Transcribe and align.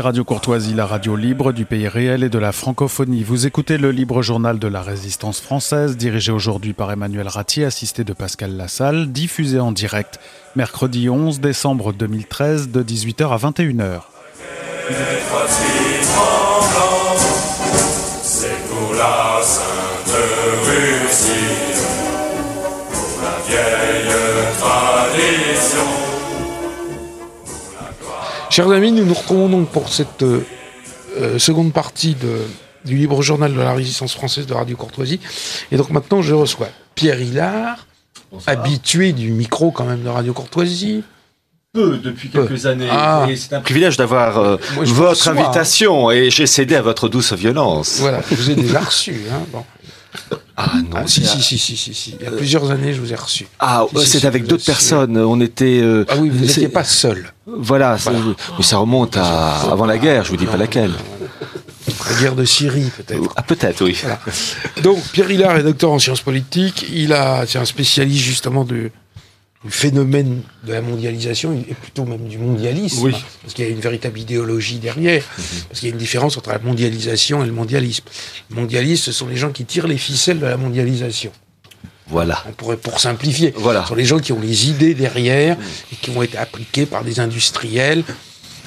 Radio 0.00 0.24
Courtoisie, 0.24 0.74
la 0.74 0.86
radio 0.86 1.16
libre 1.16 1.52
du 1.52 1.64
pays 1.64 1.88
réel 1.88 2.22
et 2.22 2.28
de 2.28 2.38
la 2.38 2.52
francophonie. 2.52 3.22
Vous 3.22 3.46
écoutez 3.46 3.78
le 3.78 3.90
libre 3.90 4.20
journal 4.20 4.58
de 4.58 4.68
la 4.68 4.82
résistance 4.82 5.40
française, 5.40 5.96
dirigé 5.96 6.32
aujourd'hui 6.32 6.72
par 6.72 6.92
Emmanuel 6.92 7.28
Ratier, 7.28 7.64
assisté 7.64 8.04
de 8.04 8.12
Pascal 8.12 8.56
Lassalle, 8.56 9.10
diffusé 9.12 9.58
en 9.58 9.72
direct 9.72 10.20
mercredi 10.54 11.08
11 11.08 11.40
décembre 11.40 11.92
2013 11.92 12.70
de 12.70 12.82
18h 12.82 13.28
à 13.28 13.36
21h. 13.38 14.02
Chers 28.56 28.70
amis, 28.70 28.90
nous 28.90 29.04
nous 29.04 29.12
retrouvons 29.12 29.50
donc 29.50 29.68
pour 29.68 29.90
cette 29.90 30.22
euh, 30.22 30.40
euh, 31.18 31.38
seconde 31.38 31.74
partie 31.74 32.14
de, 32.14 32.38
du 32.86 32.96
libre 32.96 33.20
journal 33.20 33.52
de 33.52 33.60
la 33.60 33.74
résistance 33.74 34.14
française 34.14 34.46
de 34.46 34.54
Radio 34.54 34.78
Courtoisie. 34.78 35.20
Et 35.70 35.76
donc 35.76 35.90
maintenant, 35.90 36.22
je 36.22 36.32
reçois 36.32 36.70
Pierre 36.94 37.20
Hillard, 37.20 37.86
habitué 38.46 39.12
du 39.12 39.30
micro 39.30 39.72
quand 39.72 39.84
même 39.84 40.02
de 40.02 40.08
Radio 40.08 40.32
Courtoisie. 40.32 41.04
Peu 41.74 41.98
depuis 41.98 42.30
quelques 42.30 42.64
années. 42.64 42.88
Ah. 42.90 43.26
c'est 43.36 43.52
un 43.52 43.60
privilège 43.60 43.98
d'avoir 43.98 44.38
euh, 44.38 44.56
votre 44.74 45.28
invitation 45.28 46.10
et 46.10 46.30
j'ai 46.30 46.46
cédé 46.46 46.76
à 46.76 46.80
votre 46.80 47.10
douce 47.10 47.34
violence. 47.34 47.98
Voilà, 48.00 48.22
je 48.30 48.36
vous 48.36 48.50
ai 48.52 48.54
déjà 48.54 48.80
reçu. 48.80 49.20
Hein, 49.30 49.42
bon. 49.52 49.66
Ah 50.56 50.72
non, 50.76 50.96
ah, 50.96 51.06
si, 51.06 51.24
si, 51.24 51.42
si, 51.42 51.58
si, 51.58 51.76
si, 51.76 52.16
Il 52.18 52.24
y 52.24 52.28
a 52.28 52.30
plusieurs 52.30 52.70
années, 52.70 52.94
je 52.94 53.00
vous 53.00 53.12
ai 53.12 53.16
reçu. 53.16 53.46
Ah, 53.58 53.84
c'est 54.04 54.24
avec 54.24 54.46
d'autres 54.46 54.64
personnes. 54.64 55.18
On 55.18 55.40
était. 55.40 55.80
Euh, 55.82 56.06
ah 56.08 56.14
oui, 56.18 56.30
vous 56.30 56.44
n'étiez 56.44 56.68
pas 56.68 56.84
seul. 56.84 57.32
Voilà, 57.46 57.96
mais 58.56 58.64
ça 58.64 58.78
remonte 58.78 59.16
à 59.16 59.70
avant 59.70 59.86
la 59.86 59.98
guerre. 59.98 60.24
Je 60.24 60.30
vous 60.30 60.36
dis 60.36 60.46
pas 60.46 60.56
laquelle. 60.56 60.92
La 62.08 62.20
guerre 62.20 62.34
de 62.34 62.44
Syrie, 62.44 62.90
peut-être. 62.96 63.32
Ah, 63.36 63.42
peut-être, 63.42 63.84
oui. 63.84 63.96
Donc, 64.82 65.02
Pierre 65.12 65.30
Hillard 65.30 65.56
est 65.56 65.62
docteur 65.62 65.92
en 65.92 65.98
sciences 65.98 66.20
politiques. 66.20 66.86
Il 66.92 67.12
a, 67.12 67.44
c'est 67.46 67.58
un 67.58 67.64
spécialiste 67.64 68.24
justement 68.24 68.64
de, 68.64 68.90
le 69.66 69.72
phénomène 69.72 70.42
de 70.64 70.72
la 70.72 70.80
mondialisation 70.80 71.52
et 71.52 71.74
plutôt 71.74 72.04
même 72.04 72.28
du 72.28 72.38
mondialisme, 72.38 73.02
oui. 73.02 73.14
parce 73.42 73.52
qu'il 73.52 73.64
y 73.64 73.68
a 73.68 73.70
une 73.70 73.80
véritable 73.80 74.18
idéologie 74.18 74.78
derrière, 74.78 75.22
mhm. 75.22 75.44
parce 75.68 75.80
qu'il 75.80 75.88
y 75.88 75.92
a 75.92 75.94
une 75.94 76.00
différence 76.00 76.36
entre 76.36 76.50
la 76.50 76.60
mondialisation 76.60 77.42
et 77.42 77.46
le 77.46 77.52
mondialisme. 77.52 78.04
Le 78.50 78.56
mondialisme, 78.56 79.02
ce 79.02 79.12
sont 79.12 79.26
les 79.26 79.36
gens 79.36 79.50
qui 79.50 79.64
tirent 79.64 79.88
les 79.88 79.98
ficelles 79.98 80.38
de 80.38 80.46
la 80.46 80.56
mondialisation. 80.56 81.32
Voilà. 82.08 82.44
On 82.48 82.52
pourrait, 82.52 82.76
pour 82.76 83.00
simplifier, 83.00 83.52
voilà. 83.56 83.82
ce 83.82 83.88
sont 83.88 83.94
les 83.96 84.04
gens 84.04 84.20
qui 84.20 84.32
ont 84.32 84.40
les 84.40 84.68
idées 84.70 84.94
derrière 84.94 85.56
et 85.92 85.96
qui 85.96 86.10
ont 86.10 86.22
été 86.22 86.38
appliquées 86.38 86.86
par 86.86 87.02
des 87.02 87.18
industriels. 87.18 88.04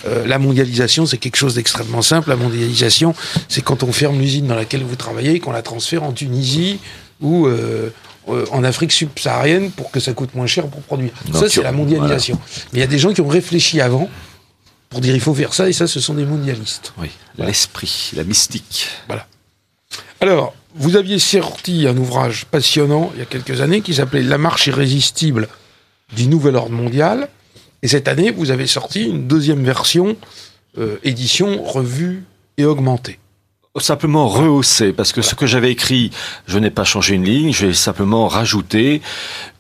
Euh, 0.05 0.27
la 0.27 0.37
mondialisation, 0.39 1.05
c'est 1.05 1.17
quelque 1.17 1.37
chose 1.37 1.55
d'extrêmement 1.55 2.01
simple. 2.01 2.29
La 2.29 2.35
mondialisation, 2.35 3.15
c'est 3.47 3.61
quand 3.61 3.83
on 3.83 3.93
ferme 3.93 4.19
l'usine 4.19 4.47
dans 4.47 4.55
laquelle 4.55 4.83
vous 4.83 4.97
travaillez 4.97 5.35
et 5.35 5.39
qu'on 5.39 5.51
la 5.51 5.61
transfère 5.61 6.03
en 6.03 6.11
Tunisie 6.11 6.79
ou 7.21 7.47
euh, 7.47 7.89
euh, 8.27 8.45
en 8.51 8.63
Afrique 8.63 8.91
subsaharienne 8.91 9.71
pour 9.71 9.91
que 9.91 9.99
ça 9.99 10.13
coûte 10.13 10.35
moins 10.35 10.47
cher 10.47 10.67
pour 10.67 10.81
produire. 10.81 11.11
ça, 11.33 11.49
c'est 11.49 11.63
la 11.63 11.71
mondialisation. 11.71 12.39
Mais 12.71 12.79
il 12.79 12.81
y 12.81 12.83
a 12.83 12.87
des 12.87 12.99
gens 12.99 13.13
qui 13.13 13.21
ont 13.21 13.27
réfléchi 13.27 13.81
avant 13.81 14.09
pour 14.89 15.01
dire 15.01 15.15
il 15.15 15.21
faut 15.21 15.33
faire 15.33 15.53
ça, 15.53 15.69
et 15.69 15.73
ça, 15.73 15.87
ce 15.87 15.99
sont 15.99 16.15
des 16.15 16.25
mondialistes. 16.25 16.93
Oui, 16.97 17.09
l'esprit, 17.37 18.11
la 18.15 18.23
mystique. 18.23 18.87
Voilà. 19.07 19.27
Alors, 20.21 20.53
vous 20.75 20.95
aviez 20.95 21.19
sorti 21.19 21.87
un 21.87 21.97
ouvrage 21.97 22.45
passionnant 22.45 23.11
il 23.13 23.19
y 23.19 23.21
a 23.21 23.25
quelques 23.25 23.61
années 23.61 23.81
qui 23.81 23.93
s'appelait 23.93 24.23
La 24.23 24.37
marche 24.37 24.67
irrésistible 24.67 25.47
du 26.15 26.27
nouvel 26.27 26.55
ordre 26.55 26.71
mondial. 26.71 27.29
Et 27.81 27.87
cette 27.87 28.07
année, 28.07 28.31
vous 28.31 28.51
avez 28.51 28.67
sorti 28.67 29.05
une 29.05 29.27
deuxième 29.27 29.63
version, 29.63 30.17
euh, 30.77 30.97
édition 31.03 31.63
revue 31.63 32.23
et 32.57 32.65
augmentée 32.65 33.19
simplement 33.81 34.27
rehausser, 34.27 34.93
parce 34.93 35.11
que 35.11 35.21
ce 35.21 35.35
que 35.35 35.45
j'avais 35.45 35.71
écrit, 35.71 36.11
je 36.47 36.59
n'ai 36.59 36.69
pas 36.69 36.83
changé 36.83 37.15
une 37.15 37.25
ligne, 37.25 37.53
j'ai 37.53 37.73
simplement 37.73 38.27
rajouté 38.27 39.01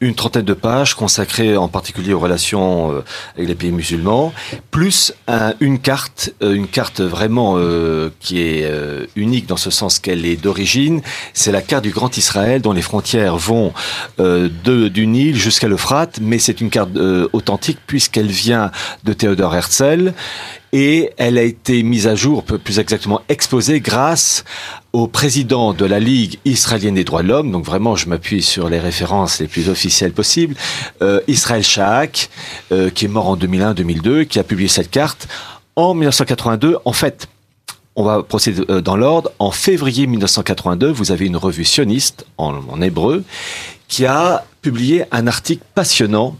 une 0.01 0.15
trentaine 0.15 0.45
de 0.45 0.53
pages 0.53 0.93
consacrées 0.95 1.57
en 1.57 1.67
particulier 1.67 2.13
aux 2.13 2.19
relations 2.19 2.91
euh, 2.91 3.03
avec 3.35 3.49
les 3.49 3.55
pays 3.55 3.71
musulmans, 3.71 4.33
plus 4.71 5.13
une 5.59 5.79
carte, 5.79 6.33
euh, 6.41 6.53
une 6.53 6.67
carte 6.67 7.01
vraiment 7.01 7.55
euh, 7.57 8.09
qui 8.19 8.41
est 8.41 8.69
unique 9.15 9.47
dans 9.47 9.57
ce 9.57 9.69
sens 9.69 9.99
qu'elle 9.99 10.25
est 10.25 10.35
d'origine, 10.35 11.01
c'est 11.33 11.51
la 11.51 11.61
carte 11.61 11.83
du 11.83 11.91
Grand 11.91 12.15
Israël 12.17 12.61
dont 12.61 12.73
les 12.73 12.81
frontières 12.81 13.37
vont 13.37 13.73
de, 14.17 14.87
du 14.87 15.07
Nil 15.07 15.35
jusqu'à 15.35 15.67
l'Euphrate, 15.67 16.19
mais 16.21 16.39
c'est 16.39 16.61
une 16.61 16.69
carte 16.69 16.91
authentique 17.33 17.79
puisqu'elle 17.87 18.27
vient 18.27 18.71
de 19.03 19.13
Théodore 19.13 19.55
Herzl 19.55 20.13
et 20.71 21.11
elle 21.17 21.37
a 21.37 21.43
été 21.43 21.83
mise 21.83 22.07
à 22.07 22.15
jour, 22.15 22.43
plus 22.43 22.79
exactement 22.79 23.21
exposée, 23.29 23.79
grâce 23.79 24.43
au 24.93 25.07
président 25.07 25.73
de 25.73 25.85
la 25.85 25.99
Ligue 25.99 26.39
israélienne 26.45 26.95
des 26.95 27.03
droits 27.03 27.23
de 27.23 27.27
l'homme, 27.27 27.51
donc 27.51 27.65
vraiment 27.65 27.95
je 27.95 28.07
m'appuie 28.07 28.41
sur 28.41 28.69
les 28.69 28.79
références 28.79 29.39
les 29.39 29.47
plus 29.47 29.69
officielles 29.69 30.13
possibles, 30.13 30.55
euh, 31.01 31.21
Israël 31.27 31.63
Shaak, 31.63 32.29
euh, 32.71 32.89
qui 32.89 33.05
est 33.05 33.09
mort 33.09 33.27
en 33.27 33.37
2001-2002, 33.37 34.25
qui 34.25 34.39
a 34.39 34.43
publié 34.43 34.69
cette 34.69 34.91
carte 34.91 35.27
en 35.75 35.93
1982. 35.93 36.77
En 36.85 36.93
fait, 36.93 37.27
on 37.95 38.03
va 38.03 38.23
procéder 38.23 38.63
euh, 38.69 38.81
dans 38.81 38.95
l'ordre. 38.95 39.31
En 39.39 39.51
février 39.51 40.07
1982, 40.07 40.89
vous 40.91 41.11
avez 41.11 41.25
une 41.25 41.37
revue 41.37 41.65
sioniste 41.65 42.25
en, 42.37 42.53
en 42.69 42.81
hébreu 42.81 43.23
qui 43.87 44.05
a 44.05 44.45
publié 44.61 45.05
un 45.11 45.27
article 45.27 45.63
passionnant 45.73 46.35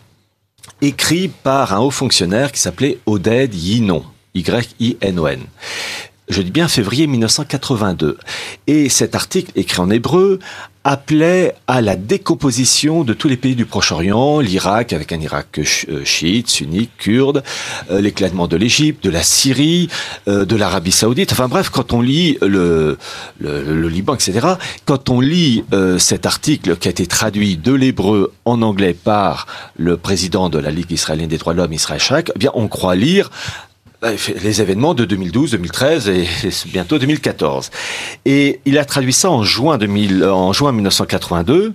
écrit 0.82 1.28
par 1.28 1.74
un 1.74 1.80
haut 1.80 1.92
fonctionnaire 1.92 2.52
qui 2.52 2.60
s'appelait 2.60 3.00
Oded 3.06 3.54
Yinon. 3.54 4.04
Y-I-N-O-N. 4.36 5.42
Je 6.30 6.44
dis 6.44 6.52
bien 6.52 6.68
février 6.68 7.08
1982. 7.08 8.18
Et 8.68 8.88
cet 8.88 9.16
article, 9.16 9.52
écrit 9.56 9.80
en 9.80 9.90
hébreu, 9.90 10.40
appelait 10.84 11.56
à 11.68 11.82
la 11.82 11.96
décomposition 11.96 13.04
de 13.04 13.14
tous 13.14 13.28
les 13.28 13.36
pays 13.36 13.56
du 13.56 13.66
Proche-Orient, 13.66 14.40
l'Irak 14.40 14.94
avec 14.94 15.12
un 15.12 15.20
Irak 15.20 15.60
euh, 15.60 16.06
chiite, 16.06 16.48
sunnite, 16.48 16.92
kurde, 16.98 17.44
euh, 17.92 18.00
l'éclatement 18.00 18.48
de 18.48 18.56
l'Égypte, 18.56 19.04
de 19.04 19.10
la 19.10 19.24
Syrie, 19.24 19.90
euh, 20.28 20.46
de 20.46 20.56
l'Arabie 20.56 20.92
saoudite. 20.92 21.32
Enfin 21.32 21.48
bref, 21.48 21.70
quand 21.70 21.94
on 21.94 22.02
lit 22.02 22.38
le, 22.42 22.98
Liban, 23.42 24.14
etc., 24.14 24.48
quand 24.86 25.10
on 25.10 25.20
lit 25.20 25.64
cet 25.98 26.26
article 26.26 26.78
qui 26.78 26.88
a 26.88 26.92
été 26.92 27.08
traduit 27.08 27.58
de 27.58 27.74
l'hébreu 27.74 28.34
en 28.46 28.62
anglais 28.62 28.94
par 28.94 29.48
le 29.76 29.98
président 29.98 30.50
de 30.50 30.60
la 30.60 30.72
Ligue 30.72 30.92
israélienne 30.92 31.30
des 31.30 31.38
droits 31.38 31.54
de 31.54 31.58
l'homme, 31.58 31.74
Israël 31.74 32.00
Shak, 32.00 32.32
eh 32.36 32.40
bien 32.40 32.52
on 32.54 32.68
croit 32.68 32.96
lire 32.96 33.32
les 34.02 34.62
événements 34.62 34.94
de 34.94 35.06
2012, 35.06 35.52
2013 35.52 36.10
et 36.10 36.28
bientôt 36.68 37.00
2014. 37.00 37.70
Et 38.26 38.62
il 38.66 38.78
a 38.78 38.86
traduit 38.86 39.14
ça 39.14 39.30
en 39.30 39.44
juin, 39.44 39.78
2000, 39.78 40.24
en 40.24 40.54
juin 40.54 40.72
1982 40.72 41.74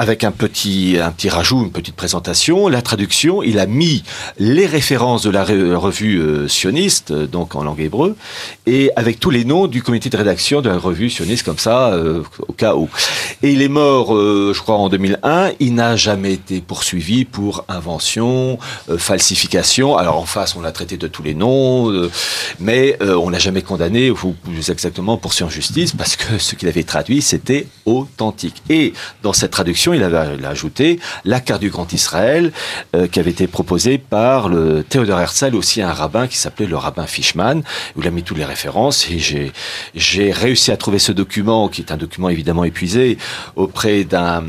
avec 0.00 0.22
un 0.22 0.30
petit, 0.30 0.96
un 1.02 1.10
petit 1.10 1.28
rajout, 1.28 1.64
une 1.64 1.72
petite 1.72 1.96
présentation, 1.96 2.68
la 2.68 2.82
traduction, 2.82 3.42
il 3.42 3.58
a 3.58 3.66
mis 3.66 4.04
les 4.38 4.64
références 4.64 5.22
de 5.22 5.30
la 5.30 5.42
revue 5.42 6.20
euh, 6.20 6.46
sioniste, 6.46 7.10
euh, 7.10 7.26
donc 7.26 7.56
en 7.56 7.64
langue 7.64 7.80
hébreu, 7.80 8.14
et 8.66 8.92
avec 8.94 9.18
tous 9.18 9.30
les 9.30 9.44
noms 9.44 9.66
du 9.66 9.82
comité 9.82 10.08
de 10.08 10.16
rédaction 10.16 10.60
de 10.60 10.68
la 10.68 10.78
revue 10.78 11.10
sioniste, 11.10 11.44
comme 11.44 11.58
ça, 11.58 11.88
euh, 11.88 12.22
au 12.46 12.52
cas 12.52 12.76
où. 12.76 12.88
Et 13.42 13.50
il 13.50 13.60
est 13.60 13.68
mort, 13.68 14.14
je 14.14 14.60
crois, 14.60 14.76
en 14.76 14.88
2001. 14.88 15.52
Il 15.58 15.74
n'a 15.74 15.96
jamais 15.96 16.34
été 16.34 16.60
poursuivi 16.60 17.24
pour 17.24 17.64
invention, 17.68 18.58
falsification. 18.98 19.96
Alors 19.96 20.18
en 20.18 20.26
face, 20.26 20.54
on 20.56 20.60
l'a 20.60 20.72
traité 20.72 20.96
de 20.96 21.06
tous 21.06 21.22
les 21.22 21.34
noms, 21.34 21.92
mais 22.58 22.98
on 23.00 23.28
l'a 23.30 23.38
jamais 23.38 23.62
condamné, 23.62 24.10
ou 24.10 24.16
plus 24.16 24.70
exactement 24.70 25.16
poursuivi 25.16 25.48
en 25.48 25.50
justice, 25.50 25.92
parce 25.92 26.16
que 26.16 26.38
ce 26.38 26.56
qu'il 26.56 26.68
avait 26.68 26.82
traduit, 26.82 27.22
c'était 27.22 27.66
authentique. 27.86 28.62
Et 28.68 28.92
dans 29.22 29.32
cette 29.32 29.52
traduction, 29.52 29.87
il 29.94 30.02
avait 30.02 30.44
ajouté 30.44 31.00
la 31.24 31.40
carte 31.40 31.60
du 31.60 31.70
Grand 31.70 31.92
Israël 31.92 32.52
euh, 32.94 33.06
qui 33.06 33.20
avait 33.20 33.30
été 33.30 33.46
proposée 33.46 33.98
par 33.98 34.48
le 34.48 34.82
Théodore 34.82 35.20
Herzl, 35.20 35.54
aussi 35.54 35.82
un 35.82 35.92
rabbin 35.92 36.26
qui 36.26 36.36
s'appelait 36.36 36.66
le 36.66 36.76
rabbin 36.76 37.06
Fishman, 37.06 37.62
il 37.96 38.06
a 38.06 38.10
mis 38.10 38.22
toutes 38.22 38.38
les 38.38 38.44
références 38.44 39.08
et 39.10 39.18
j'ai 39.94 40.32
réussi 40.32 40.70
à 40.70 40.76
trouver 40.76 40.98
ce 40.98 41.12
document, 41.12 41.68
qui 41.68 41.82
est 41.82 41.92
un 41.92 41.96
document 41.96 42.28
évidemment 42.28 42.64
épuisé, 42.64 43.18
auprès 43.56 44.04
d'un 44.04 44.44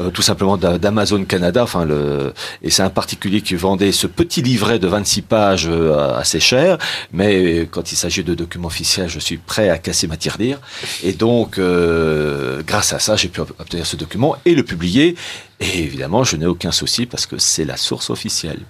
euh, 0.00 0.10
tout 0.10 0.22
simplement 0.22 0.56
d'Amazon 0.56 1.24
Canada. 1.24 1.62
Enfin, 1.62 1.84
le, 1.84 2.32
et 2.62 2.70
c'est 2.70 2.82
un 2.82 2.90
particulier 2.90 3.40
qui 3.42 3.54
vendait 3.54 3.92
ce 3.92 4.06
petit 4.06 4.42
livret 4.42 4.78
de 4.78 4.86
26 4.86 5.22
pages 5.22 5.68
euh, 5.68 6.16
assez 6.16 6.40
cher, 6.40 6.78
mais 7.12 7.68
quand 7.70 7.92
il 7.92 7.96
s'agit 7.96 8.24
de 8.24 8.34
documents 8.34 8.68
officiels, 8.68 9.08
je 9.08 9.18
suis 9.18 9.38
prêt 9.38 9.68
à 9.68 9.78
casser 9.78 10.06
ma 10.06 10.16
tirelire. 10.16 10.58
Et 11.02 11.12
donc, 11.12 11.58
euh, 11.58 12.62
grâce 12.66 12.92
à 12.92 12.98
ça, 12.98 13.16
j'ai 13.16 13.28
pu 13.28 13.40
obtenir 13.40 13.86
ce 13.86 13.96
document 13.96 14.36
et 14.44 14.54
le 14.54 14.62
publier. 14.62 15.16
Et 15.60 15.82
évidemment, 15.82 16.24
je 16.24 16.36
n'ai 16.36 16.46
aucun 16.46 16.72
souci 16.72 17.06
parce 17.06 17.26
que 17.26 17.38
c'est 17.38 17.64
la 17.64 17.76
source 17.76 18.10
officielle. 18.10 18.60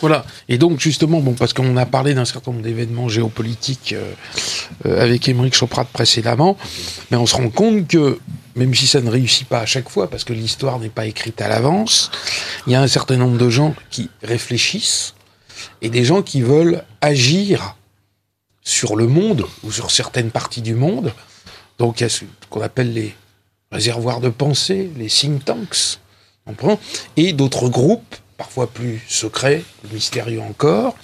Voilà. 0.00 0.24
Et 0.48 0.58
donc, 0.58 0.80
justement, 0.80 1.20
bon, 1.20 1.34
parce 1.34 1.52
qu'on 1.52 1.76
a 1.76 1.86
parlé 1.86 2.14
d'un 2.14 2.24
certain 2.24 2.50
nombre 2.50 2.64
d'événements 2.64 3.08
géopolitiques 3.08 3.94
avec 4.84 5.28
Émeric 5.28 5.54
Choprat 5.54 5.84
précédemment, 5.84 6.56
mais 7.10 7.16
on 7.16 7.26
se 7.26 7.36
rend 7.36 7.50
compte 7.50 7.86
que 7.86 8.18
même 8.56 8.74
si 8.74 8.86
ça 8.86 9.00
ne 9.00 9.10
réussit 9.10 9.46
pas 9.46 9.60
à 9.60 9.66
chaque 9.66 9.88
fois, 9.88 10.10
parce 10.10 10.24
que 10.24 10.32
l'histoire 10.32 10.78
n'est 10.78 10.88
pas 10.88 11.06
écrite 11.06 11.40
à 11.40 11.48
l'avance, 11.48 12.10
il 12.66 12.72
y 12.72 12.76
a 12.76 12.82
un 12.82 12.88
certain 12.88 13.16
nombre 13.16 13.38
de 13.38 13.48
gens 13.48 13.74
qui 13.90 14.10
réfléchissent 14.22 15.14
et 15.80 15.88
des 15.88 16.04
gens 16.04 16.22
qui 16.22 16.42
veulent 16.42 16.84
agir 17.00 17.76
sur 18.62 18.96
le 18.96 19.06
monde 19.06 19.46
ou 19.62 19.72
sur 19.72 19.90
certaines 19.90 20.30
parties 20.30 20.62
du 20.62 20.74
monde. 20.74 21.12
Donc 21.78 22.00
il 22.00 22.04
y 22.04 22.06
a 22.06 22.08
ce 22.08 22.24
qu'on 22.50 22.60
appelle 22.60 22.92
les 22.92 23.14
réservoirs 23.70 24.20
de 24.20 24.28
pensée, 24.28 24.90
les 24.96 25.06
think 25.06 25.44
tanks, 25.44 25.98
et 27.16 27.32
d'autres 27.32 27.68
groupes, 27.68 28.16
parfois 28.36 28.66
plus 28.66 29.02
secrets, 29.08 29.62
mystérieux 29.92 30.40
encore, 30.40 30.96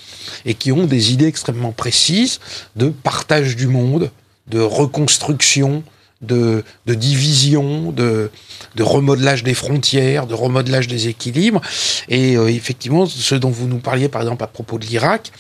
et 0.44 0.54
qui 0.54 0.72
ont 0.72 0.86
des 0.86 1.12
idées 1.12 1.26
extrêmement 1.26 1.72
précises 1.72 2.40
de 2.76 2.88
partage 2.88 3.56
du 3.56 3.66
monde, 3.66 4.10
de 4.48 4.60
reconstruction, 4.60 5.82
de, 6.20 6.64
division, 6.86 7.92
de, 7.92 8.30
remodelage 8.78 9.44
des 9.44 9.54
frontières, 9.54 10.26
de 10.26 10.34
remodelage 10.34 10.88
des 10.88 11.08
équilibres. 11.08 11.60
Et 12.08 12.36
euh, 12.36 12.48
effectivement, 12.48 13.06
ce 13.06 13.34
dont 13.34 13.50
vous 13.50 13.68
nous 13.68 13.78
parliez, 13.78 14.08
par 14.08 14.22
exemple, 14.22 14.42
à 14.42 14.48
propos 14.48 14.78
de 14.78 14.86
l'Irak, 14.86 15.32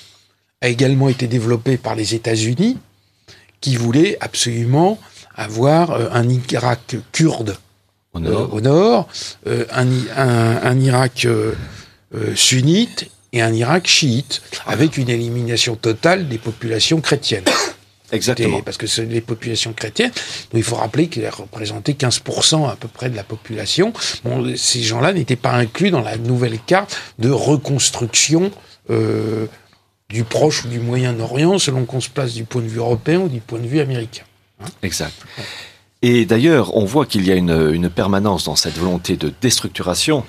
a 0.60 0.68
également 0.68 1.08
été 1.08 1.26
développé 1.26 1.76
par 1.76 1.94
les 1.94 2.14
États-Unis, 2.14 2.78
qui 3.60 3.76
voulaient 3.76 4.16
absolument 4.20 4.98
avoir 5.34 5.90
euh, 5.90 6.08
un 6.12 6.28
Irak 6.28 6.96
kurde 7.12 7.56
au 8.14 8.60
nord, 8.60 9.06
euh, 9.46 9.64
un, 9.70 10.80
Irak 10.80 11.26
sunnite 12.34 13.10
et 13.32 13.42
un 13.42 13.52
Irak 13.52 13.86
chiite, 13.86 14.42
avec 14.66 14.96
une 14.96 15.10
élimination 15.10 15.76
totale 15.76 16.28
des 16.28 16.38
populations 16.38 17.00
chrétiennes. 17.00 17.44
Exactement. 18.12 18.62
Parce 18.62 18.78
que 18.78 19.02
les 19.02 19.20
populations 19.20 19.74
chrétiennes. 19.74 20.12
il 20.54 20.62
faut 20.62 20.76
rappeler 20.76 21.08
qu'ils 21.08 21.28
représentaient 21.28 21.92
15% 21.92 22.70
à 22.70 22.76
peu 22.76 22.88
près 22.88 23.10
de 23.10 23.16
la 23.16 23.24
population. 23.24 23.92
Bon, 24.24 24.56
ces 24.56 24.82
gens-là 24.82 25.12
n'étaient 25.12 25.36
pas 25.36 25.52
inclus 25.52 25.90
dans 25.90 26.00
la 26.00 26.16
nouvelle 26.16 26.58
carte 26.58 26.98
de 27.18 27.30
reconstruction 27.30 28.50
euh, 28.88 29.46
du 30.08 30.24
Proche 30.24 30.64
ou 30.64 30.68
du 30.68 30.80
Moyen-Orient, 30.80 31.58
selon 31.58 31.84
qu'on 31.84 32.00
se 32.00 32.08
place 32.08 32.32
du 32.32 32.44
point 32.44 32.62
de 32.62 32.68
vue 32.68 32.78
européen 32.78 33.20
ou 33.20 33.28
du 33.28 33.40
point 33.40 33.58
de 33.58 33.66
vue 33.66 33.80
américain. 33.80 34.24
Hein. 34.60 34.68
exact. 34.82 35.14
Et 36.02 36.26
d'ailleurs, 36.26 36.76
on 36.76 36.84
voit 36.84 37.06
qu'il 37.06 37.26
y 37.26 37.32
a 37.32 37.34
une, 37.34 37.90
permanence 37.90 38.44
dans 38.44 38.54
cette 38.54 38.78
volonté 38.78 39.16
de 39.16 39.32
déstructuration, 39.40 40.24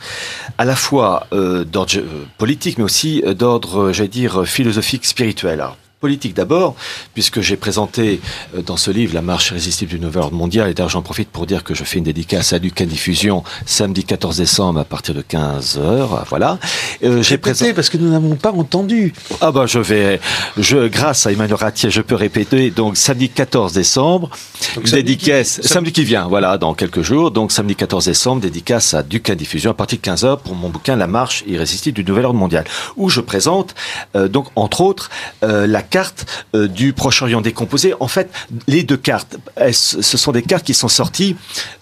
à 0.58 0.66
la 0.66 0.76
fois 0.76 1.28
euh, 1.34 1.64
d'ordre 1.64 1.98
euh, 1.98 2.26
politique, 2.38 2.78
mais 2.78 2.84
aussi 2.84 3.24
d'ordre, 3.38 3.92
j'allais 3.92 4.10
dire, 4.10 4.46
philosophique, 4.46 5.06
spirituel 5.06 5.64
politique 6.00 6.34
d'abord, 6.34 6.76
puisque 7.14 7.42
j'ai 7.42 7.58
présenté 7.58 8.22
euh, 8.56 8.62
dans 8.62 8.78
ce 8.78 8.90
livre 8.90 9.14
La 9.14 9.22
marche 9.22 9.50
irrésistible 9.50 9.92
du 9.92 10.00
nouvel 10.00 10.24
ordre 10.24 10.38
mondial, 10.38 10.70
et 10.70 10.74
d'ailleurs 10.74 10.90
j'en 10.90 11.02
profite 11.02 11.30
pour 11.30 11.46
dire 11.46 11.64
que 11.64 11.74
je 11.74 11.84
fais 11.84 11.98
une 11.98 12.06
dédicace 12.06 12.54
à 12.54 12.58
Lucas 12.58 12.86
Diffusion 12.86 13.44
samedi 13.66 14.06
14 14.06 14.38
décembre 14.38 14.80
à 14.80 14.86
partir 14.86 15.14
de 15.14 15.22
15h, 15.22 16.24
voilà. 16.30 16.58
Euh, 17.04 17.22
j'ai 17.22 17.38
présenté 17.38 17.74
parce 17.74 17.90
que 17.90 17.98
nous 17.98 18.10
n'avons 18.10 18.36
pas 18.36 18.52
entendu. 18.52 19.14
Ah 19.42 19.52
bah 19.52 19.66
je 19.66 19.80
vais, 19.80 20.22
je, 20.58 20.88
grâce 20.88 21.28
à 21.28 21.34
Emmanuel 21.34 21.56
Ratier, 21.56 21.90
je 21.90 22.02
peux 22.02 22.16
répéter, 22.16 22.72
donc 22.72 22.96
samedi 22.96 23.30
14 23.30 23.74
décembre, 23.74 24.30
donc, 24.76 24.86
dédicace, 24.86 25.62
samedi 25.64 25.92
qui, 25.92 26.06
vient, 26.06 26.28
voilà, 26.28 26.58
dans 26.58 26.74
quelques 26.74 27.02
jours, 27.02 27.32
donc 27.32 27.52
samedi 27.52 27.76
14 27.76 28.06
décembre, 28.06 28.42
dédicace 28.42 28.94
à 28.94 29.04
Duquin 29.04 29.36
Diffusion 29.36 29.72
à 29.72 29.74
partir 29.74 30.00
de 30.00 30.04
15h 30.04 30.40
pour 30.40 30.56
mon 30.56 30.70
bouquin 30.70 30.96
La 30.96 31.08
marche 31.08 31.44
irrésistible 31.46 31.96
du 31.96 32.06
nouvel 32.06 32.26
ordre 32.26 32.40
mondial, 32.40 32.64
où 32.96 33.10
je 33.10 33.20
présente, 33.20 33.76
euh, 34.16 34.30
donc 34.30 34.48
entre 34.56 34.80
autres, 34.80 35.10
euh, 35.44 35.68
la 35.68 35.82
carte 35.90 36.26
euh, 36.56 36.68
du 36.68 36.94
Proche-Orient 36.94 37.42
décomposé. 37.42 37.94
En 38.00 38.08
fait, 38.08 38.30
les 38.68 38.84
deux 38.84 38.98
cartes, 38.98 39.38
ce 39.72 40.18
sont 40.18 40.32
des 40.32 40.42
cartes 40.42 40.66
qui 40.66 40.74
sont 40.74 40.88
sorties 40.88 41.36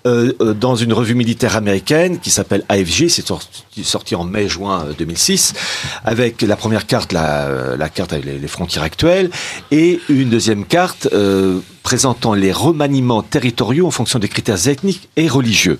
euh, 0.05 0.33
euh, 0.41 0.53
dans 0.53 0.75
une 0.75 0.93
revue 0.93 1.15
militaire 1.15 1.55
américaine 1.55 2.19
qui 2.19 2.29
s'appelle 2.29 2.63
AFG, 2.69 3.07
c'est 3.09 3.25
sorti, 3.83 4.15
en 4.15 4.23
mai-juin 4.23 4.87
2006, 4.97 5.53
avec 6.03 6.41
la 6.41 6.55
première 6.55 6.87
carte, 6.87 7.13
la, 7.13 7.89
carte 7.93 8.13
avec 8.13 8.25
les, 8.25 8.47
frontières 8.47 8.83
actuelles, 8.83 9.29
et 9.71 9.99
une 10.09 10.29
deuxième 10.29 10.65
carte 10.65 11.07
présentant 11.83 12.33
les 12.33 12.51
remaniements 12.51 13.21
territoriaux 13.21 13.87
en 13.87 13.91
fonction 13.91 14.19
des 14.19 14.27
critères 14.27 14.67
ethniques 14.67 15.09
et 15.15 15.27
religieux. 15.27 15.79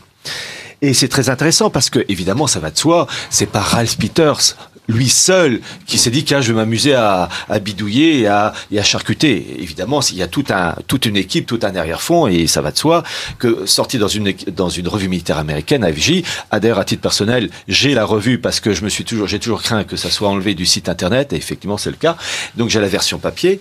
Et 0.82 0.94
c'est 0.94 1.08
très 1.08 1.30
intéressant 1.30 1.70
parce 1.70 1.90
que, 1.90 2.06
évidemment, 2.08 2.46
ça 2.46 2.60
va 2.60 2.70
de 2.70 2.78
soi, 2.78 3.08
c'est 3.30 3.48
pas 3.48 3.62
Ralph 3.62 3.98
Peters, 3.98 4.56
lui 4.88 5.10
seul 5.10 5.60
qui 5.86 5.98
s'est 5.98 6.10
dit 6.10 6.24
qu'un 6.24 6.42
je 6.42 6.52
vais 6.52 6.58
m'amuser 6.58 6.94
à, 6.94 7.30
bidouiller 7.62 8.20
et 8.22 8.28
à, 8.28 8.54
et 8.72 8.80
à, 8.80 8.84
charcuter. 8.84 9.58
Évidemment, 9.60 10.00
il 10.02 10.18
y 10.18 10.24
a 10.24 10.28
tout 10.28 10.46
un, 10.50 10.76
toute 10.88 11.06
une 11.06 11.18
équipe, 11.18 11.46
tout 11.46 11.60
un 11.64 11.76
arrière-fond, 11.76 12.28
et 12.28 12.48
ça 12.48 12.62
va 12.62 12.72
de 12.72 12.78
soi 12.78 13.04
que 13.40 13.66
sorti 13.66 13.98
dans 13.98 14.08
une, 14.08 14.34
dans 14.56 14.70
une 14.70 14.88
revue 14.88 15.10
militaire 15.10 15.38
américaine, 15.38 15.84
AFJ, 15.84 16.24
adhère 16.52 16.80
à 16.80 16.86
titre 16.86 17.02
personnel, 17.02 17.50
j'ai 17.68 17.94
la 17.94 18.06
revue 18.06 18.40
parce 18.40 18.60
que 18.60 18.74
je 18.74 18.84
me 18.84 18.90
suis 18.90 19.04
toujours, 19.04 19.28
j'ai 19.28 19.40
toujours 19.40 19.62
craint 19.62 19.84
que 19.84 19.98
ça 19.98 20.10
soit 20.10 20.30
enlevé 20.30 20.56
du 20.56 20.66
site 20.66 20.90
internet, 20.90 21.34
et 21.34 21.36
effectivement 21.36 21.78
c'est 21.78 21.92
le 21.92 21.98
cas. 21.98 22.18
Donc 22.56 22.70
j'ai 22.70 22.80
la 22.80 22.88
version 22.88 23.20
papier. 23.20 23.60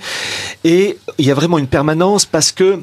Et 0.64 0.98
il 1.18 1.26
y 1.26 1.30
a 1.30 1.34
vraiment 1.34 1.58
une 1.58 1.66
permanence 1.66 2.26
parce 2.26 2.52
que 2.52 2.80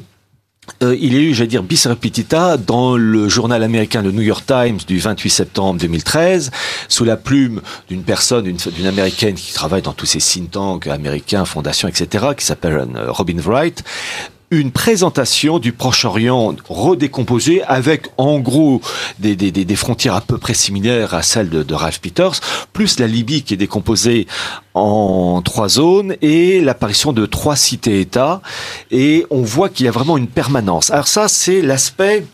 euh, 0.82 0.96
il 0.98 1.14
y 1.14 1.16
a 1.16 1.20
eu, 1.20 1.34
j'allais 1.34 1.48
dire, 1.48 1.62
bis 1.62 1.86
repetita 1.86 2.56
dans 2.56 2.96
le 2.96 3.28
journal 3.28 3.62
américain 3.62 4.02
le 4.02 4.12
New 4.12 4.22
York 4.22 4.44
Times 4.46 4.78
du 4.86 4.98
28 4.98 5.30
septembre 5.30 5.80
2013, 5.80 6.50
sous 6.88 7.04
la 7.04 7.16
plume 7.16 7.60
d'une 7.88 8.02
personne, 8.02 8.44
d'une 8.44 8.86
américaine 8.86 9.34
qui 9.34 9.52
travaille 9.52 9.82
dans 9.82 9.92
tous 9.92 10.06
ces 10.06 10.18
think 10.18 10.50
tanks 10.50 10.86
américains, 10.86 11.44
fondations, 11.44 11.88
etc., 11.88 12.26
qui 12.36 12.44
s'appelle 12.44 12.86
euh, 12.96 13.10
Robin 13.10 13.38
Wright, 13.44 13.84
une 14.50 14.70
présentation 14.70 15.58
du 15.58 15.72
Proche-Orient 15.72 16.54
redécomposé 16.68 17.62
avec 17.64 18.08
en 18.18 18.38
gros 18.38 18.80
des, 19.18 19.36
des, 19.36 19.50
des, 19.50 19.76
frontières 19.76 20.14
à 20.14 20.20
peu 20.20 20.38
près 20.38 20.54
similaires 20.54 21.14
à 21.14 21.22
celles 21.22 21.50
de, 21.50 21.62
de 21.62 21.74
Ralph 21.74 22.00
Peters, 22.00 22.40
plus 22.72 22.98
la 23.00 23.06
Libye 23.06 23.42
qui 23.42 23.54
est 23.54 23.58
décomposée 23.58 24.26
en 24.74 25.42
trois 25.42 25.68
zones 25.68 26.16
et 26.22 26.60
l'apparition 26.60 27.12
de 27.12 27.26
trois 27.26 27.56
cités-États. 27.56 28.42
Et 28.90 29.26
on 29.30 29.42
voit 29.42 29.68
qu'il 29.68 29.86
y 29.86 29.88
a 29.88 29.92
vraiment 29.92 30.16
une 30.16 30.28
permanence. 30.28 30.90
Alors 30.90 31.08
ça, 31.08 31.28
c'est 31.28 31.62
l'aspect 31.62 32.24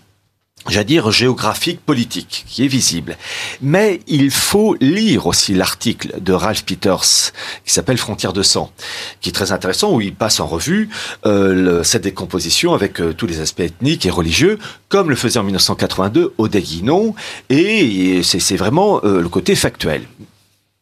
j'allais 0.69 0.85
dire 0.85 1.11
géographique 1.11 1.81
politique 1.81 2.45
qui 2.47 2.65
est 2.65 2.69
visible. 2.69 3.17
Mais 3.63 4.01
il 4.07 4.31
faut 4.31 4.77
lire 4.81 5.27
aussi 5.27 5.55
l'article 5.55 6.21
de 6.21 6.33
Ralph 6.33 6.65
Peters 6.65 7.33
qui 7.65 7.73
s'appelle 7.73 7.99
Frontières 7.99 8.33
de 8.33 8.43
sang, 8.43 8.71
qui 9.21 9.31
est 9.31 9.33
très 9.33 9.53
intéressant 9.53 9.93
où 9.93 10.01
il 10.01 10.15
passe 10.15 10.41
en 10.41 10.47
revue 10.47 10.89
euh, 11.27 11.83
cette 11.83 12.03
décomposition 12.03 12.75
avec 12.75 13.01
euh, 13.01 13.13
tous 13.13 13.27
les 13.27 13.41
aspects 13.41 13.61
ethniques 13.61 14.07
et 14.07 14.11
religieux, 14.11 14.59
comme 14.89 15.11
le 15.11 15.17
faisait 15.17 15.39
en 15.39 15.45
1982 15.45 16.35
Odé 16.39 16.61
Guinon, 16.61 17.15
et 17.49 18.23
c'est 18.23 18.57
vraiment 18.57 19.01
euh, 19.05 19.21
le 19.21 19.29
côté 19.29 19.55
factuel. 19.55 20.03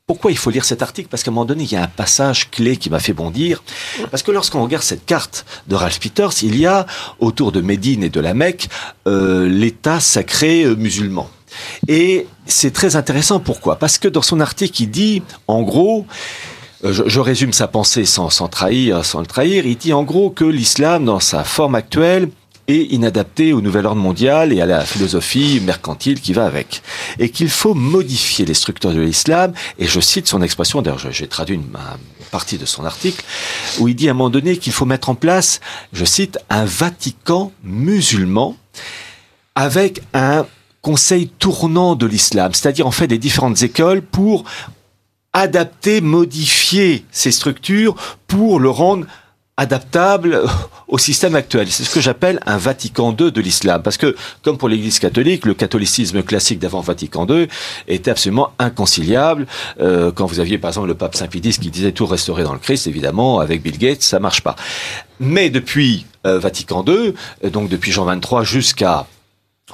Pourquoi 0.08 0.30
il 0.30 0.38
faut 0.38 0.48
lire 0.48 0.64
cet 0.64 0.80
article? 0.80 1.08
Parce 1.10 1.22
qu'à 1.22 1.30
un 1.30 1.34
moment 1.34 1.44
donné, 1.44 1.64
il 1.64 1.70
y 1.70 1.76
a 1.76 1.82
un 1.82 1.86
passage 1.86 2.50
clé 2.50 2.78
qui 2.78 2.88
m'a 2.88 2.98
fait 2.98 3.12
bondir. 3.12 3.62
Parce 4.10 4.22
que 4.22 4.30
lorsqu'on 4.30 4.62
regarde 4.62 4.82
cette 4.82 5.04
carte 5.04 5.44
de 5.66 5.74
Ralph 5.74 6.00
Peters, 6.00 6.32
il 6.42 6.56
y 6.56 6.64
a 6.64 6.86
autour 7.20 7.52
de 7.52 7.60
Médine 7.60 8.02
et 8.02 8.08
de 8.08 8.18
la 8.18 8.32
Mecque 8.32 8.70
euh, 9.06 9.46
l'État 9.46 10.00
sacré 10.00 10.62
euh, 10.62 10.76
musulman. 10.76 11.28
Et 11.88 12.26
c'est 12.46 12.72
très 12.72 12.96
intéressant. 12.96 13.38
Pourquoi? 13.38 13.76
Parce 13.76 13.98
que 13.98 14.08
dans 14.08 14.22
son 14.22 14.40
article, 14.40 14.82
il 14.84 14.90
dit, 14.90 15.22
en 15.46 15.60
gros, 15.60 16.06
euh, 16.86 16.92
je, 16.94 17.06
je, 17.06 17.20
résume 17.20 17.52
sa 17.52 17.68
pensée 17.68 18.06
sans, 18.06 18.30
sans 18.30 18.48
trahir, 18.48 19.04
sans 19.04 19.20
le 19.20 19.26
trahir. 19.26 19.66
Il 19.66 19.76
dit 19.76 19.92
en 19.92 20.04
gros 20.04 20.30
que 20.30 20.46
l'islam, 20.46 21.04
dans 21.04 21.20
sa 21.20 21.44
forme 21.44 21.74
actuelle, 21.74 22.30
et 22.68 22.94
inadapté 22.94 23.54
au 23.54 23.62
nouvel 23.62 23.86
ordre 23.86 24.00
mondial 24.00 24.52
et 24.52 24.60
à 24.60 24.66
la 24.66 24.84
philosophie 24.84 25.60
mercantile 25.64 26.20
qui 26.20 26.34
va 26.34 26.44
avec. 26.44 26.82
Et 27.18 27.30
qu'il 27.30 27.48
faut 27.48 27.74
modifier 27.74 28.44
les 28.44 28.54
structures 28.54 28.92
de 28.92 29.00
l'islam, 29.00 29.54
et 29.78 29.86
je 29.86 30.00
cite 30.00 30.28
son 30.28 30.42
expression, 30.42 30.82
d'ailleurs 30.82 31.00
j'ai 31.10 31.26
traduit 31.26 31.56
une, 31.56 31.66
partie 32.30 32.58
de 32.58 32.66
son 32.66 32.84
article, 32.84 33.24
où 33.78 33.88
il 33.88 33.96
dit 33.96 34.08
à 34.08 34.10
un 34.10 34.14
moment 34.14 34.28
donné 34.28 34.58
qu'il 34.58 34.72
faut 34.72 34.84
mettre 34.84 35.08
en 35.08 35.14
place, 35.14 35.60
je 35.94 36.04
cite, 36.04 36.38
un 36.50 36.66
Vatican 36.66 37.52
musulman 37.64 38.54
avec 39.54 40.02
un 40.12 40.46
conseil 40.82 41.28
tournant 41.28 41.96
de 41.96 42.06
l'islam, 42.06 42.52
c'est-à-dire 42.52 42.86
en 42.86 42.90
fait 42.90 43.06
des 43.06 43.18
différentes 43.18 43.62
écoles 43.62 44.02
pour 44.02 44.44
adapter, 45.32 46.00
modifier 46.00 47.04
ces 47.10 47.30
structures 47.30 47.94
pour 48.26 48.60
le 48.60 48.70
rendre 48.70 49.06
adaptable 49.58 50.44
au 50.88 50.96
système 50.96 51.34
actuel. 51.34 51.68
C'est 51.70 51.84
ce 51.84 51.90
que 51.90 52.00
j'appelle 52.00 52.40
un 52.46 52.56
Vatican 52.56 53.14
II 53.18 53.30
de 53.30 53.40
l'islam. 53.40 53.82
Parce 53.82 53.98
que, 53.98 54.16
comme 54.42 54.56
pour 54.56 54.68
l'Église 54.68 54.98
catholique, 55.00 55.44
le 55.44 55.52
catholicisme 55.52 56.22
classique 56.22 56.60
d'avant 56.60 56.80
Vatican 56.80 57.26
II 57.28 57.48
était 57.88 58.10
absolument 58.10 58.52
inconciliable. 58.58 59.46
Euh, 59.80 60.12
quand 60.12 60.26
vous 60.26 60.40
aviez, 60.40 60.56
par 60.56 60.70
exemple, 60.70 60.86
le 60.86 60.94
pape 60.94 61.14
Saint 61.14 61.26
Pie 61.26 61.40
qui 61.40 61.70
disait 61.70 61.92
tout 61.92 62.06
restaurer 62.06 62.44
dans 62.44 62.52
le 62.52 62.58
Christ, 62.60 62.86
évidemment, 62.86 63.40
avec 63.40 63.62
Bill 63.62 63.76
Gates, 63.76 64.02
ça 64.02 64.20
marche 64.20 64.42
pas. 64.42 64.54
Mais 65.20 65.50
depuis 65.50 66.06
euh, 66.24 66.38
Vatican 66.38 66.84
II, 66.86 67.14
donc 67.50 67.68
depuis 67.68 67.90
Jean 67.90 68.06
XXIII 68.06 68.44
jusqu'à 68.44 69.06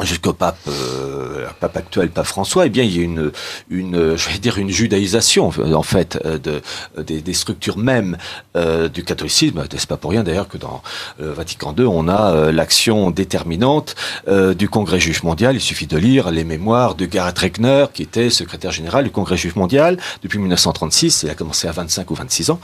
jusqu'au 0.03 0.33
pape, 0.33 0.59
euh, 0.67 1.47
pape 1.61 1.77
actuel, 1.77 2.11
pape 2.11 2.27
François, 2.27 2.67
eh 2.67 2.69
bien, 2.69 2.83
il 2.83 2.97
y 2.97 3.01
a 3.01 3.03
une, 3.03 3.31
une, 3.71 4.17
je 4.17 4.29
vais 4.29 4.39
dire, 4.39 4.59
une 4.59 4.71
judaïsation 4.71 5.53
en 5.73 5.83
fait 5.83 6.19
euh, 6.25 6.39
de, 6.39 6.61
des, 7.03 7.35
structures 7.35 7.79
mêmes 7.79 8.17
euh, 8.57 8.89
du 8.89 9.05
catholicisme. 9.05 9.65
C'est 9.71 9.89
pas 9.89 9.97
pour 9.97 10.11
rien 10.11 10.25
d'ailleurs 10.25 10.49
que 10.49 10.59
dans 10.59 10.83
le 11.19 11.31
Vatican 11.31 11.75
II, 11.77 11.85
on 11.85 12.09
a 12.09 12.33
euh, 12.33 12.53
l'action 12.53 13.11
déterminante 13.11 13.95
euh, 14.27 14.55
du 14.55 14.69
Congrès 14.69 14.99
juif 14.99 15.23
mondial. 15.23 15.55
Il 15.55 15.61
suffit 15.61 15.87
de 15.87 15.97
lire 15.97 16.31
les 16.31 16.45
mémoires 16.45 16.97
de 16.97 17.07
Garrett 17.07 17.39
Reckner, 17.39 17.87
qui 17.93 18.03
était 18.03 18.31
secrétaire 18.31 18.73
général 18.73 19.05
du 19.05 19.11
Congrès 19.11 19.37
juif 19.37 19.55
mondial 19.55 19.99
depuis 20.23 20.39
1936. 20.39 21.23
Il 21.23 21.31
a 21.31 21.35
commencé 21.35 21.69
à 21.69 21.73
25 21.73 22.11
ou 22.11 22.15
26 22.15 22.51
ans, 22.51 22.61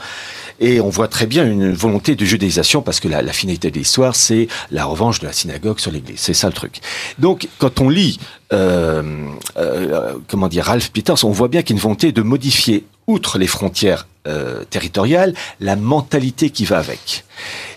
et 0.61 0.79
on 0.79 0.89
voit 0.89 1.07
très 1.07 1.25
bien 1.25 1.45
une 1.45 1.73
volonté 1.73 2.15
de 2.15 2.23
judaïsation 2.23 2.81
parce 2.81 2.99
que 2.99 3.07
la, 3.07 3.33
finalité 3.33 3.71
de 3.71 3.77
l'histoire, 3.77 4.15
c'est 4.15 4.47
la 4.69 4.85
revanche 4.85 5.19
de 5.19 5.25
la 5.25 5.33
synagogue 5.33 5.79
sur 5.79 5.91
l'Église. 5.91 6.19
C'est 6.19 6.35
ça 6.35 6.47
le 6.47 6.53
truc. 6.53 6.79
Donc, 7.17 7.49
quand 7.57 7.81
on 7.81 7.89
lit, 7.89 8.19
euh, 8.53 9.25
euh, 9.57 10.13
comment 10.27 10.47
dire, 10.47 10.65
Ralph 10.65 10.91
Peters, 10.91 11.25
on 11.25 11.31
voit 11.31 11.47
bien 11.47 11.63
qu'il 11.63 11.75
y 11.75 11.77
a 11.77 11.77
une 11.77 11.81
volonté 11.81 12.11
de 12.11 12.21
modifier, 12.21 12.85
outre 13.07 13.39
les 13.39 13.47
frontières 13.47 14.07
euh, 14.27 14.63
territoriales, 14.69 15.33
la 15.59 15.75
mentalité 15.75 16.51
qui 16.51 16.65
va 16.65 16.77
avec. 16.77 17.23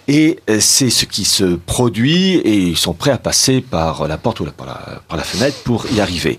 Et 0.06 0.38
euh, 0.50 0.58
c'est 0.60 0.90
ce 0.90 1.06
qui 1.06 1.24
se 1.24 1.56
produit 1.56 2.34
et 2.34 2.56
ils 2.56 2.76
sont 2.76 2.92
prêts 2.92 3.10
à 3.10 3.16
passer 3.16 3.62
par 3.62 4.06
la 4.06 4.18
porte 4.18 4.40
ou 4.40 4.44
par 4.44 4.66
la, 5.16 5.22
fenêtre 5.22 5.56
pour 5.64 5.86
y 5.90 6.00
arriver. 6.00 6.36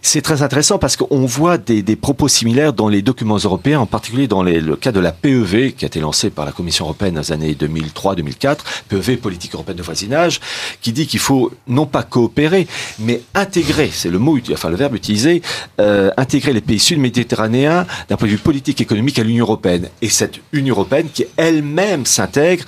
C'est 0.00 0.22
très 0.22 0.42
intéressant 0.42 0.78
parce 0.78 0.96
qu'on 0.96 1.26
voit 1.26 1.58
des, 1.58 1.82
propos 1.96 2.28
similaires 2.28 2.72
dans 2.72 2.88
les 2.88 3.02
documents 3.02 3.36
européens, 3.36 3.80
en 3.80 3.86
particulier 3.86 4.26
dans 4.26 4.42
le 4.42 4.76
cas 4.76 4.92
de 4.92 5.00
la 5.00 5.12
PEV 5.12 5.72
qui 5.72 5.84
a 5.84 5.88
été 5.88 6.00
lancée 6.00 6.30
par 6.30 6.46
la 6.46 6.52
Commission 6.52 6.86
européenne 6.86 7.14
dans 7.14 7.20
les 7.20 7.32
années 7.32 7.52
2003-2004, 7.52 8.58
PEV, 8.88 9.18
politique 9.18 9.54
européenne 9.54 9.76
de 9.76 9.82
voisinage, 9.82 10.40
qui 10.80 10.92
dit 10.92 11.06
qu'il 11.06 11.20
faut 11.20 11.52
non 11.68 11.84
pas 11.84 12.02
coopérer, 12.02 12.66
mais 12.98 13.20
intégrer, 13.34 13.90
c'est 13.92 14.08
le 14.08 14.18
mot, 14.18 14.38
enfin 14.52 14.70
le 14.70 14.76
verbe 14.76 14.94
utilisé, 14.94 15.42
euh, 15.80 16.10
intégrer 16.16 16.54
les 16.54 16.62
pays 16.62 16.78
sud-méditerranéens 16.78 17.86
d'un 18.08 18.16
point 18.16 18.26
de 18.26 18.32
vue 18.32 18.38
politique 18.38 18.80
économique 18.80 19.18
à 19.18 19.22
l'Union 19.22 19.41
européenne. 19.44 19.88
Et 20.00 20.08
cette 20.08 20.40
Union 20.52 20.74
européenne 20.74 21.08
qui 21.12 21.24
elle-même 21.36 22.06
s'intègre 22.06 22.64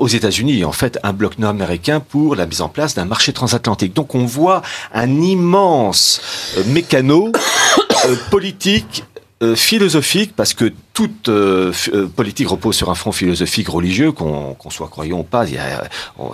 aux 0.00 0.08
États-Unis, 0.08 0.64
en 0.64 0.72
fait, 0.72 0.98
un 1.02 1.12
bloc 1.12 1.38
nord-américain 1.38 2.00
pour 2.00 2.36
la 2.36 2.46
mise 2.46 2.60
en 2.60 2.68
place 2.68 2.94
d'un 2.94 3.04
marché 3.04 3.32
transatlantique. 3.32 3.94
Donc 3.94 4.14
on 4.14 4.26
voit 4.26 4.62
un 4.92 5.20
immense 5.20 6.20
euh, 6.56 6.64
mécano 6.68 7.32
euh, 8.04 8.16
politique 8.30 9.04
euh, 9.42 9.56
philosophique, 9.56 10.34
parce 10.36 10.54
que 10.54 10.72
toute 10.92 11.28
euh, 11.28 11.72
euh, 11.94 12.06
politique 12.06 12.48
repose 12.48 12.76
sur 12.76 12.90
un 12.90 12.94
front 12.94 13.12
philosophique 13.12 13.68
religieux, 13.68 14.12
qu'on 14.12 14.54
qu 14.54 14.70
soit 14.70 14.88
croyant 14.88 15.20
ou 15.20 15.22
pas. 15.22 15.46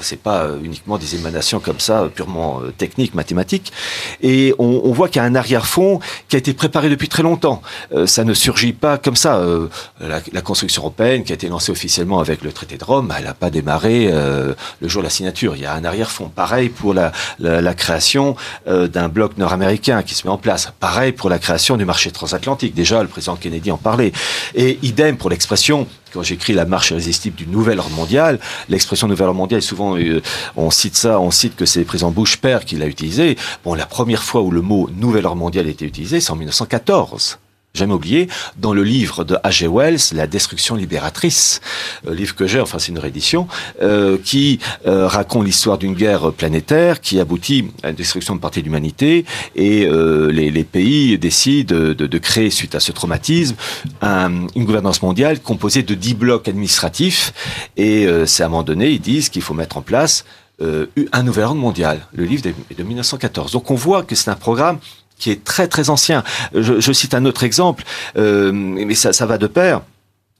C'est 0.01 0.21
pas 0.21 0.45
euh, 0.45 0.59
uniquement 0.63 0.99
des 0.99 1.15
émanations 1.15 1.61
comme 1.61 1.79
ça, 1.79 2.09
purement 2.13 2.61
euh, 2.61 2.73
techniques, 2.77 3.15
mathématiques. 3.15 3.73
Et 4.21 4.55
on, 4.59 4.83
on 4.85 4.93
voit 4.93 5.09
qu'il 5.09 5.23
y 5.23 5.25
a 5.25 5.29
un 5.29 5.35
arrière-fond 5.35 6.01
qui 6.29 6.37
a 6.37 6.39
été 6.39 6.53
préparé 6.55 6.89
depuis 6.89 7.09
très 7.09 7.23
longtemps. 7.23 7.63
Euh, 7.95 8.07
ça 8.07 8.25
ne 8.25 8.35
surgit 8.35 8.73
pas 8.73 8.99
comme 8.99 9.17
ça. 9.17 9.37
Euh, 9.37 9.69
la, 10.01 10.21
la, 10.33 10.41
construction 10.41 10.83
européenne, 10.83 11.23
qui 11.25 11.33
a 11.33 11.35
été 11.35 11.49
lancée 11.49 11.71
officiellement 11.71 12.19
avec 12.19 12.43
le 12.43 12.53
traité 12.53 12.77
de 12.77 12.85
Rome, 12.85 13.13
elle 13.17 13.25
n'a 13.25 13.35
pas 13.35 13.51
démarré 13.51 14.11
le 14.11 14.89
jour 14.89 15.03
de 15.03 15.07
la 15.07 15.11
signature. 15.11 15.55
Il 15.57 15.63
y 15.63 15.67
a 15.67 15.75
un 15.75 15.85
arrière-fond. 15.85 16.31
Pareil 16.35 16.69
pour 16.69 16.95
la, 16.95 17.13
la, 17.39 17.61
la 17.61 17.75
création 17.75 18.37
d'un 18.67 19.09
bloc 19.09 19.37
nord-américain 19.37 20.03
qui 20.03 20.15
se 20.15 20.27
met 20.27 20.33
en 20.33 20.39
place. 20.39 20.73
Pareil 20.81 21.13
pour 21.13 21.29
la 21.29 21.39
création 21.39 21.77
du 21.77 21.85
marché 21.85 22.11
transatlantique. 22.11 22.75
Déjà, 22.75 23.03
le 23.03 23.09
président 23.09 23.37
Kennedy 23.37 23.71
en 23.71 23.77
parlait. 23.77 24.13
Et 24.55 24.79
idem 24.83 25.17
pour 25.17 25.31
l'expression 25.31 25.87
quand 26.13 26.23
j'écris 26.23 26.55
la 26.55 26.65
marche 26.65 26.91
irrésistible 26.91 27.37
du 27.37 27.47
nouvel 27.47 27.79
ordre 27.79 27.95
mondial, 27.95 28.39
l'expression 28.69 29.09
nouvel 29.09 29.29
ordre 29.29 29.39
mondial, 29.39 29.61
souvent 29.61 29.97
euh, 29.99 30.23
on 30.57 30.71
cite 30.71 30.97
ça, 30.97 31.21
on 31.21 31.31
cite 31.31 31.55
que 31.55 31.67
c'est 31.67 31.81
le 31.81 31.87
président 31.87 32.11
Bush 32.11 32.39
père 32.39 32.65
qui 32.65 32.77
l'a 32.77 32.87
utilisé. 32.87 33.37
Bon, 33.65 33.75
la 33.75 33.87
première 33.87 34.23
fois 34.23 34.41
où 34.41 34.51
le 34.51 34.63
mot 34.63 34.89
nouvel 34.97 35.27
ordre 35.27 35.37
mondial 35.37 35.67
a 35.67 35.71
été 35.71 35.85
utilisé, 35.85 36.21
c'est 36.21 36.31
en 36.31 36.37
1914 36.37 37.39
jamais 37.79 37.95
oublié, 37.95 38.29
dans 38.57 38.73
le 38.73 38.83
livre 38.83 39.25
de 39.25 39.37
H.G. 39.37 39.69
Wells, 39.69 40.01
La 40.13 40.27
destruction 40.27 40.75
libératrice, 40.77 41.61
euh, 42.07 42.15
livre 42.15 42.35
que 42.35 42.47
j'ai, 42.47 42.61
enfin 42.61 42.79
c'est 42.79 42.93
une 42.93 42.99
réédition, 42.99 43.49
euh, 43.83 44.19
qui 44.23 44.59
euh, 44.87 45.07
raconte 45.07 45.47
l'histoire 45.47 45.79
d'une 45.79 45.95
guerre 45.95 46.33
planétaire 46.33 47.01
qui 47.01 47.21
aboutit 47.21 47.71
à 47.83 47.89
la 47.89 47.93
destruction 47.93 48.35
de 48.35 48.41
partie 48.41 48.61
de 48.61 48.65
l'humanité 48.65 49.25
et 49.55 49.87
euh, 49.87 50.31
les, 50.31 50.51
les, 50.51 50.65
pays 50.65 51.19
décident 51.19 51.75
de, 51.75 51.93
de, 51.95 52.07
de, 52.07 52.19
créer, 52.19 52.51
suite 52.51 52.75
à 52.75 52.81
ce 52.81 52.93
traumatisme, 52.93 53.57
un, 54.03 54.47
une 54.55 54.65
gouvernance 54.65 55.03
mondiale 55.03 55.41
composée 55.41 55.83
de 55.83 55.95
dix 55.95 56.15
blocs 56.15 56.49
administratifs 56.49 57.33
et 57.77 58.07
euh, 58.07 58.27
c'est 58.27 58.43
à 58.43 58.47
un 58.47 58.49
moment 58.49 58.63
donné, 58.63 58.91
ils 58.91 59.01
disent 59.01 59.29
qu'il 59.29 59.43
faut 59.43 59.55
mettre 59.55 59.77
en 59.77 59.83
place 59.83 60.25
euh, 60.61 60.87
un 61.13 61.23
nouvel 61.23 61.45
ordre 61.45 61.61
mondial. 61.61 62.01
Le 62.13 62.25
livre 62.25 62.43
est 62.71 62.75
de 62.75 62.83
1914. 62.83 63.53
Donc 63.53 63.71
on 63.71 63.77
voit 63.77 64.03
que 64.03 64.15
c'est 64.15 64.31
un 64.31 64.35
programme 64.37 64.79
qui 65.19 65.31
est 65.31 65.45
très 65.45 65.69
très 65.69 65.91
ancien. 65.91 66.23
Je, 66.55 66.93
cite 66.93 67.15
un 67.15 67.25
autre 67.25 67.45
exemple, 67.45 67.85
euh, 68.17 68.53
mais 68.53 68.95
ça, 68.95 69.13
ça 69.13 69.27
va 69.27 69.39
de 69.39 69.47
pair. 69.47 69.83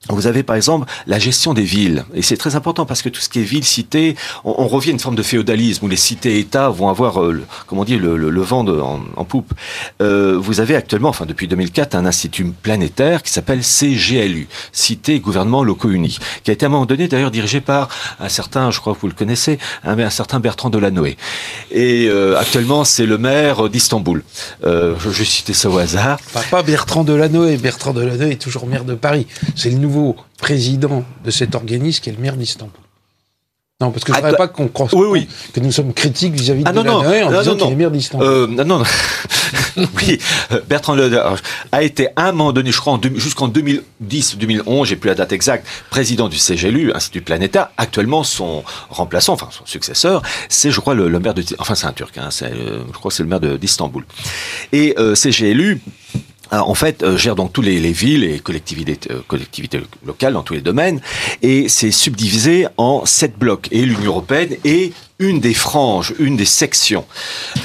Vous 0.07 0.27
avez 0.27 0.43
par 0.43 0.55
exemple 0.55 0.89
la 1.07 1.19
gestion 1.19 1.53
des 1.53 1.63
villes, 1.63 2.05
et 2.13 2.21
c'est 2.21 2.37
très 2.37 2.55
important 2.55 2.85
parce 2.85 3.01
que 3.01 3.09
tout 3.09 3.19
ce 3.19 3.27
qui 3.27 3.41
est 3.41 3.43
ville, 3.43 3.65
cité, 3.65 4.15
on, 4.45 4.65
revient 4.65 4.91
à 4.91 4.93
une 4.93 4.99
forme 4.99 5.15
de 5.15 5.23
féodalisme 5.23 5.85
où 5.85 5.89
les 5.89 5.97
cités-États 5.97 6.69
vont 6.69 6.87
avoir, 6.87 7.21
euh, 7.21 7.33
le, 7.33 7.43
comment 7.67 7.83
dire, 7.83 7.99
le, 7.99 8.15
le, 8.15 8.29
le 8.29 8.41
vent 8.41 8.63
de, 8.63 8.79
en, 8.79 9.01
en, 9.17 9.25
poupe. 9.25 9.53
Euh, 10.01 10.37
vous 10.39 10.61
avez 10.61 10.77
actuellement, 10.77 11.09
enfin 11.09 11.25
depuis 11.25 11.49
2004, 11.49 11.95
un 11.95 12.05
institut 12.05 12.45
planétaire 12.45 13.23
qui 13.23 13.31
s'appelle 13.33 13.61
CGLU, 13.61 14.47
Cité 14.71 15.19
Gouvernement 15.19 15.65
Locaux 15.65 15.89
Unis, 15.89 16.17
qui 16.45 16.51
a 16.51 16.53
été 16.53 16.65
à 16.65 16.69
un 16.69 16.71
moment 16.71 16.85
donné 16.85 17.09
d'ailleurs 17.09 17.29
dirigé 17.29 17.59
par 17.59 17.89
un 18.21 18.29
certain, 18.29 18.71
je 18.71 18.79
crois 18.79 18.93
que 18.93 19.01
vous 19.01 19.07
le 19.07 19.13
connaissez, 19.13 19.59
un, 19.83 19.99
un 19.99 20.09
certain 20.09 20.39
Bertrand 20.39 20.69
Delanoë. 20.69 21.17
Et 21.71 22.07
euh, 22.07 22.39
actuellement, 22.39 22.85
c'est 22.85 23.05
le 23.05 23.17
maire 23.17 23.67
d'Istanbul. 23.67 24.23
Euh, 24.63 24.95
je 24.97 25.09
vais 25.09 25.25
citer 25.25 25.53
ça 25.53 25.69
au 25.69 25.77
hasard. 25.77 26.19
Pas 26.49 26.63
Bertrand 26.63 27.03
Delanoë, 27.03 27.57
Bertrand 27.57 27.91
Delanoë 27.91 28.31
est 28.31 28.41
toujours 28.41 28.65
maire 28.65 28.85
de 28.85 28.95
Paris. 28.95 29.27
C'est 29.55 29.69
le 29.69 29.88
nouveau 29.89 30.15
président 30.37 31.03
de 31.25 31.31
cet 31.31 31.55
organisme 31.55 32.01
qui 32.03 32.09
est 32.09 32.13
le 32.13 32.19
maire 32.19 32.37
d'Istanbul. 32.37 32.81
Non, 33.81 33.91
parce 33.91 34.03
que 34.03 34.11
je 34.11 34.17
ne 34.17 34.23
voudrais 34.23 34.37
pas 34.37 34.49
qu'on 34.49 34.67
croise 34.67 34.93
oui, 34.93 35.07
oui. 35.09 35.27
que 35.53 35.61
nous 35.61 35.71
sommes 35.71 35.93
critiques 35.93 36.33
vis-à-vis 36.33 36.63
-vis 36.63 36.67
ah, 36.67 36.73
de 36.73 36.77
non, 36.79 36.83
non, 36.83 36.99
en 36.99 37.31
non, 37.31 37.39
disant 37.39 37.55
qu'il 37.55 37.71
est 37.71 37.75
maire 37.75 37.91
d'Istanbul. 37.91 38.27
Euh, 38.27 38.47
non, 38.47 38.65
non, 38.65 38.83
oui, 39.77 40.19
Bertrand 40.67 40.95
Leder 40.95 41.23
a 41.71 41.81
été 41.81 42.09
à 42.17 42.27
un 42.27 42.31
moment 42.33 42.51
donné, 42.51 42.73
je 42.73 42.77
crois, 42.77 42.99
jusqu'en 43.15 43.47
2010-2011, 43.47 44.85
j'ai 44.85 44.97
plus 44.97 45.07
la 45.07 45.15
date 45.15 45.31
exacte, 45.31 45.65
président 45.89 46.27
du 46.27 46.37
CGLU, 46.37 46.91
Institut 46.93 47.21
Planétaire. 47.21 47.69
Actuellement, 47.77 48.25
son 48.25 48.65
remplaçant, 48.89 49.33
enfin 49.33 49.47
son 49.51 49.65
successeur, 49.65 50.21
c'est, 50.49 50.71
je 50.71 50.79
crois, 50.81 50.93
le, 50.93 51.07
le, 51.07 51.19
maire 51.19 51.33
de, 51.33 51.43
enfin 51.59 51.75
c'est 51.75 51.87
un 51.87 51.93
Turc, 51.93 52.17
hein, 52.17 52.29
euh, 52.41 52.81
je 52.85 52.97
crois 52.97 53.09
que 53.11 53.15
c'est 53.15 53.23
le 53.23 53.29
maire 53.29 53.39
d'Istanbul. 53.39 54.03
Et 54.73 54.93
euh, 54.97 55.15
CGLU 55.15 55.81
euh, 56.15 56.19
en 56.51 56.73
fait, 56.73 57.03
euh, 57.03 57.17
gère 57.17 57.35
donc 57.35 57.53
tous 57.53 57.61
les, 57.61 57.79
les 57.79 57.91
villes 57.91 58.23
et 58.23 58.39
collectivités, 58.39 58.99
euh, 59.11 59.21
collectivités 59.27 59.81
locales 60.05 60.33
dans 60.33 60.43
tous 60.43 60.53
les 60.53 60.61
domaines, 60.61 61.01
et 61.41 61.69
c'est 61.69 61.91
subdivisé 61.91 62.67
en 62.77 63.05
sept 63.05 63.37
blocs. 63.37 63.67
Et 63.71 63.85
l'Union 63.85 64.11
européenne 64.11 64.55
est 64.63 64.93
une 65.19 65.41
des 65.41 65.53
franges, 65.53 66.13
une 66.17 66.37
des 66.37 66.45
sections. 66.45 67.05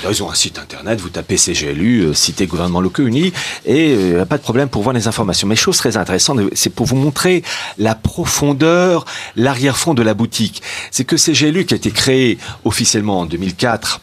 Alors, 0.01 0.13
ils 0.13 0.23
ont 0.23 0.31
un 0.31 0.35
site 0.35 0.59
internet, 0.59 1.01
vous 1.01 1.09
tapez 1.09 1.37
CGLU, 1.37 2.01
euh, 2.01 2.13
Cité 2.13 2.47
Gouvernement 2.47 2.81
Locaux 2.81 3.07
Unis, 3.07 3.33
et 3.65 3.95
euh, 3.97 4.25
pas 4.25 4.39
de 4.39 4.43
problème 4.43 4.69
pour 4.69 4.83
voir 4.83 4.93
les 4.93 5.07
informations. 5.07 5.47
Mais 5.47 5.57
chose 5.57 5.77
très 5.77 5.97
intéressante, 5.97 6.41
c'est 6.55 6.71
pour 6.71 6.87
vous 6.87 6.97
montrer 6.97 7.45
la 7.79 7.95
profondeur, 7.95 9.05
l'arrière-fond 9.37 9.95
de 9.95 10.03
la 10.03 10.15
boutique. 10.15 10.63
C'est 10.91 11.05
que 11.05 11.17
CGLU, 11.17 11.65
qui 11.65 11.75
a 11.75 11.77
été 11.77 11.93
créé 11.93 12.39
officiellement 12.65 13.21
en 13.21 13.27
2004, 13.27 14.01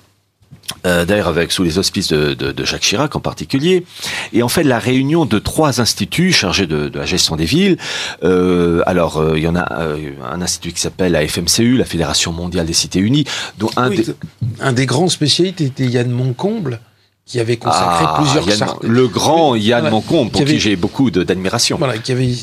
euh, 0.86 1.06
d'ailleurs 1.06 1.28
avec 1.28 1.52
sous 1.52 1.64
les 1.64 1.78
auspices 1.78 2.08
de, 2.10 2.34
de, 2.34 2.52
de, 2.52 2.66
Jacques 2.66 2.82
Chirac 2.82 3.16
en 3.16 3.20
particulier, 3.20 3.86
et 4.34 4.44
en 4.44 4.48
fait 4.48 4.64
la 4.64 4.80
réunion 4.80 5.26
de 5.26 5.40
trois 5.40 5.82
instituts 5.82 6.32
chargés 6.32 6.68
de, 6.68 6.90
de 6.90 7.00
la 7.00 7.06
gestion 7.06 7.36
des 7.36 7.46
villes. 7.46 7.78
Euh, 8.24 8.82
alors 8.86 9.18
euh, 9.18 9.38
il 9.38 9.44
y 9.44 9.48
en 9.48 9.56
a 9.56 9.82
euh, 9.82 10.12
un 10.30 10.42
institut 10.42 10.72
qui 10.74 10.82
s'appelle 10.82 11.14
la 11.14 11.28
FMCU, 11.28 11.78
la 11.78 11.86
Fédération 11.86 12.32
mondiale 12.32 12.66
des 12.66 12.74
cités 12.74 13.00
unies, 13.00 13.26
dont 13.58 13.70
un, 13.78 13.90
oui, 13.90 13.98
des... 13.98 14.16
un 14.60 14.74
des 14.74 14.86
grands 14.86 15.10
spécialistes 15.10 15.62
était 15.62 15.86
Yann 15.86 16.10
Moncomble 16.10 16.80
qui 17.26 17.40
avait 17.40 17.58
consacré 17.58 18.06
ah, 18.08 18.16
plusieurs 18.18 18.48
Yann, 18.48 18.70
le 18.82 19.08
grand 19.08 19.56
Yann 19.56 19.82
voilà, 19.82 19.92
Moncomble 19.92 20.32
pour 20.32 20.40
qui, 20.40 20.44
avait, 20.44 20.54
qui 20.54 20.60
j'ai 20.60 20.76
beaucoup 20.76 21.12
d'admiration. 21.12 21.78
Voilà, 21.78 21.98
qui 21.98 22.12
avait 22.12 22.34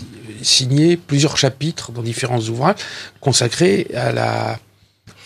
signé 0.43 0.97
plusieurs 0.97 1.37
chapitres 1.37 1.93
dans 1.93 2.03
différents 2.03 2.41
ouvrages 2.41 2.77
consacrés 3.21 3.89
à 3.95 4.13
la 4.13 4.59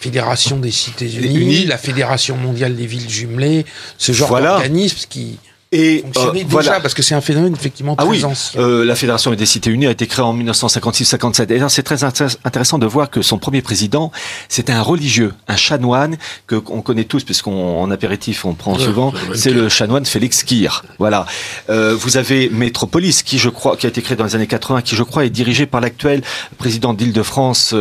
Fédération 0.02 0.58
des 0.58 0.72
Cités 0.72 1.10
Unies, 1.14 1.64
la 1.64 1.78
Fédération 1.78 2.36
mondiale 2.36 2.74
des 2.74 2.86
villes 2.86 3.08
jumelées, 3.08 3.64
ce 3.98 4.10
genre 4.12 4.28
voilà. 4.28 4.54
d'organisme 4.54 5.06
qui 5.08 5.38
et 5.72 6.02
fonctionnait 6.02 6.40
euh, 6.40 6.44
déjà 6.44 6.48
voilà. 6.50 6.80
parce 6.80 6.92
que 6.92 7.02
c'est 7.02 7.14
un 7.14 7.22
phénomène 7.22 7.54
effectivement 7.54 7.96
très 7.96 8.06
ah 8.06 8.10
oui, 8.10 8.22
ancien. 8.22 8.60
Euh, 8.60 8.84
la 8.84 8.94
Fédération 8.94 9.30
des 9.32 9.46
Cités 9.46 9.70
Unies 9.70 9.86
a 9.86 9.90
été 9.90 10.06
créée 10.06 10.24
en 10.24 10.36
1956-57. 10.36 11.50
Et 11.50 11.68
c'est 11.70 11.82
très 11.82 12.04
intéressant 12.04 12.78
de 12.78 12.86
voir 12.86 13.08
que 13.08 13.22
son 13.22 13.38
premier 13.38 13.62
président, 13.62 14.12
c'était 14.50 14.74
un 14.74 14.82
religieux, 14.82 15.32
un 15.48 15.56
chanoine 15.56 16.18
que 16.46 16.62
on 16.68 16.82
connaît 16.82 17.04
tous 17.04 17.24
puisqu'on 17.24 17.80
en 17.80 17.90
apéritif 17.90 18.44
on 18.44 18.52
prend 18.52 18.74
ouais, 18.74 18.84
souvent. 18.84 19.14
C'est 19.34 19.50
le 19.50 19.70
chanoine 19.70 20.04
Félix 20.04 20.42
Kir. 20.42 20.84
Voilà. 20.98 21.24
Euh, 21.70 21.96
vous 21.98 22.18
avez 22.18 22.50
Métropolis 22.50 23.22
qui 23.22 23.38
je 23.38 23.48
crois 23.48 23.78
qui 23.78 23.86
a 23.86 23.88
été 23.88 24.02
créé 24.02 24.16
dans 24.16 24.24
les 24.24 24.34
années 24.34 24.46
80, 24.46 24.82
qui 24.82 24.94
je 24.94 25.02
crois 25.02 25.24
est 25.24 25.30
dirigé 25.30 25.64
par 25.64 25.80
l'actuel 25.80 26.22
président 26.58 26.92
d'Île-de-France. 26.92 27.74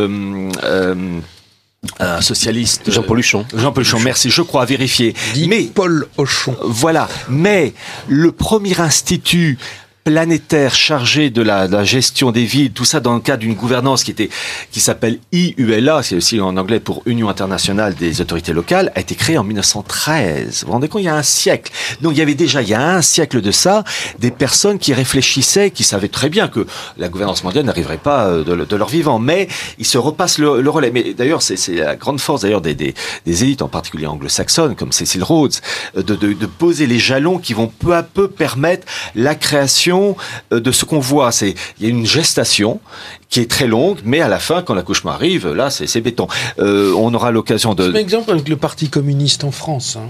Euh, 2.00 2.18
un 2.18 2.20
socialiste. 2.20 2.88
Jean 2.92 3.02
Poluchon. 3.02 3.44
Jean 3.56 3.72
Poluchon, 3.72 3.98
merci, 3.98 4.30
je 4.30 4.40
crois, 4.42 4.62
à 4.62 4.64
vérifier. 4.66 5.14
mais 5.48 5.64
Paul 5.64 6.06
Hochon. 6.16 6.56
Voilà. 6.62 7.08
Mais 7.28 7.74
le 8.08 8.30
premier 8.30 8.78
institut 8.80 9.58
planétaire 10.04 10.74
chargé 10.74 11.30
de 11.30 11.42
la, 11.42 11.84
gestion 11.84 12.32
des 12.32 12.44
villes, 12.44 12.72
tout 12.72 12.84
ça 12.84 13.00
dans 13.00 13.14
le 13.14 13.20
cadre 13.20 13.40
d'une 13.40 13.54
gouvernance 13.54 14.04
qui 14.04 14.10
était 14.10 14.28
qui 14.70 14.80
s'appelle 14.80 15.18
IULA, 15.32 16.02
c'est 16.02 16.16
aussi 16.16 16.40
en 16.40 16.56
anglais 16.56 16.80
pour 16.80 17.02
Union 17.06 17.28
internationale 17.28 17.94
des 17.94 18.20
autorités 18.20 18.52
locales, 18.52 18.90
a 18.94 19.00
été 19.00 19.14
créé 19.14 19.38
en 19.38 19.44
1913. 19.44 20.60
Vous 20.60 20.66
vous 20.66 20.72
rendez 20.72 20.88
compte, 20.88 21.02
il 21.02 21.06
y 21.06 21.08
a 21.08 21.14
un 21.14 21.22
siècle. 21.22 21.72
Donc 22.00 22.12
il 22.12 22.18
y 22.18 22.22
avait 22.22 22.34
déjà 22.34 22.62
il 22.62 22.68
y 22.68 22.74
a 22.74 22.94
un 22.94 23.02
siècle 23.02 23.40
de 23.40 23.50
ça 23.50 23.84
des 24.18 24.30
personnes 24.30 24.78
qui 24.78 24.92
réfléchissaient, 24.92 25.70
qui 25.70 25.84
savaient 25.84 26.08
très 26.08 26.28
bien 26.28 26.48
que 26.48 26.66
la 26.98 27.08
gouvernance 27.08 27.44
mondiale 27.44 27.64
n'arriverait 27.64 27.98
pas 27.98 28.26
euh, 28.26 28.44
de, 28.44 28.76
leur 28.76 28.88
vivant, 28.88 29.18
mais 29.18 29.48
ils 29.78 29.86
se 29.86 29.98
repassent 29.98 30.38
le, 30.38 30.68
relais. 30.68 30.90
Mais 30.90 31.14
d'ailleurs, 31.14 31.42
c'est 31.42 31.74
la 31.74 31.96
grande 31.96 32.20
force 32.20 32.42
d'ailleurs 32.42 32.60
des, 32.60 32.74
des, 32.74 32.94
élites, 33.44 33.62
en 33.62 33.68
particulier 33.68 34.06
anglo-saxonnes, 34.06 34.74
comme 34.74 34.92
Cecil 34.92 35.22
Rhodes, 35.22 35.54
euh, 35.96 36.02
de, 36.02 36.14
de 36.14 36.46
poser 36.46 36.86
les 36.86 36.98
jalons 36.98 37.38
qui 37.38 37.54
vont 37.54 37.68
peu 37.68 37.94
à 37.94 38.02
peu 38.02 38.28
permettre 38.28 38.86
la 39.14 39.34
création 39.34 39.91
euh, 40.52 40.60
de 40.60 40.72
ce 40.72 40.84
qu'on 40.84 41.00
voit. 41.00 41.32
C'est 41.32 41.54
il 41.78 41.84
y 41.84 41.86
a 41.86 41.90
une 41.90 42.06
gestation 42.06 42.80
qui 43.28 43.40
est 43.40 43.50
très 43.50 43.66
longue, 43.66 43.98
mais 44.04 44.20
à 44.20 44.28
la 44.28 44.38
fin, 44.38 44.62
quand 44.62 44.74
l'accouchement 44.74 45.12
arrive, 45.12 45.48
là, 45.52 45.70
c'est 45.70 46.00
béton. 46.00 46.26
Euh, 46.58 46.94
on 46.96 47.12
aura 47.14 47.30
l'occasion 47.30 47.74
de. 47.74 47.90
Un 47.90 47.94
exemple 47.94 48.30
avec 48.30 48.48
le 48.48 48.56
Parti 48.56 48.88
communiste 48.88 49.44
en 49.44 49.50
France. 49.50 49.96
Hein, 49.96 50.08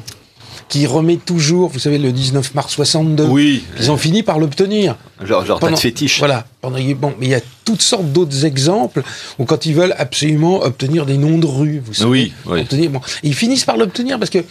qui 0.68 0.86
remet 0.86 1.16
toujours, 1.16 1.68
vous 1.68 1.78
savez, 1.78 1.98
le 1.98 2.12
19 2.12 2.54
mars 2.54 2.72
62. 2.72 3.24
Oui. 3.24 3.62
Ils 3.78 3.90
ont 3.90 3.98
fini 3.98 4.22
par 4.22 4.38
l'obtenir. 4.38 4.96
Leur, 5.20 5.44
leur 5.44 5.58
Pendant, 5.58 5.76
fétiche. 5.76 6.18
Voilà. 6.18 6.46
Bon, 6.62 7.12
mais 7.18 7.26
il 7.26 7.30
y 7.30 7.34
a 7.34 7.40
toutes 7.64 7.82
sortes 7.82 8.12
d'autres 8.12 8.44
exemples 8.44 9.02
où 9.40 9.44
quand 9.44 9.66
ils 9.66 9.74
veulent 9.74 9.96
absolument 9.98 10.62
obtenir 10.62 11.06
des 11.06 11.16
noms 11.16 11.38
de 11.38 11.46
rues, 11.46 11.82
vous 11.84 11.92
savez, 11.92 12.08
oui, 12.08 12.32
oui. 12.46 12.88
bon, 12.88 13.00
ils 13.24 13.34
finissent 13.34 13.64
par 13.64 13.76
l'obtenir 13.76 14.16
parce 14.20 14.30
que 14.30 14.44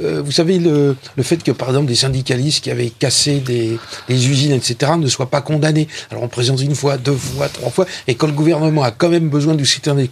euh, 0.00 0.22
vous 0.24 0.30
savez 0.30 0.60
le, 0.60 0.94
le, 1.16 1.22
fait 1.24 1.42
que 1.42 1.50
par 1.50 1.70
exemple 1.70 1.86
des 1.86 1.96
syndicalistes 1.96 2.62
qui 2.62 2.70
avaient 2.70 2.90
cassé 2.90 3.40
des, 3.40 3.78
des, 4.08 4.28
usines 4.28 4.52
etc 4.52 4.92
ne 4.96 5.08
soient 5.08 5.28
pas 5.28 5.40
condamnés. 5.40 5.88
Alors 6.12 6.22
on 6.22 6.28
présente 6.28 6.60
une 6.60 6.76
fois, 6.76 6.98
deux 6.98 7.16
fois, 7.16 7.48
trois 7.48 7.70
fois 7.70 7.86
et 8.06 8.14
quand 8.14 8.28
le 8.28 8.32
gouvernement 8.32 8.84
a 8.84 8.92
quand 8.92 9.08
même 9.08 9.28
besoin 9.28 9.56
du 9.56 9.66
soutien 9.66 9.96
des 9.96 10.08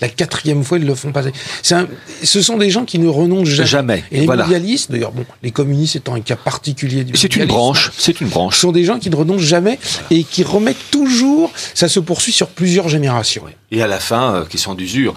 la 0.00 0.08
quatrième 0.08 0.62
fois 0.62 0.78
ils 0.78 0.86
le 0.86 0.94
font 0.94 1.10
passer. 1.10 1.32
Un, 1.72 1.88
ce 2.22 2.42
sont 2.42 2.58
des 2.58 2.70
gens 2.70 2.84
qui 2.84 3.00
ne 3.00 3.08
renoncent 3.08 3.48
jamais. 3.48 3.66
jamais. 3.66 4.04
Et 4.12 4.20
les 4.20 4.26
mondialistes, 4.26 4.92
d'ailleurs 4.92 5.12
bon, 5.12 5.24
les 5.42 5.50
communistes 5.50 5.96
étant 5.96 6.14
un 6.14 6.20
cas 6.20 6.36
particulier 6.36 7.02
du 7.02 7.16
C'est 7.16 7.34
une 7.34 7.46
branche, 7.46 7.90
c'est 7.98 8.20
une 8.20 8.28
branche. 8.28 8.54
Ce 8.54 8.60
sont 8.60 8.72
des 8.72 8.84
gens 8.84 9.00
qui 9.00 9.10
ne 9.10 9.16
renoncent 9.16 9.40
jamais 9.40 9.80
et 10.12 10.22
qui 10.22 10.44
remettent 10.44 10.91
toujours 10.92 11.50
ça 11.74 11.88
se 11.88 11.98
poursuit 11.98 12.32
sur 12.32 12.48
plusieurs 12.48 12.88
générations. 12.88 13.44
Et 13.72 13.82
à 13.82 13.88
la 13.88 13.98
fin, 13.98 14.34
euh, 14.34 14.44
question 14.44 14.74
d'usure. 14.74 15.14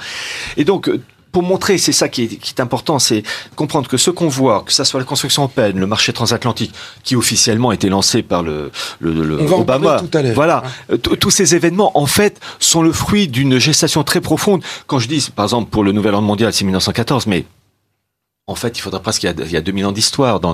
Et 0.58 0.64
donc, 0.64 0.90
euh, 0.90 1.00
pour 1.32 1.44
montrer, 1.44 1.78
c'est 1.78 1.92
ça 1.92 2.08
qui 2.08 2.24
est, 2.24 2.60
important, 2.62 2.98
c'est 2.98 3.22
comprendre 3.58 3.90
que 3.90 3.98
ce 3.98 4.10
qu'on 4.10 4.30
voit, 4.30 4.64
que 4.66 4.72
ça 4.72 4.86
soit 4.86 5.02
la 5.02 5.06
construction 5.06 5.44
en 5.44 5.48
peine, 5.50 5.78
le 5.78 5.86
marché 5.86 6.14
transatlantique, 6.14 6.74
qui 7.04 7.18
officiellement 7.18 7.72
a 7.72 7.74
été 7.74 7.90
lancé 7.90 8.24
par 8.24 8.42
le, 8.42 8.72
le, 9.02 9.38
Obama, 9.52 10.00
tout 10.00 10.18
à 10.18 10.22
voilà, 10.32 10.64
hein. 10.66 10.94
euh, 10.94 10.98
tous 10.98 11.32
ces 11.32 11.54
événements 11.54 11.92
en 12.00 12.06
fait 12.06 12.40
sont 12.60 12.82
le 12.82 12.94
fruit 12.94 13.28
d'une 13.28 13.60
gestation 13.60 14.06
très 14.06 14.22
profonde. 14.22 14.64
Quand 14.88 15.00
je 15.00 15.10
dis, 15.10 15.30
par 15.36 15.44
exemple, 15.44 15.70
pour 15.70 15.84
le 15.84 15.92
Nouvel 15.92 16.14
Ordre 16.14 16.26
mondial, 16.26 16.54
c'est 16.54 16.64
1914, 16.64 17.28
mais 17.28 17.44
en 18.48 18.54
fait, 18.54 18.78
il 18.78 18.82
faudrait 18.82 19.02
presque 19.02 19.22
qu'il 19.22 19.52
y 19.52 19.58
a, 19.58 19.62
2000 19.62 19.88
ans 19.88 19.92
d'histoire 19.92 20.40
dans, 20.40 20.54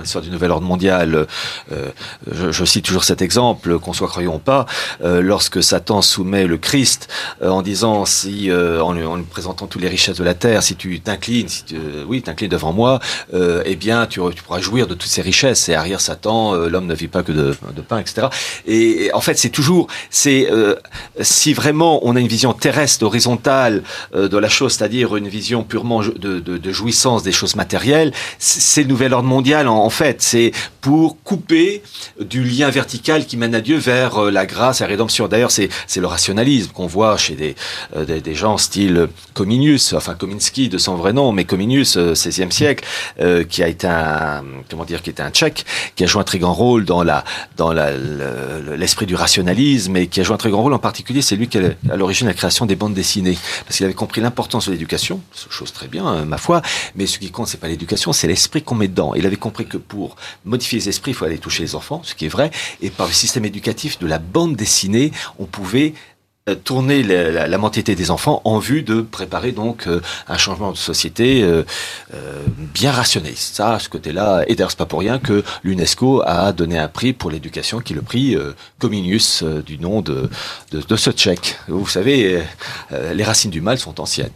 l'histoire 0.00 0.22
du 0.22 0.30
nouvel 0.30 0.52
ordre 0.52 0.64
mondial. 0.64 1.26
Euh, 1.72 1.88
je, 2.30 2.64
cite 2.64 2.84
toujours 2.84 3.02
cet 3.02 3.20
exemple, 3.20 3.80
qu'on 3.80 3.92
soit 3.92 4.06
croyant 4.06 4.36
ou 4.36 4.38
pas, 4.38 4.64
euh, 5.02 5.20
lorsque 5.20 5.60
Satan 5.60 6.02
soumet 6.02 6.46
le 6.46 6.56
Christ 6.56 7.08
euh, 7.42 7.48
en 7.48 7.62
disant, 7.62 8.04
si 8.04 8.48
en 8.52 8.92
lui, 8.92 9.02
présentant 9.28 9.66
toutes 9.66 9.82
les 9.82 9.88
richesses 9.88 10.18
de 10.18 10.22
la 10.22 10.34
terre, 10.34 10.62
si 10.62 10.76
tu 10.76 11.00
t'inclines, 11.00 11.48
si 11.48 11.64
tu, 11.64 11.80
oui, 12.06 12.22
t'inclines 12.22 12.48
devant 12.48 12.72
moi, 12.72 13.00
eh 13.32 13.74
bien, 13.74 14.06
tu, 14.06 14.20
pourras 14.20 14.60
jouir 14.60 14.86
de 14.86 14.94
toutes 14.94 15.10
ces 15.10 15.22
richesses. 15.22 15.68
Et 15.68 15.74
arrière 15.74 16.00
Satan, 16.00 16.54
l'homme 16.54 16.86
ne 16.86 16.94
vit 16.94 17.08
pas 17.08 17.24
que 17.24 17.32
de, 17.32 17.56
pain, 17.88 17.98
etc. 17.98 18.28
Et, 18.68 19.10
en 19.14 19.20
fait, 19.20 19.36
c'est 19.36 19.50
toujours, 19.50 19.88
c'est 20.10 20.48
si 21.20 21.54
vraiment 21.54 22.06
on 22.06 22.14
a 22.14 22.20
une 22.20 22.28
vision 22.28 22.52
terrestre, 22.52 23.04
horizontale 23.04 23.82
de 24.14 24.38
la 24.38 24.48
chose, 24.48 24.74
c'est-à-dire 24.74 25.16
une 25.16 25.26
vision 25.26 25.64
purement 25.64 26.02
de, 26.02 26.38
de, 26.38 26.38
de 26.38 26.72
jouissance 26.72 27.24
des 27.24 27.31
choses 27.32 27.56
matérielles. 27.56 28.12
C'est 28.38 28.82
le 28.82 28.88
nouvel 28.88 29.12
ordre 29.14 29.28
mondial, 29.28 29.68
en, 29.68 29.90
fait. 29.90 30.22
C'est 30.22 30.52
pour 30.80 31.22
couper 31.22 31.82
du 32.20 32.42
lien 32.42 32.70
vertical 32.70 33.26
qui 33.26 33.36
mène 33.36 33.54
à 33.54 33.60
Dieu 33.60 33.76
vers 33.76 34.18
euh, 34.18 34.30
la 34.30 34.46
grâce 34.46 34.80
et 34.80 34.84
la 34.84 34.88
rédemption. 34.88 35.28
D'ailleurs, 35.28 35.50
c'est 35.50 35.68
le 35.96 36.06
rationalisme 36.06 36.72
qu'on 36.72 36.86
voit 36.86 37.16
chez 37.16 37.34
des, 37.34 37.54
euh, 37.96 38.34
gens 38.34 38.58
style 38.58 39.08
Cominius, 39.34 39.92
enfin 39.92 40.14
Kominsky 40.14 40.68
de 40.68 40.78
son 40.78 40.96
vrai 40.96 41.12
nom, 41.12 41.32
mais 41.32 41.44
Cominius, 41.44 41.96
euh, 41.96 42.14
16e 42.14 42.50
siècle, 42.50 42.84
euh, 43.20 43.44
qui 43.44 43.62
a 43.62 43.68
été 43.68 43.86
un, 43.86 44.42
comment 44.70 44.84
dire, 44.84 45.02
qui 45.02 45.10
était 45.10 45.22
un 45.22 45.30
tchèque, 45.30 45.64
qui 45.96 46.04
a 46.04 46.06
joué 46.06 46.20
un 46.20 46.24
très 46.24 46.38
grand 46.38 46.54
rôle 46.54 46.84
dans 46.84 47.02
l'esprit 48.76 49.06
du 49.06 49.14
rationalisme 49.14 49.96
et 49.96 50.06
qui 50.06 50.20
a 50.20 50.22
joué 50.22 50.34
un 50.34 50.38
très 50.38 50.50
grand 50.50 50.62
rôle 50.62 50.74
en 50.74 50.78
particulier, 50.78 51.22
c'est 51.22 51.36
lui 51.36 51.48
qui 51.48 51.58
a 51.58 51.62
à 51.90 51.96
l'origine 51.96 52.26
la 52.26 52.34
création 52.34 52.66
des 52.66 52.76
bandes 52.76 52.94
dessinées, 52.94 53.38
parce 53.64 53.76
qu'il 53.76 53.84
avait 53.84 53.94
compris 53.94 54.20
l'importance 54.20 54.66
de 54.66 54.72
l'éducation, 54.72 55.20
chose 55.50 55.72
très 55.72 55.88
bien, 55.88 56.24
ma 56.24 56.38
foi, 56.38 56.62
mais 56.96 57.06
ce 57.06 57.18
qui 57.26 57.30
compte, 57.30 57.48
c'est 57.48 57.60
pas 57.60 57.68
l'éducation, 57.68 58.12
c'est 58.12 58.26
l'esprit 58.26 58.62
qu'on 58.62 58.74
met 58.74 58.88
dedans. 58.88 59.14
Il 59.14 59.26
avait 59.26 59.36
compris 59.36 59.66
que 59.66 59.76
pour 59.76 60.16
modifier 60.44 60.78
les 60.78 60.88
esprits, 60.88 61.12
il 61.12 61.14
faut 61.14 61.24
aller 61.24 61.38
toucher 61.38 61.62
les 61.62 61.74
enfants, 61.74 62.02
ce 62.04 62.14
qui 62.14 62.26
est 62.26 62.28
vrai, 62.28 62.50
et 62.80 62.90
par 62.90 63.06
le 63.06 63.12
système 63.12 63.44
éducatif 63.44 63.98
de 63.98 64.06
la 64.06 64.18
bande 64.18 64.56
dessinée, 64.56 65.12
on 65.38 65.46
pouvait 65.46 65.94
euh, 66.48 66.56
tourner 66.56 67.04
la, 67.04 67.58
mentalité 67.58 67.94
des 67.94 68.10
enfants 68.10 68.42
en 68.44 68.58
vue 68.58 68.82
de 68.82 69.00
préparer 69.00 69.52
donc 69.52 69.86
euh, 69.86 70.00
un 70.26 70.36
changement 70.38 70.72
de 70.72 70.76
société 70.76 71.44
euh, 71.44 71.62
bien 72.74 72.90
rationaliste. 72.90 73.54
Ça, 73.54 73.78
ce 73.78 73.88
côté-là, 73.88 74.42
et 74.48 74.56
d'ailleurs 74.56 74.72
c'est 74.72 74.78
pas 74.78 74.86
pour 74.86 74.98
rien 74.98 75.20
que 75.20 75.44
l'UNESCO 75.62 76.22
a 76.26 76.52
donné 76.52 76.78
un 76.78 76.88
prix 76.88 77.12
pour 77.12 77.30
l'éducation 77.30 77.78
qui 77.78 77.92
est 77.92 77.96
le 77.96 78.02
prix 78.02 78.36
Cominius 78.80 79.44
du 79.44 79.78
nom 79.78 80.00
de, 80.00 80.28
de, 80.72 80.80
de 80.80 80.96
ce 80.96 81.12
tchèque. 81.12 81.58
Vous 81.68 81.86
savez, 81.86 82.42
les 82.90 83.24
racines 83.24 83.52
du 83.52 83.60
mal 83.60 83.78
sont 83.78 84.00
anciennes. 84.00 84.32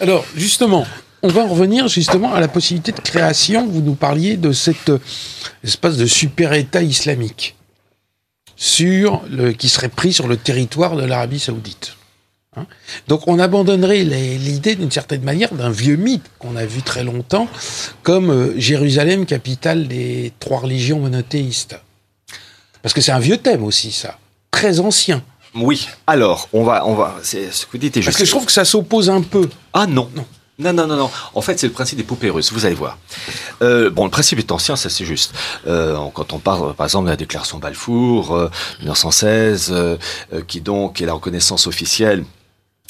Alors 0.00 0.24
justement, 0.36 0.86
on 1.22 1.28
va 1.28 1.42
en 1.42 1.48
revenir 1.48 1.88
justement 1.88 2.32
à 2.32 2.40
la 2.40 2.48
possibilité 2.48 2.92
de 2.92 3.00
création. 3.00 3.66
Vous 3.66 3.80
nous 3.80 3.94
parliez 3.94 4.36
de 4.36 4.52
cet 4.52 4.88
euh, 4.88 4.98
espace 5.64 5.96
de 5.96 6.06
super-État 6.06 6.82
islamique 6.82 7.56
sur 8.56 9.22
le, 9.30 9.52
qui 9.52 9.68
serait 9.68 9.88
pris 9.88 10.12
sur 10.12 10.28
le 10.28 10.36
territoire 10.36 10.96
de 10.96 11.04
l'Arabie 11.04 11.38
saoudite. 11.38 11.94
Hein. 12.56 12.66
Donc 13.06 13.28
on 13.28 13.38
abandonnerait 13.38 14.04
l'idée 14.04 14.74
d'une 14.74 14.90
certaine 14.90 15.22
manière 15.22 15.52
d'un 15.54 15.70
vieux 15.70 15.96
mythe 15.96 16.24
qu'on 16.38 16.56
a 16.56 16.66
vu 16.66 16.82
très 16.82 17.04
longtemps 17.04 17.48
comme 18.02 18.30
euh, 18.30 18.54
Jérusalem, 18.58 19.26
capitale 19.26 19.88
des 19.88 20.32
trois 20.40 20.60
religions 20.60 21.00
monothéistes. 21.00 21.80
Parce 22.82 22.94
que 22.94 23.00
c'est 23.00 23.12
un 23.12 23.18
vieux 23.18 23.38
thème 23.38 23.64
aussi, 23.64 23.92
ça, 23.92 24.18
très 24.50 24.80
ancien. 24.80 25.22
Oui, 25.54 25.88
alors, 26.06 26.48
on 26.52 26.62
va, 26.62 26.86
on 26.86 26.94
va, 26.94 27.16
c'est 27.22 27.50
ce 27.50 27.66
que 27.66 27.72
vous 27.72 27.78
dites 27.78 28.02
Parce 28.04 28.16
que 28.16 28.24
je 28.24 28.30
trouve 28.30 28.44
que 28.44 28.52
ça 28.52 28.64
s'oppose 28.64 29.10
un 29.10 29.22
peu. 29.22 29.48
Ah 29.72 29.86
non, 29.86 30.10
non. 30.14 30.24
Non, 30.60 30.72
non, 30.72 30.88
non, 30.88 30.96
non. 30.96 31.10
En 31.34 31.40
fait, 31.40 31.56
c'est 31.58 31.68
le 31.68 31.72
principe 31.72 31.98
des 31.98 32.04
poupées 32.04 32.30
russes. 32.30 32.52
Vous 32.52 32.66
allez 32.66 32.74
voir. 32.74 32.98
Euh, 33.62 33.90
bon, 33.90 34.04
le 34.04 34.10
principe 34.10 34.40
est 34.40 34.50
ancien, 34.50 34.74
ça 34.74 34.90
c'est 34.90 35.04
juste. 35.04 35.32
Euh, 35.68 35.96
quand 36.12 36.32
on 36.32 36.40
parle, 36.40 36.74
par 36.74 36.86
exemple, 36.86 37.04
de 37.04 37.10
la 37.10 37.16
déclaration 37.16 37.58
Balfour, 37.58 38.34
euh, 38.34 38.50
1916, 38.80 39.68
euh, 39.70 39.96
qui 40.48 40.60
donc 40.60 41.00
est 41.00 41.06
la 41.06 41.12
reconnaissance 41.12 41.68
officielle 41.68 42.24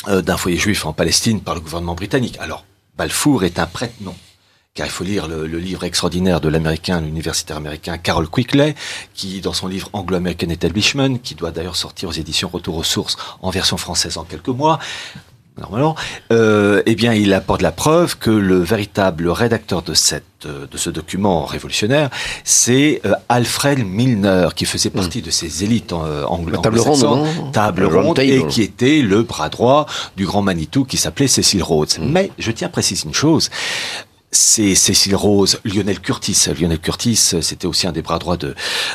d'un 0.07 0.37
foyer 0.37 0.57
juif 0.57 0.87
en 0.87 0.93
Palestine 0.93 1.41
par 1.41 1.57
le 1.57 1.61
gouvernement 1.61 1.97
britannique. 1.97 2.37
Alors, 2.39 2.65
Balfour 2.97 3.45
est 3.45 3.59
un 3.59 3.67
prêtre, 3.67 3.95
non 4.01 4.15
car 4.79 4.87
il 4.87 4.91
faut 4.91 5.03
lire 5.03 5.27
le, 5.27 5.45
livre 5.45 5.83
extraordinaire 5.83 6.41
de 6.41 6.49
l'américain, 6.49 7.01
l'universitaire 7.01 7.57
américain 7.57 7.99
Carol 7.99 8.31
Quickley, 8.31 8.77
qui, 9.13 9.41
dans 9.41 9.53
son 9.53 9.67
livre 9.67 9.91
Anglo-American 9.93 10.51
Establishment, 10.51 11.19
qui 11.19 11.35
doit 11.35 11.51
d'ailleurs 11.51 11.75
sortir 11.75 12.11
aux 12.11 12.13
éditions 12.13 12.49
Retour 12.49 12.77
aux 12.77 12.85
sources 12.85 13.17
en 13.43 13.51
version 13.51 13.77
française 13.77 14.19
en 14.19 14.23
quelques 14.23 14.47
mois, 14.47 14.79
normalement, 15.59 15.95
euh, 16.33 16.83
eh 16.87 16.95
bien, 16.95 17.13
il 17.13 17.33
apporte 17.33 17.63
la 17.63 17.73
preuve 17.73 18.19
que 18.19 18.31
le 18.31 18.59
véritable 18.59 19.29
rédacteur 19.29 19.83
de 19.83 19.95
cette 19.95 20.25
de 20.47 20.77
ce 20.77 20.89
document 20.89 21.45
révolutionnaire, 21.45 22.11
c'est 22.45 23.01
euh, 23.05 23.15
Alfred 23.29 23.85
Milner, 23.85 24.51
qui 24.55 24.67
faisait 24.67 24.91
partie 24.91 25.21
de 25.21 25.31
ces 25.31 25.65
élites 25.65 25.93
euh, 25.93 26.25
anglo 26.27 26.59
table 26.59 26.79
ronde, 26.79 27.53
table 27.53 27.85
ronde, 27.87 28.21
et 28.21 28.47
qui 28.47 28.63
était 28.63 29.01
le 29.03 29.25
bras 29.25 29.49
droit 29.49 29.87
du 30.17 30.27
grand 30.27 30.43
Manitou 30.43 30.85
qui 30.85 30.97
s'appelait 30.97 31.27
Cecil 31.27 31.63
Rhodes. 31.63 31.99
Mm. 31.99 32.13
Mais 32.13 32.31
je 32.39 32.53
tiens 32.53 32.69
à 32.69 32.71
préciser 32.71 33.07
une 33.07 33.15
chose, 33.15 33.51
c'est 34.31 34.75
Cécile 34.75 35.17
Rose, 35.17 35.59
Lionel 35.65 36.01
Curtis. 36.01 36.49
Lionel 36.59 36.79
Curtis, 36.79 37.17
c'était 37.17 37.67
aussi 37.67 37.87
un 37.87 37.93
des 37.93 38.03
bras 38.03 38.19
droits 38.19 38.37
de 38.37 38.55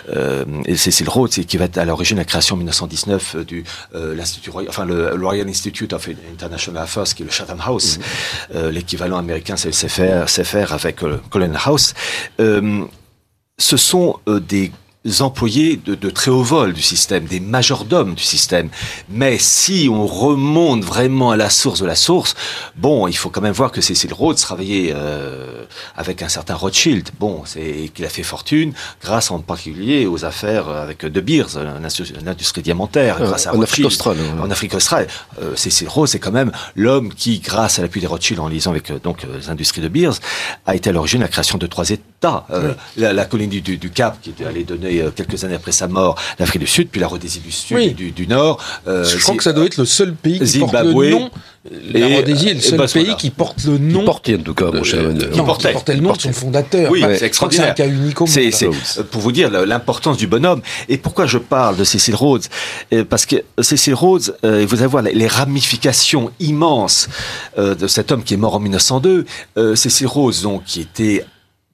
euh, 0.10 0.46
Cécile 0.76 1.10
Rose, 1.10 1.32
qui 1.48 1.58
va 1.58 1.65
être 1.65 1.78
à 1.78 1.86
l'origine 1.86 2.17
de 2.17 2.22
la 2.22 2.26
création 2.26 2.56
en 2.56 2.58
1919 2.58 3.36
euh, 3.36 3.43
du 3.43 3.63
euh, 3.96 4.15
l'institut 4.15 4.52
enfin 4.67 4.86
le 4.86 5.15
Royal 5.15 5.48
Institute 5.48 5.93
of 5.93 6.08
International 6.32 6.84
Affairs, 6.84 7.06
qui 7.15 7.24
est 7.24 7.26
le 7.26 7.32
Chatham 7.32 7.60
House. 7.65 7.98
Mhm. 7.98 8.04
Euh, 8.56 8.72
l'équivalent 8.72 9.17
américain, 9.17 9.58
c'est 9.58 9.69
le 9.69 9.74
CFR, 9.74 10.26
CFR 10.32 10.74
avec 10.74 10.98
Colonel 11.30 11.58
House. 11.65 11.93
ce 12.38 13.78
sont 13.78 14.19
des 14.28 14.72
employés 15.20 15.78
de, 15.78 15.96
de, 15.96 16.10
très 16.10 16.32
haut 16.32 16.44
vol 16.44 16.74
du 16.74 16.82
système, 16.82 17.26
des 17.26 17.39
majordomes 17.39 18.13
du 18.13 18.24
système. 18.24 18.70
Mais 19.10 19.38
si 19.38 19.89
on 19.92 20.08
remonte 20.08 20.84
vraiment 20.84 21.32
à 21.32 21.38
la 21.38 21.50
source 21.50 21.82
de 21.82 21.86
la 21.86 21.96
source, 21.96 22.36
bon, 22.76 23.08
il 23.08 23.18
faut 23.18 23.30
quand 23.30 23.42
même 23.42 23.54
voir 23.54 23.72
que 23.72 23.82
Cécile 23.82 24.13
Rhodes 24.13 24.38
travaillait 24.38 24.94
euh, 24.96 25.66
avec 25.96 26.22
un 26.22 26.30
certain 26.30 26.56
Rothschild, 26.56 27.10
bon, 27.20 27.44
c'est 27.46 27.92
qu'il 27.94 28.06
a 28.06 28.10
fait 28.10 28.24
fortune 28.24 28.74
grâce 29.02 29.32
en 29.32 29.39
particulier 29.39 30.06
aux 30.06 30.24
affaires 30.26 30.70
avec 30.70 31.06
De 31.06 31.22
Beers, 31.22 31.58
l'industrie 32.24 32.62
diamantaire, 32.62 33.22
euh, 33.22 33.28
grâce 33.28 33.48
à 33.48 33.54
en 33.54 33.58
Rothschild. 33.58 33.86
Afrique 33.86 33.86
australe. 33.86 34.18
En 34.42 34.52
Afrique 34.52 34.74
australe, 34.74 35.08
euh, 35.42 35.56
Cécile 35.56 35.89
Rhodes 35.89 36.08
c'est 36.08 36.20
quand 36.20 36.32
même 36.32 36.52
l'homme 36.76 37.13
qui, 37.13 37.39
grâce 37.39 37.80
à 37.80 37.82
l'appui 37.82 38.02
des 38.02 38.08
Rothschild 38.08 38.39
en 38.39 38.48
liaison 38.48 38.72
avec 38.72 38.92
euh, 38.92 39.00
donc 39.00 39.24
les 39.24 39.50
industries 39.50 39.82
de 39.82 39.88
Beers, 39.88 40.20
a 40.66 40.76
été 40.76 40.89
à 40.89 40.94
l'origine 40.94 41.20
de 41.20 41.24
la 41.24 41.30
création 41.30 41.58
de 41.58 41.68
trois 41.68 41.89
États. 41.89 42.46
Euh, 42.52 42.74
la, 42.98 43.13
la, 43.13 43.26
colonie 43.26 43.62
du, 43.62 43.78
du, 43.78 43.89
Cap, 43.89 44.18
qui 44.22 44.34
allée 44.46 44.63
donner 44.63 44.92
euh, 45.01 45.12
quelques 45.12 45.43
années 45.43 45.56
après 45.56 45.71
sa 45.71 45.88
mort 45.88 46.15
l'Afrique 46.39 46.62
du 46.62 46.67
Sud, 46.67 46.89
puis 46.89 47.01
la 47.01 47.08
Rhodésie 47.08 47.39
du 47.39 47.51
Sud 47.51 47.77
Oui. 47.77 47.84
et 47.86 47.89
du, 47.93 48.12
du 48.12 48.27
Nord. 48.27 48.60
euh, 48.88 49.03
Je 49.03 49.17
crois 49.19 49.36
que 49.36 49.43
ça 49.43 49.53
doit 49.53 49.65
être 49.65 49.77
le 49.77 49.86
seul 49.86 50.13
pays 50.13 50.39
qui 50.39 50.60
porte 50.60 50.73
le 50.84 51.10
nom. 51.12 51.32
La 51.93 52.08
Rhodésie 52.08 52.49
est 52.49 52.53
le 52.56 52.60
et 52.60 52.62
seul 52.62 52.77
Botswana. 52.77 53.06
pays 53.06 53.15
qui 53.15 53.29
porte 53.29 53.63
le 53.63 53.77
nom. 53.77 53.99
Qui 53.99 54.06
portait 54.06 54.36
en 54.36 54.41
tout 54.41 54.53
cas, 54.53 54.69
mon 54.71 54.84
cher 54.84 54.99
euh, 54.99 55.13
qui 55.32 55.41
portait. 55.41 55.71
portait 55.71 55.93
le 55.95 56.01
nom 56.01 56.12
de 56.12 56.19
son 56.21 56.34
fondateur. 56.34 56.91
Oui, 56.91 57.01
Enfin, 57.06 57.15
c'est 57.17 57.32
je 57.32 57.38
crois 57.38 57.47
que 57.47 57.56
c'est 57.56 57.62
un 57.62 57.67
extraordinaire. 57.69 57.75
cas 57.75 57.88
unique 58.03 58.19
au 58.21 58.25
monde. 58.25 58.73
Euh, 58.97 59.03
pour 59.10 59.21
vous 59.21 59.32
dire 59.32 59.49
l'importance 59.49 60.17
du 60.17 60.27
bonhomme. 60.27 60.62
Et 60.89 60.97
pourquoi 60.97 61.25
je 61.25 61.38
parle 61.38 61.77
de 61.77 61.86
Cécile 61.86 62.15
Rhodes? 62.15 62.43
Euh, 62.91 63.06
Parce 63.10 63.25
que 63.25 63.38
Cécile 63.62 63.93
Rhodes, 63.93 64.36
euh, 64.43 64.65
vous 64.67 64.77
allez 64.79 64.88
voir 64.88 65.03
les, 65.03 65.27
ramifications 65.27 66.32
immenses 66.41 67.08
euh, 67.58 67.75
de 67.75 67.88
cet 67.88 68.12
homme 68.12 68.23
qui 68.23 68.34
est 68.34 68.38
mort 68.38 68.56
en 68.56 68.60
1902. 68.60 69.25
Euh, 69.58 69.75
Cécile 69.75 70.08
Rhodes, 70.08 70.41
donc, 70.43 70.65
qui 70.65 70.82
était 70.82 71.25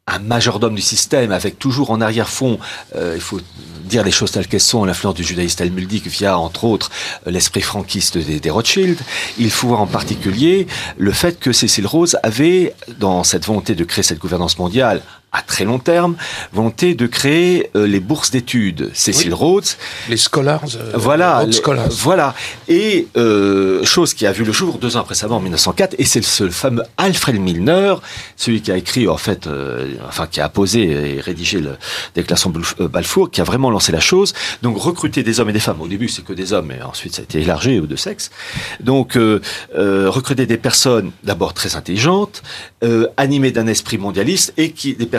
un 0.10 0.20
majordome 0.20 0.76
du 0.76 0.82
système, 0.82 1.32
avec 1.32 1.60
toujours 1.60 1.92
en 1.92 2.02
arrière-fond, 2.02 2.60
euh, 2.96 3.14
il 3.16 3.22
faut 3.22 3.40
dire 3.84 4.04
les 4.04 4.12
choses 4.12 4.32
telles 4.32 4.48
qu'elles 4.48 4.60
sont, 4.60 4.86
l'influence 4.86 5.16
du 5.16 5.24
judaïsme 5.24 5.58
talmudique 5.58 6.08
via, 6.08 6.38
entre 6.38 6.64
autres, 6.64 6.92
l'esprit 7.26 7.62
franquiste 7.62 8.18
des, 8.18 8.40
des 8.40 8.50
Rothschild. 8.50 9.00
Il 9.38 9.52
faut 9.52 9.68
voir 9.68 9.82
en 9.82 9.88
particulier 9.88 10.68
le 10.98 11.12
fait 11.12 11.40
que 11.40 11.52
Cécile 11.52 11.88
Rose 11.88 12.18
avait, 12.24 12.76
dans 13.00 13.24
cette 13.24 13.46
volonté 13.46 13.76
de 13.76 13.84
créer 13.84 14.04
cette 14.04 14.20
gouvernance 14.20 14.60
mondiale 14.60 15.02
à 15.32 15.42
très 15.42 15.64
long 15.64 15.80
terme, 15.80 16.16
volonté 16.54 16.96
de 16.96 17.06
créer 17.06 17.70
euh, 17.76 17.86
les 17.86 18.00
bourses 18.00 18.32
d'études. 18.32 18.90
Cécile 18.94 19.34
Rhodes, 19.34 19.66
Les 20.10 20.18
scholars. 20.18 20.64
euh, 20.76 20.92
voilà, 20.96 21.46
Scholars. 21.52 21.88
voilà. 21.92 22.34
Et 22.68 23.08
euh, 23.16 23.84
chose 23.86 24.14
qui 24.14 24.26
a 24.26 24.32
vu 24.32 24.44
le 24.44 24.52
jour 24.52 24.78
deux 24.80 24.98
ans 24.98 25.06
mort 25.28 25.38
en 25.38 25.42
1904, 25.42 25.96
et 26.00 26.06
c'est 26.06 26.24
ce 26.24 26.50
fameux 26.50 26.84
Alfred 26.98 27.40
Milner, 27.40 27.96
celui 28.36 28.62
qui 28.62 28.72
a 28.72 28.78
écrit 28.78 29.08
en 29.08 29.18
fait, 29.18 29.46
euh, 29.48 29.94
enfin 30.08 30.26
qui 30.28 30.42
a 30.42 30.46
apposé 30.46 31.16
et 31.18 31.22
rédigé 31.22 31.60
le 31.60 31.78
déclaration 32.16 32.52
euh, 32.80 32.88
Balfour, 32.88 33.30
qui 33.30 33.42
a 33.42 33.44
vraiment 33.44 33.70
lancé 33.70 33.92
la 33.92 34.00
chose. 34.00 34.34
Donc 34.64 34.78
recruter 34.80 35.22
des 35.24 35.40
hommes 35.40 35.50
et 35.50 35.54
des 35.54 35.60
femmes. 35.60 35.82
Au 35.82 35.88
début 35.88 36.10
c'est 36.10 36.24
que 36.24 36.34
des 36.34 36.54
hommes, 36.54 36.72
et 36.72 36.82
ensuite 36.82 37.14
ça 37.16 37.22
a 37.22 37.24
été 37.24 37.42
élargi 37.42 37.80
aux 37.80 37.86
deux 37.86 37.98
sexes. 37.98 38.32
Donc 38.80 39.16
euh, 39.16 39.42
euh, 39.78 40.10
recruter 40.10 40.46
des 40.48 40.58
personnes 40.58 41.12
d'abord 41.24 41.54
très 41.54 41.76
intelligentes, 41.76 42.42
euh, 42.84 43.08
animées 43.18 43.52
d'un 43.52 43.68
esprit 43.68 43.98
mondialiste 44.00 44.54
et 44.58 44.72
qui 44.72 44.96
des 44.96 45.06
personnes 45.06 45.19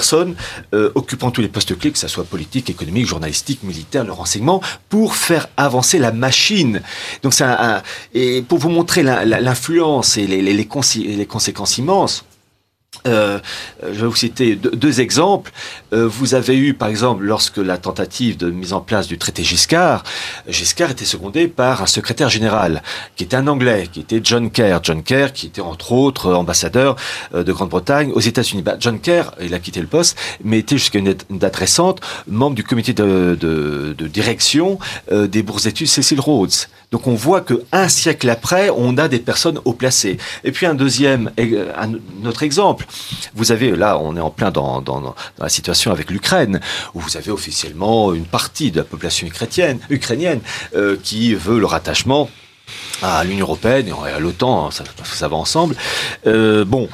euh, 0.74 0.90
occupant 0.94 1.30
tous 1.30 1.40
les 1.40 1.48
postes 1.48 1.78
clés, 1.78 1.90
que 1.92 1.98
ce 1.98 2.08
soit 2.08 2.24
politique, 2.24 2.70
économique, 2.70 3.06
journalistique, 3.06 3.62
militaire, 3.62 4.04
le 4.04 4.12
renseignement, 4.12 4.60
pour 4.88 5.14
faire 5.14 5.48
avancer 5.56 5.98
la 5.98 6.12
machine. 6.12 6.82
Donc 7.22 7.34
un, 7.40 7.50
un- 7.76 7.82
et 8.14 8.42
pour 8.42 8.58
vous 8.58 8.70
montrer 8.70 9.02
l'influence 9.02 10.16
et 10.16 10.26
les 10.26 11.26
conséquences 11.26 11.78
immenses. 11.78 12.24
Euh, 13.06 13.38
je 13.82 14.00
vais 14.00 14.06
vous 14.06 14.16
citer 14.16 14.56
deux, 14.56 15.00
exemples. 15.00 15.52
Euh, 15.92 16.06
vous 16.06 16.34
avez 16.34 16.56
eu, 16.56 16.74
par 16.74 16.88
exemple, 16.88 17.24
lorsque 17.24 17.56
la 17.56 17.78
tentative 17.78 18.36
de 18.36 18.50
mise 18.50 18.72
en 18.72 18.80
place 18.80 19.06
du 19.06 19.16
traité 19.16 19.42
Giscard, 19.42 20.02
Giscard 20.48 20.90
était 20.90 21.04
secondé 21.04 21.48
par 21.48 21.82
un 21.82 21.86
secrétaire 21.86 22.28
général 22.28 22.82
qui 23.16 23.24
était 23.24 23.36
un 23.36 23.46
Anglais, 23.46 23.88
qui 23.90 24.00
était 24.00 24.20
John 24.22 24.50
Kerr. 24.50 24.80
John 24.82 25.02
Kerr, 25.02 25.32
qui 25.32 25.46
était 25.46 25.60
entre 25.62 25.92
autres 25.92 26.34
ambassadeur 26.34 26.96
euh, 27.34 27.42
de 27.42 27.52
Grande-Bretagne 27.52 28.10
aux 28.12 28.20
États-Unis. 28.20 28.62
Bah, 28.62 28.76
John 28.78 29.00
Kerr, 29.00 29.30
il 29.40 29.54
a 29.54 29.60
quitté 29.60 29.80
le 29.80 29.86
poste, 29.86 30.18
mais 30.44 30.58
était 30.58 30.76
jusqu'à 30.76 30.98
une, 30.98 31.06
date- 31.06 31.26
une 31.30 31.38
date 31.38 31.56
récente 31.56 32.00
membre 32.26 32.56
du 32.56 32.64
comité 32.64 32.92
de, 32.92 33.36
de, 33.40 33.94
de 33.96 34.08
direction 34.08 34.78
euh, 35.12 35.26
des 35.26 35.42
bourses 35.42 35.62
d'études 35.62 35.88
Cecil 35.88 36.20
Rhodes. 36.20 36.50
Donc 36.90 37.06
on 37.06 37.14
voit 37.14 37.40
que 37.40 37.62
un 37.70 37.88
siècle 37.88 38.28
après, 38.28 38.70
on 38.70 38.98
a 38.98 39.06
des 39.06 39.20
personnes 39.20 39.60
haut 39.64 39.72
placées. 39.72 40.18
Et 40.42 40.50
puis 40.50 40.66
un 40.66 40.74
deuxième, 40.74 41.30
euh, 41.38 41.72
un 41.76 42.26
autre 42.26 42.42
exemple. 42.42 42.84
Vous 43.34 43.52
avez 43.52 43.76
là, 43.76 43.98
on 43.98 44.16
est 44.16 44.20
en 44.20 44.30
plein 44.30 44.50
dans, 44.50 45.14
la 45.38 45.48
situation 45.48 45.92
avec 45.92 46.10
l'Ukraine, 46.10 46.60
où 46.94 47.00
vous 47.00 47.16
avez 47.16 47.30
officiellement 47.30 48.12
une 48.12 48.24
partie 48.24 48.72
de 48.72 48.78
la 48.78 48.84
population 48.84 49.26
ukrainienne, 49.26 50.40
euh, 50.74 50.96
qui 51.02 51.34
veut 51.34 51.60
le 51.60 51.66
rattachement 51.66 52.28
à 53.02 53.24
l'Union 53.24 53.46
européenne 53.46 53.88
et 53.88 54.10
à 54.10 54.18
l'OTAN, 54.18 54.70
ça, 54.70 54.84
ça 55.04 55.28
va 55.28 55.36
ensemble. 55.36 55.74
Euh, 56.26 56.64
bon, 56.64 56.88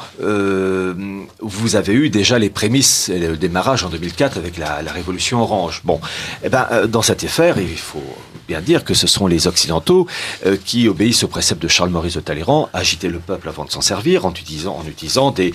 vous 1.41 1.77
avez 1.77 1.93
eu 1.93 2.11
déjà 2.11 2.39
les 2.39 2.51
prémices 2.51 3.09
le 3.09 3.37
démarrage 3.37 3.85
en 3.85 3.89
2004 3.89 4.37
avec 4.39 4.59
la, 4.59 4.81
révolution 4.93 5.43
orange. 5.43 5.81
Bon, 5.85 6.01
eh 6.45 6.49
ben, 6.49 6.87
dans 6.87 7.03
cette 7.03 7.25
affaire, 7.25 7.59
il 7.59 7.77
faut 7.77 8.03
bien 8.47 8.61
dire 8.61 8.85
que 8.85 8.95
ce 8.95 9.07
sont 9.07 9.27
les 9.27 9.47
Occidentaux 9.47 10.07
euh, 10.45 10.57
qui 10.63 10.89
obéissent 10.89 11.25
au 11.25 11.29
précepte 11.29 11.63
de 11.63 11.69
Charles-Maurice 11.69 12.15
de 12.15 12.21
Talleyrand, 12.21 12.69
agiter 12.73 13.09
le 13.09 13.19
peuple 13.19 13.49
avant 13.49 13.65
de 13.65 13.71
s'en 13.71 13.81
servir 13.81 14.27
en 14.27 14.33
utilisant, 14.33 14.77
en 14.77 14.87
utilisant 14.87 15.31
des, 15.31 15.53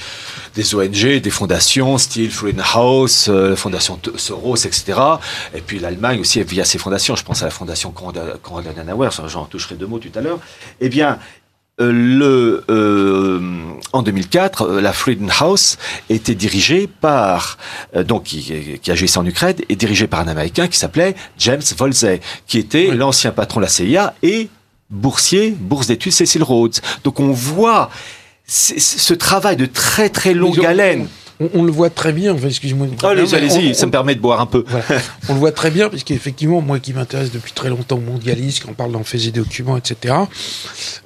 des 0.55 0.75
ONG, 0.75 1.21
des 1.21 1.29
fondations, 1.29 1.97
style 1.97 2.31
Freedom 2.31 2.63
House, 2.73 3.27
euh, 3.29 3.55
Fondation 3.55 3.99
Soros, 4.15 4.57
etc. 4.57 4.99
Et 5.53 5.61
puis 5.61 5.79
l'Allemagne 5.79 6.19
aussi 6.19 6.41
via 6.43 6.65
ses 6.65 6.77
fondations, 6.77 7.15
je 7.15 7.23
pense 7.23 7.41
à 7.41 7.45
la 7.45 7.51
fondation 7.51 7.91
Konrad 7.91 8.67
Adenauer, 8.67 9.09
j'en 9.27 9.45
toucherai 9.45 9.75
deux 9.75 9.87
mots 9.87 9.99
tout 9.99 10.11
à 10.15 10.21
l'heure. 10.21 10.39
Eh 10.79 10.89
bien, 10.89 11.19
le, 11.79 12.63
euh, 12.69 13.39
en 13.93 14.01
2004, 14.03 14.61
euh, 14.63 14.81
la 14.81 14.93
Freedom 14.93 15.27
House 15.39 15.77
était 16.09 16.35
dirigée 16.35 16.87
par, 16.87 17.57
euh, 17.95 18.03
donc 18.03 18.23
qui, 18.23 18.79
qui 18.81 18.91
agissait 18.91 19.17
en 19.17 19.25
Ukraine, 19.25 19.55
et 19.69 19.75
dirigée 19.75 20.07
par 20.07 20.19
un 20.19 20.27
Américain 20.27 20.67
qui 20.67 20.77
s'appelait 20.77 21.15
James 21.37 21.61
Volzey, 21.77 22.21
qui 22.47 22.57
était 22.59 22.87
Oui. 22.91 22.97
l'ancien 22.97 23.31
patron 23.31 23.59
de 23.61 23.65
la 23.65 23.69
CIA 23.71 24.13
et 24.21 24.49
boursier, 24.89 25.55
bourse 25.57 25.87
d'études 25.87 26.11
Cecil 26.11 26.43
Rhodes. 26.43 26.75
Donc 27.03 27.19
on 27.19 27.31
voit 27.31 27.89
ce 28.45 29.13
travail 29.13 29.55
de 29.55 29.65
très 29.65 30.09
très 30.09 30.33
longue 30.33 30.63
haleine. 30.65 31.07
On, 31.41 31.49
on 31.55 31.63
le 31.63 31.71
voit 31.71 31.89
très 31.89 32.13
bien. 32.13 32.33
Enfin, 32.33 32.47
excuse-moi. 32.47 32.87
Mais 32.87 33.33
allez-y, 33.33 33.73
ça 33.73 33.87
me 33.87 33.91
permet 33.91 34.13
de 34.15 34.19
boire 34.21 34.39
un 34.41 34.45
peu. 34.45 34.63
Voilà. 34.67 34.85
On 35.29 35.33
le 35.33 35.39
voit 35.39 35.51
très 35.51 35.71
bien, 35.71 35.89
parce 35.89 36.03
qu'effectivement, 36.03 36.61
moi 36.61 36.79
qui 36.79 36.93
m'intéresse 36.93 37.31
depuis 37.31 37.51
très 37.51 37.69
longtemps 37.69 37.97
au 37.97 38.01
mondialisme, 38.01 38.63
quand 38.65 38.71
on 38.71 38.75
parle 38.75 38.91
d'en 38.91 39.03
faits 39.03 39.25
et 39.25 39.31
documents, 39.31 39.75
etc., 39.77 40.15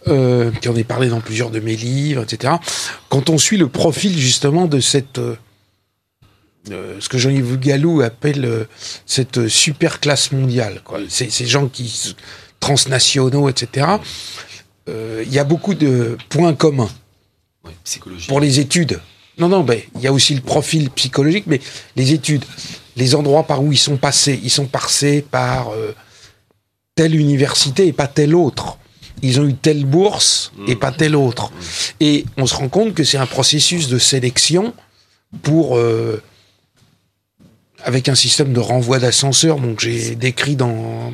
euh, 0.08 0.52
qui 0.62 0.67
en 0.67 0.76
ai 0.76 0.84
parlé 0.84 1.08
dans 1.08 1.21
plusieurs 1.21 1.52
de 1.52 1.60
mes 1.62 1.76
livres, 1.76 2.24
etc., 2.24 2.56
quand 3.10 3.30
on 3.30 3.38
suit 3.38 3.58
le 3.58 3.67
profil 3.69 4.17
justement 4.17 4.65
de 4.65 4.80
cette. 4.80 5.19
euh, 5.19 5.36
euh, 6.71 6.98
ce 7.00 7.08
que 7.10 7.17
Jean-Yves 7.17 7.58
Gallou 7.60 8.02
appelle 8.02 8.67
cette 9.06 9.48
super 9.48 10.00
classe 10.00 10.32
mondiale, 10.32 10.82
quoi. 10.84 11.00
Ces, 11.08 11.30
ces 11.30 11.45
gens 11.45 11.67
qui 11.67 12.15
transnationaux, 12.60 13.48
etc. 13.48 13.88
Il 14.88 15.32
y 15.32 15.39
a 15.39 15.43
beaucoup 15.43 15.76
de 15.76 16.17
points 16.30 16.54
communs 16.54 16.89
psychologie. 17.84 18.28
pour 18.28 18.39
les 18.39 18.60
études. 18.60 19.00
Non, 19.38 19.50
non, 19.50 19.65
il 19.95 20.02
y 20.02 20.08
a 20.08 20.13
aussi 20.13 20.34
le 20.34 20.41
profil 20.41 20.89
psychologique, 20.91 21.45
mais 21.48 21.60
les 21.95 22.13
études, 22.13 22.45
les 22.95 23.15
endroits 23.15 23.43
par 23.43 23.62
où 23.62 23.71
ils 23.71 23.78
sont 23.78 23.98
passés, 23.98 24.39
ils 24.43 24.50
sont 24.50 24.65
passés 24.65 25.21
par 25.30 25.69
euh, 25.69 25.93
telle 26.95 27.15
université 27.15 27.88
et 27.88 27.93
pas 27.93 28.08
telle 28.08 28.36
autre. 28.36 28.78
Ils 29.21 29.39
ont 29.39 29.48
eu 29.48 29.56
telle 29.56 29.86
bourse 29.86 30.52
et 30.67 30.76
pas 30.76 30.91
telle 30.91 31.15
autre. 31.15 31.52
Et 32.00 32.26
on 32.38 32.45
se 32.45 32.56
rend 32.56 32.69
compte 32.69 32.93
que 32.93 33.04
c'est 33.04 33.17
un 33.17 33.26
processus 33.26 33.88
de 33.88 33.98
sélection 33.98 34.74
pour 35.41 35.78
euh, 35.78 36.21
avec 37.84 38.10
un 38.10 38.15
système 38.15 38.54
de 38.54 38.60
renvoi 38.60 39.00
d'ascenseur, 39.00 39.60
donc 39.60 39.80
j'ai 39.80 40.15
décrit 40.15 40.56
dans 40.56 41.12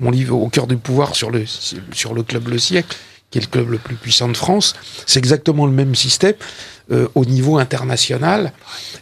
mon 0.00 0.10
livre 0.10 0.36
Au 0.36 0.48
cœur 0.48 0.66
du 0.66 0.76
pouvoir 0.76 1.14
sur 1.14 1.30
le 1.30 1.44
sur 1.92 2.14
le 2.14 2.22
club 2.22 2.48
Le 2.48 2.58
Siècle, 2.58 2.96
qui 3.30 3.38
est 3.38 3.42
le 3.42 3.46
club 3.46 3.70
le 3.70 3.78
plus 3.78 3.94
puissant 3.96 4.28
de 4.28 4.36
France. 4.36 4.74
C'est 5.06 5.18
exactement 5.18 5.66
le 5.66 5.72
même 5.72 5.94
système 5.94 6.34
euh, 6.90 7.08
au 7.14 7.24
niveau 7.26 7.58
international. 7.58 8.52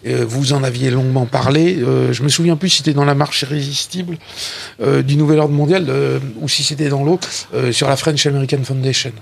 Euh, 0.07 0.25
vous 0.27 0.53
en 0.53 0.65
aviez 0.65 0.91
longuement 0.91 1.27
parlé. 1.27 1.77
Euh, 1.81 2.13
je 2.13 2.23
me 2.25 2.29
souviens 2.29 2.57
plus 2.57 2.71
si 2.71 2.79
c'était 2.79 2.93
dans 2.95 3.05
la 3.05 3.15
marche 3.15 3.43
irrésistible 3.43 4.19
euh, 4.81 5.03
du 5.03 5.17
Nouvel 5.17 5.39
Ordre 5.39 5.55
Mondial 5.55 5.87
euh, 5.89 6.19
ou 6.41 6.49
si 6.49 6.65
c'était 6.65 6.89
dans 6.89 7.05
l'autre, 7.05 7.29
euh, 7.55 7.71
sur 7.71 7.89
la 7.89 7.97
French 7.97 8.27
American 8.27 8.65
Foundation. 8.65 9.13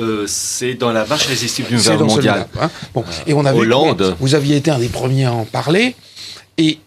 Euh, 0.00 0.24
c'est 0.26 0.72
dans 0.74 0.92
la 0.92 1.04
marche 1.04 1.26
irrésistible 1.26 1.68
du 1.68 1.76
gouvernement 1.76 2.06
dans 2.06 2.14
mondial. 2.14 2.46
hein. 2.58 2.70
Bon, 2.94 3.04
et 3.26 3.34
on 3.34 3.44
a 3.44 3.52
vu 3.52 3.58
que, 3.58 3.62
Hollande. 3.64 4.16
vous 4.18 4.34
aviez 4.34 4.56
été 4.56 4.70
un 4.70 4.78
des 4.78 4.88
premiers 4.88 5.26
à 5.26 5.32
en 5.34 5.44
parler, 5.44 5.94
et 6.56 6.78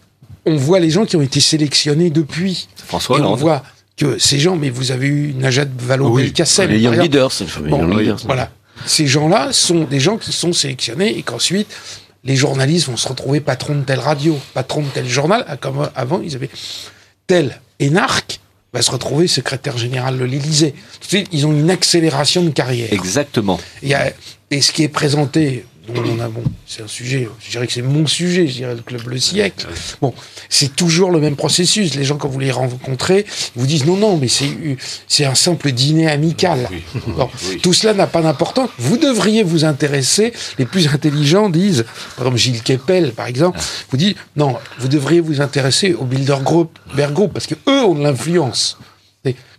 on 0.46 0.56
voit 0.56 0.80
les 0.80 0.90
gens 0.90 1.04
qui 1.04 1.14
ont 1.16 1.22
été 1.22 1.38
sélectionnés 1.38 2.10
depuis. 2.10 2.66
François 2.84 3.18
et 3.18 3.20
on 3.20 3.26
Hollande. 3.26 3.38
voit 3.38 3.62
que 3.96 4.18
ces 4.18 4.38
gens, 4.38 4.56
mais 4.56 4.70
vous 4.70 4.90
avez 4.92 5.06
eu 5.06 5.34
Najat 5.34 5.66
Vallaud-Belkacem. 5.78 6.70
Les 6.70 6.80
Young. 6.80 7.00
Leaders, 7.00 7.32
c'est 7.32 7.44
une 7.44 7.50
famille 7.50 7.70
Bon, 7.70 7.80
Young 7.82 7.98
Leaders. 7.98 8.20
voilà. 8.24 8.50
Ces 8.86 9.06
gens-là 9.06 9.52
sont 9.52 9.84
des 9.84 10.00
gens 10.00 10.16
qui 10.18 10.32
sont 10.32 10.52
sélectionnés 10.52 11.16
et 11.16 11.22
qu'ensuite, 11.22 11.68
les 12.24 12.36
journalistes 12.36 12.88
vont 12.88 12.96
se 12.96 13.08
retrouver 13.08 13.40
patron 13.40 13.76
de 13.76 13.82
telle 13.84 14.00
radio, 14.00 14.38
patron 14.52 14.82
de 14.82 14.88
tel 14.88 15.08
journal, 15.08 15.46
comme 15.60 15.88
avant, 15.94 16.20
ils 16.22 16.34
avaient 16.34 16.50
tel 17.26 17.60
énarque 17.78 18.40
va 18.72 18.82
se 18.82 18.90
retrouver 18.90 19.28
secrétaire 19.28 19.78
général 19.78 20.18
de 20.18 20.24
l'Élysée. 20.24 20.74
Ils 21.30 21.46
ont 21.46 21.52
une 21.52 21.70
accélération 21.70 22.42
de 22.42 22.50
carrière. 22.50 22.92
Exactement. 22.92 23.60
et 24.50 24.60
ce 24.60 24.72
qui 24.72 24.82
est 24.82 24.88
présenté 24.88 25.64
bon, 25.86 26.42
c'est 26.66 26.82
un 26.82 26.88
sujet, 26.88 27.28
je 27.40 27.50
dirais 27.50 27.66
que 27.66 27.72
c'est 27.72 27.82
mon 27.82 28.06
sujet, 28.06 28.46
je 28.46 28.54
dirais 28.54 28.74
le 28.74 28.82
club 28.82 29.06
le 29.06 29.18
siècle. 29.18 29.66
Bon, 30.00 30.14
c'est 30.48 30.74
toujours 30.74 31.10
le 31.10 31.20
même 31.20 31.36
processus. 31.36 31.94
Les 31.94 32.04
gens, 32.04 32.16
quand 32.16 32.28
vous 32.28 32.38
les 32.38 32.50
rencontrez, 32.50 33.26
vous 33.54 33.66
disent 33.66 33.84
non, 33.84 33.96
non, 33.96 34.16
mais 34.16 34.28
c'est 34.28 35.24
un 35.24 35.34
simple 35.34 35.72
dîner 35.72 36.08
amical. 36.08 36.68
Tout 37.62 37.72
cela 37.72 37.94
n'a 37.94 38.06
pas 38.06 38.22
d'importance. 38.22 38.70
Vous 38.78 38.96
devriez 38.96 39.42
vous 39.42 39.64
intéresser. 39.64 40.32
Les 40.58 40.66
plus 40.66 40.88
intelligents 40.88 41.50
disent, 41.50 41.84
par 42.16 42.26
exemple 42.26 42.38
Gilles 42.38 42.62
Kepel, 42.62 43.12
par 43.12 43.26
exemple, 43.26 43.58
ah. 43.60 43.64
vous 43.90 43.96
dit 43.96 44.16
non, 44.36 44.56
vous 44.78 44.88
devriez 44.88 45.20
vous 45.20 45.40
intéresser 45.40 45.94
au 45.94 46.04
Builder 46.04 46.38
Group, 46.42 46.78
Group, 47.12 47.32
parce 47.32 47.46
que 47.46 47.54
eux 47.68 47.84
ont 47.84 47.94
de 47.94 48.02
l'influence. 48.02 48.78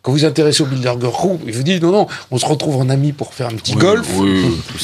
Quand 0.05 0.11
vous 0.11 0.23
intéressez 0.23 0.61
au 0.61 0.67
Bilderberg 0.67 1.11
Group, 1.11 1.41
ils 1.47 1.51
vous 1.51 1.63
disent 1.63 1.81
non, 1.81 1.91
non, 1.91 2.07
on 2.29 2.37
se 2.37 2.45
retrouve 2.45 2.75
en 2.75 2.89
amis 2.89 3.11
pour 3.11 3.33
faire 3.33 3.47
un 3.47 3.55
petit 3.55 3.73
golf, 3.73 4.07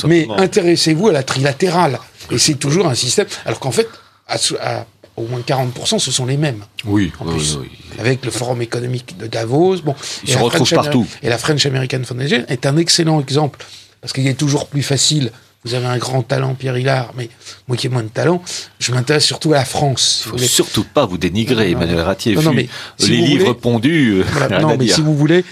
mais 0.08 0.28
intéressez-vous 0.36 1.10
à 1.10 1.12
la 1.12 1.22
trilatérale. 1.22 2.00
Et 2.32 2.40
c'est 2.40 2.56
toujours 2.56 2.88
un 2.88 2.96
système. 2.96 3.28
Alors 3.46 3.60
qu'en 3.60 3.70
fait, 3.70 3.88
à, 4.28 4.86
au 5.16 5.28
moins 5.28 5.42
40%, 5.42 6.00
ce 6.00 6.10
sont 6.10 6.26
les 6.26 6.38
mêmes. 6.38 6.64
Oui, 6.86 7.12
Avec 8.00 8.26
le 8.26 8.32
Forum 8.32 8.64
économique 8.64 9.16
de 9.20 9.28
Davos. 9.28 9.82
Bon, 9.84 9.94
Ils 10.24 10.32
se 10.34 10.40
retrouvent 10.40 10.72
partout. 10.72 11.06
Et 11.22 11.30
la 11.30 11.38
French 11.38 11.68
American 11.68 12.02
Foundation 12.04 12.44
est 12.48 12.66
un 12.66 12.78
excellent 12.78 13.22
exemple. 13.22 13.64
Parce 14.02 14.14
qu'il 14.14 14.26
est 14.26 14.34
toujours 14.34 14.66
plus 14.66 14.82
facile 14.82 15.32
vous 15.64 15.76
avez 15.76 15.86
un 15.86 15.98
grand 15.98 16.24
talent, 16.24 16.56
Pierre 16.56 16.78
Hillard, 16.78 17.14
mais 17.16 17.30
moi 17.68 17.78
qui 17.78 17.88
ai 17.88 17.90
moins 17.90 18.02
de 18.04 18.08
talent, 18.08 18.42
je 18.80 18.92
m'intéresse 18.92 19.26
surtout 19.26 19.54
à 19.54 19.58
la 19.58 19.66
France. 19.66 20.24
Il 20.26 20.32
faut 20.32 20.38
surtout 20.40 20.84
pas 20.84 21.06
vous 21.06 21.18
dénigrer, 21.20 21.72
Emmanuel 21.72 22.00
Ratier. 22.00 22.36
Non, 22.36 22.54
mais 22.54 22.68
les 23.00 23.18
livres 23.18 23.54
pondus. 23.54 24.24
Euh, 24.24 24.60
non, 24.60 24.76
mais 24.78 24.88
si 24.88 25.02
vous 25.02 25.16
voulez, 25.16 25.46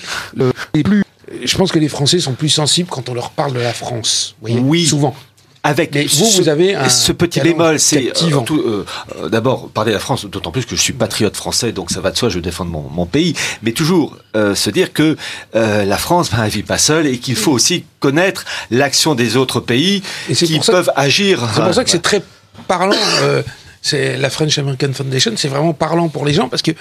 plus, 0.83 1.03
je 1.43 1.57
pense 1.57 1.71
que 1.71 1.79
les 1.79 1.89
Français 1.89 2.19
sont 2.19 2.33
plus 2.33 2.49
sensibles 2.49 2.89
quand 2.89 3.07
on 3.09 3.13
leur 3.13 3.29
parle 3.31 3.53
de 3.53 3.59
la 3.59 3.73
France. 3.73 4.35
Voyez, 4.41 4.59
oui. 4.59 4.85
Souvent 4.85 5.15
avec 5.63 5.95
vous, 5.95 6.25
ce, 6.25 6.41
vous 6.41 6.49
avez 6.49 6.77
ce 6.89 7.11
petit 7.11 7.41
bémol, 7.41 7.79
c'est 7.79 8.13
euh, 8.23 8.83
euh, 9.21 9.29
d'abord 9.29 9.69
parler 9.69 9.91
de 9.91 9.95
la 9.95 9.99
France, 9.99 10.25
d'autant 10.25 10.51
plus 10.51 10.65
que 10.65 10.75
je 10.75 10.81
suis 10.81 10.93
patriote 10.93 11.35
français, 11.35 11.71
donc 11.71 11.91
ça 11.91 11.99
va 11.99 12.11
de 12.11 12.17
soi, 12.17 12.29
je 12.29 12.39
défends 12.39 12.65
mon, 12.65 12.89
mon 12.89 13.05
pays, 13.05 13.35
mais 13.61 13.73
toujours 13.73 14.17
euh, 14.35 14.55
se 14.55 14.69
dire 14.69 14.93
que 14.93 15.17
la 15.53 15.97
France 15.97 16.31
ben, 16.31 16.45
ne 16.45 16.49
vit 16.49 16.63
pas 16.63 16.77
seule 16.77 17.07
et 17.07 17.17
qu'il 17.17 17.35
faut 17.35 17.51
aussi 17.51 17.83
connaître 17.99 18.45
l'action 18.71 19.15
des 19.15 19.35
autres 19.35 19.59
pays 19.59 20.01
qui 20.33 20.59
peuvent 20.59 20.91
agir. 20.95 21.47
C'est 21.53 21.61
pour 21.61 21.73
ça 21.73 21.83
que 21.83 21.89
c'est 21.89 22.01
très 22.01 22.21
parlant 22.67 22.95
c'est 23.81 24.17
la 24.17 24.29
French 24.29 24.57
American 24.57 24.91
Foundation, 24.93 25.33
c'est 25.35 25.47
vraiment 25.47 25.73
parlant 25.73 26.09
pour 26.09 26.25
les 26.25 26.33
gens 26.33 26.49
parce 26.49 26.61
que 26.61 26.71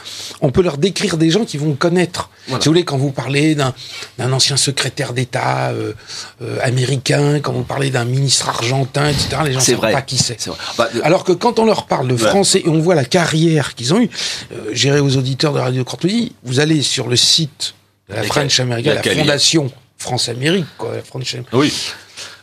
on 0.40 0.50
peut 0.50 0.62
leur 0.62 0.78
décrire 0.78 1.16
des 1.16 1.30
gens 1.30 1.44
qui 1.44 1.56
vont 1.56 1.74
connaître. 1.74 2.30
Si 2.46 2.54
vous 2.54 2.60
voulez, 2.66 2.84
quand 2.84 2.96
vous 2.96 3.12
parlez 3.12 3.54
d'un 3.54 4.32
ancien 4.32 4.56
secrétaire 4.56 5.12
d'État 5.12 5.68
euh, 5.68 5.92
euh, 6.42 6.58
américain, 6.62 7.40
quand 7.40 7.52
vous 7.52 7.62
parlez 7.62 7.90
d'un 7.90 8.04
ministre 8.04 8.48
argentin, 8.48 9.08
etc., 9.08 9.28
les 9.44 9.52
gens 9.52 9.60
ne 9.60 9.64
savent 9.64 9.80
pas 9.80 10.02
qui 10.02 10.16
c'est. 10.16 10.38
Bah, 10.76 10.88
Alors 11.02 11.24
que 11.24 11.32
quand 11.32 11.58
on 11.58 11.64
leur 11.64 11.86
parle 11.86 12.08
de 12.08 12.16
français 12.16 12.62
et 12.64 12.68
on 12.68 12.80
voit 12.80 12.94
la 12.94 13.04
carrière 13.04 13.74
qu'ils 13.74 13.94
ont 13.94 14.00
eue, 14.00 14.10
euh, 14.52 14.70
gérée 14.72 15.00
aux 15.00 15.16
auditeurs 15.16 15.52
de 15.52 15.60
Radio 15.60 15.84
Cortouilly, 15.84 16.32
vous 16.44 16.60
allez 16.60 16.82
sur 16.82 17.08
le 17.08 17.16
site 17.16 17.74
de 18.08 18.14
la 18.14 18.22
French 18.22 18.58
American, 18.60 18.94
la, 18.94 19.02
Fondation 19.02 19.70
France-Amérique, 19.98 20.66
quoi, 20.78 20.94
la 20.94 21.02
French 21.02 21.36
Oui. 21.52 21.72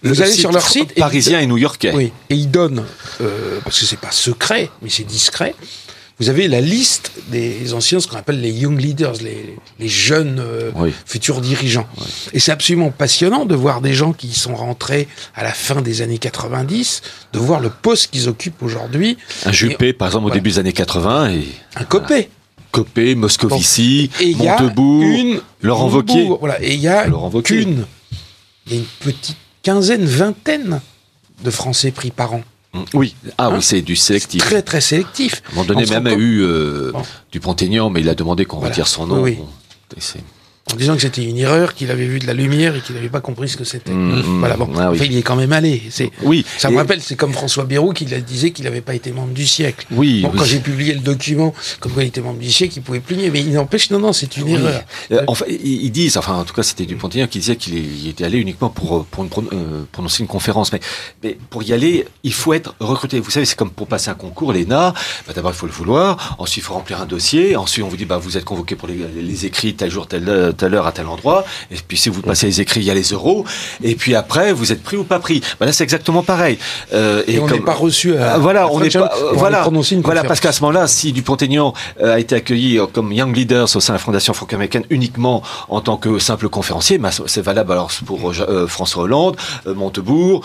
Vous 0.04 0.22
allez 0.22 0.32
sur 0.32 0.52
leur 0.52 0.68
site. 0.68 0.94
Parisien 0.96 1.40
et, 1.40 1.48
new-yorkais. 1.48 1.94
Oui. 1.94 2.12
Et 2.30 2.36
ils 2.36 2.52
donnent, 2.52 2.86
euh, 3.22 3.60
parce 3.64 3.80
que 3.80 3.86
c'est 3.86 4.00
pas 4.00 4.12
secret, 4.12 4.70
mais 4.82 4.90
c'est 4.90 5.04
discret. 5.04 5.56
Vous 6.18 6.30
avez 6.30 6.48
la 6.48 6.62
liste 6.62 7.12
des 7.28 7.74
anciens, 7.74 8.00
ce 8.00 8.08
qu'on 8.08 8.16
appelle 8.16 8.40
les 8.40 8.52
young 8.52 8.80
leaders, 8.80 9.16
les, 9.22 9.58
les 9.80 9.88
jeunes 9.90 10.40
euh, 10.40 10.72
futurs 11.06 11.42
dirigeants. 11.42 11.88
Et 12.32 12.40
c'est 12.40 12.54
absolument 12.54 12.90
passionnant 12.90 13.46
de 13.46 13.54
voir 13.54 13.82
des 13.82 13.94
gens 13.94 14.14
qui 14.14 14.34
sont 14.34 14.56
rentrés 14.56 15.10
à 15.34 15.44
la 15.44 15.52
fin 15.52 15.82
des 15.82 16.02
années 16.02 16.18
90, 16.18 17.02
de 17.34 17.40
voir 17.40 17.60
le 17.60 17.70
poste 17.70 18.12
qu'ils 18.12 18.30
occupent 18.30 18.64
aujourd'hui. 18.64 19.18
Un 19.46 19.52
Juppé, 19.52 19.92
par 19.92 20.08
exemple, 20.08 20.28
au 20.28 20.30
début 20.30 20.52
des 20.52 20.60
années 20.60 20.74
80. 20.74 21.32
Et... 21.32 21.48
Un 21.76 21.84
Copé. 21.84 22.30
Copé, 22.76 23.16
Moscovici, 23.16 24.10
Montebourg, 24.38 25.02
une, 25.02 25.42
Laurent 25.62 25.90
Wauquiez. 25.90 26.30
Voilà. 26.40 26.62
Et 26.62 26.74
il 26.74 26.82
y 26.82 26.88
a 26.88 27.06
qu'une, 27.44 27.86
il 28.68 28.74
y 28.74 28.76
a 28.76 28.80
une 28.80 28.86
petite 29.00 29.38
quinzaine, 29.64 30.06
vingtaine 30.06 30.82
de 31.44 31.50
Français 31.50 31.92
pris 31.92 32.12
par 32.12 32.34
an. 32.34 32.42
Mm. 32.74 32.84
Oui, 32.94 33.16
ah 33.38 33.50
oui, 33.50 33.56
hein 33.56 33.62
c'est 33.62 33.82
du 33.82 33.96
sélectif. 33.96 34.44
Très 34.44 34.62
très 34.62 34.82
sélectif. 34.82 35.42
À 35.48 35.52
un 35.52 35.56
moment 35.56 35.68
donné, 35.68 35.86
même 35.86 36.08
a 36.08 36.14
eu 36.14 36.42
euh, 36.42 36.92
du 37.32 37.40
Pontaignan, 37.40 37.90
mais 37.90 38.02
il 38.02 38.10
a 38.10 38.16
demandé 38.16 38.46
qu'on 38.46 38.60
retire 38.60 38.88
son 38.88 39.08
nom. 39.08 39.22
Oui 39.22 39.38
en 40.74 40.78
disant 40.78 40.96
que 40.96 41.02
c'était 41.02 41.24
une 41.24 41.38
erreur, 41.38 41.76
qu'il 41.76 41.92
avait 41.92 42.08
vu 42.08 42.18
de 42.18 42.26
la 42.26 42.34
lumière 42.34 42.76
et 42.76 42.82
qu'il 42.82 42.96
n'avait 42.96 43.10
pas 43.10 43.22
compris 43.22 43.50
ce 43.50 43.56
que 43.56 43.64
c'était. 43.64 43.92
Mmh, 43.92 44.40
voilà, 44.40 44.58
bon, 44.58 44.68
ah 44.80 44.92
il 44.96 45.14
y 45.14 45.20
est 45.20 45.22
quand 45.22 45.36
même 45.36 45.54
allé. 45.54 45.84
C'est, 45.92 46.10
oui. 46.24 46.44
Ça 46.58 46.72
me 46.72 46.78
rappelle, 46.78 47.02
c'est 47.02 47.16
comme 47.16 47.34
François 47.34 47.66
Bayrou 47.66 47.94
qui 47.94 48.06
disait 48.06 48.50
qu'il 48.50 48.66
n'avait 48.66 48.82
pas 48.82 48.96
été 48.96 49.12
membre 49.12 49.34
du 49.34 49.46
siècle. 49.46 49.86
Oui. 49.92 50.22
Bon, 50.22 50.32
Quand 50.36 50.44
j'ai 50.44 50.60
publié 50.60 50.96
le 50.96 51.02
document, 51.02 51.54
comme 51.80 51.92
quoi 51.92 52.04
il 52.04 52.08
était 52.08 52.22
membre 52.22 52.40
du 52.40 52.52
siècle, 52.52 52.74
il 52.78 52.82
pouvait 52.82 53.00
plus 53.00 53.16
nier. 53.16 53.30
Mais 53.30 53.42
il 53.42 53.54
n'empêche, 53.54 53.92
non, 53.92 54.00
non, 54.00 54.12
c'est 54.12 54.38
une 54.38 54.48
erreur. 54.48 54.82
Euh, 55.12 55.22
enfin, 55.28 55.46
ils 55.48 55.92
disent, 55.92 56.18
enfin, 56.18 56.34
en 56.34 56.44
tout 56.46 56.56
cas, 56.56 56.64
c'était 56.64 56.88
du 56.88 56.96
Pontignan 56.96 57.28
qui 57.28 57.38
disait 57.40 57.58
qu'il 57.58 58.08
était 58.08 58.24
allé 58.24 58.40
uniquement 58.40 58.70
pour, 58.70 59.06
pour 59.06 59.24
euh, 59.24 59.86
prononcer 59.92 60.24
une 60.24 60.28
conférence. 60.28 60.74
Mais, 60.74 60.80
mais, 61.24 61.38
pour 61.52 61.62
y 61.62 61.74
aller, 61.74 62.08
il 62.24 62.34
faut 62.34 62.54
être 62.54 62.74
recruté. 62.80 63.20
Vous 63.20 63.30
savez, 63.30 63.46
c'est 63.46 63.56
comme 63.56 63.70
pour 63.70 63.86
passer 63.86 64.10
un 64.10 64.16
concours, 64.16 64.52
l'ENA. 64.52 64.96
Bah, 65.28 65.34
d'abord, 65.36 65.52
il 65.52 65.58
faut 65.58 65.68
le 65.68 65.72
vouloir. 65.72 66.38
Ensuite, 66.40 66.64
il 66.64 66.66
faut 66.66 66.74
remplir 66.74 67.02
un 67.02 67.06
dossier. 67.06 67.56
Ensuite, 67.56 67.86
on 67.86 67.88
vous 67.88 67.98
dit, 67.98 68.06
bah, 68.06 68.18
vous 68.18 68.36
êtes 68.36 68.46
convoqué 68.46 68.76
pour 68.76 68.88
les, 68.88 68.96
les 68.96 69.46
écrits 69.46 69.76
tel 69.76 69.92
jour, 69.92 70.08
telle, 70.08 70.55
telle 70.56 70.74
heure, 70.76 70.88
à 70.88 70.92
tel 70.92 71.08
endroit. 71.08 71.46
Et 71.72 71.76
puis 71.88 71.98
si 71.98 72.10
vous 72.10 72.22
passez 72.22 72.48
les 72.48 72.62
écrits, 72.62 72.82
il 72.82 72.86
y 72.86 72.92
a 72.92 72.94
les 72.94 73.12
euros. 73.14 73.46
Et 73.84 73.96
puis 73.96 74.16
après, 74.16 74.54
vous 74.54 74.72
êtes 74.72 74.84
pris 74.84 74.98
ou 74.98 75.04
pas 75.04 75.20
pris. 75.20 75.42
Ben 75.60 75.66
là, 75.66 75.74
c'est 75.74 75.84
exactement 75.84 76.24
pareil. 76.24 76.58
Euh, 76.94 77.24
et, 77.28 77.40
on 77.40 77.48
n'est 77.48 77.60
pas 77.60 77.74
reçu. 77.74 78.16
À, 78.18 78.34
ah, 78.34 78.38
voilà, 78.38 78.68
on 78.72 78.80
n'est 78.80 78.90
pas. 78.90 79.12
voilà, 79.34 79.68
voilà, 80.04 80.24
parce 80.24 80.40
qu'à 80.40 80.52
ce 80.52 80.62
moment-là, 80.62 80.88
si 80.88 81.12
Dupont-Aignan 81.12 81.74
euh, 82.02 82.16
a 82.16 82.20
été 82.20 82.36
accueilli 82.36 82.80
euh, 82.80 82.86
comme 82.88 83.12
Young 83.12 83.36
Leaders 83.36 83.76
au 83.76 83.80
sein 83.80 83.94
de 83.94 83.98
la 83.98 84.04
Fondation 84.04 84.34
franco-américaine 84.34 84.84
uniquement 84.90 85.44
en 85.70 85.82
tant 85.82 85.98
que 85.98 86.20
simple 86.20 86.50
conférencier, 86.50 86.98
ben, 86.98 87.10
c'est 87.26 87.42
valable 87.42 87.72
alors 87.72 87.92
pour 88.06 88.34
François 88.68 89.04
Hollande, 89.04 89.38
Montebourg, 89.66 90.42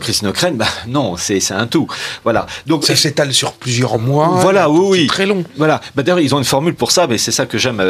Christine 0.00 0.28
O'Crane. 0.28 0.56
Ben, 0.56 0.66
non, 0.86 1.16
c'est 1.16 1.40
un 1.52 1.66
tout. 1.66 1.86
Voilà. 2.24 2.46
Donc 2.66 2.84
ça 2.84 2.96
s'étale 2.96 3.32
sur 3.32 3.52
plusieurs 3.52 3.98
mois. 3.98 4.28
Voilà, 4.40 4.70
oui, 4.70 4.86
oui. 4.90 5.06
Très 5.06 5.26
long. 5.26 5.44
Voilà. 5.56 5.80
Ben, 5.94 6.02
D'ailleurs, 6.02 6.20
ils 6.20 6.34
ont 6.34 6.38
une 6.38 6.44
formule 6.44 6.74
pour 6.74 6.90
ça, 6.90 7.06
mais 7.06 7.18
c'est 7.18 7.32
ça 7.32 7.46
que 7.46 7.58
j'aime. 7.58 7.82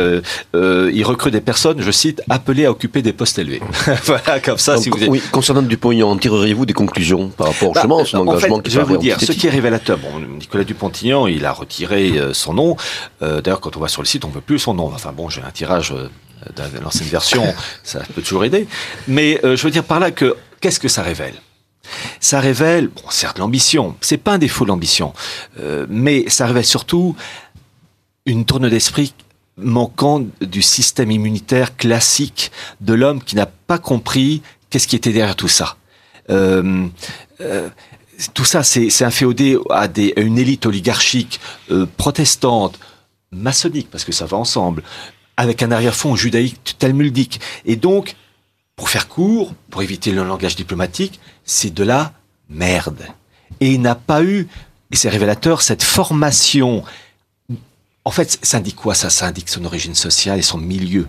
ils 0.54 1.04
recrutent 1.04 1.32
des 1.32 1.40
personnes, 1.40 1.51
je 1.54 1.90
cite, 1.90 2.22
appelés 2.28 2.66
à 2.66 2.70
occuper 2.70 3.02
des 3.02 3.12
postes 3.12 3.38
élevés. 3.38 3.60
voilà, 4.04 4.40
comme 4.40 4.58
ça, 4.58 4.76
si 4.76 4.90
vous 4.90 5.02
êtes... 5.02 5.08
Oui, 5.08 5.22
concernant 5.30 5.62
Dupont-Aignan, 5.62 6.16
tireriez-vous 6.16 6.66
des 6.66 6.72
conclusions 6.72 7.28
par 7.28 7.48
rapport 7.48 7.74
justement 7.74 7.96
bah, 7.96 8.02
à 8.02 8.06
son 8.06 8.18
engagement 8.18 8.56
en 8.56 8.62
fait, 8.62 8.70
Je 8.70 8.78
vais 8.78 8.84
vous 8.84 8.96
dire, 8.96 9.20
ce 9.20 9.32
qui 9.32 9.46
est 9.46 9.50
révélateur, 9.50 9.98
bon, 9.98 10.20
Nicolas 10.38 10.64
Dupont-Aignan, 10.64 11.26
il 11.26 11.44
a 11.44 11.52
retiré 11.52 12.18
euh, 12.18 12.34
son 12.34 12.54
nom. 12.54 12.76
Euh, 13.22 13.40
d'ailleurs, 13.40 13.60
quand 13.60 13.76
on 13.76 13.80
va 13.80 13.88
sur 13.88 14.02
le 14.02 14.06
site, 14.06 14.24
on 14.24 14.28
ne 14.28 14.34
veut 14.34 14.40
plus 14.40 14.58
son 14.58 14.74
nom. 14.74 14.90
Enfin 14.94 15.12
bon, 15.12 15.28
j'ai 15.28 15.42
un 15.42 15.50
tirage 15.50 15.92
euh, 15.92 16.08
de 16.56 16.78
l'ancienne 16.80 17.08
version, 17.08 17.44
ça 17.82 18.00
peut 18.14 18.22
toujours 18.22 18.44
aider. 18.44 18.66
Mais 19.08 19.40
je 19.42 19.62
veux 19.62 19.70
dire 19.70 19.84
par 19.84 20.00
là 20.00 20.10
que, 20.10 20.36
qu'est-ce 20.60 20.80
que 20.80 20.88
ça 20.88 21.02
révèle? 21.02 21.34
Ça 22.20 22.40
révèle, 22.40 22.88
bon, 22.88 23.02
certes, 23.10 23.38
l'ambition. 23.38 23.96
C'est 24.00 24.16
pas 24.16 24.32
un 24.32 24.38
défaut 24.38 24.64
l'ambition, 24.64 25.12
mais 25.88 26.28
ça 26.28 26.46
révèle 26.46 26.64
surtout 26.64 27.16
une 28.26 28.44
tourne 28.44 28.68
d'esprit 28.68 29.14
manquant 29.56 30.24
du 30.40 30.62
système 30.62 31.10
immunitaire 31.10 31.76
classique 31.76 32.50
de 32.80 32.94
l'homme 32.94 33.22
qui 33.22 33.36
n'a 33.36 33.46
pas 33.46 33.78
compris 33.78 34.42
qu'est-ce 34.70 34.88
qui 34.88 34.96
était 34.96 35.12
derrière 35.12 35.36
tout 35.36 35.48
ça. 35.48 35.76
Euh, 36.30 36.86
euh, 37.40 37.68
tout 38.34 38.44
ça, 38.44 38.62
c'est 38.62 39.04
inféodé 39.04 39.58
à, 39.70 39.88
des, 39.88 40.12
à 40.16 40.20
une 40.20 40.38
élite 40.38 40.66
oligarchique 40.66 41.40
euh, 41.70 41.86
protestante, 41.96 42.78
maçonnique, 43.32 43.90
parce 43.90 44.04
que 44.04 44.12
ça 44.12 44.26
va 44.26 44.36
ensemble, 44.36 44.82
avec 45.36 45.62
un 45.62 45.72
arrière-fond 45.72 46.14
judaïque 46.14 46.76
talmudique. 46.78 47.40
Et 47.64 47.76
donc, 47.76 48.16
pour 48.76 48.90
faire 48.90 49.08
court, 49.08 49.54
pour 49.70 49.82
éviter 49.82 50.12
le 50.12 50.24
langage 50.24 50.56
diplomatique, 50.56 51.20
c'est 51.44 51.74
de 51.74 51.84
la 51.84 52.12
merde. 52.48 53.06
Et 53.60 53.72
il 53.72 53.80
n'a 53.80 53.94
pas 53.94 54.22
eu, 54.22 54.46
et 54.90 54.96
c'est 54.96 55.08
révélateur, 55.08 55.62
cette 55.62 55.82
formation 55.82 56.84
en 58.04 58.10
fait, 58.10 58.38
ça 58.42 58.58
indique 58.58 58.76
quoi 58.76 58.94
ça? 58.94 59.10
Ça 59.10 59.26
indique 59.26 59.48
son 59.48 59.64
origine 59.64 59.94
sociale 59.94 60.38
et 60.38 60.42
son 60.42 60.58
milieu. 60.58 61.06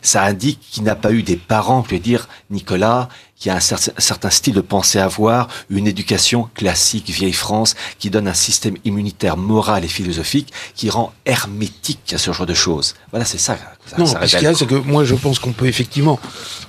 Ça 0.00 0.22
indique 0.22 0.60
qu'il 0.60 0.84
n'a 0.84 0.94
pas 0.94 1.12
eu 1.12 1.22
des 1.22 1.36
parents, 1.36 1.82
je 1.84 1.90
vais 1.90 1.98
dire, 1.98 2.28
Nicolas, 2.50 3.08
qui 3.36 3.50
a 3.50 3.56
un 3.56 3.60
certain 3.60 4.30
style 4.30 4.54
de 4.54 4.60
pensée 4.60 5.00
à 5.00 5.06
avoir, 5.06 5.48
une 5.68 5.88
éducation 5.88 6.48
classique, 6.54 7.10
vieille 7.10 7.32
France, 7.32 7.74
qui 7.98 8.08
donne 8.08 8.28
un 8.28 8.34
système 8.34 8.76
immunitaire 8.84 9.36
moral 9.36 9.84
et 9.84 9.88
philosophique 9.88 10.52
qui 10.76 10.88
rend 10.88 11.12
hermétique 11.26 12.12
à 12.12 12.18
ce 12.18 12.32
genre 12.32 12.46
de 12.46 12.54
choses. 12.54 12.94
Voilà, 13.10 13.24
c'est 13.24 13.38
ça. 13.38 13.58
ça. 13.86 13.96
Non, 13.98 14.06
ce 14.06 14.36
qu'il 14.36 14.42
y 14.42 14.46
a, 14.46 14.54
c'est 14.54 14.66
que 14.66 14.76
moi, 14.76 15.04
je 15.04 15.16
pense 15.16 15.40
qu'on 15.40 15.52
peut 15.52 15.66
effectivement 15.66 16.20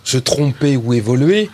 se 0.04 0.17
tromper 0.17 0.76
ou 0.76 0.93
évoluer, 0.93 1.52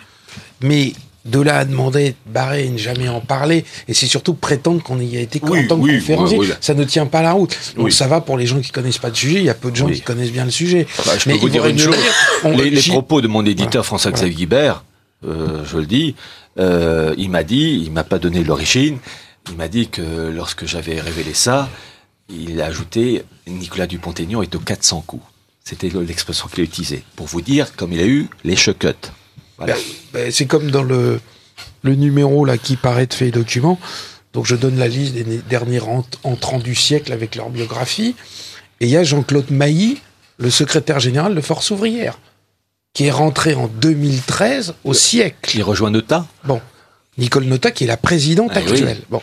mais 0.62 0.94
De 1.26 1.38
là 1.38 1.58
à 1.58 1.64
demander 1.66 2.10
de 2.10 2.32
barrer 2.32 2.64
et 2.64 2.70
ne 2.70 2.78
jamais 2.78 3.08
en 3.08 3.20
parler, 3.20 3.64
et 3.88 3.94
c'est 3.94 4.06
surtout 4.06 4.32
prétendre 4.32 4.82
qu'on 4.82 4.98
y 4.98 5.18
a 5.18 5.20
été 5.20 5.38
en 5.42 5.48
tant 5.66 5.78
que 5.78 5.98
conférencier, 5.98 6.38
ça 6.60 6.72
ne 6.72 6.84
tient 6.84 7.06
pas 7.06 7.20
la 7.20 7.32
route. 7.32 7.58
Donc 7.76 7.92
ça 7.92 8.06
va 8.06 8.22
pour 8.22 8.38
les 8.38 8.46
gens 8.46 8.60
qui 8.60 8.70
connaissent 8.70 8.98
pas 8.98 9.10
le 9.10 9.14
sujet, 9.14 9.38
il 9.40 9.44
y 9.44 9.50
a 9.50 9.54
peu 9.54 9.70
de 9.70 9.76
gens 9.76 9.88
qui 9.88 10.00
connaissent 10.00 10.32
bien 10.32 10.46
le 10.46 10.50
sujet. 10.50 10.86
Bah, 11.04 11.12
je 11.18 11.24
peux 11.24 11.36
vous 11.36 11.50
dire 11.50 11.66
une 11.66 11.78
chose, 11.78 11.96
les, 12.44 12.80
propos 12.88 13.20
de 13.20 13.28
mon 13.28 13.44
éditeur 13.44 13.84
François-Xavier 13.84 14.34
Guibert, 14.34 14.84
euh, 15.26 15.62
je 15.66 15.76
le 15.76 15.86
dis, 15.86 16.14
euh, 16.58 17.14
il 17.18 17.30
m'a 17.30 17.42
dit, 17.42 17.82
il 17.84 17.92
m'a 17.92 18.04
pas 18.04 18.18
donné 18.18 18.42
l'origine, 18.42 18.98
il 19.50 19.56
m'a 19.56 19.68
dit 19.68 19.88
que 19.88 20.30
lorsque 20.30 20.66
j'avais 20.66 21.00
révélé 21.00 21.34
ça, 21.34 21.68
il 22.30 22.60
a 22.60 22.66
ajouté 22.66 23.24
Nicolas 23.46 23.86
Dupont-Aignan 23.86 24.42
est 24.42 24.54
aux 24.54 24.60
400 24.60 25.04
coups. 25.06 25.24
C'était 25.64 25.90
l'expression 25.90 26.48
qu'il 26.48 26.60
a 26.60 26.64
utilisée. 26.64 27.04
Pour 27.16 27.26
vous 27.26 27.40
dire, 27.40 27.76
comme 27.76 27.92
il 27.92 28.00
a 28.00 28.06
eu 28.06 28.28
les 28.44 28.56
chocottes. 28.56 29.12
Ben, 29.60 29.76
ben, 30.12 30.32
c'est 30.32 30.46
comme 30.46 30.70
dans 30.70 30.82
le, 30.82 31.20
le 31.82 31.94
numéro 31.94 32.44
là 32.44 32.58
qui 32.58 32.76
paraît 32.76 33.06
de 33.06 33.14
fait 33.14 33.30
document. 33.30 33.78
Donc 34.32 34.46
je 34.46 34.56
donne 34.56 34.78
la 34.78 34.88
liste 34.88 35.14
des 35.14 35.38
derniers 35.38 35.80
entrants 36.22 36.58
du 36.58 36.74
siècle 36.74 37.12
avec 37.12 37.34
leur 37.34 37.50
biographie. 37.50 38.14
Et 38.80 38.86
il 38.86 38.90
y 38.90 38.96
a 38.96 39.04
Jean-Claude 39.04 39.50
Mailly, 39.50 40.00
le 40.38 40.50
secrétaire 40.50 41.00
général 41.00 41.34
de 41.34 41.40
Force 41.40 41.70
ouvrière, 41.70 42.18
qui 42.94 43.06
est 43.06 43.10
rentré 43.10 43.54
en 43.54 43.66
2013 43.66 44.74
au 44.84 44.94
siècle. 44.94 45.50
Il 45.54 45.62
rejoint 45.62 45.90
Nota 45.90 46.26
Bon. 46.44 46.60
Nicole 47.18 47.44
Nota 47.44 47.70
qui 47.70 47.84
est 47.84 47.88
la 47.88 47.96
présidente 47.96 48.52
ah 48.54 48.58
actuelle. 48.58 49.02
Bon. 49.10 49.20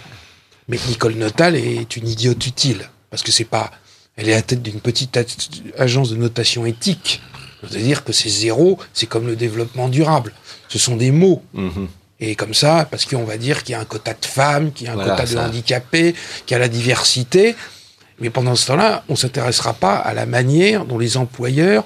Mais 0.68 0.78
Nicole 0.90 1.16
Notal 1.16 1.56
est 1.56 1.96
une 1.96 2.08
idiote 2.08 2.46
utile. 2.46 2.90
Parce 3.10 3.24
que 3.24 3.32
c'est 3.32 3.46
pas. 3.46 3.72
Elle 4.16 4.30
est 4.30 4.34
à 4.34 4.38
la 4.38 4.42
tête 4.42 4.62
d'une 4.62 4.82
petite 4.82 5.18
agence 5.78 6.10
de 6.10 6.16
notation 6.16 6.66
éthique. 6.66 7.22
C'est-à-dire 7.64 8.04
que 8.04 8.14
c'est 8.14 8.30
zéro, 8.30 8.78
c'est 8.94 9.08
comme 9.08 9.28
le 9.28 9.36
développement 9.36 9.90
durable. 9.90 10.34
Ce 10.68 10.78
sont 10.78 10.96
des 10.96 11.12
mots. 11.12 11.42
Mhm. 11.54 11.88
Et 12.20 12.36
comme 12.36 12.54
ça, 12.54 12.88
parce 12.90 13.06
qu'on 13.06 13.24
va 13.24 13.38
dire 13.38 13.64
qu'il 13.64 13.74
y 13.74 13.76
a 13.76 13.80
un 13.80 13.86
quota 13.86 14.14
de 14.14 14.26
femmes, 14.26 14.72
qu'il 14.72 14.88
y 14.88 14.90
a 14.90 14.94
un 14.94 14.96
quota 14.96 15.26
de 15.26 15.38
handicapés, 15.38 16.16
qu'il 16.46 16.56
y 16.56 16.56
a 16.56 16.60
la 16.60 16.68
diversité. 16.68 17.56
Mais 18.20 18.30
pendant 18.32 18.56
ce 18.56 18.68
temps-là, 18.68 19.04
on 19.10 19.14
ne 19.14 19.18
s'intéressera 19.18 19.74
pas 19.74 19.96
à 19.96 20.14
la 20.14 20.26
manière 20.26 20.86
dont 20.86 20.98
les 20.98 21.18
employeurs 21.18 21.84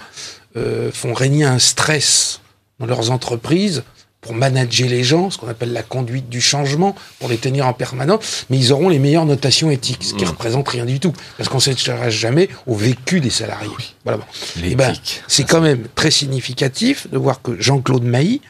euh, 0.55 0.89
font 0.93 1.13
régner 1.13 1.43
un 1.43 1.59
stress 1.59 2.39
dans 2.79 2.85
leurs 2.85 3.11
entreprises 3.11 3.83
pour 4.21 4.35
manager 4.35 4.87
les 4.87 5.03
gens, 5.03 5.31
ce 5.31 5.37
qu'on 5.37 5.47
appelle 5.47 5.73
la 5.73 5.81
conduite 5.81 6.29
du 6.29 6.41
changement, 6.41 6.95
pour 7.19 7.27
les 7.27 7.37
tenir 7.37 7.65
en 7.65 7.73
permanence, 7.73 8.45
mais 8.49 8.57
ils 8.57 8.71
auront 8.71 8.87
les 8.87 8.99
meilleures 8.99 9.25
notations 9.25 9.71
éthiques, 9.71 10.03
ce 10.03 10.13
qui 10.13 10.21
ne 10.21 10.27
mmh. 10.27 10.31
représente 10.31 10.69
rien 10.69 10.85
du 10.85 10.99
tout, 10.99 11.11
parce 11.37 11.49
qu'on 11.49 11.57
ne 11.57 11.61
s'intéresse 11.61 12.13
jamais 12.13 12.47
au 12.67 12.75
vécu 12.75 13.19
des 13.19 13.31
salariés. 13.31 13.71
Voilà. 14.05 14.19
Eh 14.63 14.75
ben, 14.75 14.93
c'est 15.27 15.43
quand 15.43 15.61
même 15.61 15.87
très 15.95 16.11
significatif 16.11 17.09
de 17.09 17.17
voir 17.17 17.41
que 17.41 17.59
Jean-Claude 17.59 18.03
Mailly, 18.03 18.41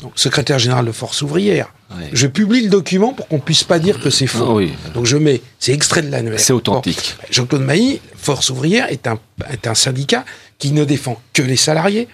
donc 0.00 0.12
secrétaire 0.16 0.58
général 0.58 0.86
de 0.86 0.92
Force 0.92 1.20
ouvrière, 1.20 1.68
je 2.12 2.26
publie 2.26 2.62
le 2.62 2.70
document 2.70 3.12
pour 3.12 3.28
qu'on 3.28 3.40
puisse 3.40 3.64
pas 3.64 3.78
dire 3.78 4.00
que 4.00 4.08
c'est 4.08 4.26
faux. 4.26 4.60
Donc 4.94 5.04
je 5.04 5.16
mets, 5.18 5.42
c'est 5.58 5.72
extrait 5.72 6.02
de 6.02 6.10
l'annuaire. 6.10 6.40
C'est 6.40 6.52
authentique. 6.52 7.16
Jean-Claude 7.30 7.62
Mailly, 7.62 8.00
Force 8.16 8.48
ouvrière, 8.48 8.90
est 8.90 9.06
un, 9.06 9.18
est 9.50 9.66
un 9.66 9.74
syndicat 9.74 10.24
qui 10.58 10.72
ne 10.72 10.84
défend 10.84 11.20
que 11.34 11.42
les 11.42 11.56
salariés 11.56 12.08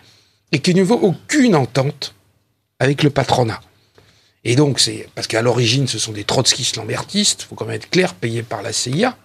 et 0.50 0.58
qui 0.58 0.74
ne 0.74 0.82
vaut 0.82 0.98
aucune 1.02 1.54
entente 1.54 2.15
avec 2.78 3.02
le 3.02 3.10
patronat. 3.10 3.60
Et 4.44 4.54
donc, 4.54 4.78
c'est 4.78 5.08
parce 5.14 5.26
qu'à 5.26 5.42
l'origine, 5.42 5.88
ce 5.88 5.98
sont 5.98 6.12
des 6.12 6.24
trotskistes 6.24 6.76
lambertistes, 6.76 7.42
il 7.42 7.46
faut 7.46 7.54
quand 7.56 7.66
même 7.66 7.76
être 7.76 7.90
clair, 7.90 8.14
payés 8.14 8.42
par 8.42 8.62
la 8.62 8.72
CIA. 8.72 9.16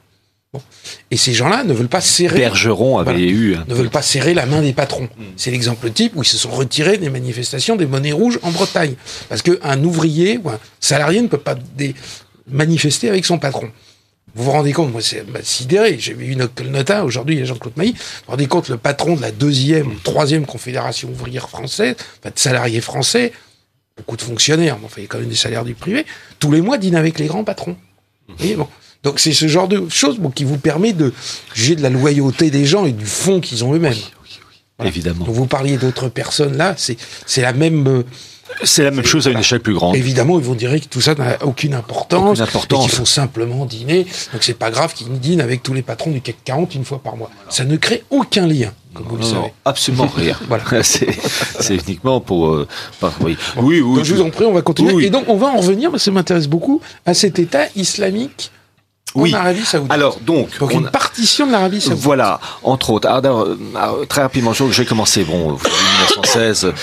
Et 1.11 1.15
ces 1.15 1.31
gens-là 1.31 1.63
ne 1.63 1.73
veulent 1.73 1.87
pas 1.87 2.01
serrer. 2.01 2.39
Bergeron 2.39 2.97
avait 2.97 3.21
eu. 3.21 3.55
Ne 3.67 3.73
veulent 3.73 3.89
pas 3.89 4.01
serrer 4.01 4.33
la 4.33 4.45
main 4.45 4.61
des 4.61 4.73
patrons. 4.73 5.07
C'est 5.37 5.51
l'exemple 5.51 5.89
type 5.91 6.13
où 6.15 6.23
ils 6.23 6.27
se 6.27 6.37
sont 6.37 6.49
retirés 6.49 6.97
des 6.97 7.09
manifestations 7.09 7.77
des 7.77 7.85
monnaies 7.85 8.11
rouges 8.11 8.39
en 8.41 8.51
Bretagne. 8.51 8.95
Parce 9.29 9.41
qu'un 9.41 9.83
ouvrier 9.83 10.39
ou 10.43 10.49
un 10.49 10.59
salarié 10.79 11.21
ne 11.21 11.27
peut 11.27 11.37
pas 11.37 11.55
manifester 12.49 13.07
avec 13.07 13.25
son 13.25 13.37
patron. 13.37 13.71
Vous 14.33 14.45
vous 14.45 14.51
rendez 14.51 14.71
compte, 14.71 14.91
moi, 14.91 15.01
c'est 15.01 15.25
sidéré. 15.43 15.97
J'ai 15.99 16.13
vu 16.13 16.31
une 16.31 16.47
nota, 16.69 17.03
aujourd'hui, 17.03 17.35
il 17.35 17.39
y 17.39 17.41
a 17.41 17.45
Jean-Claude 17.45 17.75
Mailly. 17.75 17.91
Vous 17.91 17.97
vous 18.25 18.31
rendez 18.31 18.47
compte, 18.47 18.69
le 18.69 18.77
patron 18.77 19.15
de 19.15 19.21
la 19.21 19.31
deuxième, 19.31 19.95
troisième 20.03 20.45
confédération 20.45 21.09
ouvrière 21.09 21.49
française, 21.49 21.95
enfin, 22.19 22.31
de 22.33 22.39
salariés 22.39 22.81
français, 22.81 23.33
beaucoup 23.97 24.15
de 24.15 24.21
fonctionnaires, 24.21 24.77
mais 24.79 24.85
enfin, 24.85 24.95
il 24.97 25.03
y 25.03 25.05
a 25.05 25.07
quand 25.07 25.19
même 25.19 25.29
des 25.29 25.35
salaires 25.35 25.65
du 25.65 25.73
privé, 25.73 26.05
tous 26.39 26.51
les 26.51 26.61
mois 26.61 26.77
dînent 26.77 26.95
avec 26.95 27.19
les 27.19 27.27
grands 27.27 27.43
patrons. 27.43 27.75
Donc 29.03 29.19
c'est 29.19 29.33
ce 29.33 29.47
genre 29.47 29.67
de 29.67 29.89
choses 29.89 30.19
qui 30.35 30.43
vous 30.43 30.57
permet 30.57 30.93
de 30.93 31.11
juger 31.53 31.75
de 31.75 31.81
la 31.81 31.89
loyauté 31.89 32.51
des 32.51 32.65
gens 32.65 32.85
et 32.85 32.91
du 32.91 33.05
fond 33.05 33.41
qu'ils 33.41 33.65
ont 33.65 33.73
eux-mêmes. 33.73 33.93
Évidemment. 34.85 35.25
vous 35.27 35.45
parliez 35.45 35.77
d'autres 35.77 36.09
personnes 36.09 36.57
là, 36.57 36.75
c'est 36.77 37.41
la 37.41 37.53
même. 37.53 37.87
Euh, 37.87 38.03
c'est 38.63 38.83
la 38.83 38.91
même 38.91 39.05
chose 39.05 39.27
à 39.27 39.31
une 39.31 39.39
échelle 39.39 39.61
plus 39.61 39.73
grande. 39.73 39.95
Évidemment, 39.95 40.37
ils 40.37 40.45
vont 40.45 40.55
dire 40.55 40.71
que 40.73 40.85
tout 40.85 40.99
ça 40.99 41.15
n'a 41.15 41.37
aucune 41.45 41.73
importance, 41.73 42.31
aucune 42.31 42.43
importance. 42.43 42.85
et 42.85 42.89
qu'il 42.89 42.97
faut 42.97 43.05
simplement 43.05 43.65
dîner. 43.65 44.05
Donc 44.33 44.43
c'est 44.43 44.57
pas 44.57 44.71
grave 44.71 44.93
qu'ils 44.93 45.07
dînent 45.19 45.41
avec 45.41 45.63
tous 45.63 45.73
les 45.73 45.81
patrons 45.81 46.11
du 46.11 46.21
CAC 46.21 46.35
40 46.43 46.75
une 46.75 46.85
fois 46.85 46.99
par 46.99 47.15
mois. 47.15 47.29
Ça 47.49 47.63
ne 47.63 47.77
crée 47.77 48.03
aucun 48.09 48.47
lien, 48.47 48.71
comme 48.93 49.05
vous 49.07 49.17
le 49.17 49.23
savez. 49.23 49.53
absolument 49.65 50.07
rien. 50.15 50.35
voilà. 50.47 50.63
c'est 50.83 51.75
uniquement 51.75 52.19
pour. 52.19 52.49
Euh, 52.49 52.67
oui. 53.21 53.37
oui, 53.57 53.81
oui. 53.81 53.95
Donc 53.95 54.03
je 54.03 54.15
vous 54.15 54.21
en 54.21 54.29
prie, 54.29 54.45
on 54.45 54.53
va 54.53 54.61
continuer. 54.61 55.05
Et 55.05 55.09
donc 55.09 55.25
on 55.27 55.37
va 55.37 55.47
en 55.47 55.57
revenir, 55.57 55.89
parce 55.89 56.01
que 56.03 56.05
ça 56.05 56.11
m'intéresse 56.11 56.47
beaucoup, 56.47 56.81
à 57.05 57.13
cet 57.13 57.39
État 57.39 57.67
islamique 57.75 58.51
oui. 59.15 59.33
en 59.35 59.39
Arabie 59.39 59.65
Saoudite. 59.65 59.91
Alors 59.91 60.19
donc, 60.19 60.57
donc 60.59 60.73
une 60.73 60.89
partition 60.89 61.47
de 61.47 61.51
l'Arabie 61.51 61.81
Saoudite. 61.81 62.03
Voilà, 62.03 62.39
entre 62.63 62.91
autres. 62.91 63.09
Alors, 63.09 63.41
euh, 63.47 64.05
très 64.07 64.21
rapidement, 64.21 64.53
j'ai 64.53 64.85
commencé. 64.85 65.23
Bon, 65.23 65.51
1916. 65.53 66.73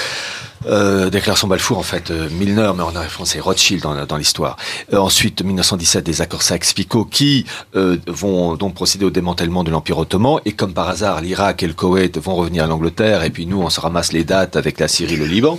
Euh, 0.66 1.10
déclaration 1.10 1.48
Balfour, 1.48 1.78
en 1.78 1.82
fait, 1.82 2.10
euh, 2.10 2.28
Milner, 2.30 2.72
mais 2.76 2.82
en 2.82 2.92
c'est 3.24 3.40
Rothschild 3.40 3.82
dans, 3.82 4.06
dans 4.06 4.16
l'histoire. 4.16 4.56
Euh, 4.92 4.98
ensuite, 4.98 5.42
1917, 5.42 6.04
des 6.04 6.20
accords 6.20 6.42
Sykes-Picot 6.42 7.04
qui 7.04 7.44
euh, 7.76 7.96
vont 8.06 8.54
donc 8.54 8.74
procéder 8.74 9.04
au 9.04 9.10
démantèlement 9.10 9.64
de 9.64 9.70
l'Empire 9.70 9.98
ottoman. 9.98 10.40
Et 10.44 10.52
comme 10.52 10.72
par 10.72 10.88
hasard, 10.88 11.20
l'Irak 11.20 11.62
et 11.62 11.66
le 11.66 11.74
Koweït 11.74 12.18
vont 12.18 12.34
revenir 12.34 12.64
à 12.64 12.66
l'Angleterre. 12.66 13.24
Et 13.24 13.30
puis 13.30 13.46
nous, 13.46 13.60
on 13.60 13.70
se 13.70 13.80
ramasse 13.80 14.12
les 14.12 14.24
dates 14.24 14.56
avec 14.56 14.78
la 14.80 14.88
Syrie 14.88 15.16
le 15.16 15.26
Liban. 15.26 15.58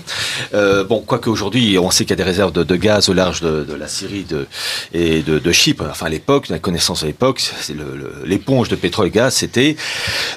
bon, 0.54 1.04
quoique 1.06 1.30
aujourd'hui, 1.30 1.78
on 1.80 1.92
sait 1.92 2.04
qu'il 2.04 2.12
y 2.12 2.14
a 2.14 2.18
des 2.18 2.24
réserves 2.24 2.52
de, 2.52 2.76
gaz 2.76 3.10
au 3.10 3.14
large 3.14 3.42
de, 3.42 3.64
de 3.64 3.74
la 3.74 3.88
Syrie 3.88 4.24
de, 4.24 4.48
et 4.94 5.22
de, 5.22 5.40
de, 5.40 5.52
Chypre. 5.52 5.86
Enfin, 5.90 6.06
à 6.08 6.10
l'époque, 6.10 6.50
la 6.50 6.60
connaissance 6.60 7.04
à 7.04 7.08
l'époque, 7.08 7.40
c'est 7.40 7.76
l'éponge 8.26 8.70
de 8.70 8.76
pétrole 8.76 9.08
et 9.08 9.12
gaz, 9.12 9.34
c'était 9.34 9.76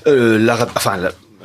l'Arabie... 0.06 0.72
Enfin, 0.76 0.98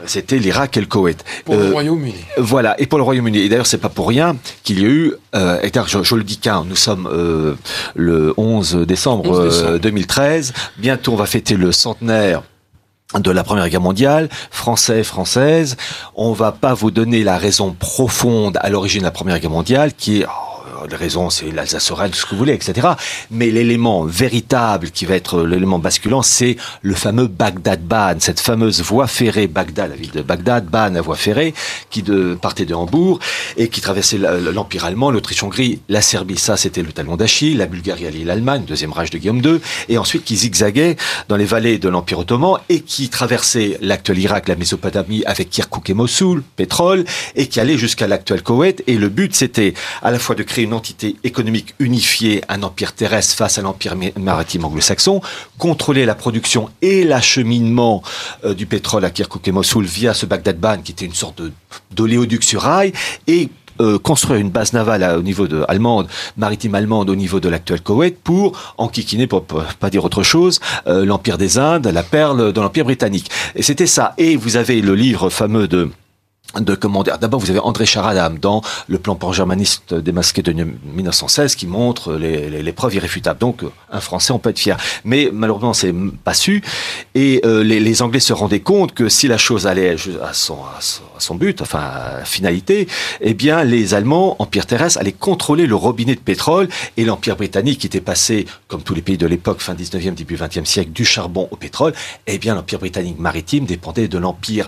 c'était 0.06 0.38
l'Irak 0.38 0.78
et 0.78 0.80
le 0.80 0.86
Koweït. 0.86 1.24
Pour 1.46 1.56
le 1.56 1.66
euh, 1.66 1.72
Royaume-Uni. 1.72 2.16
Voilà, 2.38 2.80
et 2.80 2.86
pour 2.86 2.98
le 2.98 3.04
Royaume-Uni. 3.04 3.40
Et 3.40 3.50
d'ailleurs, 3.50 3.68
c'est 3.68 3.78
pas 3.78 3.90
pour 3.90 4.08
rien 4.08 4.36
qu'il 4.64 4.82
y 4.82 4.86
a 4.86 4.88
eu, 4.88 5.14
euh, 5.36 5.60
je, 5.88 6.04
je, 6.04 6.16
le 6.16 6.24
dis 6.24 6.38
qu'un, 6.38 6.64
nous 6.64 6.76
sommes 6.76 7.08
euh, 7.12 7.56
le 7.96 8.34
11 8.38 8.86
décembre, 8.88 9.78
2013, 9.78 10.54
bientôt 10.78 11.14
on 11.14 11.16
va 11.16 11.26
fêter 11.26 11.56
le 11.56 11.72
centenaire 11.72 12.44
de 13.16 13.32
la 13.32 13.44
Première 13.44 13.70
Guerre 13.70 13.82
mondiale, 13.82 14.30
français, 14.52 15.04
française, 15.04 15.78
on 16.16 16.34
va 16.34 16.52
pas 16.52 16.74
vous 16.74 16.92
donner 16.92 17.24
la 17.24 17.38
raison 17.38 17.72
profonde 17.72 18.58
à 18.62 18.70
l'origine 18.70 19.02
de 19.02 19.06
la 19.06 19.12
Première 19.12 19.40
Guerre 19.40 19.52
mondiale, 19.52 19.94
qui 19.94 20.22
est 20.22 20.26
les 20.90 20.96
raisons, 20.96 21.30
c'est 21.30 21.52
l'Alsace-Lorraine, 21.52 22.12
tout 22.12 22.18
ce 22.18 22.26
que 22.26 22.32
vous 22.32 22.38
voulez, 22.38 22.54
etc. 22.54 22.88
Mais 23.32 23.50
l'élément 23.50 24.04
véritable 24.04 24.92
qui 24.92 25.06
va 25.06 25.16
être 25.16 25.42
l'élément 25.44 25.80
basculant, 25.80 26.22
c'est 26.22 26.58
le 26.82 26.94
fameux 26.96 27.28
Bagdad-Ban, 27.28 28.16
cette 28.20 28.40
fameuse 28.40 28.82
voie 28.82 29.08
ferrée 29.08 29.48
Bagdad, 29.48 29.90
la 29.90 29.96
ville 29.96 30.12
de 30.12 30.22
Bagdad, 30.22 30.66
Ban, 30.66 30.90
la 30.90 31.02
voie 31.02 31.16
ferrée, 31.16 31.54
qui 31.90 32.04
partait 32.42 32.66
de 32.66 32.74
Hambourg 32.74 33.20
et 33.58 33.70
qui 33.70 33.82
traversait 33.82 34.18
l'Empire 34.18 34.86
allemand, 34.86 35.12
l'Autriche-Hongrie, 35.12 35.82
la 35.90 36.02
Serbie, 36.02 36.38
ça 36.38 36.58
c'était 36.58 36.84
le 36.84 36.92
talon 36.92 37.16
d'Achille, 37.16 37.58
la 37.58 37.66
Bulgarie 37.66 38.24
l'Allemagne, 38.24 38.64
deuxième 38.66 38.92
rage 38.92 39.10
de 39.10 39.18
Guillaume 39.18 39.42
II, 39.44 39.60
et 39.90 39.98
ensuite 39.98 40.24
qui 40.24 40.36
zigzaguait 40.36 40.98
dans 41.30 41.36
les 41.36 41.46
vallées 41.46 41.78
de 41.78 41.90
l'Empire 41.90 42.20
ottoman 42.20 42.60
et 42.70 42.82
qui 42.82 43.10
traversait 43.10 43.78
l'actuel 43.82 44.20
Irak, 44.20 44.48
la 44.48 44.56
Mésopotamie 44.56 45.24
avec 45.26 45.50
Kirkuk 45.50 45.90
et 45.90 45.94
Mossoul, 45.94 46.44
pétrole, 46.56 47.06
et 47.36 47.48
qui 47.48 47.60
allait 47.60 47.78
jusqu'à 47.78 48.08
l'actuel 48.08 48.44
Koweït. 48.44 48.84
Et 48.88 48.98
le 48.98 49.10
but 49.10 49.36
c'était 49.36 49.74
à 50.02 50.12
la 50.12 50.20
fois 50.20 50.36
de 50.36 50.44
créer 50.44 50.67
une 50.68 50.74
entité 50.74 51.16
économique 51.24 51.74
unifiée, 51.80 52.44
un 52.50 52.62
empire 52.62 52.94
terrestre 52.94 53.36
face 53.36 53.58
à 53.58 53.62
l'empire 53.62 53.96
maritime 54.18 54.66
anglo-saxon, 54.66 55.22
contrôler 55.58 56.06
la 56.06 56.14
production 56.14 56.70
et 56.82 57.06
l'acheminement 57.06 58.04
euh, 58.44 58.54
du 58.54 58.66
pétrole 58.66 59.06
à 59.06 59.10
Kirkuk 59.10 59.48
et 59.48 59.52
Mossoul 59.52 59.86
via 59.86 60.14
ce 60.14 60.26
Bagdad-Ban, 60.26 60.80
qui 60.84 60.92
était 60.92 61.06
une 61.06 61.14
sorte 61.14 61.42
d'oléoduc 61.92 62.44
sur 62.44 62.62
rail, 62.64 62.92
et 63.28 63.50
euh, 63.80 63.98
construire 63.98 64.40
une 64.42 64.50
base 64.50 64.74
navale 64.74 65.04
au 65.18 65.22
niveau 65.22 65.48
de 65.48 65.64
allemande, 65.68 66.08
maritime 66.36 66.76
allemande 66.76 67.10
au 67.10 67.16
niveau 67.16 67.40
de 67.40 67.48
l'actuel 67.48 67.80
Koweït 67.82 68.18
pour 68.22 68.74
enquiquiner, 68.78 69.28
pour, 69.28 69.46
pour 69.46 69.64
pas 69.64 69.90
dire 69.90 70.04
autre 70.04 70.24
chose, 70.24 70.60
euh, 70.88 71.06
l'empire 71.06 71.38
des 71.38 71.58
Indes, 71.58 71.88
la 71.88 72.04
perle 72.04 72.52
de 72.52 72.60
l'empire 72.60 72.86
britannique. 72.86 73.30
Et 73.56 73.62
c'était 73.64 73.88
ça. 73.88 74.14
Et 74.18 74.36
vous 74.36 74.58
avez 74.58 74.82
le 74.82 74.96
livre 74.96 75.30
fameux 75.30 75.68
de 75.68 75.90
de 76.56 77.04
dire. 77.04 77.18
D'abord, 77.20 77.40
vous 77.40 77.50
avez 77.50 77.60
André 77.60 77.86
Charadam 77.86 78.40
dans 78.40 78.62
le 78.88 78.98
plan 78.98 79.16
pan-germaniste 79.16 79.94
démasqué 79.94 80.42
de 80.42 80.54
1916 80.54 81.56
qui 81.56 81.68
montre 81.68 82.14
les, 82.14 82.50
les, 82.50 82.64
les, 82.64 82.72
preuves 82.72 82.96
irréfutables. 82.96 83.40
Donc, 83.40 83.62
un 83.92 84.00
Français, 84.00 84.32
on 84.32 84.40
peut 84.40 84.50
être 84.50 84.60
fier. 84.60 84.78
Mais 85.04 85.30
malheureusement, 85.32 85.74
c'est 85.74 85.94
pas 86.24 86.34
su. 86.34 86.64
Et 87.16 87.42
euh, 87.46 87.64
les, 87.64 87.80
les, 87.80 88.02
Anglais 88.02 88.20
se 88.20 88.34
rendaient 88.34 88.62
compte 88.62 88.94
que 88.94 89.10
si 89.10 89.28
la 89.28 89.38
chose 89.38 89.68
allait 89.68 89.96
à 90.24 90.34
son, 90.34 90.58
à 90.64 91.20
son, 91.20 91.36
but, 91.36 91.62
enfin, 91.62 91.80
à 91.80 92.26
finalité, 92.26 92.88
eh 93.22 93.34
bien, 93.34 93.64
les 93.64 93.94
Allemands, 93.94 94.36
Empire 94.40 94.66
terrestre, 94.66 95.00
allaient 95.00 95.12
contrôler 95.12 95.68
le 95.68 95.76
robinet 95.76 96.16
de 96.16 96.20
pétrole 96.20 96.70
et 96.96 97.06
l'Empire 97.06 97.36
britannique 97.36 97.80
qui 97.80 97.88
était 97.88 98.02
passé, 98.02 98.46
comme 98.68 98.82
tous 98.82 98.96
les 98.96 99.02
pays 99.02 99.18
de 99.18 99.28
l'époque, 99.28 99.60
fin 99.60 99.74
19e, 99.74 100.14
début 100.14 100.36
20e 100.36 100.66
siècle, 100.66 100.92
du 100.92 101.06
charbon 101.06 101.48
au 101.52 101.56
pétrole, 101.56 101.94
eh 102.26 102.38
bien, 102.38 102.56
l'Empire 102.56 102.80
britannique 102.80 103.20
maritime 103.20 103.66
dépendait 103.66 104.08
de 104.08 104.18
l'Empire 104.18 104.68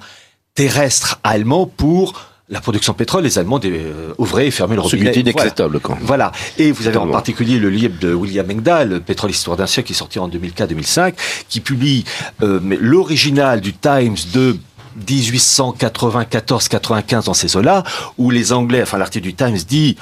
terrestre 0.60 1.20
allemand 1.24 1.66
pour 1.68 2.28
la 2.50 2.60
production 2.60 2.92
de 2.92 2.98
pétrole, 2.98 3.24
les 3.24 3.40
Allemands 3.40 3.62
euh, 3.64 4.12
ouvraient 4.18 4.48
et 4.48 4.52
fermaient 4.52 4.76
le 4.76 4.82
robinet. 4.82 5.14
Ce 5.14 5.20
inacceptable, 5.20 5.80
voilà. 5.82 6.02
Voilà. 6.02 6.34
Et 6.58 6.74
vous 6.74 6.86
avez 6.86 6.98
en 6.98 7.08
particulier 7.08 7.60
le 7.60 7.70
livre 7.70 7.98
de 8.02 8.14
William 8.14 8.46
Engdahl, 8.52 9.00
Pétrole 9.00 9.32
Histoire 9.32 9.56
d'un 9.56 9.68
siècle, 9.68 9.88
qui 9.88 9.94
est 9.94 9.96
sorti 9.96 10.20
en 10.20 10.28
2004-2005, 10.28 11.14
qui 11.48 11.62
publie 11.62 12.04
euh, 12.44 12.60
l'original 12.82 13.62
du 13.62 13.72
Times 13.72 14.18
de 14.34 14.58
1894-95 15.08 17.28
dans 17.28 17.34
ces 17.34 17.56
eaux-là, 17.56 17.86
où 18.18 18.30
les 18.30 18.52
Anglais, 18.52 18.82
enfin 18.82 18.98
l'article 18.98 19.28
du 19.28 19.36
Times 19.36 19.60
dit 19.66 19.96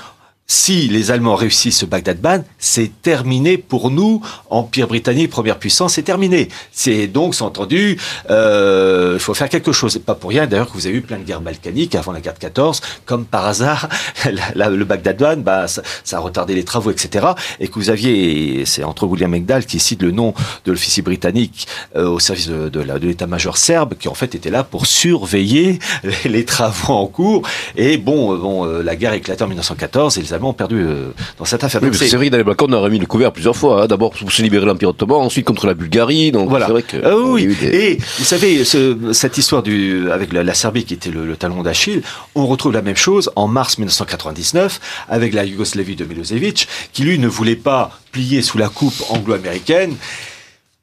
si 0.50 0.88
les 0.88 1.12
Allemands 1.12 1.36
réussissent 1.36 1.80
ce 1.80 1.86
Bagdad 1.86 2.22
Ban, 2.22 2.40
c'est 2.58 3.02
terminé 3.02 3.58
pour 3.58 3.92
nous, 3.92 4.22
Empire 4.50 4.88
britannique, 4.88 5.30
première 5.30 5.60
puissance, 5.60 5.96
c'est 5.96 6.04
terminé. 6.04 6.48
C'est 6.72 7.08
donc, 7.08 7.36
c'est 7.36 7.44
entendu, 7.44 8.00
euh, 8.30 9.16
il 9.16 9.20
faut 9.20 9.34
faire 9.34 9.50
quelque 9.50 9.74
chose. 9.74 9.98
Et 9.98 10.00
pas 10.00 10.16
pour 10.16 10.30
rien, 10.30 10.48
d'ailleurs, 10.48 10.68
que 10.68 10.74
vous 10.74 10.88
avez 10.88 10.96
eu 10.96 11.02
plein 11.02 11.18
de 11.18 11.24
guerres 11.24 11.42
balkaniques 11.42 11.96
avant 11.96 12.14
la 12.14 12.22
guerre 12.22 12.34
de 12.34 12.40
14, 12.40 12.80
comme 13.06 13.26
par 13.26 13.46
hasard, 13.46 13.90
le 14.56 14.84
Bagdad 14.86 15.18
Ban, 15.18 15.36
bah, 15.38 15.68
ça, 15.68 15.82
a 16.14 16.20
retardé 16.20 16.56
les 16.56 16.64
travaux, 16.64 16.92
etc. 16.92 17.28
Et 17.60 17.68
que 17.68 17.74
vous 17.74 17.90
aviez, 17.90 18.66
c'est 18.66 18.86
entre 18.86 19.06
William 19.06 19.30
McDowell 19.30 19.66
qui 19.66 19.80
cite 19.80 20.02
le 20.02 20.12
nom 20.12 20.34
de 20.64 20.72
l'officier 20.72 21.04
britannique 21.04 21.68
euh, 21.98 22.08
au 22.08 22.20
service 22.20 22.48
de, 22.48 22.80
l'état-major 22.80 23.58
serbe, 23.58 23.96
qui 23.96 24.08
en 24.08 24.14
fait 24.14 24.34
était 24.34 24.50
là 24.50 24.64
pour 24.64 24.86
surveiller 24.86 25.80
les, 26.24 26.46
travaux 26.46 26.94
en 26.94 27.08
cours. 27.08 27.42
Et 27.76 27.98
bon, 27.98 28.34
euh, 28.34 28.38
bon, 28.38 28.66
euh, 28.66 28.82
la 28.82 28.96
guerre 28.96 29.12
éclate 29.12 29.42
en 29.42 29.48
1914 29.48 30.18
et 30.18 30.22
les 30.22 30.34
Perdu 30.54 30.82
euh, 30.82 31.10
dans 31.38 31.46
cette 31.46 31.64
affaire. 31.64 31.82
Oui, 31.84 31.90
c'est 31.94 32.16
vrai 32.16 32.30
dans 32.30 32.38
les 32.38 32.44
Balkans, 32.44 32.68
on 32.70 32.74
aurait 32.74 32.90
mis 32.90 33.00
le 33.00 33.06
couvert 33.06 33.32
plusieurs 33.32 33.56
fois. 33.56 33.84
Hein. 33.84 33.88
D'abord 33.88 34.12
pour 34.12 34.32
se 34.32 34.42
libérer 34.42 34.62
de 34.62 34.68
l'Empire 34.68 34.90
ottoman, 34.90 35.22
ensuite 35.22 35.46
contre 35.46 35.68
la 35.68 35.74
Bulgarie. 35.74 36.32
Donc 36.32 36.50
voilà. 36.50 36.68
c'est 36.68 36.72
vrai 36.72 36.84
que. 36.84 36.98
Ah, 37.04 37.16
oui. 37.18 37.56
Des... 37.60 37.68
Et 37.68 37.98
vous 38.18 38.26
savez, 38.26 38.64
ce, 38.64 39.14
cette 39.14 39.38
histoire 39.38 39.64
du, 39.64 40.10
avec 40.12 40.34
la, 40.34 40.44
la, 40.44 40.54
Serbie 40.54 40.86
qui 40.86 40.94
était 40.94 41.12
le, 41.12 41.26
le 41.26 41.36
talon 41.36 41.64
d'Achille, 41.64 42.02
on 42.36 42.48
retrouve 42.48 42.74
la 42.74 42.82
même 42.82 42.96
chose 42.96 43.32
en 43.36 43.48
mars 43.48 43.78
1999 43.78 44.80
avec 45.10 45.34
la 45.34 45.46
Yougoslavie 45.46 45.96
de 45.96 46.06
Milosevic, 46.06 46.68
qui 46.94 47.04
lui 47.04 47.20
ne 47.20 47.28
voulait 47.28 47.56
pas 47.56 47.92
plier 48.12 48.42
sous 48.42 48.58
la 48.58 48.70
coupe 48.70 49.04
anglo-américaine 49.10 49.96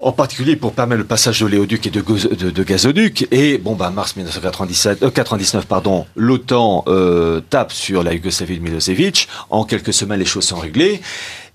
en 0.01 0.12
particulier 0.12 0.57
pour 0.57 0.72
permettre 0.72 1.01
le 1.01 1.07
passage 1.07 1.40
de 1.40 1.47
l'éoduc 1.47 1.86
et 1.86 1.90
de, 1.90 2.62
gazoduc. 2.62 3.28
Et 3.30 3.59
bon, 3.59 3.74
bah, 3.74 3.90
mars 3.90 4.16
1997, 4.16 5.03
euh, 5.03 5.11
99, 5.11 5.66
pardon, 5.66 6.07
l'OTAN 6.16 6.84
euh, 6.88 7.40
tape 7.49 7.72
sur 7.72 8.03
la 8.03 8.12
Yougoslavie 8.12 8.59
de 8.59 8.62
Milosevic. 8.62 9.28
En 9.51 9.64
quelques 9.64 9.92
semaines, 9.95 10.18
les 10.18 10.26
choses 10.26 10.45
sont 10.45 10.59
réglées. 10.59 11.01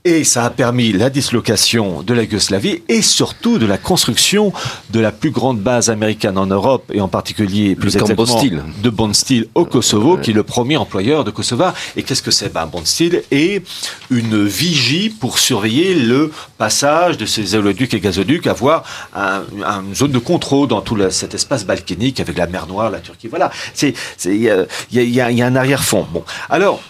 Et 0.06 0.24
ça 0.24 0.46
a 0.46 0.50
permis 0.50 0.94
la 0.94 1.10
dislocation 1.10 2.04
de 2.04 2.14
la 2.14 2.24
Yougoslavie 2.24 2.84
et 2.88 3.02
surtout 3.02 3.60
de 3.60 3.66
la 3.66 3.78
construction 3.78 4.54
de 4.92 5.00
la 5.02 5.12
plus 5.12 5.30
grande 5.30 5.60
base 5.60 5.90
américaine 5.90 6.38
en 6.38 6.46
Europe 6.46 6.90
et 6.94 7.02
en 7.02 7.10
particulier 7.10 7.76
plus 7.76 7.94
le 7.96 8.02
exactement 8.02 8.16
Bostil. 8.16 8.64
de 8.82 8.90
Bondsteel 8.90 9.48
au 9.56 9.66
Kosovo, 9.66 10.18
qui 10.18 10.32
est 10.32 10.34
le 10.34 10.44
premier 10.44 10.78
employeur 10.78 11.26
de 11.26 11.32
Kosovo. 11.32 11.66
Et 11.98 12.04
qu'est-ce 12.04 12.24
que 12.24 12.32
c'est? 12.32 12.52
Ben, 12.54 12.66
Bondsteel 12.66 13.24
est 13.30 13.62
une 14.10 14.46
vigie 14.46 15.10
pour 15.10 15.38
surveiller 15.38 15.96
le 15.96 16.32
passage 16.58 17.18
de 17.18 17.26
ces 17.26 17.56
éoducs 17.56 17.94
et 17.94 18.00
gazoducs, 18.00 18.48
avoir 18.48 18.84
un, 19.14 19.44
un, 19.66 19.84
une 19.84 19.96
zone 19.96 20.12
de 20.12 20.20
contrôle 20.20 20.70
dans 20.70 20.80
tout 20.82 20.98
cet 21.10 21.34
espace 21.34 21.66
balkanique 21.66 22.22
avec 22.22 22.38
la 22.38 22.48
mer 22.48 22.68
Noire, 22.68 22.90
la 22.90 23.00
Turquie. 23.00 23.28
Voilà, 23.28 23.52
il 23.82 23.94
y, 24.26 24.50
y, 24.94 25.22
a, 25.22 25.30
y 25.32 25.42
a 25.42 25.46
un 25.46 25.56
arrière-fond. 25.58 26.08
Bon, 26.14 26.24
alors. 26.50 26.82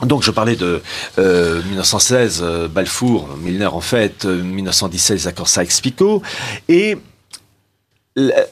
Donc 0.00 0.22
je 0.22 0.30
parlais 0.30 0.56
de 0.56 0.80
euh, 1.18 1.62
1916, 1.64 2.40
euh, 2.42 2.68
Balfour, 2.68 3.28
Milner 3.38 3.66
en 3.66 3.82
fait, 3.82 4.24
euh, 4.24 4.42
1917 4.42 5.16
les 5.16 5.26
accords 5.28 5.48
Sykes-Picot, 5.48 6.22
et 6.68 6.96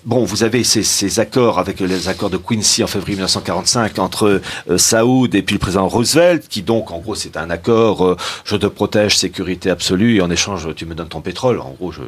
Bon, 0.06 0.24
vous 0.24 0.42
avez 0.42 0.64
ces, 0.64 0.82
ces, 0.82 1.20
accords 1.20 1.58
avec 1.58 1.80
les 1.80 2.08
accords 2.08 2.30
de 2.30 2.38
Quincy 2.38 2.82
en 2.82 2.86
février 2.86 3.16
1945 3.16 3.98
entre 3.98 4.40
euh, 4.70 4.78
Saoud 4.78 5.34
et 5.34 5.42
puis 5.42 5.54
le 5.56 5.58
président 5.58 5.86
Roosevelt, 5.86 6.48
qui 6.48 6.62
donc, 6.62 6.90
en 6.90 6.98
gros, 6.98 7.14
c'est 7.14 7.36
un 7.36 7.50
accord, 7.50 8.06
euh, 8.06 8.16
je 8.44 8.56
te 8.56 8.64
protège, 8.66 9.18
sécurité 9.18 9.68
absolue, 9.68 10.16
et 10.16 10.20
en 10.22 10.30
échange, 10.30 10.74
tu 10.76 10.86
me 10.86 10.94
donnes 10.94 11.08
ton 11.10 11.20
pétrole. 11.20 11.60
En 11.60 11.72
gros, 11.72 11.92
je, 11.92 12.00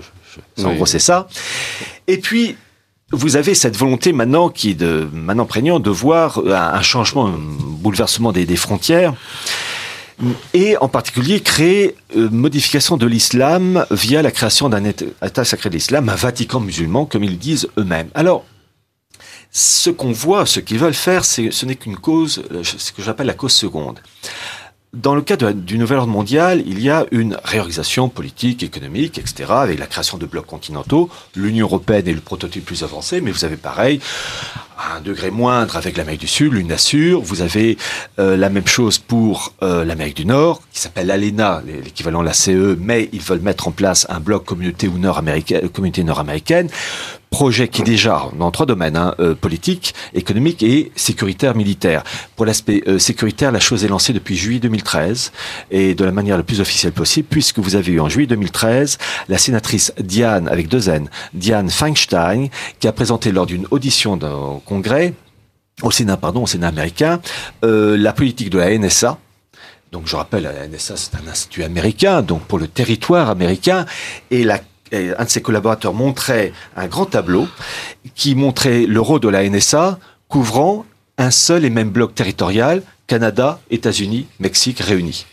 je, 0.56 0.64
en 0.64 0.70
oui. 0.70 0.76
gros, 0.76 0.86
c'est 0.86 0.98
ça. 0.98 1.28
Et 2.06 2.16
puis, 2.16 2.56
vous 3.10 3.36
avez 3.36 3.54
cette 3.54 3.76
volonté 3.76 4.14
maintenant 4.14 4.48
qui 4.48 4.70
est 4.70 4.74
de, 4.74 5.06
maintenant 5.12 5.44
prégnant 5.44 5.78
de 5.78 5.90
voir 5.90 6.38
un, 6.38 6.54
un 6.54 6.82
changement, 6.82 7.34
bouleversement 7.82 8.32
des, 8.32 8.56
frontières 8.56 9.14
et 10.54 10.76
en 10.78 10.88
particulier 10.88 11.40
créer 11.40 11.96
euh, 12.16 12.30
modification 12.30 12.96
de 12.96 13.06
l'islam 13.06 13.84
via 13.90 14.22
la 14.22 14.30
création 14.30 14.68
d'un 14.68 14.84
état 14.84 15.44
sacré 15.44 15.68
de 15.68 15.74
l'islam, 15.74 16.08
un 16.08 16.14
Vatican 16.14 16.60
musulman, 16.60 17.06
comme 17.06 17.24
ils 17.24 17.38
disent 17.38 17.68
eux-mêmes. 17.76 18.08
Alors, 18.14 18.44
ce 19.50 19.90
qu'on 19.90 20.12
voit, 20.12 20.46
ce 20.46 20.60
qu'ils 20.60 20.78
veulent 20.78 20.94
faire, 20.94 21.24
ce 21.24 21.66
n'est 21.66 21.74
qu'une 21.74 21.96
cause, 21.96 22.42
ce 22.62 22.92
que 22.92 23.02
j'appelle 23.02 23.26
la 23.26 23.34
cause 23.34 23.52
seconde. 23.52 24.00
Dans 24.94 25.14
le 25.14 25.22
cas 25.22 25.36
du 25.36 25.78
nouvel 25.78 26.00
ordre 26.00 26.12
mondial, 26.12 26.62
il 26.66 26.78
y 26.78 26.90
a 26.90 27.06
une 27.12 27.38
réorganisation 27.44 28.10
politique, 28.10 28.62
économique, 28.62 29.16
etc., 29.16 29.50
avec 29.52 29.78
la 29.78 29.86
création 29.86 30.18
de 30.18 30.26
blocs 30.26 30.44
continentaux. 30.44 31.08
L'Union 31.34 31.64
européenne 31.64 32.06
est 32.08 32.12
le 32.12 32.20
prototype 32.20 32.66
plus 32.66 32.82
avancé, 32.82 33.22
mais 33.22 33.30
vous 33.30 33.46
avez 33.46 33.56
pareil, 33.56 34.00
à 34.76 34.96
un 34.96 35.00
degré 35.00 35.30
moindre 35.30 35.78
avec 35.78 35.96
l'Amérique 35.96 36.20
du 36.20 36.26
Sud, 36.26 36.52
l'UNASUR. 36.52 37.22
Vous 37.22 37.40
avez 37.40 37.78
euh, 38.18 38.36
la 38.36 38.50
même 38.50 38.66
chose 38.66 38.98
pour 38.98 39.54
euh, 39.62 39.86
l'Amérique 39.86 40.16
du 40.16 40.26
Nord, 40.26 40.60
qui 40.70 40.80
s'appelle 40.80 41.06
l'ALENA, 41.06 41.62
l'équivalent 41.64 42.20
de 42.20 42.26
la 42.26 42.34
CE, 42.34 42.76
mais 42.78 43.08
ils 43.14 43.22
veulent 43.22 43.40
mettre 43.40 43.68
en 43.68 43.70
place 43.70 44.06
un 44.10 44.20
bloc 44.20 44.44
communauté 44.44 44.88
nord-américaine, 44.88 45.70
communauté 45.70 46.04
nord-américaine 46.04 46.68
projet 47.32 47.66
qui 47.66 47.80
est 47.80 47.84
déjà 47.84 48.28
dans 48.38 48.50
trois 48.50 48.66
domaines, 48.66 48.96
hein, 48.96 49.14
euh, 49.18 49.34
politique, 49.34 49.94
économique 50.14 50.62
et 50.62 50.92
sécuritaire 50.94 51.56
militaire. 51.56 52.04
Pour 52.36 52.44
l'aspect 52.46 52.84
euh, 52.86 52.98
sécuritaire, 52.98 53.50
la 53.50 53.58
chose 53.58 53.84
est 53.84 53.88
lancée 53.88 54.12
depuis 54.12 54.36
juillet 54.36 54.60
2013 54.60 55.32
et 55.70 55.94
de 55.94 56.04
la 56.04 56.12
manière 56.12 56.36
la 56.36 56.42
plus 56.42 56.60
officielle 56.60 56.92
possible, 56.92 57.26
puisque 57.28 57.58
vous 57.58 57.74
avez 57.74 57.92
eu 57.92 58.00
en 58.00 58.08
juillet 58.08 58.28
2013 58.28 58.98
la 59.28 59.38
sénatrice 59.38 59.92
Diane, 59.98 60.46
avec 60.46 60.68
deux 60.68 60.90
N, 60.90 61.08
Diane 61.32 61.70
Feinstein, 61.70 62.48
qui 62.78 62.86
a 62.86 62.92
présenté 62.92 63.32
lors 63.32 63.46
d'une 63.46 63.66
audition 63.70 64.12
au 64.12 64.62
Congrès, 64.64 65.14
au 65.82 65.90
Sénat, 65.90 66.18
pardon, 66.18 66.42
au 66.42 66.46
Sénat 66.46 66.68
américain, 66.68 67.20
euh, 67.64 67.96
la 67.96 68.12
politique 68.12 68.50
de 68.50 68.58
la 68.58 68.78
NSA, 68.78 69.18
donc 69.90 70.06
je 70.06 70.16
rappelle, 70.16 70.44
la 70.44 70.68
NSA 70.68 70.96
c'est 70.96 71.14
un 71.16 71.30
institut 71.30 71.64
américain, 71.64 72.22
donc 72.22 72.42
pour 72.42 72.58
le 72.58 72.68
territoire 72.68 73.30
américain, 73.30 73.84
et 74.30 74.44
la 74.44 74.58
un 74.92 75.24
de 75.24 75.28
ses 75.28 75.42
collaborateurs 75.42 75.94
montrait 75.94 76.52
un 76.76 76.86
grand 76.86 77.06
tableau 77.06 77.48
qui 78.14 78.34
montrait 78.34 78.86
le 78.86 79.00
rôle 79.00 79.20
de 79.20 79.28
la 79.28 79.48
NSA 79.48 79.98
couvrant 80.28 80.84
un 81.18 81.30
seul 81.30 81.64
et 81.64 81.70
même 81.70 81.90
bloc 81.90 82.14
territorial, 82.14 82.82
Canada, 83.06 83.60
États-Unis, 83.70 84.26
Mexique 84.40 84.80
réunis. 84.80 85.26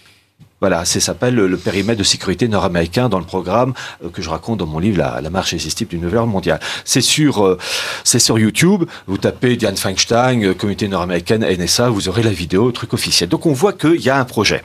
Voilà, 0.62 0.84
c'est 0.84 1.00
s'appelle 1.00 1.36
le, 1.36 1.58
périmètre 1.58 2.00
de 2.00 2.04
sécurité 2.04 2.48
nord-américain 2.48 3.08
dans 3.08 3.20
le 3.20 3.26
programme 3.26 3.74
euh, 4.04 4.10
que 4.10 4.22
je 4.22 4.30
raconte 4.30 4.60
dans 4.60 4.66
mon 4.66 4.80
livre 4.80 4.98
La, 4.98 5.22
la 5.22 5.30
marche 5.30 5.54
irrésistible 5.54 5.92
du 5.92 5.98
nouvel 5.98 6.20
ordre 6.20 6.32
mondial. 6.32 6.60
C'est 6.84 7.02
sur, 7.02 7.46
euh, 7.46 7.58
c'est 8.04 8.20
sur 8.20 8.38
YouTube. 8.38 8.84
Vous 9.08 9.18
tapez 9.18 9.56
Diane 9.56 9.78
Feinstein, 9.78 10.44
euh, 10.44 10.54
communauté 10.54 10.88
nord-américaine, 10.88 11.46
NSA, 11.46 11.90
vous 11.90 12.10
aurez 12.10 12.24
la 12.24 12.32
vidéo, 12.32 12.72
truc 12.72 12.94
officiel. 12.94 13.30
Donc 13.30 13.46
on 13.46 13.54
voit 13.54 13.74
qu'il 13.74 14.02
y 14.02 14.10
a 14.10 14.18
un 14.18 14.26
projet. 14.26 14.64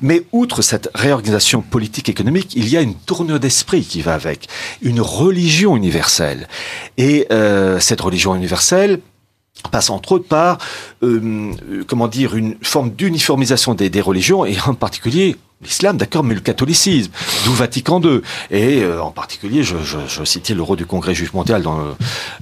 Mais 0.00 0.22
outre 0.32 0.62
cette 0.62 0.90
réorganisation 0.94 1.62
politique 1.62 2.08
économique, 2.08 2.54
il 2.54 2.68
y 2.68 2.76
a 2.76 2.80
une 2.80 2.94
tournure 2.94 3.40
d'esprit 3.40 3.82
qui 3.82 4.02
va 4.02 4.14
avec, 4.14 4.48
une 4.82 5.00
religion 5.00 5.76
universelle. 5.76 6.48
Et 6.98 7.26
euh, 7.32 7.80
cette 7.80 8.00
religion 8.00 8.34
universelle 8.34 9.00
passe 9.70 9.90
entre 9.90 10.12
autres 10.12 10.28
par, 10.28 10.58
euh, 11.02 11.52
comment 11.86 12.08
dire, 12.08 12.36
une 12.36 12.56
forme 12.62 12.90
d'uniformisation 12.90 13.74
des, 13.74 13.90
des, 13.90 14.00
religions, 14.00 14.44
et 14.44 14.56
en 14.66 14.74
particulier 14.74 15.36
l'islam, 15.62 15.96
d'accord, 15.96 16.22
mais 16.22 16.34
le 16.34 16.40
catholicisme, 16.40 17.10
d'où 17.44 17.52
Vatican 17.52 18.00
II. 18.00 18.20
Et 18.50 18.82
euh, 18.82 19.02
en 19.02 19.10
particulier, 19.10 19.62
je, 19.62 19.78
je, 19.82 19.98
je, 20.06 20.24
citais 20.24 20.54
le 20.54 20.62
rôle 20.62 20.76
du 20.76 20.86
Congrès 20.86 21.14
juif 21.14 21.32
mondial 21.32 21.62
dans 21.62 21.78
le, 21.78 21.94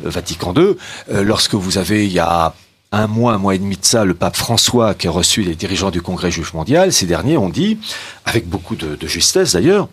le 0.03 0.11
Vatican 0.11 0.53
II, 0.55 0.77
euh, 1.13 1.23
lorsque 1.23 1.55
vous 1.55 1.79
avez, 1.79 2.07
il 2.07 2.13
y 2.13 2.19
a 2.19 2.55
un 2.93 3.07
mois, 3.07 3.35
un 3.35 3.39
mois 3.39 3.55
et 3.55 3.59
demi 3.59 3.77
de 3.77 3.85
ça, 3.85 4.05
le 4.05 4.15
pape 4.15 4.37
François 4.37 4.95
qui 4.95 5.09
a 5.09 5.11
reçu 5.11 5.43
les 5.43 5.55
dirigeants 5.55 5.91
du 5.91 6.03
Congrès 6.03 6.31
juif 6.31 6.55
mondial, 6.55 6.93
ces 6.93 7.07
derniers 7.07 7.37
ont 7.37 7.49
dit, 7.49 7.79
avec 8.25 8.49
beaucoup 8.49 8.77
de 8.77 9.07
justesse 9.07 9.53
d'ailleurs, 9.53 9.89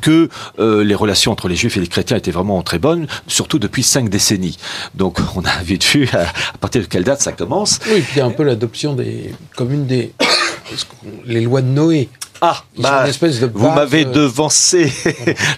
que 0.00 0.28
euh, 0.58 0.84
les 0.84 0.94
relations 0.94 1.32
entre 1.32 1.48
les 1.48 1.56
juifs 1.56 1.76
et 1.76 1.80
les 1.80 1.86
chrétiens 1.86 2.16
étaient 2.16 2.30
vraiment 2.30 2.62
très 2.62 2.78
bonnes, 2.78 3.06
surtout 3.26 3.58
depuis 3.58 3.82
cinq 3.82 4.08
décennies. 4.08 4.58
Donc 4.94 5.18
on 5.36 5.44
a 5.44 5.62
vite 5.62 5.84
vu 5.84 6.08
à, 6.12 6.26
partir 6.58 6.82
de 6.82 6.86
quelle 6.86 7.04
date 7.04 7.20
ça 7.20 7.32
commence. 7.32 7.80
Oui, 7.90 8.04
il 8.12 8.18
y 8.18 8.20
a 8.20 8.26
un 8.26 8.30
peu 8.30 8.42
l'adoption 8.42 8.94
des 8.94 9.34
communes 9.56 9.86
des 9.86 10.12
les 11.24 11.40
lois 11.40 11.62
de 11.62 11.68
Noé. 11.68 12.08
Ah, 12.42 12.62
bah, 12.78 13.04
vous 13.52 13.70
m'avez 13.70 14.06
euh, 14.06 14.12
devancé 14.12 14.90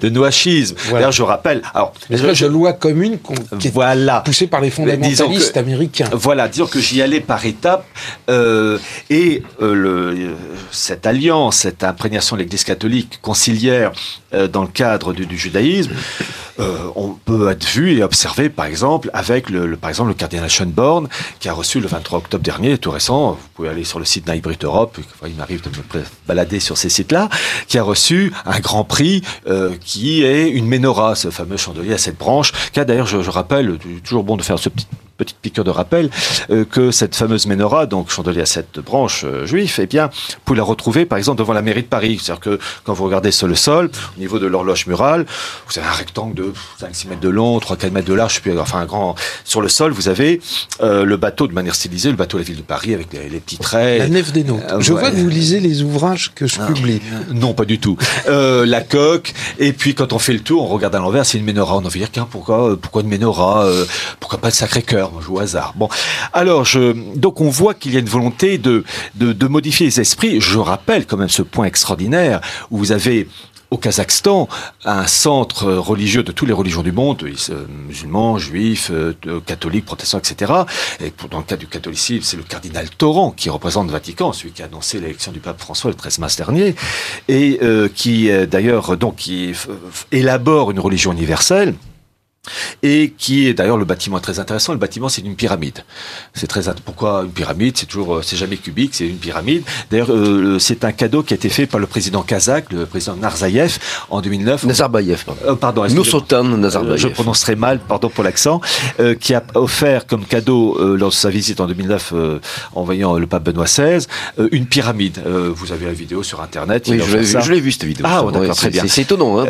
le 0.03 0.09
noachisme. 0.11 0.75
D'ailleurs, 0.91 1.13
je 1.13 1.23
rappelle. 1.23 1.63
Alors, 1.75 1.93
espèce 2.11 2.41
de 2.41 2.47
loi 2.47 2.73
commune 2.73 3.19
qui 3.61 3.69
voilà. 3.69 4.19
est 4.19 4.25
poussée 4.25 4.49
par 4.49 4.61
les 4.61 4.71
fondamentalistes 4.71 5.57
américains. 5.57 6.09
Voilà, 6.13 6.49
disons 6.49 6.67
que 6.67 6.81
j'y 6.81 7.01
allais 7.01 7.21
par 7.21 7.45
étapes. 7.47 7.87
Euh, 8.29 8.79
et 9.11 9.45
euh, 9.61 9.75
le, 9.75 10.35
cette 10.73 11.07
alliance, 11.07 11.59
cette 11.59 11.85
imprégnation 11.85 12.35
de 12.37 12.43
l'Église 12.43 12.65
catholique 12.65 13.21
conciliaire 13.23 13.93
dans 14.51 14.63
le 14.63 14.69
cadre 14.69 15.13
du, 15.13 15.37
judaïsme, 15.37 15.93
on 16.97 17.11
peut 17.25 17.51
être 17.51 17.67
vu 17.67 17.99
et 17.99 18.03
observé, 18.03 18.49
par 18.49 18.65
exemple, 18.65 19.11
avec 19.13 19.51
le, 19.51 19.77
par 19.77 19.91
exemple, 19.91 20.09
le 20.09 20.15
cardinal 20.15 20.49
Schönborn, 20.49 21.09
qui 21.39 21.49
a 21.49 21.53
reçu 21.53 21.81
le 21.81 21.87
23 21.87 22.19
octobre 22.21 22.43
dernier, 22.43 22.79
tout 22.79 22.91
récent. 22.91 23.33
Vous 23.33 23.49
pouvez 23.55 23.69
aller 23.69 23.85
sur 23.85 23.99
le 23.99 24.05
site 24.07 24.27
Naibrit 24.27 24.59
Europe. 24.63 24.99
Il 25.27 25.35
m'arrive 25.35 25.63
de 25.63 25.69
me 25.69 26.05
balader 26.27 26.61
sur 26.61 26.72
ces 26.77 26.89
sites-là, 26.89 27.29
qui 27.69 27.79
a 27.79 27.83
reçu 27.83 28.33
un 28.47 28.61
grand 28.61 28.85
prix 28.85 29.23
euh, 29.47 29.75
qui 29.81 30.23
est 30.23 30.49
une 30.49 30.67
menorah, 30.67 31.15
ce 31.15 31.31
fameux 31.31 31.57
chandelier 31.57 31.95
à 31.95 31.99
cette 31.99 32.19
branche, 32.19 32.53
qui 32.73 32.81
a 32.81 32.85
d'ailleurs, 32.85 33.07
je, 33.07 33.23
je 33.23 33.31
rappelle, 33.31 33.79
toujours 34.05 34.25
bon 34.25 34.37
de 34.37 34.43
faire 34.43 34.59
ce 34.59 34.69
petit 34.69 34.87
petite 35.17 35.39
piqûre 35.39 35.65
de 35.65 35.71
rappel, 35.71 36.11
euh, 36.51 36.65
que 36.65 36.91
cette 36.91 37.15
fameuse 37.15 37.47
menorah, 37.47 37.87
donc 37.87 38.11
chandelier 38.11 38.43
à 38.43 38.47
sept 38.47 38.79
branches 38.81 39.25
euh, 39.25 39.47
juif, 39.47 39.79
eh 39.79 39.87
bien, 39.87 40.07
vous 40.07 40.41
pouvez 40.45 40.59
la 40.59 40.65
retrouver 40.65 41.07
par 41.07 41.19
exemple 41.19 41.39
devant 41.39 41.53
la 41.53 41.63
mairie 41.63 41.83
de 41.83 41.87
Paris. 41.87 42.19
C'est-à-dire 42.21 42.41
que 42.41 42.59
quand 42.85 42.93
vous 42.93 43.05
regardez 43.05 43.31
sur 43.31 43.47
le 43.47 43.55
sol, 43.55 43.91
au 44.17 44.21
niveau 44.21 44.39
de 44.39 44.47
l'horloge 44.47 44.87
murale, 44.87 45.27
vous 45.69 45.79
avez 45.79 45.89
un 45.89 45.93
rectangle 45.93 46.35
de 46.35 46.53
5-6 46.81 47.09
mètres 47.09 47.21
de 47.21 47.29
long, 47.29 47.59
3-4 47.59 47.91
mètres 47.91 48.09
de 48.09 48.15
large, 48.15 48.41
puis 48.41 48.57
enfin 48.59 48.81
un 48.81 48.87
grand. 48.87 49.15
Sur 49.45 49.61
le 49.61 49.69
sol, 49.69 49.93
vous 49.93 50.09
avez 50.09 50.41
euh, 50.81 51.05
le 51.05 51.17
bateau 51.17 51.47
de 51.47 51.53
manière 51.53 51.75
stylisée, 51.75 52.11
le 52.11 52.17
bateau 52.17 52.39
de 52.39 52.43
la 52.43 52.47
ville 52.47 52.57
de 52.57 52.63
Paris 52.63 52.95
avec 52.95 53.13
les, 53.13 53.41
petits 53.41 53.59
traits. 53.59 53.99
La 53.99 54.09
nef 54.09 54.33
des 54.33 54.45
notes. 54.45 54.63
je 54.79 54.93
vois 54.93 55.11
que 55.11 55.17
vous 55.17 55.29
lisez 55.29 55.61
les 55.61 55.83
ouvrages 55.83 56.33
que 56.35 56.47
je 56.47 56.61
publie. 56.61 57.01
Non, 57.33 57.55
pas 57.55 57.65
du 57.65 57.79
tout. 57.79 57.97
la 58.27 58.81
coque, 58.81 59.33
et 59.59 59.73
puis 59.73 59.95
quand 59.95 60.13
on 60.13 60.19
fait 60.19 60.33
le 60.33 60.41
tour, 60.41 60.65
on 60.65 60.69
regarde 60.69 60.95
à 60.95 60.99
l'envers, 60.99 61.27
c'est 61.27 61.39
une 61.39 61.45
menorah. 61.45 61.77
On 61.77 61.81
a 61.81 61.87
envie 61.87 62.01
de 62.01 62.07
dire, 62.07 62.27
pourquoi, 62.27 62.77
pourquoi 62.81 63.03
une 63.03 63.09
menorah 63.09 63.67
Pourquoi 64.21 64.39
pas 64.39 64.49
le 64.49 64.55
Sacré-Cœur? 64.55 65.02
Je 65.19 65.25
joue 65.25 65.37
au 65.37 65.41
hasard. 65.41 65.75
Bon, 65.77 65.89
alors 66.33 66.65
je, 66.65 66.93
donc 67.17 67.41
on 67.41 67.49
voit 67.49 67.75
qu'il 67.75 67.93
y 67.93 67.97
a 67.97 68.01
une 68.01 68.07
volonté 68.07 68.59
de, 68.59 68.85
de, 69.17 69.47
modifier 69.47 69.87
les 69.87 70.01
esprits. 70.01 70.41
Je 70.41 70.59
rappelle 70.59 71.07
quand 71.07 71.17
même 71.17 71.29
ce 71.29 71.43
point 71.43 71.67
extraordinaire 71.67 72.41
où 72.71 72.79
vous 72.79 72.93
avez 72.93 73.29
au 73.71 73.79
Kazakhstan, 73.79 74.51
un 74.85 75.07
centre 75.07 75.73
religieux 75.73 76.23
de 76.23 76.31
toutes 76.31 76.47
les 76.47 76.53
religions 76.53 76.83
du 76.83 76.93
monde, 76.93 77.23
euh, 77.23 77.67
musulmans, 77.89 78.37
juifs, 78.37 78.91
euh, 78.93 79.15
catholiques, 79.47 79.87
protestants, 79.87 80.19
etc. 80.19 80.53
Et 81.01 81.11
dans 81.31 81.39
le 81.39 81.45
cas 81.45 81.57
du 81.57 81.67
catholicisme, 81.67 82.23
c'est 82.23 82.37
le 82.37 82.43
cardinal 82.43 82.91
Torrent 82.91 83.31
qui 83.31 83.49
représente 83.49 83.87
le 83.87 83.93
Vatican, 83.93 84.35
celui 84.35 84.53
qui 84.53 84.61
a 84.61 84.67
annoncé 84.67 85.01
l'élection 85.01 85.33
du 85.33 85.41
pape 85.41 85.59
François 85.59 85.91
le 85.91 85.97
13 85.97 86.19
mars 86.19 86.37
dernier, 86.37 86.75
et 87.29 87.61
euh, 87.63 87.89
qui 87.89 88.31
d'ailleurs 88.47 88.99
donc 88.99 89.17
qui 89.17 89.53
élabore 90.11 90.71
une 90.71 90.81
religion 90.81 91.13
universelle 91.13 91.75
et 92.83 93.13
qui 93.17 93.47
est 93.47 93.55
d'ailleurs 93.55 93.77
le 93.77 93.85
bâtiment 93.85 94.19
est 94.19 94.23
très 94.23 94.41
intéressant. 94.41 94.73
Le 94.73 94.79
bâtiment 94.79 95.09
c'est 95.09 95.23
une 95.23 95.37
pyramide. 95.37 95.85
C'est 96.35 96.49
très 96.49 96.63
pourquoi 96.85 97.23
une 97.25 97.31
pyramide? 97.31 97.77
C'est 97.77 97.87
toujours 97.87 98.17
euh, 98.17 98.23
c'est 98.23 98.37
jamais 98.37 98.57
cubique, 98.57 98.95
c'est 98.95 99.07
une 99.07 99.19
pyramide. 99.19 99.63
D'ailleurs 99.91 100.11
euh, 100.11 100.59
c'est 100.59 100.85
un 100.85 100.93
cadeau 100.93 101.23
qui 101.23 101.35
a 101.35 101.37
été 101.37 101.49
fait 101.49 101.67
par 101.67 101.79
le 101.79 101.87
président 101.87 102.23
kazakh, 102.23 102.73
le 102.73 102.87
président 102.87 103.15
Narzaïev 103.17 103.79
en 104.11 104.21
2009. 104.21 104.65
Nazarbayev. 104.65 105.25
Pardon. 105.25 105.41
Euh, 105.47 105.55
pardon 105.55 105.83
Nazarbayev. 106.57 106.99
je 106.99 107.09
prononcerai 107.09 107.55
mal, 107.55 107.79
pardon 107.79 108.09
pour 108.09 108.25
l'accent, 108.25 108.61
qui 109.21 109.35
a 109.35 109.43
offert 109.55 110.07
comme 110.07 110.25
cadeau 110.25 110.97
lors 110.97 111.11
de 111.11 111.15
sa 111.15 111.31
visite 111.31 111.61
en 111.61 111.67
2009 111.67 112.15
en 112.75 112.85
voyant 112.85 113.19
le 113.19 113.27
pape 113.27 113.45
Benoît 113.45 113.65
XVI 113.65 114.07
une 114.51 114.67
pyramide. 114.67 115.23
vous 115.27 115.73
avez 115.73 115.87
la 115.87 115.93
vidéo 115.93 116.23
sur 116.23 116.41
internet. 116.41 116.87
Oui, 116.89 117.01
je 117.01 117.53
l'ai 117.53 117.61
vu 117.61 117.73
cette 117.73 117.85
vidéo. 117.85 118.07
Ah 118.09 118.25
d'accord, 118.33 118.57
très 118.57 118.71
bien. 118.71 118.85
C'est 118.87 119.03
étonnant. 119.03 119.41
Hein, 119.41 119.47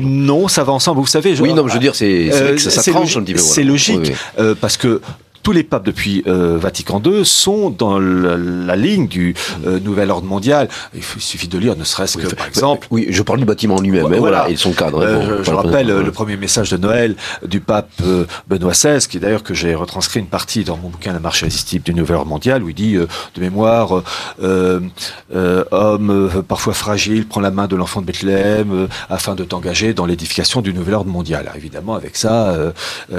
non, 0.00 0.48
ça 0.48 0.64
va 0.64 0.72
ensemble. 0.72 1.00
Vous 1.00 1.06
savez. 1.06 1.34
Je, 1.34 1.42
oui, 1.42 1.52
non, 1.54 1.66
je 1.66 1.74
veux 1.74 1.80
dire 1.80 1.94
c'est 1.94 2.09
c'est 3.38 3.62
logique, 3.64 4.12
euh, 4.38 4.54
parce 4.60 4.76
que 4.76 5.00
tous 5.42 5.52
les 5.52 5.62
papes 5.62 5.84
depuis 5.84 6.22
euh, 6.26 6.58
Vatican 6.58 7.00
II 7.04 7.24
sont 7.24 7.70
dans 7.70 7.98
la, 7.98 8.76
ligne 8.76 9.08
du 9.08 9.34
euh, 9.66 9.80
nouvel 9.80 10.10
ordre 10.10 10.26
mondial. 10.26 10.68
Il, 10.94 11.02
suffit 11.02 11.48
de 11.48 11.58
lire, 11.58 11.76
ne 11.76 11.84
serait-ce 11.84 12.18
que, 12.18 12.34
par 12.34 12.46
exemple. 12.46 12.86
Oui, 12.90 13.06
je 13.10 13.22
parle 13.22 13.38
du 13.40 13.44
bâtiment 13.44 13.80
lui-même, 13.80 14.06
hein, 14.06 14.16
voilà, 14.18 14.48
et 14.50 14.56
son 14.56 14.72
cadre. 14.72 15.42
Je, 15.42 15.50
rappelle 15.50 15.88
le 15.88 16.12
premier 16.12 16.36
message 16.36 16.70
de 16.70 16.76
Noël 16.76 17.16
du 17.46 17.60
pape 17.60 17.90
Benoît 18.48 18.72
XVI, 18.72 19.06
qui 19.08 19.18
d'ailleurs 19.18 19.42
que 19.42 19.54
j'ai 19.54 19.74
retranscrit 19.74 20.20
une 20.20 20.26
partie 20.26 20.64
dans 20.64 20.76
mon 20.76 20.88
bouquin 20.88 21.12
La 21.12 21.20
marche 21.20 21.42
irrésistible 21.42 21.84
du 21.84 21.94
nouvel 21.94 22.16
ordre 22.16 22.30
mondial, 22.30 22.62
où 22.62 22.68
il 22.68 22.74
dit 22.74 22.94
de 22.94 23.40
mémoire, 23.40 24.02
homme 24.40 26.30
parfois 26.46 26.74
fragile, 26.74 27.26
prends 27.26 27.40
la 27.40 27.50
main 27.50 27.66
de 27.66 27.76
l'enfant 27.76 28.00
de 28.00 28.06
Bethléem 28.06 28.88
afin 29.08 29.34
de 29.34 29.44
t'engager 29.44 29.94
dans 29.94 30.06
l'édification 30.06 30.60
du 30.60 30.72
nouvel 30.72 30.94
ordre 30.94 31.10
mondial. 31.10 31.42
Alors, 31.42 31.56
évidemment, 31.56 31.94
avec 31.94 32.16
ça, 32.16 32.56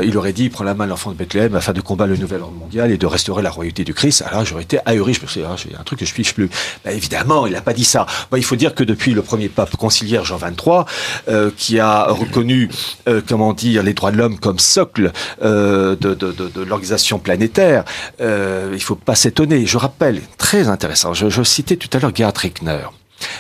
il 0.02 0.18
aurait 0.18 0.34
dit 0.34 0.50
prends 0.50 0.64
la 0.64 0.74
main 0.74 0.86
de 0.86 0.90
l'enfant 0.90 1.12
de 1.12 1.16
Bethléem 1.16 1.56
afin 1.56 1.74
de 1.74 1.82
combattre 1.82 2.11
le 2.12 2.18
nouvel 2.18 2.42
ordre 2.42 2.58
mondial 2.58 2.92
et 2.92 2.98
de 2.98 3.06
restaurer 3.06 3.42
la 3.42 3.50
royauté 3.50 3.84
du 3.84 3.94
Christ, 3.94 4.24
alors 4.28 4.46
j'aurais 4.46 4.64
été 4.64 4.80
ahuri. 4.86 5.14
Je 5.14 5.22
me 5.22 5.28
suis 5.28 5.42
dit, 5.42 5.48
ah, 5.48 5.80
un 5.80 5.84
truc 5.84 6.00
que 6.00 6.06
je 6.06 6.14
piche 6.14 6.34
plus. 6.34 6.50
Ben, 6.84 6.96
évidemment, 6.96 7.48
il 7.48 7.54
n'a 7.54 7.62
pas 7.62 7.74
dit 7.74 7.86
ça. 7.86 8.06
Ben, 8.32 8.38
il 8.38 8.44
faut 8.44 8.56
dire 8.56 8.76
que 8.76 8.84
depuis 8.84 9.14
le 9.14 9.22
premier 9.22 9.50
pape 9.50 9.76
conciliaire 9.78 10.26
Jean 10.26 10.38
XXIII, 10.38 10.84
euh, 11.30 11.52
qui 11.56 11.80
a 11.80 12.06
reconnu, 12.06 12.70
euh, 13.08 13.22
comment 13.28 13.54
dire, 13.54 13.84
les 13.84 13.94
droits 13.94 14.12
de 14.12 14.18
l'homme 14.18 14.40
comme 14.40 14.60
socle 14.60 15.12
euh, 15.42 15.96
de, 15.96 16.14
de, 16.14 16.32
de, 16.32 16.48
de 16.50 16.62
l'organisation 16.62 17.20
planétaire, 17.20 17.86
euh, 18.20 18.72
il 18.74 18.82
faut 18.82 18.96
pas 18.96 19.16
s'étonner. 19.16 19.66
Je 19.66 19.78
rappelle, 19.78 20.22
très 20.38 20.68
intéressant, 20.68 21.14
je, 21.14 21.30
je 21.30 21.44
citais 21.44 21.78
tout 21.78 21.90
à 21.94 22.00
l'heure 22.00 22.16
Gerhard 22.16 22.38
Reckner. 22.38 22.86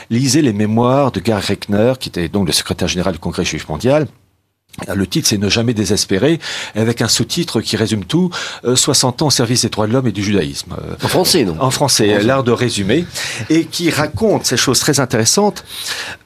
Lisez 0.09 0.41
les 0.41 0.53
mémoires 0.53 1.11
de 1.11 1.21
Gerhard 1.23 1.43
Reckner, 1.43 1.93
qui 1.99 2.09
était 2.09 2.29
donc 2.29 2.47
le 2.47 2.53
secrétaire 2.53 2.87
général 2.87 3.13
du 3.13 3.19
Congrès 3.19 3.43
juif 3.43 3.67
mondial, 3.67 4.07
le 4.93 5.07
titre, 5.07 5.27
c'est 5.27 5.37
Ne 5.37 5.49
jamais 5.49 5.73
désespérer, 5.73 6.39
avec 6.75 7.01
un 7.01 7.07
sous-titre 7.07 7.61
qui 7.61 7.75
résume 7.75 8.05
tout 8.05 8.29
60 8.73 9.21
euh, 9.21 9.25
ans 9.25 9.27
au 9.27 9.31
service 9.31 9.63
des 9.63 9.69
droits 9.69 9.87
de 9.87 9.93
l'homme 9.93 10.07
et 10.07 10.11
du 10.11 10.23
judaïsme. 10.23 10.75
En 11.03 11.07
français, 11.07 11.43
non 11.43 11.55
En 11.59 11.71
français, 11.71 12.21
l'art 12.23 12.43
de 12.43 12.51
résumer, 12.51 13.05
et 13.49 13.65
qui 13.65 13.89
raconte 13.89 14.45
ces 14.45 14.57
choses 14.57 14.79
très 14.79 14.99
intéressantes, 14.99 15.63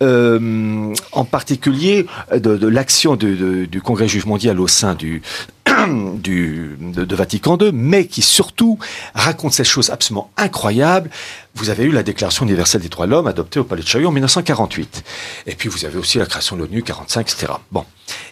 euh, 0.01 0.93
en 1.11 1.25
particulier 1.25 2.05
de, 2.33 2.67
l'action 2.67 3.15
du 3.15 3.81
Congrès 3.83 4.07
juif 4.07 4.25
mondial 4.25 4.59
au 4.59 4.67
sein 4.67 4.95
du, 4.95 5.21
du, 6.15 6.77
de, 6.79 7.15
Vatican 7.15 7.57
II, 7.59 7.71
mais 7.73 8.07
qui 8.07 8.21
surtout 8.21 8.77
raconte 9.13 9.53
ces 9.53 9.63
choses 9.63 9.89
absolument 9.89 10.31
incroyables. 10.37 11.09
Vous 11.55 11.69
avez 11.69 11.85
eu 11.85 11.91
la 11.91 12.03
Déclaration 12.03 12.45
universelle 12.45 12.81
des 12.81 12.89
droits 12.89 13.05
de 13.05 13.11
l'homme 13.11 13.27
adoptée 13.27 13.59
au 13.59 13.63
Palais 13.63 13.81
de 13.81 13.87
Chaillot 13.87 14.09
en 14.09 14.11
1948. 14.11 15.03
Et 15.47 15.55
puis 15.55 15.69
vous 15.69 15.85
avez 15.85 15.97
aussi 15.97 16.17
la 16.17 16.25
création 16.25 16.55
de 16.55 16.61
l'ONU 16.61 16.83
45, 16.83 17.21
etc. 17.21 17.53
Bon. 17.71 17.85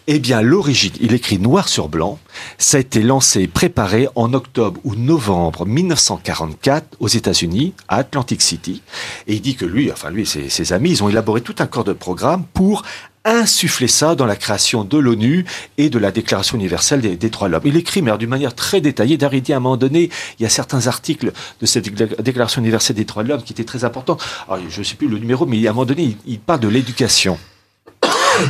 Eh 0.06 0.20
bien, 0.20 0.42
l'origine, 0.42 0.92
il 1.00 1.14
écrit 1.14 1.40
noir 1.40 1.68
sur 1.68 1.88
blanc, 1.88 2.20
ça 2.58 2.78
a 2.78 2.80
été 2.82 3.02
lancé, 3.02 3.48
préparé 3.48 4.08
en 4.16 4.34
octobre 4.34 4.80
ou 4.84 4.96
novembre 4.96 5.66
1944 5.66 6.98
aux 7.00 7.08
États-Unis, 7.08 7.74
à 7.88 7.98
Atlantic 7.98 8.42
City. 8.42 8.84
Et 9.28 9.36
il 9.36 9.42
dit 9.42 9.56
que 9.56 9.66
lui, 9.66 9.92
enfin 9.92 10.10
lui 10.12 10.24
et 10.24 10.26
ses, 10.26 10.50
ses 10.50 10.74
amis, 10.74 10.92
ils 10.92 11.04
ont 11.04 11.10
élaboré 11.10 11.42
tout 11.42 11.56
un 11.60 11.68
corps 11.68 11.86
de 11.86 11.94
programme 11.94 12.44
pour 12.54 12.84
insuffler 13.26 13.88
ça 13.88 14.16
dans 14.16 14.26
la 14.26 14.36
création 14.36 14.84
de 14.84 14.98
l'ONU 14.98 15.46
et 15.78 15.90
de 15.90 15.98
la 15.98 16.12
Déclaration 16.12 16.58
universelle 16.58 17.02
des, 17.02 17.30
droits 17.30 17.48
de 17.48 17.54
l'homme. 17.54 17.64
Il 17.66 17.78
écrit, 17.78 18.02
mais 18.02 18.16
d'une 18.18 18.30
manière 18.30 18.54
très 18.54 18.82
détaillée, 18.82 19.18
d'arrêter 19.18 19.54
à 19.54 19.58
un 19.58 19.60
moment 19.60 19.78
donné, 19.78 20.10
il 20.40 20.44
y 20.44 20.46
a 20.46 20.50
certains 20.50 20.88
articles 20.88 21.32
de 21.62 21.66
cette 21.66 21.90
Déclaration 22.22 22.62
universelle 22.62 22.96
des 22.96 23.06
droits 23.06 23.24
de 23.24 23.30
l'homme 23.30 23.44
qui 23.44 23.54
étaient 23.54 23.64
très 23.64 23.86
importants. 23.86 24.18
Alors, 24.48 24.60
je 24.70 24.80
ne 24.80 24.84
sais 24.84 24.96
plus 24.96 25.08
le 25.08 25.20
numéro, 25.20 25.46
mais 25.46 25.66
à 25.68 25.70
un 25.70 25.74
moment 25.74 25.86
donné, 25.86 26.04
il, 26.04 26.18
il 26.26 26.40
parle 26.40 26.60
de 26.60 26.68
l'éducation. 26.68 27.38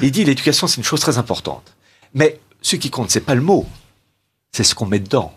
Il 0.01 0.11
dit 0.11 0.23
l'éducation, 0.23 0.67
c'est 0.67 0.77
une 0.77 0.83
chose 0.83 1.01
très 1.01 1.17
importante. 1.17 1.73
Mais 2.13 2.39
ce 2.61 2.75
qui 2.75 2.89
compte, 2.89 3.11
c'est 3.11 3.21
pas 3.21 3.35
le 3.35 3.41
mot, 3.41 3.65
c'est 4.51 4.63
ce 4.63 4.75
qu'on 4.75 4.85
met 4.85 4.99
dedans. 4.99 5.33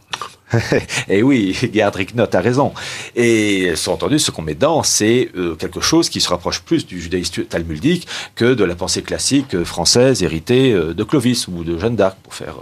et 1.08 1.22
oui, 1.22 1.56
Gerdrick 1.72 2.14
Note 2.14 2.34
a 2.34 2.40
raison. 2.40 2.72
Et 3.16 3.72
entendu, 3.86 4.18
ce 4.18 4.30
qu'on 4.30 4.42
met 4.42 4.54
dedans, 4.54 4.82
c'est 4.82 5.30
euh, 5.36 5.54
quelque 5.54 5.80
chose 5.80 6.08
qui 6.08 6.20
se 6.20 6.28
rapproche 6.28 6.60
plus 6.60 6.86
du 6.86 7.00
judaïsme 7.00 7.44
talmudique 7.44 8.06
que 8.34 8.54
de 8.54 8.64
la 8.64 8.74
pensée 8.74 9.02
classique 9.02 9.54
euh, 9.54 9.64
française 9.64 10.22
héritée 10.22 10.72
euh, 10.72 10.94
de 10.94 11.04
Clovis 11.04 11.48
ou 11.48 11.64
de 11.64 11.78
Jeanne 11.78 11.96
d'Arc, 11.96 12.16
pour 12.22 12.34
faire 12.34 12.56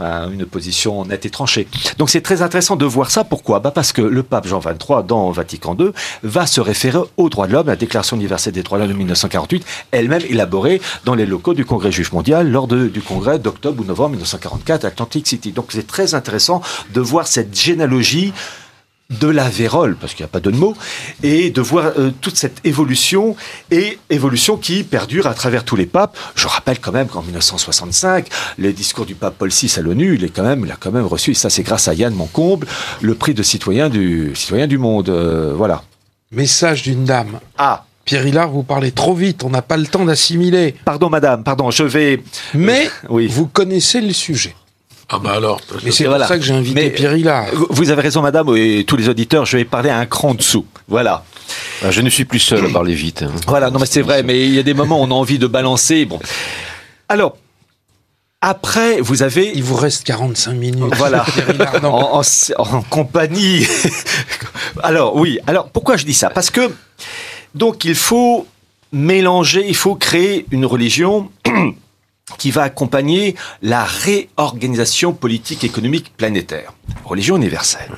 une 0.00 0.46
position 0.46 1.04
nette 1.04 1.26
et 1.26 1.30
tranchée. 1.30 1.66
Donc 1.98 2.10
c'est 2.10 2.20
très 2.20 2.42
intéressant 2.42 2.76
de 2.76 2.84
voir 2.84 3.10
ça. 3.10 3.24
Pourquoi? 3.24 3.60
Bah 3.60 3.70
Parce 3.70 3.92
que 3.92 4.02
le 4.02 4.22
pape 4.22 4.46
Jean 4.46 4.60
XXIII, 4.60 5.04
dans 5.06 5.30
Vatican 5.30 5.76
II, 5.78 5.90
va 6.22 6.46
se 6.46 6.60
référer 6.60 6.98
aux 7.16 7.28
droits 7.28 7.46
de 7.46 7.52
l'homme, 7.52 7.66
la 7.66 7.76
Déclaration 7.76 8.16
universelle 8.16 8.52
des 8.52 8.62
droits 8.62 8.78
de 8.78 8.84
l'homme 8.84 8.92
de 8.92 8.98
1948, 8.98 9.64
elle-même 9.90 10.22
élaborée 10.28 10.80
dans 11.04 11.14
les 11.14 11.26
locaux 11.26 11.54
du 11.54 11.64
Congrès 11.64 11.92
juif 11.92 12.12
mondial 12.12 12.50
lors 12.50 12.66
du 12.66 13.00
congrès 13.00 13.38
d'octobre 13.38 13.82
ou 13.82 13.84
novembre 13.84 14.10
1944 14.10 14.84
à 14.84 14.88
Atlantic 14.88 15.26
City. 15.26 15.52
Donc 15.52 15.66
c'est 15.70 15.86
très 15.86 16.14
intéressant 16.14 16.60
de 16.92 17.00
voir 17.00 17.15
cette 17.24 17.58
généalogie 17.58 18.32
de 19.10 19.28
la 19.28 19.48
vérole, 19.48 19.96
parce 19.96 20.14
qu'il 20.14 20.24
n'y 20.24 20.28
a 20.28 20.32
pas 20.32 20.40
de 20.40 20.50
mots, 20.50 20.74
et 21.22 21.50
de 21.50 21.60
voir 21.60 21.92
euh, 21.96 22.10
toute 22.20 22.36
cette 22.36 22.60
évolution, 22.64 23.36
et 23.70 23.98
évolution 24.10 24.56
qui 24.56 24.82
perdure 24.82 25.26
à 25.26 25.34
travers 25.34 25.64
tous 25.64 25.76
les 25.76 25.86
papes. 25.86 26.18
Je 26.34 26.48
rappelle 26.48 26.80
quand 26.80 26.92
même 26.92 27.06
qu'en 27.06 27.22
1965, 27.22 28.26
le 28.58 28.72
discours 28.72 29.06
du 29.06 29.14
pape 29.14 29.36
Paul 29.38 29.50
VI 29.50 29.72
à 29.76 29.80
l'ONU, 29.80 30.16
il, 30.16 30.24
est 30.24 30.28
quand 30.28 30.42
même, 30.42 30.64
il 30.64 30.72
a 30.72 30.76
quand 30.78 30.90
même 30.90 31.06
reçu, 31.06 31.30
et 31.30 31.34
ça 31.34 31.50
c'est 31.50 31.62
grâce 31.62 31.86
à 31.86 31.94
Yann 31.94 32.14
Moncomble, 32.14 32.66
le 33.00 33.14
prix 33.14 33.34
de 33.34 33.42
citoyen 33.42 33.88
du, 33.88 34.32
citoyen 34.34 34.66
du 34.66 34.78
monde. 34.78 35.08
Euh, 35.08 35.52
voilà. 35.54 35.82
Message 36.32 36.82
d'une 36.82 37.04
dame. 37.04 37.38
Ah 37.56 37.84
Pierre 38.04 38.26
Hillard, 38.26 38.50
vous 38.50 38.62
parlez 38.62 38.92
trop 38.92 39.14
vite, 39.14 39.42
on 39.42 39.50
n'a 39.50 39.62
pas 39.62 39.76
le 39.76 39.86
temps 39.86 40.04
d'assimiler. 40.04 40.76
Pardon 40.84 41.10
madame, 41.10 41.42
pardon, 41.42 41.72
je 41.72 41.82
vais... 41.82 42.22
Mais 42.54 42.88
oui. 43.08 43.26
vous 43.26 43.46
connaissez 43.46 44.00
le 44.00 44.12
sujet. 44.12 44.54
Ah 45.08 45.18
bah 45.20 45.34
alors. 45.36 45.60
Mais 45.84 45.92
c'est 45.92 46.04
pour 46.04 46.18
ça 46.18 46.36
que 46.36 46.44
j'ai 46.44 46.52
invité 46.52 46.90
Pierre 46.90 47.16
Hillard. 47.16 47.46
Vous 47.70 47.90
avez 47.90 48.02
raison, 48.02 48.22
madame, 48.22 48.56
et 48.56 48.84
tous 48.84 48.96
les 48.96 49.08
auditeurs, 49.08 49.46
je 49.46 49.56
vais 49.56 49.64
parler 49.64 49.90
un 49.90 50.06
cran 50.06 50.34
dessous. 50.34 50.66
Voilà. 50.88 51.24
Ah, 51.84 51.90
je 51.90 52.00
ne 52.00 52.10
suis 52.10 52.24
plus 52.24 52.40
seul 52.40 52.66
à 52.66 52.68
parler 52.70 52.94
vite. 52.94 53.22
Hein. 53.22 53.30
Voilà, 53.46 53.70
non 53.70 53.78
mais 53.78 53.86
c'est 53.86 54.02
vrai, 54.02 54.22
mais 54.24 54.46
il 54.46 54.54
y 54.54 54.58
a 54.58 54.64
des 54.64 54.74
moments 54.74 55.00
où 55.00 55.04
on 55.04 55.10
a 55.10 55.14
envie 55.14 55.38
de 55.38 55.46
balancer. 55.46 56.04
Bon. 56.06 56.18
Alors, 57.08 57.36
après, 58.40 59.00
vous 59.00 59.22
avez... 59.22 59.52
Il 59.54 59.62
vous 59.62 59.76
reste 59.76 60.04
45 60.04 60.52
minutes. 60.54 60.94
Voilà, 60.96 61.24
en, 61.84 62.22
en, 62.58 62.82
compagnie. 62.82 63.66
alors, 64.82 65.14
oui, 65.14 65.38
alors 65.46 65.68
pourquoi 65.68 65.96
je 65.96 66.04
dis 66.04 66.14
ça? 66.14 66.30
Parce 66.30 66.50
que, 66.50 66.72
donc, 67.54 67.84
il 67.84 67.94
faut 67.94 68.46
mélanger, 68.92 69.64
il 69.68 69.76
faut 69.76 69.94
créer 69.94 70.46
une 70.50 70.66
religion 70.66 71.30
qui 72.38 72.50
va 72.50 72.62
accompagner 72.64 73.36
la 73.62 73.84
réorganisation 73.84 75.12
politique 75.12 75.62
économique 75.62 76.12
planétaire, 76.16 76.72
religion 77.04 77.36
universelle. 77.36 77.90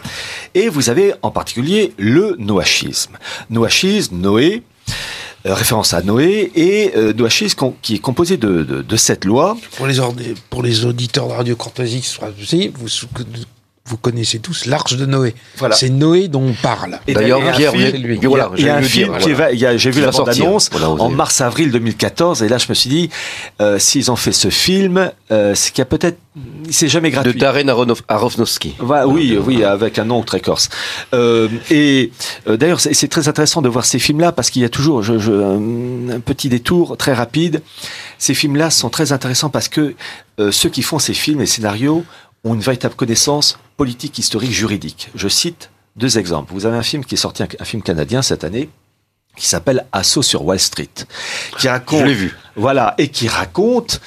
Et 0.55 0.69
vous 0.69 0.91
avez 0.91 1.15
en 1.23 1.31
particulier 1.31 1.95
le 1.97 2.37
noachisme. 2.39 3.17
Noachisme, 3.49 4.17
Noé, 4.17 4.63
euh, 5.47 5.55
référence 5.55 5.95
à 5.95 6.03
Noé, 6.03 6.53
et 6.55 6.93
euh, 6.95 7.15
noachisme 7.15 7.73
qui 7.81 7.95
est 7.97 8.01
composé 8.01 8.37
de, 8.37 8.63
de, 8.65 8.83
de 8.83 8.97
cette 8.97 9.25
loi. 9.25 9.57
Pour 9.77 9.87
les, 9.87 9.97
pour 10.51 10.63
les 10.63 10.85
auditeurs 10.85 11.29
de 11.29 11.33
Radio 11.33 11.57
Courtoisie, 11.57 12.05
vous 12.75 12.89
vous 13.89 13.97
connaissez 13.97 14.39
tous 14.39 14.67
l'Arche 14.67 14.97
de 14.97 15.07
Noé. 15.07 15.35
Voilà. 15.57 15.75
C'est 15.75 15.89
Noé 15.89 16.29
dont 16.29 16.43
on 16.43 16.53
parle. 16.53 16.99
D'ailleurs, 17.09 17.41
Pierre, 17.53 17.73
lui. 17.75 18.19
Voilà, 18.23 18.51
il 18.57 18.65
y 18.65 18.69
a 18.69 18.77
un 18.77 18.83
film 18.83 19.17
qui 19.19 19.33
va, 19.33 19.55
j'ai 19.77 19.91
vu 19.91 20.01
la 20.01 20.11
bande-annonce 20.11 20.71
en 20.83 21.09
mars-avril 21.09 21.71
2014, 21.73 22.43
et 22.43 22.49
là 22.49 22.59
je 22.59 22.67
me 22.69 22.75
suis 22.75 22.91
dit, 22.91 23.11
euh, 23.61 23.79
s'ils 23.79 24.11
ont 24.11 24.17
fait 24.17 24.33
ce 24.33 24.51
film, 24.51 25.11
euh, 25.31 25.55
c'est 25.55 25.71
qu'il 25.71 25.79
y 25.79 25.83
a 25.83 25.87
peut-être, 25.87 26.19
c'est 26.71 26.89
jamais 26.89 27.11
gratuit. 27.11 27.33
De 27.33 27.39
Darren 27.39 27.69
Aronofsky. 28.09 28.77
oui, 29.07 29.39
oui, 29.45 29.65
avec 29.65 29.99
un 29.99 30.05
nom 30.05 30.23
très 30.23 30.41
corse. 30.41 30.69
Euh, 31.15 31.49
et 31.71 32.13
euh, 32.47 32.57
d'ailleurs, 32.57 32.81
c'est 32.81 33.09
très 33.09 33.29
intéressant 33.29 33.63
de 33.63 33.69
voir 33.69 33.85
ces 33.85 33.99
films-là 33.99 34.33
parce 34.33 34.51
qu'il 34.51 34.63
y 34.63 34.65
a 34.65 34.69
toujours 34.69 35.03
je, 35.03 35.19
je, 35.19 35.33
un 35.33 36.21
petit 36.21 36.49
détour 36.49 36.97
très 36.97 37.13
rapide. 37.13 37.63
Ces 38.19 38.35
films-là 38.35 38.71
sont 38.71 38.91
très 38.91 39.13
intéressants 39.13 39.51
parce 39.51 39.69
que 39.69 39.95
euh, 40.41 40.51
ceux 40.53 40.69
qui 40.69 40.83
font 40.83 40.99
ces 40.99 41.15
films 41.15 41.41
et 41.41 41.47
scénarios 41.47 42.05
ont 42.45 42.55
une 42.55 42.61
véritable 42.61 42.95
connaissance 42.95 43.59
politique, 43.79 44.19
historique, 44.19 44.51
juridique. 44.51 45.09
Je 45.15 45.29
cite 45.29 45.71
deux 45.97 46.19
exemples. 46.19 46.53
Vous 46.53 46.67
avez 46.67 46.77
un 46.77 46.83
film 46.83 47.05
qui 47.05 47.15
est 47.15 47.19
sorti, 47.19 47.43
un 47.43 47.65
film 47.65 47.83
canadien 47.83 48.21
cette 48.21 48.45
année, 48.45 48.69
qui 49.37 49.47
s'appelle 49.49 49.87
Assaut 49.93 50.23
sur 50.23 50.45
Wall 50.45 50.59
Street, 50.59 50.91
qui 51.59 51.69
raconte, 51.69 52.01
je 52.01 52.07
l'ai 52.07 52.15
vu, 52.15 52.37
voilà, 52.59 52.95
et 52.99 53.09
qui 53.09 53.29
raconte 53.29 54.01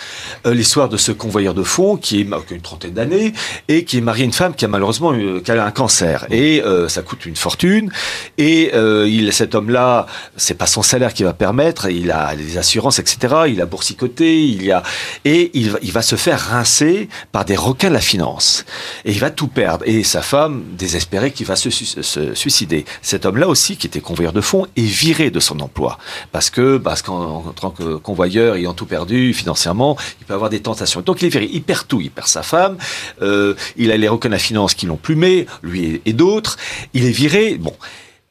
euh, 0.45 0.53
l'histoire 0.53 0.89
de 0.89 0.97
ce 0.97 1.13
convoyeur 1.13 1.53
de 1.53 1.63
fonds 1.63 1.95
qui, 1.95 2.21
est, 2.21 2.25
qui 2.25 2.53
a 2.53 2.55
une 2.55 2.61
trentaine 2.61 2.93
d'années 2.93 3.33
et 3.69 3.85
qui 3.85 3.97
est 3.97 4.01
marié 4.01 4.23
à 4.23 4.25
une 4.25 4.33
femme 4.33 4.53
qui 4.53 4.65
a 4.65 4.67
malheureusement 4.67 5.13
eu, 5.13 5.41
qui 5.41 5.51
a 5.51 5.65
un 5.65 5.71
cancer. 5.71 6.27
Et 6.29 6.61
euh, 6.61 6.89
ça 6.89 7.01
coûte 7.01 7.25
une 7.25 7.37
fortune. 7.37 7.89
Et 8.37 8.71
euh, 8.73 9.07
il, 9.07 9.31
cet 9.31 9.55
homme-là, 9.55 10.05
c'est 10.35 10.53
pas 10.53 10.67
son 10.67 10.81
salaire 10.81 11.13
qui 11.13 11.23
va 11.23 11.33
permettre, 11.33 11.89
il 11.89 12.11
a 12.11 12.35
des 12.35 12.57
assurances, 12.57 12.99
etc. 12.99 13.35
Il 13.47 13.61
a 13.61 13.65
boursicoté, 13.65 14.43
il 14.43 14.63
y 14.63 14.71
a 14.71 14.83
et 15.23 15.51
il, 15.53 15.77
il 15.81 15.91
va 15.93 16.01
se 16.01 16.17
faire 16.17 16.39
rincer 16.39 17.07
par 17.31 17.45
des 17.45 17.55
requins 17.55 17.89
de 17.89 17.93
la 17.93 18.01
finance. 18.01 18.65
Et 19.05 19.11
il 19.11 19.19
va 19.19 19.29
tout 19.29 19.47
perdre. 19.47 19.85
Et 19.87 20.03
sa 20.03 20.21
femme 20.21 20.63
désespérée 20.77 21.31
qui 21.31 21.45
va 21.45 21.55
se, 21.55 21.69
se 21.69 22.33
suicider. 22.35 22.83
Cet 23.01 23.25
homme-là 23.25 23.47
aussi, 23.47 23.77
qui 23.77 23.87
était 23.87 24.01
convoyeur 24.01 24.33
de 24.33 24.41
fonds, 24.41 24.67
est 24.75 24.81
viré 24.81 25.29
de 25.29 25.39
son 25.39 25.61
emploi. 25.61 25.97
Parce 26.33 26.49
que 26.49 26.77
parce 26.77 27.01
qu'en 27.01 27.53
tant 27.55 27.69
que 27.69 27.95
convoyeur 27.95 28.40
ayant 28.55 28.73
tout 28.73 28.85
perdu 28.85 29.33
financièrement 29.33 29.97
il 30.19 30.25
peut 30.25 30.33
avoir 30.33 30.49
des 30.49 30.61
tentations. 30.61 31.01
Donc 31.01 31.21
il 31.21 31.27
est 31.27 31.29
viré. 31.29 31.49
Il 31.51 31.63
perd 31.63 31.87
tout. 31.87 32.01
Il 32.01 32.11
perd 32.11 32.27
sa 32.27 32.43
femme. 32.43 32.77
Euh, 33.21 33.55
il 33.77 33.91
a 33.91 33.97
les 33.97 34.07
requins 34.07 34.29
de 34.29 34.33
la 34.33 34.39
finance 34.39 34.73
qui 34.73 34.85
l'ont 34.85 34.97
plumé. 34.97 35.45
Lui 35.63 36.01
et, 36.05 36.13
d'autres. 36.13 36.57
Il 36.93 37.05
est 37.05 37.11
viré. 37.11 37.55
Bon. 37.55 37.73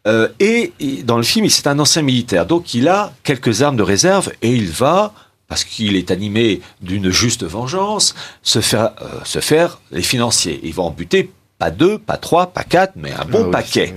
Euh, 0.07 0.29
et, 0.39 0.73
dans 1.05 1.19
le 1.19 1.23
film 1.23 1.49
c'est 1.49 1.67
un 1.67 1.79
ancien 1.79 2.03
militaire. 2.03 2.47
Donc 2.47 2.75
il 2.75 2.89
a 2.89 3.13
quelques 3.23 3.63
armes 3.63 3.77
de 3.77 3.83
réserve 3.83 4.33
et 4.43 4.51
il 4.51 4.71
va 4.71 5.13
parce 5.49 5.65
qu'il 5.65 5.97
est 5.97 6.13
animé 6.13 6.61
d'une 6.81 7.11
juste 7.11 7.43
vengeance, 7.43 8.15
se 8.43 8.61
faire, 8.61 8.93
euh, 9.03 9.19
se 9.25 9.41
faire 9.41 9.81
les 9.91 10.03
financiers. 10.03 10.61
Il 10.63 10.73
va 10.73 10.85
en 10.85 10.91
buter 10.91 11.33
pas 11.59 11.73
deux, 11.73 11.99
pas 11.99 12.17
trois, 12.17 12.47
pas 12.47 12.63
quatre, 12.63 12.93
mais 12.95 13.13
un 13.13 13.25
bon 13.25 13.47
ah 13.49 13.51
paquet. 13.51 13.93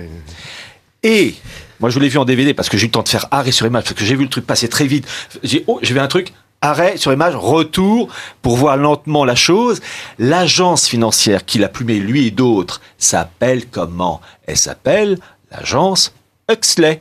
Et 1.04 1.34
moi, 1.80 1.90
je 1.90 1.98
l'ai 1.98 2.08
vu 2.08 2.18
en 2.18 2.24
DVD 2.24 2.54
parce 2.54 2.68
que 2.68 2.76
j'ai 2.76 2.84
eu 2.84 2.88
le 2.88 2.92
temps 2.92 3.02
de 3.02 3.08
faire 3.08 3.26
arrêt 3.30 3.52
sur 3.52 3.66
image, 3.66 3.84
parce 3.84 3.94
que 3.94 4.04
j'ai 4.04 4.16
vu 4.16 4.24
le 4.24 4.30
truc 4.30 4.46
passer 4.46 4.68
très 4.68 4.86
vite. 4.86 5.06
J'ai, 5.42 5.64
oh, 5.66 5.78
j'ai 5.82 5.94
vu 5.94 6.00
un 6.00 6.06
truc, 6.06 6.32
arrêt 6.60 6.96
sur 6.96 7.12
image, 7.12 7.36
retour, 7.36 8.08
pour 8.42 8.56
voir 8.56 8.76
lentement 8.76 9.24
la 9.24 9.34
chose. 9.34 9.80
L'agence 10.18 10.88
financière 10.88 11.44
qui 11.44 11.58
l'a 11.58 11.68
plumé, 11.68 11.98
lui 11.98 12.26
et 12.26 12.30
d'autres, 12.30 12.80
s'appelle 12.98 13.66
comment? 13.66 14.20
Elle 14.46 14.56
s'appelle 14.56 15.18
l'agence 15.50 16.14
Huxley 16.50 17.00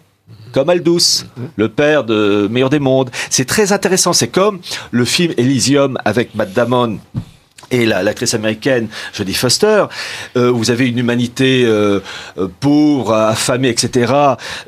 comme 0.53 0.69
Aldous, 0.69 1.25
le 1.55 1.67
père 1.67 2.03
de 2.03 2.47
Meilleur 2.49 2.69
des 2.69 2.79
Mondes. 2.79 3.09
C'est 3.29 3.45
très 3.45 3.71
intéressant. 3.71 4.13
C'est 4.13 4.27
comme 4.27 4.59
le 4.91 5.03
film 5.03 5.33
Elysium 5.37 5.97
avec 6.05 6.35
Matt 6.35 6.53
Damon 6.53 6.99
et 7.73 7.85
l'actrice 7.85 8.33
américaine 8.33 8.87
Jodie 9.13 9.33
Foster, 9.33 9.85
euh, 10.37 10.51
vous 10.51 10.71
avez 10.71 10.87
une 10.87 10.99
humanité 10.99 11.65
euh, 11.65 11.99
euh, 12.37 12.47
pauvre, 12.59 13.13
affamée, 13.13 13.69
etc., 13.69 14.13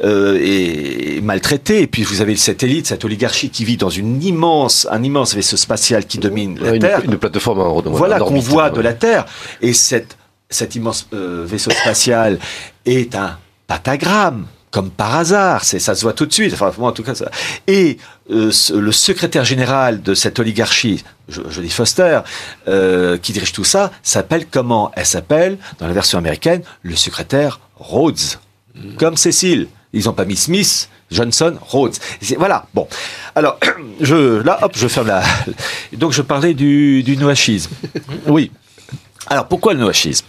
euh, 0.03 0.39
et, 0.41 1.21
maltraitée, 1.21 1.81
et 1.81 1.87
puis 1.87 2.03
vous 2.03 2.21
avez 2.21 2.35
cette 2.35 2.63
élite, 2.63 2.87
cette 2.87 3.05
oligarchie 3.05 3.49
qui 3.49 3.63
vit 3.63 3.77
dans 3.77 3.89
une 3.89 4.21
immense, 4.23 4.87
un 4.89 5.03
immense 5.03 5.35
vaisseau 5.35 5.57
spatial 5.57 6.05
qui 6.05 6.17
domine 6.17 6.59
la 6.59 6.77
Terre. 6.77 7.01
Une 7.05 7.17
plateforme 7.17 7.59
en 7.59 7.81
Voilà, 7.81 8.19
qu'on 8.19 8.39
voit 8.39 8.69
de 8.69 8.81
la 8.81 8.93
Terre, 8.93 9.25
et 9.61 9.73
cette, 9.73 10.17
cet 10.49 10.75
immense 10.75 11.07
vaisseau 11.11 11.71
spatial 11.71 12.39
est 12.85 13.15
un 13.15 13.37
patagramme 13.67 14.45
comme 14.75 14.89
par 14.89 15.15
hasard, 15.15 15.63
c'est 15.63 15.79
ça 15.79 15.95
se 15.95 16.01
voit 16.01 16.11
tout 16.11 16.25
de 16.25 16.33
suite. 16.33 16.51
Enfin, 16.53 16.69
moi, 16.77 16.89
en 16.89 16.91
tout 16.91 17.01
cas, 17.01 17.15
ça. 17.15 17.31
Et 17.65 17.97
euh, 18.29 18.51
le 18.73 18.91
secrétaire 18.91 19.45
général 19.45 20.01
de 20.01 20.13
cette 20.13 20.37
oligarchie, 20.37 21.01
je, 21.29 21.61
dis 21.61 21.69
Foster, 21.69 22.19
euh, 22.67 23.17
qui 23.17 23.31
dirige 23.31 23.53
tout 23.53 23.63
ça, 23.63 23.89
s'appelle 24.03 24.47
comment? 24.51 24.91
Elle 24.97 25.05
s'appelle, 25.05 25.57
dans 25.79 25.87
la 25.87 25.93
version 25.93 26.17
américaine, 26.17 26.61
le 26.83 26.97
secrétaire 26.97 27.61
Rhodes, 27.77 28.19
mm. 28.75 28.95
comme 28.97 29.15
Cécile. 29.15 29.69
Ils 29.93 30.07
n'ont 30.07 30.13
pas 30.13 30.25
mis 30.25 30.35
Smith, 30.35 30.89
Johnson, 31.09 31.55
Rhodes. 31.61 31.95
Voilà. 32.37 32.65
Bon. 32.73 32.85
Alors, 33.33 33.57
je, 34.01 34.41
là, 34.41 34.59
hop, 34.61 34.73
je 34.75 34.89
ferme 34.89 35.07
la. 35.07 35.23
Donc, 35.93 36.11
je 36.11 36.21
parlais 36.21 36.53
du, 36.53 37.01
du 37.01 37.15
noachisme. 37.15 37.71
Oui. 38.27 38.51
Alors 39.27 39.47
pourquoi 39.47 39.73
le 39.73 39.79
noachisme? 39.79 40.25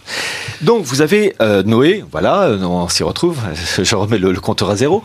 Donc 0.61 0.83
vous 0.83 1.01
avez 1.01 1.35
euh, 1.41 1.63
Noé, 1.63 2.03
voilà, 2.11 2.43
euh, 2.43 2.61
on 2.63 2.87
s'y 2.89 3.03
retrouve, 3.03 3.37
je 3.81 3.95
remets 3.95 4.17
le, 4.17 4.33
compteur 4.39 4.69
à 4.69 4.75
zéro. 4.75 5.03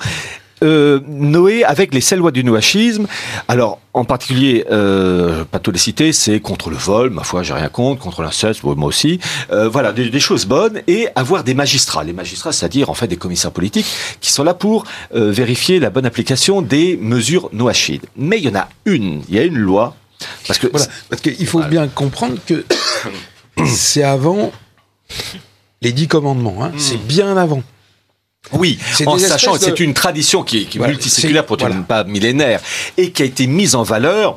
Euh, 0.62 1.00
Noé 1.08 1.64
avec 1.64 1.92
les 1.92 2.00
seules 2.00 2.20
lois 2.20 2.30
du 2.30 2.44
noachisme. 2.44 3.06
Alors, 3.48 3.80
en 3.94 4.04
particulier, 4.04 4.64
euh, 4.70 5.44
pas 5.44 5.58
tous 5.58 5.72
les 5.72 5.78
citer, 5.78 6.12
c'est 6.12 6.38
contre 6.38 6.70
le 6.70 6.76
vol, 6.76 7.10
ma 7.10 7.24
foi, 7.24 7.42
j'ai 7.42 7.52
rien 7.52 7.68
contre, 7.68 8.00
contre 8.00 8.22
l'inceste, 8.22 8.62
moi 8.62 8.76
aussi. 8.86 9.18
Euh, 9.50 9.68
voilà, 9.68 9.92
des, 9.92 10.20
choses 10.20 10.46
bonnes 10.46 10.80
et 10.86 11.08
avoir 11.16 11.42
des 11.42 11.54
magistrats. 11.54 12.04
Les 12.04 12.12
magistrats, 12.12 12.52
c'est-à-dire 12.52 12.90
en 12.90 12.94
fait 12.94 13.08
des 13.08 13.16
commissaires 13.16 13.50
politiques 13.50 13.86
qui 14.20 14.30
sont 14.30 14.44
là 14.44 14.54
pour 14.54 14.84
vérifier 15.10 15.80
la 15.80 15.90
bonne 15.90 16.06
application 16.06 16.62
des 16.62 16.96
mesures 16.96 17.50
noachides. 17.52 18.06
Mais 18.16 18.38
il 18.38 18.44
y 18.44 18.48
en 18.48 18.54
a 18.54 18.68
une, 18.84 19.22
il 19.28 19.34
y 19.34 19.38
a 19.38 19.42
une 19.42 19.58
loi. 19.58 19.96
Parce 20.46 20.60
que 20.60 20.68
voilà, 20.68 20.86
parce 21.10 21.20
qu'il 21.20 21.46
faut 21.46 21.62
bien 21.64 21.88
comprendre 21.88 22.36
que 22.46 22.64
c'est 23.66 24.02
avant 24.02 24.52
les 25.80 25.92
dix 25.92 26.08
commandements. 26.08 26.62
Hein. 26.62 26.70
Hmm. 26.70 26.78
C'est 26.78 27.04
bien 27.04 27.36
avant. 27.36 27.62
Oui, 28.52 28.78
en 29.06 29.18
sachant 29.18 29.52
que 29.54 29.60
c'est 29.60 29.80
une 29.80 29.94
tradition 29.94 30.42
qui 30.42 30.62
est, 30.62 30.64
qui 30.64 30.80
multiséculaire 30.80 31.46
pour 31.46 31.56
pas 31.86 32.04
millénaire 32.04 32.60
et 32.96 33.12
qui 33.12 33.22
a 33.22 33.24
été 33.24 33.46
mise 33.46 33.76
en 33.76 33.84
valeur 33.84 34.36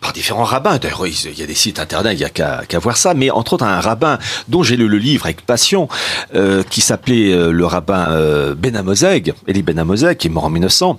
par 0.00 0.12
différents 0.12 0.44
rabbins. 0.44 0.78
D'ailleurs, 0.78 1.06
il 1.06 1.38
y 1.38 1.42
a 1.42 1.46
des 1.46 1.54
sites 1.54 1.78
internet, 1.78 2.14
il 2.14 2.18
n'y 2.18 2.24
a 2.24 2.30
qu'à 2.30 2.78
voir 2.78 2.96
ça. 2.96 3.14
Mais 3.14 3.30
entre 3.30 3.54
autres, 3.54 3.64
un 3.64 3.80
rabbin 3.80 4.18
dont 4.48 4.62
j'ai 4.62 4.76
lu 4.76 4.88
le 4.88 4.98
livre 4.98 5.26
avec 5.26 5.42
passion, 5.42 5.88
euh, 6.34 6.62
qui 6.68 6.80
s'appelait 6.80 7.32
euh, 7.32 7.52
le 7.52 7.64
rabbin 7.64 8.10
euh, 8.10 8.54
Ben 8.56 8.74
Amozeg, 8.76 9.34
Eli 9.46 9.62
Ben 9.62 9.78
Amozeg, 9.78 10.16
qui 10.16 10.26
est 10.26 10.30
mort 10.30 10.44
en 10.44 10.50
1900 10.50 10.98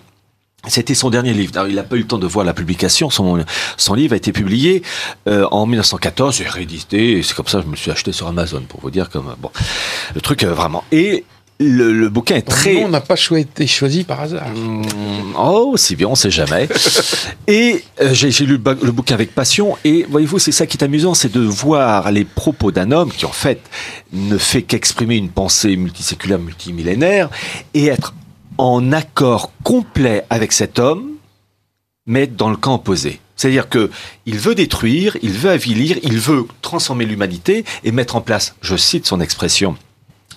C'était 0.67 0.93
son 0.93 1.09
dernier 1.09 1.33
livre. 1.33 1.51
il 1.67 1.75
n'a 1.75 1.83
pas 1.83 1.95
eu 1.95 1.99
le 1.99 2.07
temps 2.07 2.19
de 2.19 2.27
voir 2.27 2.45
la 2.45 2.53
publication. 2.53 3.09
Son, 3.09 3.43
son 3.77 3.93
livre 3.95 4.13
a 4.13 4.17
été 4.17 4.31
publié 4.31 4.83
euh, 5.27 5.47
en 5.51 5.65
1914, 5.65 6.37
j'ai 6.37 6.47
réédité. 6.47 7.23
C'est 7.23 7.35
comme 7.35 7.47
ça 7.47 7.59
que 7.59 7.65
je 7.65 7.69
me 7.69 7.75
suis 7.75 7.89
acheté 7.89 8.11
sur 8.11 8.27
Amazon 8.27 8.61
pour 8.67 8.79
vous 8.79 8.91
dire 8.91 9.09
comme 9.09 9.35
bon 9.39 9.49
le 10.13 10.21
truc 10.21 10.43
euh, 10.43 10.53
vraiment. 10.53 10.83
Et 10.91 11.25
le, 11.61 12.09
bouquin 12.09 12.35
est 12.35 12.41
très. 12.41 12.83
on 12.83 12.89
n'a 12.89 13.01
pas 13.01 13.15
été 13.37 13.67
choisi 13.67 14.03
par 14.03 14.21
hasard. 14.21 14.49
Mmh, 14.49 15.33
oh, 15.37 15.75
si 15.77 15.95
bien, 15.95 16.07
on 16.07 16.15
sait 16.15 16.31
jamais. 16.31 16.67
et 17.47 17.83
euh, 18.01 18.13
j'ai 18.13 18.45
lu 18.45 18.57
le, 18.57 18.91
bouquin 18.91 19.15
avec 19.15 19.33
passion. 19.33 19.77
Et 19.83 20.05
voyez-vous, 20.09 20.39
c'est 20.39 20.51
ça 20.51 20.65
qui 20.65 20.77
est 20.77 20.83
amusant, 20.83 21.13
c'est 21.13 21.31
de 21.31 21.41
voir 21.41 22.11
les 22.11 22.25
propos 22.25 22.71
d'un 22.71 22.91
homme 22.91 23.11
qui, 23.11 23.25
en 23.25 23.31
fait, 23.31 23.61
ne 24.11 24.37
fait 24.37 24.63
qu'exprimer 24.63 25.15
une 25.15 25.29
pensée 25.29 25.75
multiséculaire, 25.75 26.39
multimillénaire, 26.39 27.29
et 27.73 27.87
être 27.87 28.13
en 28.57 28.91
accord 28.91 29.51
complet 29.63 30.25
avec 30.29 30.51
cet 30.51 30.79
homme, 30.79 31.13
mais 32.05 32.27
dans 32.27 32.49
le 32.49 32.57
camp 32.57 32.75
opposé. 32.75 33.19
C'est-à-dire 33.35 33.69
que 33.69 33.89
il 34.25 34.37
veut 34.37 34.53
détruire, 34.53 35.17
il 35.21 35.31
veut 35.31 35.49
avilir, 35.49 35.97
il 36.03 36.19
veut 36.19 36.45
transformer 36.61 37.05
l'humanité 37.05 37.65
et 37.83 37.91
mettre 37.91 38.15
en 38.15 38.21
place, 38.21 38.55
je 38.61 38.75
cite 38.75 39.07
son 39.07 39.19
expression, 39.19 39.75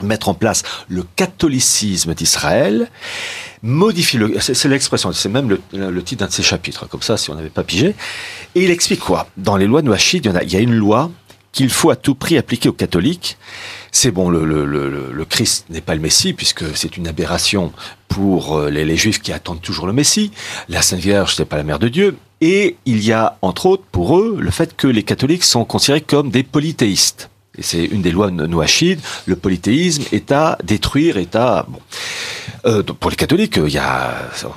mettre 0.02 0.28
en 0.28 0.34
place 0.34 0.62
le 0.88 1.04
catholicisme 1.16 2.14
d'Israël, 2.14 2.88
modifier 3.62 4.18
le, 4.18 4.40
c'est 4.40 4.68
l'expression, 4.68 5.12
c'est 5.12 5.28
même 5.28 5.48
le, 5.48 6.02
titre 6.02 6.20
d'un 6.20 6.28
de 6.28 6.32
ses 6.32 6.42
chapitres, 6.42 6.88
comme 6.88 7.02
ça, 7.02 7.16
si 7.16 7.30
on 7.30 7.34
n'avait 7.34 7.50
pas 7.50 7.64
pigé. 7.64 7.94
Et 8.54 8.64
il 8.64 8.70
explique 8.70 9.00
quoi? 9.00 9.28
Dans 9.36 9.56
les 9.56 9.66
lois 9.66 9.82
de 9.82 9.86
Noachid, 9.86 10.30
il 10.42 10.52
y 10.52 10.56
a 10.56 10.60
une 10.60 10.74
loi 10.74 11.10
qu'il 11.54 11.70
faut 11.70 11.90
à 11.90 11.96
tout 11.96 12.14
prix 12.14 12.36
appliquer 12.36 12.68
aux 12.68 12.74
catholiques. 12.74 13.38
C'est 13.92 14.10
bon, 14.10 14.28
le, 14.28 15.24
Christ 15.30 15.66
n'est 15.70 15.80
pas 15.80 15.94
le 15.94 16.00
Messie, 16.00 16.34
puisque 16.34 16.76
c'est 16.76 16.98
une 16.98 17.08
aberration 17.08 17.72
pour 18.08 18.56
euh, 18.56 18.70
les, 18.70 18.96
Juifs 18.96 19.22
qui 19.22 19.32
attendent 19.32 19.62
toujours 19.62 19.86
le 19.86 19.92
Messie. 19.92 20.32
La 20.68 20.82
Sainte 20.82 21.00
Vierge, 21.00 21.34
c'est 21.34 21.44
pas 21.44 21.56
la 21.56 21.62
mère 21.62 21.78
de 21.78 21.88
Dieu. 21.88 22.16
Et 22.40 22.76
il 22.84 23.02
y 23.02 23.12
a, 23.12 23.38
entre 23.40 23.66
autres, 23.66 23.84
pour 23.90 24.18
eux, 24.18 24.36
le 24.38 24.50
fait 24.50 24.76
que 24.76 24.86
les 24.86 25.04
catholiques 25.04 25.44
sont 25.44 25.64
considérés 25.64 26.02
comme 26.02 26.30
des 26.30 26.42
polythéistes 26.42 27.30
et 27.56 27.62
c'est 27.62 27.84
une 27.84 28.02
des 28.02 28.10
lois 28.10 28.30
de 28.30 28.46
Noachid, 28.46 29.00
le 29.26 29.36
polythéisme 29.36 30.04
est 30.12 30.32
à 30.32 30.58
détruire, 30.64 31.16
est 31.18 31.36
à... 31.36 31.66
Bon. 31.68 31.78
Euh, 32.66 32.82
pour 32.82 33.10
les 33.10 33.16
catholiques, 33.16 33.58
il 33.62 33.72
y 33.72 33.78
a, 33.78 34.14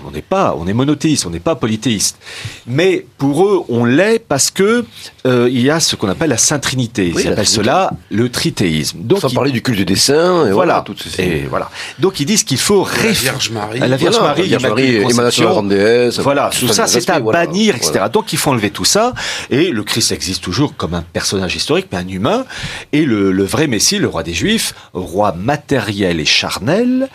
on 0.08 0.12
n'est 0.12 0.22
pas, 0.22 0.56
on 0.58 0.66
est 0.66 0.74
monothéiste, 0.74 1.26
on 1.26 1.30
n'est 1.30 1.42
pas 1.42 1.56
polythéiste. 1.56 2.18
Mais 2.66 3.06
pour 3.18 3.46
eux, 3.46 3.66
on 3.68 3.84
l'est 3.84 4.20
parce 4.20 4.50
que 4.50 4.86
euh, 5.26 5.50
il 5.52 5.62
y 5.62 5.70
a 5.70 5.82
ce 5.82 5.98
qu'on 5.98 6.08
appelle 6.08 6.30
la 6.30 6.38
Sainte 6.38 6.62
Trinité. 6.62 7.14
ils 7.14 7.28
appellent 7.28 7.46
cela 7.46 7.92
le 8.10 8.30
trithéisme. 8.30 9.00
Donc, 9.02 9.20
Sans 9.20 9.30
parler 9.32 9.52
du 9.52 9.62
culte 9.62 9.80
du 9.80 9.86
dessin, 9.86 10.48
et 10.48 10.52
voilà, 10.54 10.84
tout 10.86 10.96
ceci. 10.98 11.22
Et 11.22 11.48
voilà. 11.50 11.70
Donc 12.00 12.22
ils 12.22 12.26
disent 12.26 12.46
qu'il 12.46 12.58
faut 12.58 12.88
la 13.04 13.12
Vierge 13.12 13.50
Marie, 13.52 13.80
la 13.80 13.98
Vierge 13.98 14.20
Marie, 14.22 14.42
la 14.44 14.58
Vierge 14.58 14.64
Marie, 14.64 14.96
émanation 14.96 15.64
de 15.64 15.70
déesse, 15.70 16.20
voilà, 16.20 16.50
tout, 16.58 16.70
ça, 16.70 16.88
c'est 16.88 17.10
à 17.10 17.20
bannir, 17.20 17.76
etc. 17.76 18.06
Donc 18.12 18.32
il 18.32 18.40
faut 18.40 18.52
enlever 18.52 18.70
tout 18.70 18.86
ça. 18.86 19.14
Et 19.50 19.70
le 19.70 19.84
Christ 19.84 20.14
existe 20.14 20.42
toujours 20.42 20.78
comme 20.78 20.94
un 20.94 21.02
personnage 21.02 21.58
historique, 21.58 21.88
mais 21.92 21.98
un 21.98 22.08
humain. 22.08 22.46
Et 22.94 23.06
le, 23.06 23.44
vrai 23.44 23.68
Messie, 23.68 24.00
le 24.00 24.08
roi 24.08 24.24
des 24.24 24.34
Juifs, 24.34 24.74
roi 24.94 25.32
matériel 25.34 26.20
et 26.20 26.26
charnel, 26.26 27.10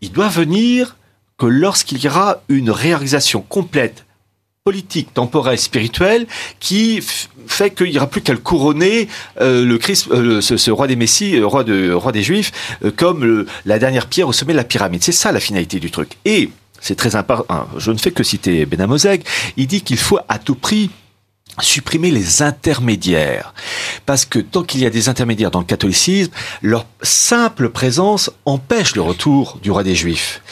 il 0.00 0.12
doit 0.12 0.28
venir 0.28 0.96
que 1.38 1.46
lorsqu'il 1.46 2.02
y 2.02 2.08
aura 2.08 2.42
une 2.48 2.70
réalisation 2.70 3.40
complète 3.40 4.04
politique, 4.64 5.12
temporelle, 5.12 5.58
spirituelle, 5.58 6.26
qui 6.60 7.00
fait 7.48 7.70
qu'il 7.70 7.90
n'y 7.90 7.96
aura 7.96 8.06
plus 8.06 8.20
qu'à 8.20 8.32
le 8.32 8.38
couronner 8.38 9.08
euh, 9.40 9.64
le 9.64 9.76
Christ, 9.76 10.08
euh, 10.12 10.40
ce, 10.40 10.70
roi 10.70 10.86
des 10.86 10.94
Messies, 10.94 11.36
euh, 11.36 11.46
roi, 11.46 11.64
de, 11.64 11.92
roi 11.92 12.12
des 12.12 12.22
Juifs, 12.22 12.52
comme 12.96 13.46
la 13.66 13.78
dernière 13.80 14.06
pierre 14.06 14.28
au 14.28 14.32
sommet 14.32 14.52
de 14.52 14.58
la 14.58 14.64
pyramide. 14.64 15.02
C'est 15.02 15.10
ça 15.10 15.32
la 15.32 15.40
finalité 15.40 15.80
du 15.80 15.90
truc. 15.90 16.12
Et 16.24 16.50
c'est 16.80 16.94
très 16.94 17.16
important. 17.16 17.66
Je 17.76 17.90
ne 17.90 17.98
fais 17.98 18.12
que 18.12 18.22
citer 18.22 18.64
Benamozeg. 18.66 19.22
Il 19.56 19.66
dit 19.66 19.82
qu'il 19.82 19.98
faut 19.98 20.18
à 20.28 20.38
tout 20.38 20.54
prix 20.54 20.90
supprimer 21.60 22.10
les 22.10 22.42
intermédiaires. 22.42 23.52
Parce 24.06 24.24
que 24.24 24.38
tant 24.38 24.62
qu'il 24.62 24.80
y 24.80 24.86
a 24.86 24.90
des 24.90 25.08
intermédiaires 25.08 25.50
dans 25.50 25.60
le 25.60 25.66
catholicisme, 25.66 26.32
leur 26.62 26.86
simple 27.02 27.68
présence 27.68 28.30
empêche 28.46 28.94
le 28.94 29.02
retour 29.02 29.58
du 29.62 29.70
roi 29.70 29.82
des 29.82 29.94
Juifs. 29.94 30.42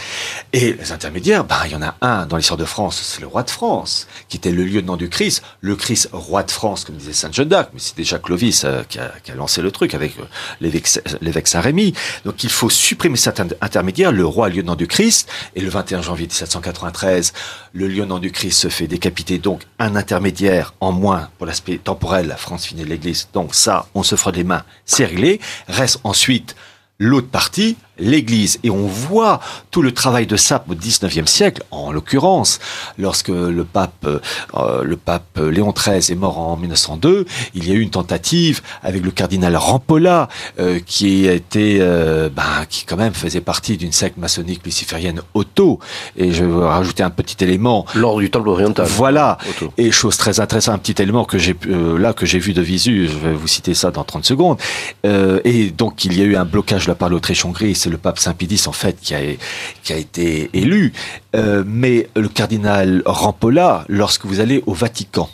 Et 0.52 0.74
les 0.74 0.92
intermédiaires, 0.92 1.44
ben, 1.44 1.56
il 1.64 1.72
y 1.72 1.74
en 1.74 1.82
a 1.82 1.94
un 2.00 2.26
dans 2.26 2.36
l'histoire 2.36 2.58
de 2.58 2.64
France, 2.64 3.00
c'est 3.02 3.20
le 3.20 3.26
roi 3.26 3.42
de 3.42 3.50
France, 3.50 4.08
qui 4.28 4.36
était 4.36 4.50
le 4.50 4.64
lieutenant 4.64 4.96
du 4.96 5.08
Christ, 5.08 5.42
le 5.60 5.76
Christ 5.76 6.10
roi 6.12 6.42
de 6.42 6.50
France, 6.50 6.84
comme 6.84 6.96
disait 6.96 7.12
Saint 7.12 7.32
Jean 7.32 7.46
d'Arc, 7.46 7.70
mais 7.72 7.80
c'est 7.80 7.96
déjà 7.96 8.18
Clovis 8.18 8.64
euh, 8.64 8.82
qui, 8.88 8.98
a, 8.98 9.12
lancé 9.36 9.62
le 9.62 9.70
truc 9.70 9.94
avec 9.94 10.18
euh, 10.18 10.24
l'évêque 10.60 11.48
Saint-Rémy. 11.48 11.94
Donc 12.24 12.44
il 12.44 12.50
faut 12.50 12.68
supprimer 12.68 13.16
cet 13.16 13.40
intermédiaire, 13.40 14.12
le 14.12 14.26
roi 14.26 14.48
lieutenant 14.48 14.76
du 14.76 14.86
Christ, 14.86 15.28
et 15.54 15.60
le 15.60 15.70
21 15.70 16.02
janvier 16.02 16.26
1793, 16.26 17.32
le 17.72 17.86
lieutenant 17.86 18.18
du 18.18 18.32
Christ 18.32 18.58
se 18.58 18.68
fait 18.68 18.88
décapiter, 18.88 19.38
donc 19.38 19.62
un 19.78 19.94
intermédiaire 19.94 20.74
en 20.80 20.89
moins 20.92 21.28
pour 21.38 21.46
l'aspect 21.46 21.78
temporel, 21.78 22.26
la 22.26 22.36
France 22.36 22.66
finit 22.66 22.84
l'Église, 22.84 23.28
donc 23.32 23.54
ça, 23.54 23.86
on 23.94 24.02
se 24.02 24.16
fera 24.16 24.32
des 24.32 24.44
mains, 24.44 24.64
c'est 24.84 25.04
réglé. 25.04 25.40
Reste 25.68 26.00
ensuite 26.04 26.56
l'autre 26.98 27.28
partie, 27.28 27.76
l'Église. 28.00 28.58
Et 28.64 28.70
on 28.70 28.86
voit 28.86 29.40
tout 29.70 29.82
le 29.82 29.92
travail 29.92 30.26
de 30.26 30.36
ça 30.36 30.64
au 30.68 30.74
XIXe 30.74 31.30
siècle, 31.30 31.62
en 31.70 31.92
l'occurrence, 31.92 32.58
lorsque 32.98 33.28
le 33.28 33.64
pape, 33.64 34.06
euh, 34.06 34.82
le 34.82 34.96
pape 34.96 35.38
Léon 35.38 35.72
XIII 35.72 36.12
est 36.12 36.18
mort 36.18 36.38
en 36.38 36.56
1902, 36.56 37.26
il 37.54 37.68
y 37.68 37.70
a 37.70 37.74
eu 37.74 37.80
une 37.80 37.90
tentative 37.90 38.60
avec 38.82 39.04
le 39.04 39.10
cardinal 39.10 39.56
Rampolla, 39.56 40.28
euh, 40.58 40.80
qui 40.84 41.26
était, 41.26 41.78
euh, 41.80 42.28
ben, 42.28 42.64
qui 42.68 42.84
quand 42.84 42.96
même 42.96 43.14
faisait 43.14 43.40
partie 43.40 43.76
d'une 43.76 43.92
secte 43.92 44.16
maçonnique 44.16 44.64
luciférienne 44.64 45.20
auto. 45.34 45.78
Et 46.16 46.32
je 46.32 46.44
vais 46.44 46.66
rajouter 46.66 47.02
un 47.02 47.10
petit 47.10 47.42
élément. 47.44 47.86
L'ordre 47.94 48.20
du 48.20 48.30
temple 48.30 48.48
oriental. 48.48 48.86
Voilà. 48.86 49.38
Et 49.76 49.90
chose 49.90 50.16
très 50.16 50.40
intéressante, 50.40 50.74
un 50.74 50.78
petit 50.78 51.00
élément 51.02 51.24
que 51.24 51.38
j'ai 51.38 51.56
là 51.68 52.12
que 52.12 52.26
j'ai 52.26 52.38
vu 52.38 52.52
de 52.52 52.62
visu, 52.62 53.08
je 53.08 53.18
vais 53.18 53.32
vous 53.32 53.48
citer 53.48 53.74
ça 53.74 53.90
dans 53.90 54.04
30 54.04 54.24
secondes. 54.24 54.58
et 55.04 55.70
donc 55.70 56.04
il 56.04 56.18
y 56.18 56.22
a 56.22 56.24
eu 56.24 56.36
un 56.36 56.44
blocage 56.44 56.84
de 56.84 56.90
la 56.90 56.94
part 56.94 57.08
de 57.08 57.14
l'Autriche-Hongrie 57.14 57.74
le 57.90 57.98
pape 57.98 58.18
Saint-Pédis, 58.18 58.64
en 58.66 58.72
fait, 58.72 58.98
qui 59.00 59.14
a, 59.14 59.96
été 59.96 60.50
élu. 60.52 60.92
Euh, 61.36 61.62
mais 61.66 62.08
le 62.16 62.28
cardinal 62.28 63.02
Rampolla, 63.04 63.84
lorsque 63.88 64.24
vous 64.26 64.40
allez 64.40 64.62
au 64.66 64.74
Vatican, 64.74 65.28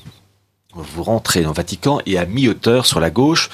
vous 0.75 1.03
rentrez 1.03 1.43
dans 1.43 1.51
le 1.51 1.55
Vatican 1.55 2.01
et 2.07 2.19
à 2.19 2.27
mi-hauteur 2.27 2.87
sur 2.87 3.01
la 3.01 3.11
gauche, 3.11 3.51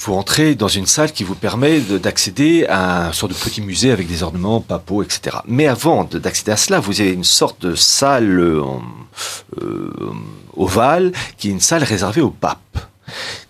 vous 0.00 0.14
rentrez 0.14 0.54
dans 0.54 0.68
une 0.68 0.86
salle 0.86 1.12
qui 1.12 1.24
vous 1.24 1.34
permet 1.34 1.80
d'accéder 1.80 2.66
à 2.68 3.08
un 3.08 3.12
sort 3.12 3.28
de 3.28 3.34
petit 3.34 3.60
musée 3.60 3.90
avec 3.90 4.06
des 4.06 4.22
ornements 4.22 4.60
papaux, 4.60 5.02
etc. 5.02 5.38
Mais 5.46 5.66
avant 5.66 6.04
d'accéder 6.04 6.52
à 6.52 6.56
cela, 6.56 6.78
vous 6.78 7.00
avez 7.00 7.12
une 7.12 7.24
sorte 7.24 7.60
de 7.62 7.74
salle 7.74 8.38
euh, 8.38 8.62
euh, 9.60 9.92
ovale 10.56 11.12
qui 11.36 11.48
est 11.48 11.50
une 11.50 11.60
salle 11.60 11.82
réservée 11.82 12.20
au 12.20 12.30
pape. 12.30 12.78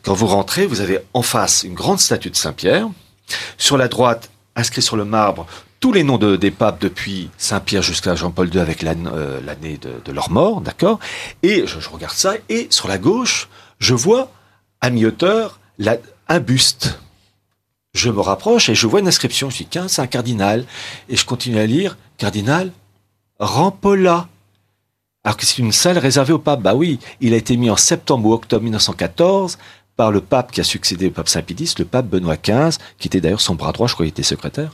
Quand 0.03 0.15
vous 0.15 0.27
rentrez, 0.27 0.67
vous 0.67 0.81
avez 0.81 1.01
en 1.13 1.23
face 1.23 1.65
une 1.65 1.75
grande 1.75 2.01
statue 2.01 2.31
de 2.31 2.37
Saint-Pierre. 2.37 2.89
Sur 3.59 3.77
la 3.77 3.89
droite, 3.89 4.31
inscrit 4.59 4.83
sur 4.83 4.97
le 4.97 5.05
marbre 5.05 5.47
tous 5.81 5.93
les 5.93 6.03
noms 6.03 6.19
de, 6.19 6.37
des 6.37 6.51
papes 6.51 6.81
depuis 6.81 7.31
Saint-Pierre 7.39 7.83
jusqu'à 7.83 8.15
Jean-Paul 8.15 8.53
II 8.53 8.61
avec 8.61 8.85
euh, 8.85 9.41
l'année 9.45 9.79
de, 9.79 10.13
leur 10.13 10.31
mort, 10.31 10.61
d'accord? 10.61 10.99
Et 11.43 11.67
je, 11.67 11.89
regarde 11.89 12.15
ça, 12.15 12.35
et 12.49 12.67
sur 12.71 12.89
la 12.89 12.99
gauche, 12.99 13.49
je 13.79 13.95
vois 13.95 14.33
à 14.81 14.91
mi-hauteur 14.91 15.61
un 16.29 16.41
buste. 16.41 16.99
Je 17.95 18.11
me 18.11 18.21
rapproche 18.21 18.69
et 18.69 18.75
je 18.75 18.87
vois 18.87 19.01
une 19.01 19.09
inscription. 19.09 19.51
Je 19.51 19.59
dis, 19.59 19.67
tiens, 19.67 19.89
c'est 19.89 20.03
un 20.03 20.07
cardinal. 20.07 20.65
Et 21.09 21.17
je 21.17 21.25
continue 21.25 21.59
à 21.59 21.67
lire, 21.67 21.97
cardinal 22.17 22.73
Rampolla. 23.39 24.29
Alors 25.25 25.37
que 25.37 25.47
c'est 25.47 25.59
une 25.59 25.73
salle 25.73 25.99
réservée 25.99 26.33
au 26.33 26.39
pape. 26.39 26.63
Bah 26.63 26.75
oui, 26.75 26.99
il 27.21 27.35
a 27.35 27.37
été 27.37 27.57
mis 27.57 27.71
en 27.71 27.77
septembre 27.77 28.29
ou 28.29 28.33
octobre 28.33 28.63
1914 28.63 29.59
par 29.99 30.13
le 30.13 30.21
pape 30.21 30.53
qui 30.53 30.61
a 30.61 30.65
succédé 30.65 31.09
au 31.09 31.11
pape 31.11 31.29
Saint-Pédis, 31.29 31.75
le 31.81 31.85
pape 31.85 32.07
Benoît 32.07 32.37
XV, 32.37 32.79
qui 33.01 33.09
était 33.09 33.21
d'ailleurs 33.21 33.41
son 33.41 33.57
bras 33.57 33.73
droit, 33.73 33.89
je 33.89 33.95
crois 33.95 34.07
qu'il 34.07 34.13
était 34.13 34.23
secrétaire. 34.23 34.71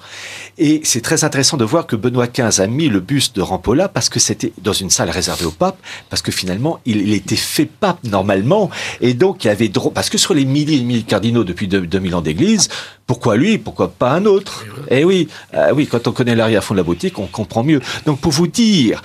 Et 0.59 0.83
c'est 0.85 1.01
très 1.01 1.25
intéressant 1.25 1.57
de 1.57 1.64
voir 1.64 1.87
que 1.87 1.97
Benoît 1.97 2.27
XV 2.27 2.61
a 2.61 2.66
mis 2.66 2.89
le 2.89 3.01
buste 3.01 3.35
de 3.35 3.41
Rampolla 3.41 3.89
parce 3.89 4.11
que 4.11 4.20
c'était 4.20 4.53
dans 4.61 4.75
une 4.75 4.91
salle 4.91 5.09
réservée 5.09 5.47
au 5.47 5.51
pape, 5.51 5.79
parce 6.11 6.20
que 6.20 6.31
finalement, 6.31 6.79
il, 6.85 7.14
était 7.14 7.37
fait 7.37 7.64
pape 7.64 8.05
normalement, 8.05 8.68
et 9.01 9.14
donc 9.14 9.45
il 9.45 9.47
y 9.47 9.51
avait 9.51 9.70
parce 9.95 10.11
que 10.11 10.18
sur 10.18 10.35
les 10.35 10.45
milliers 10.45 10.77
et 10.77 10.83
milliers 10.83 11.03
de 11.03 11.09
cardinaux 11.09 11.43
depuis 11.43 11.68
2000 11.68 12.14
ans 12.14 12.20
d'église, 12.20 12.68
pourquoi 13.07 13.37
lui, 13.39 13.57
pourquoi 13.57 13.93
pas 13.93 14.11
un 14.11 14.27
autre? 14.27 14.66
Eh 14.91 15.05
oui, 15.05 15.29
euh, 15.55 15.72
oui, 15.75 15.87
quand 15.87 16.07
on 16.07 16.12
connaît 16.12 16.37
l'arrière-fond 16.37 16.75
de 16.75 16.81
la 16.81 16.85
boutique, 16.85 17.18
on 17.18 17.27
comprend 17.27 17.64
mieux. 17.64 17.81
Donc 18.05 18.20
pour 18.20 18.33
vous 18.33 18.47
dire, 18.47 19.03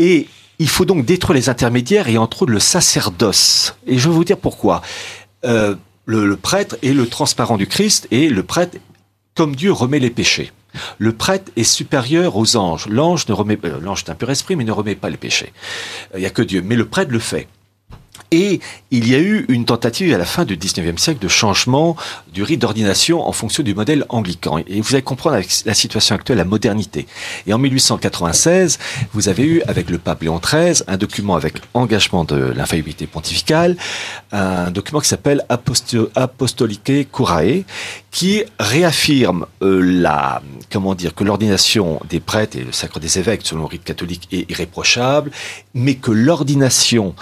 et 0.00 0.26
il 0.58 0.68
faut 0.68 0.84
donc 0.84 1.04
détruire 1.04 1.34
les 1.34 1.48
intermédiaires 1.48 2.08
et 2.08 2.18
entre 2.18 2.42
autres 2.42 2.52
le 2.52 2.60
sacerdoce. 2.60 3.74
Et 3.86 3.98
je 3.98 4.08
vais 4.08 4.14
vous 4.14 4.24
dire 4.24 4.38
pourquoi. 4.38 4.82
Euh, 5.44 5.74
le, 6.06 6.36
prêtre 6.36 6.76
est 6.82 6.92
le 6.92 7.06
transparent 7.06 7.56
du 7.56 7.66
Christ 7.66 8.08
et 8.10 8.28
le 8.28 8.42
prêtre, 8.42 8.78
comme 9.34 9.56
Dieu 9.56 9.72
remet 9.72 9.98
les 9.98 10.10
péchés. 10.10 10.52
Le 10.98 11.12
prêtre 11.12 11.50
est 11.56 11.64
supérieur 11.64 12.36
aux 12.36 12.56
anges. 12.56 12.86
L'ange 12.88 13.28
ne 13.28 13.34
remet, 13.34 13.58
euh, 13.64 13.80
l'ange 13.80 14.04
est 14.06 14.10
un 14.10 14.14
pur 14.14 14.30
esprit, 14.30 14.56
mais 14.56 14.64
ne 14.64 14.72
remet 14.72 14.94
pas 14.94 15.10
les 15.10 15.16
péchés. 15.16 15.52
Il 16.14 16.20
n'y 16.20 16.26
a 16.26 16.30
que 16.30 16.42
Dieu. 16.42 16.62
Mais 16.62 16.76
le 16.76 16.86
prêtre 16.86 17.12
le 17.12 17.18
fait. 17.18 17.46
Et 18.32 18.60
il 18.90 19.08
y 19.08 19.14
a 19.14 19.18
eu 19.18 19.44
une 19.50 19.66
tentative 19.66 20.12
à 20.14 20.18
la 20.18 20.24
fin 20.24 20.46
du 20.46 20.56
19e 20.56 20.96
siècle 20.96 21.20
de 21.20 21.28
changement 21.28 21.96
du 22.32 22.42
rite 22.42 22.62
d'ordination 22.62 23.20
en 23.20 23.32
fonction 23.32 23.62
du 23.62 23.74
modèle 23.74 24.06
anglican. 24.08 24.58
Et 24.66 24.80
vous 24.80 24.94
allez 24.94 25.02
comprendre 25.02 25.36
avec 25.36 25.50
la 25.66 25.74
situation 25.74 26.14
actuelle 26.14 26.38
la 26.38 26.46
modernité. 26.46 27.06
Et 27.46 27.52
en 27.52 27.58
1896, 27.58 28.78
vous 29.12 29.28
avez 29.28 29.44
eu 29.44 29.62
avec 29.68 29.90
le 29.90 29.98
pape 29.98 30.22
Léon 30.22 30.40
XIII 30.42 30.82
un 30.86 30.96
document 30.96 31.36
avec 31.36 31.56
engagement 31.74 32.24
de 32.24 32.36
l'infaillibilité 32.36 33.06
pontificale, 33.06 33.76
un 34.32 34.70
document 34.70 35.00
qui 35.00 35.08
s'appelle 35.08 35.44
Apostolique 35.50 37.12
Curae, 37.12 37.64
qui 38.10 38.44
réaffirme 38.58 39.44
euh, 39.62 39.80
la, 39.82 40.40
comment 40.70 40.94
dire, 40.94 41.14
que 41.14 41.24
l'ordination 41.24 42.00
des 42.08 42.20
prêtres 42.20 42.56
et 42.56 42.64
le 42.64 42.72
sacre 42.72 42.98
des 42.98 43.18
évêques 43.18 43.42
selon 43.44 43.62
le 43.62 43.68
rite 43.68 43.84
catholique 43.84 44.28
est 44.32 44.50
irréprochable, 44.50 45.30
mais 45.74 45.96
que 45.96 46.10
l'ordination 46.10 47.14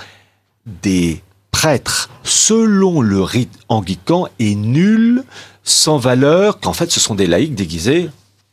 des 0.67 1.23
prêtres 1.51 2.11
selon 2.23 3.01
le 3.01 3.23
rite 3.23 3.59
anglican 3.69 4.29
est 4.39 4.55
nulle, 4.55 5.25
sans 5.63 5.99
valeur, 5.99 6.61
qu'en 6.61 6.73
fait 6.73 6.91
ce 6.91 7.01
sont 7.01 7.15
des 7.15 7.27
laïcs 7.27 7.55
déguisés 7.55 8.11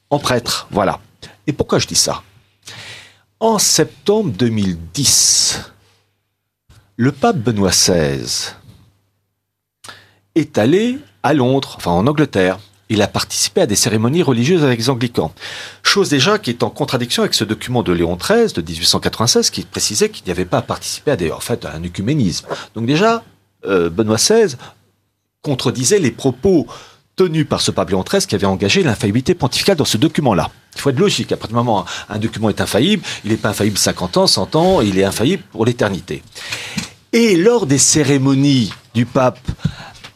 en 0.09 0.19
prêtres. 0.19 0.67
Voilà. 0.71 0.99
Et 1.47 1.53
pourquoi 1.53 1.79
je 1.79 1.87
dis 1.87 1.95
ça? 1.95 2.23
En 3.39 3.59
septembre 3.59 4.31
2010, 4.31 5.71
le 6.95 7.11
pape 7.11 7.37
Benoît 7.37 7.69
XVI 7.69 8.53
est 10.35 10.57
allé 10.57 10.97
à 11.23 11.33
Londres, 11.33 11.75
enfin 11.77 11.91
en 11.91 12.07
Angleterre, 12.07 12.59
il 12.89 13.01
a 13.01 13.07
participé 13.07 13.61
à 13.61 13.65
des 13.65 13.75
cérémonies 13.75 14.23
religieuses 14.23 14.63
avec 14.63 14.79
les 14.79 14.89
anglicans. 14.89 15.33
Chose 15.83 16.09
déjà 16.09 16.39
qui 16.39 16.49
est 16.49 16.63
en 16.63 16.69
contradiction 16.69 17.23
avec 17.23 17.33
ce 17.33 17.43
document 17.43 17.83
de 17.83 17.91
Léon 17.91 18.15
XIII 18.15 18.53
de 18.53 18.61
1896 18.61 19.49
qui 19.49 19.63
précisait 19.63 20.09
qu'il 20.09 20.25
n'y 20.25 20.31
avait 20.31 20.45
pas 20.45 20.59
à 20.59 20.61
participer 20.61 21.11
à, 21.11 21.15
des, 21.15 21.31
en 21.31 21.39
fait, 21.39 21.65
à 21.65 21.73
un 21.73 21.83
œcuménisme. 21.83 22.47
Donc 22.75 22.85
déjà, 22.85 23.23
euh, 23.65 23.89
Benoît 23.89 24.17
XVI 24.17 24.55
contredisait 25.41 25.99
les 25.99 26.11
propos 26.11 26.67
tenus 27.15 27.47
par 27.47 27.61
ce 27.61 27.71
pape 27.71 27.89
Léon 27.89 28.03
XIII 28.03 28.25
qui 28.25 28.35
avait 28.35 28.45
engagé 28.45 28.83
l'infaillibilité 28.83 29.33
pontificale 29.33 29.75
dans 29.75 29.85
ce 29.85 29.97
document-là. 29.97 30.51
Il 30.75 30.81
faut 30.81 30.91
être 30.91 30.99
logique. 30.99 31.31
À 31.31 31.37
partir 31.37 31.49
du 31.49 31.55
moment 31.55 31.81
où 31.81 32.13
un 32.13 32.19
document 32.19 32.49
est 32.49 32.61
infaillible, 32.61 33.03
il 33.25 33.31
n'est 33.31 33.37
pas 33.37 33.49
infaillible 33.49 33.77
50 33.77 34.17
ans, 34.17 34.27
100 34.27 34.55
ans, 34.55 34.81
il 34.81 34.97
est 34.99 35.03
infaillible 35.03 35.43
pour 35.51 35.65
l'éternité. 35.65 36.21
Et 37.13 37.35
lors 37.35 37.65
des 37.65 37.79
cérémonies 37.79 38.71
du 38.93 39.05
pape 39.05 39.39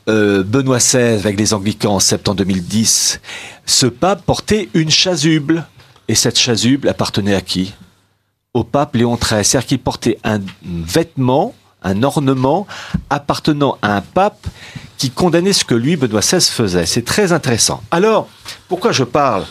euh, 0.07 0.43
Benoît 0.43 0.77
XVI 0.77 1.19
avec 1.19 1.37
les 1.37 1.53
Anglicans 1.53 1.95
en 1.95 1.99
septembre 1.99 2.37
2010, 2.37 3.19
ce 3.65 3.85
pape 3.85 4.23
portait 4.23 4.69
une 4.73 4.89
chasuble. 4.89 5.65
Et 6.07 6.15
cette 6.15 6.37
chasuble 6.37 6.89
appartenait 6.89 7.35
à 7.35 7.41
qui? 7.41 7.73
Au 8.53 8.63
pape 8.63 8.95
Léon 8.95 9.15
XIII. 9.15 9.45
C'est-à-dire 9.45 9.67
qu'il 9.67 9.79
portait 9.79 10.17
un 10.23 10.39
vêtement, 10.63 11.53
un 11.83 12.03
ornement 12.03 12.67
appartenant 13.09 13.77
à 13.81 13.95
un 13.95 14.01
pape 14.01 14.45
qui 14.97 15.09
condamnait 15.09 15.53
ce 15.53 15.65
que 15.65 15.75
lui, 15.75 15.95
Benoît 15.95 16.19
XVI, 16.19 16.41
faisait. 16.41 16.85
C'est 16.85 17.05
très 17.05 17.31
intéressant. 17.31 17.81
Alors, 17.91 18.27
pourquoi 18.67 18.91
je 18.91 19.03
parle 19.03 19.45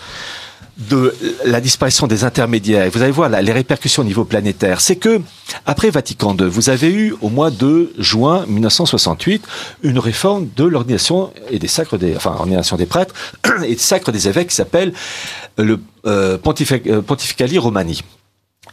de 0.89 1.15
la 1.45 1.61
disparition 1.61 2.07
des 2.07 2.25
intermédiaires, 2.25 2.91
vous 2.91 3.03
allez 3.03 3.13
voir 3.13 3.29
les 3.29 3.53
répercussions 3.53 4.03
au 4.03 4.07
niveau 4.07 4.25
planétaire, 4.25 4.81
c'est 4.81 4.97
que 4.97 5.21
après 5.67 5.91
Vatican 5.91 6.35
II, 6.37 6.47
vous 6.47 6.71
avez 6.71 6.91
eu 6.91 7.15
au 7.21 7.29
mois 7.29 7.51
de 7.51 7.93
juin 7.99 8.47
1968 8.47 9.45
une 9.83 9.99
réforme 9.99 10.49
de 10.57 10.65
l'ordination 10.65 11.33
et 11.51 11.59
des 11.59 11.69
sacres 11.69 11.99
des, 11.99 12.17
enfin 12.17 12.35
ordination 12.39 12.77
des 12.77 12.87
prêtres 12.87 13.15
et 13.65 13.75
des 13.75 13.79
sacres 13.79 14.13
des 14.13 14.29
évêques 14.29 14.49
qui 14.49 14.55
s'appelle 14.55 14.93
le 15.59 15.81
euh, 16.07 16.39
euh, 16.39 17.03
Pontificali 17.03 17.59
Romani. 17.59 18.03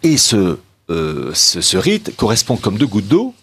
Et 0.03 0.17
ce, 0.17 0.57
euh, 0.89 1.31
ce, 1.33 1.61
ce 1.61 1.77
rite 1.77 2.15
correspond 2.15 2.55
comme 2.55 2.77
deux 2.77 2.87
gouttes 2.87 3.07
d'eau 3.07 3.33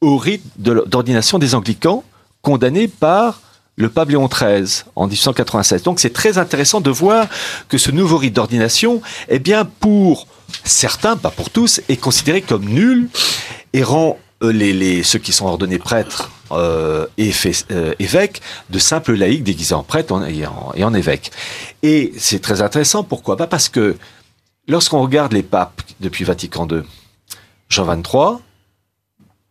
au 0.00 0.16
rite 0.18 0.42
d'ordination 0.58 1.38
des 1.38 1.54
anglicans 1.54 2.04
condamnés 2.42 2.88
par 2.88 3.40
le 3.76 3.90
Léon 4.08 4.28
XIII 4.28 4.84
en 4.96 5.06
1896. 5.06 5.82
Donc 5.82 6.00
c'est 6.00 6.12
très 6.12 6.38
intéressant 6.38 6.80
de 6.80 6.90
voir 6.90 7.26
que 7.68 7.78
ce 7.78 7.90
nouveau 7.90 8.18
rite 8.18 8.34
d'ordination, 8.34 9.00
eh 9.28 9.38
bien 9.38 9.64
pour 9.64 10.26
certains, 10.64 11.16
pas 11.16 11.30
pour 11.30 11.50
tous, 11.50 11.80
est 11.88 11.96
considéré 11.96 12.42
comme 12.42 12.64
nul 12.64 13.08
et 13.72 13.82
rend 13.82 14.18
euh, 14.42 14.52
les, 14.52 15.02
ceux 15.02 15.18
qui 15.18 15.32
sont 15.32 15.46
ordonnés 15.46 15.78
prêtres 15.78 16.30
euh, 16.50 17.06
et 17.16 17.32
euh, 17.70 17.94
évêques 17.98 18.42
de 18.70 18.78
simples 18.78 19.14
laïcs 19.14 19.42
déguisés 19.42 19.74
en 19.74 19.82
prêtres 19.82 20.22
et, 20.28 20.46
en, 20.46 20.72
et 20.74 20.84
en 20.84 20.92
évêques. 20.94 21.30
Et 21.82 22.12
c'est 22.18 22.40
très 22.40 22.60
intéressant, 22.60 23.04
pourquoi? 23.04 23.36
Pas 23.36 23.46
Parce 23.46 23.68
que 23.68 23.96
lorsqu'on 24.68 25.00
regarde 25.00 25.32
les 25.32 25.42
papes 25.42 25.82
depuis 26.00 26.24
Vatican 26.24 26.68
II, 26.68 26.82
Jean 27.68 27.86
XXIII, 27.86 28.38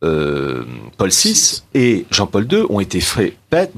euh, 0.04 0.66
Paul 0.98 1.10
VI 1.10 1.64
et 1.74 2.06
Jean-Paul 2.10 2.52
II 2.52 2.66
ont 2.70 2.80
été 2.80 3.00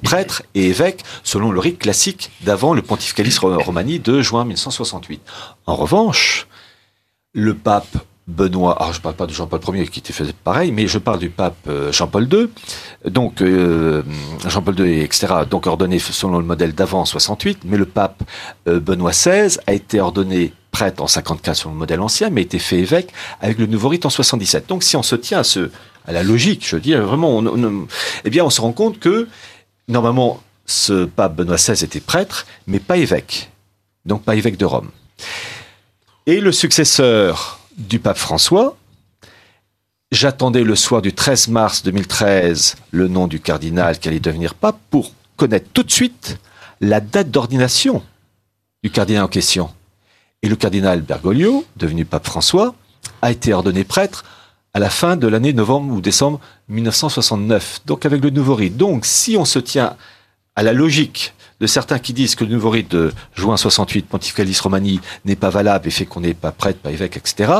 prêtres 0.03 0.43
et 0.55 0.67
évêques 0.67 1.03
selon 1.23 1.51
le 1.51 1.59
rite 1.59 1.79
classique 1.79 2.31
d'avant 2.41 2.73
le 2.73 2.81
Pontificalis 2.81 3.37
Romani 3.41 3.99
de 3.99 4.21
juin 4.21 4.45
1968. 4.45 5.21
En 5.65 5.75
revanche, 5.75 6.47
le 7.33 7.53
pape 7.55 7.97
Benoît, 8.27 8.77
alors 8.79 8.93
je 8.93 8.99
ne 8.99 9.03
parle 9.03 9.15
pas 9.15 9.25
de 9.25 9.33
Jean-Paul 9.33 9.75
Ier 9.75 9.87
qui 9.87 9.99
était 9.99 10.13
fait 10.13 10.31
pareil, 10.33 10.71
mais 10.71 10.87
je 10.87 10.97
parle 10.97 11.19
du 11.19 11.29
pape 11.29 11.57
euh, 11.67 11.91
Jean-Paul 11.91 12.27
II, 12.31 12.49
donc 13.09 13.41
euh, 13.41 14.01
Jean-Paul 14.47 14.79
II, 14.79 15.01
etc., 15.01 15.27
donc 15.49 15.67
ordonné 15.67 15.99
selon 15.99 16.37
le 16.37 16.45
modèle 16.45 16.73
d'avant 16.73 17.03
68, 17.03 17.59
mais 17.65 17.77
le 17.77 17.85
pape 17.85 18.23
Benoît 18.65 19.11
XVI 19.11 19.57
a 19.67 19.73
été 19.73 19.99
ordonné 19.99 20.53
prêtre 20.73 21.01
en 21.01 21.07
54 21.07 21.55
selon 21.55 21.73
le 21.73 21.79
modèle 21.79 22.01
ancien, 22.01 22.29
mais 22.29 22.41
a 22.41 22.43
été 22.43 22.59
fait 22.59 22.79
évêque 22.79 23.13
avec 23.39 23.57
le 23.57 23.67
nouveau 23.67 23.87
rite 23.87 24.05
en 24.05 24.09
77. 24.09 24.67
Donc 24.67 24.83
si 24.83 24.97
on 24.97 25.03
se 25.03 25.15
tient 25.15 25.41
à 26.05 26.11
la 26.11 26.23
logique, 26.23 26.67
je 26.67 26.75
dis 26.75 26.93
vraiment, 26.93 27.37
on, 27.37 27.87
eh 28.25 28.29
bien, 28.29 28.43
on 28.43 28.49
se 28.49 28.59
rend 28.59 28.73
compte 28.73 28.99
que 28.99 29.29
normalement, 29.87 30.41
ce 30.65 31.05
pape 31.05 31.35
Benoît 31.35 31.55
XVI 31.55 31.83
était 31.83 31.99
prêtre, 31.99 32.45
mais 32.67 32.79
pas 32.79 32.97
évêque, 32.97 33.51
donc 34.05 34.23
pas 34.23 34.35
évêque 34.35 34.57
de 34.57 34.65
Rome. 34.65 34.89
Et 36.25 36.39
le 36.39 36.51
successeur 36.51 37.59
du 37.77 37.99
pape 37.99 38.17
François, 38.17 38.77
j'attendais 40.11 40.63
le 40.63 40.75
soir 40.75 41.01
du 41.01 41.13
13 41.13 41.47
mars 41.49 41.83
2013 41.83 42.75
le 42.91 43.07
nom 43.07 43.27
du 43.27 43.39
cardinal 43.39 43.99
qui 43.99 44.07
allait 44.07 44.19
devenir 44.19 44.53
pape 44.55 44.79
pour 44.89 45.11
connaître 45.37 45.69
tout 45.73 45.83
de 45.83 45.91
suite 45.91 46.37
la 46.81 46.99
date 46.99 47.31
d'ordination 47.31 48.03
du 48.83 48.89
cardinal 48.89 49.23
en 49.23 49.27
question. 49.27 49.71
Et 50.41 50.49
le 50.49 50.55
cardinal 50.55 51.01
Bergoglio, 51.01 51.65
devenu 51.77 52.05
pape 52.05 52.25
François, 52.25 52.75
a 53.21 53.31
été 53.31 53.53
ordonné 53.53 53.83
prêtre 53.83 54.25
à 54.73 54.79
la 54.79 54.89
fin 54.89 55.15
de 55.15 55.27
l'année 55.27 55.53
novembre 55.53 55.93
ou 55.93 56.01
décembre 56.01 56.39
1969. 56.67 57.81
Donc 57.85 58.05
avec 58.05 58.21
le 58.21 58.29
nouveau 58.29 58.55
rite. 58.55 58.75
Donc 58.75 59.05
si 59.05 59.37
on 59.37 59.45
se 59.45 59.59
tient 59.59 59.95
à 60.55 60.63
la 60.63 60.73
logique 60.73 61.33
de 61.59 61.67
certains 61.67 61.99
qui 61.99 62.13
disent 62.13 62.35
que 62.35 62.43
le 62.43 62.51
nouveau 62.51 62.69
rite 62.69 62.91
de 62.91 63.13
juin 63.35 63.57
68, 63.57 64.07
Pontificalis 64.07 64.59
Romani, 64.61 64.99
n'est 65.25 65.35
pas 65.35 65.49
valable 65.49 65.87
et 65.87 65.91
fait 65.91 66.05
qu'on 66.05 66.21
n'est 66.21 66.33
pas 66.33 66.51
prêtre, 66.51 66.79
pas 66.79 66.91
évêque, 66.91 67.17
etc. 67.17 67.51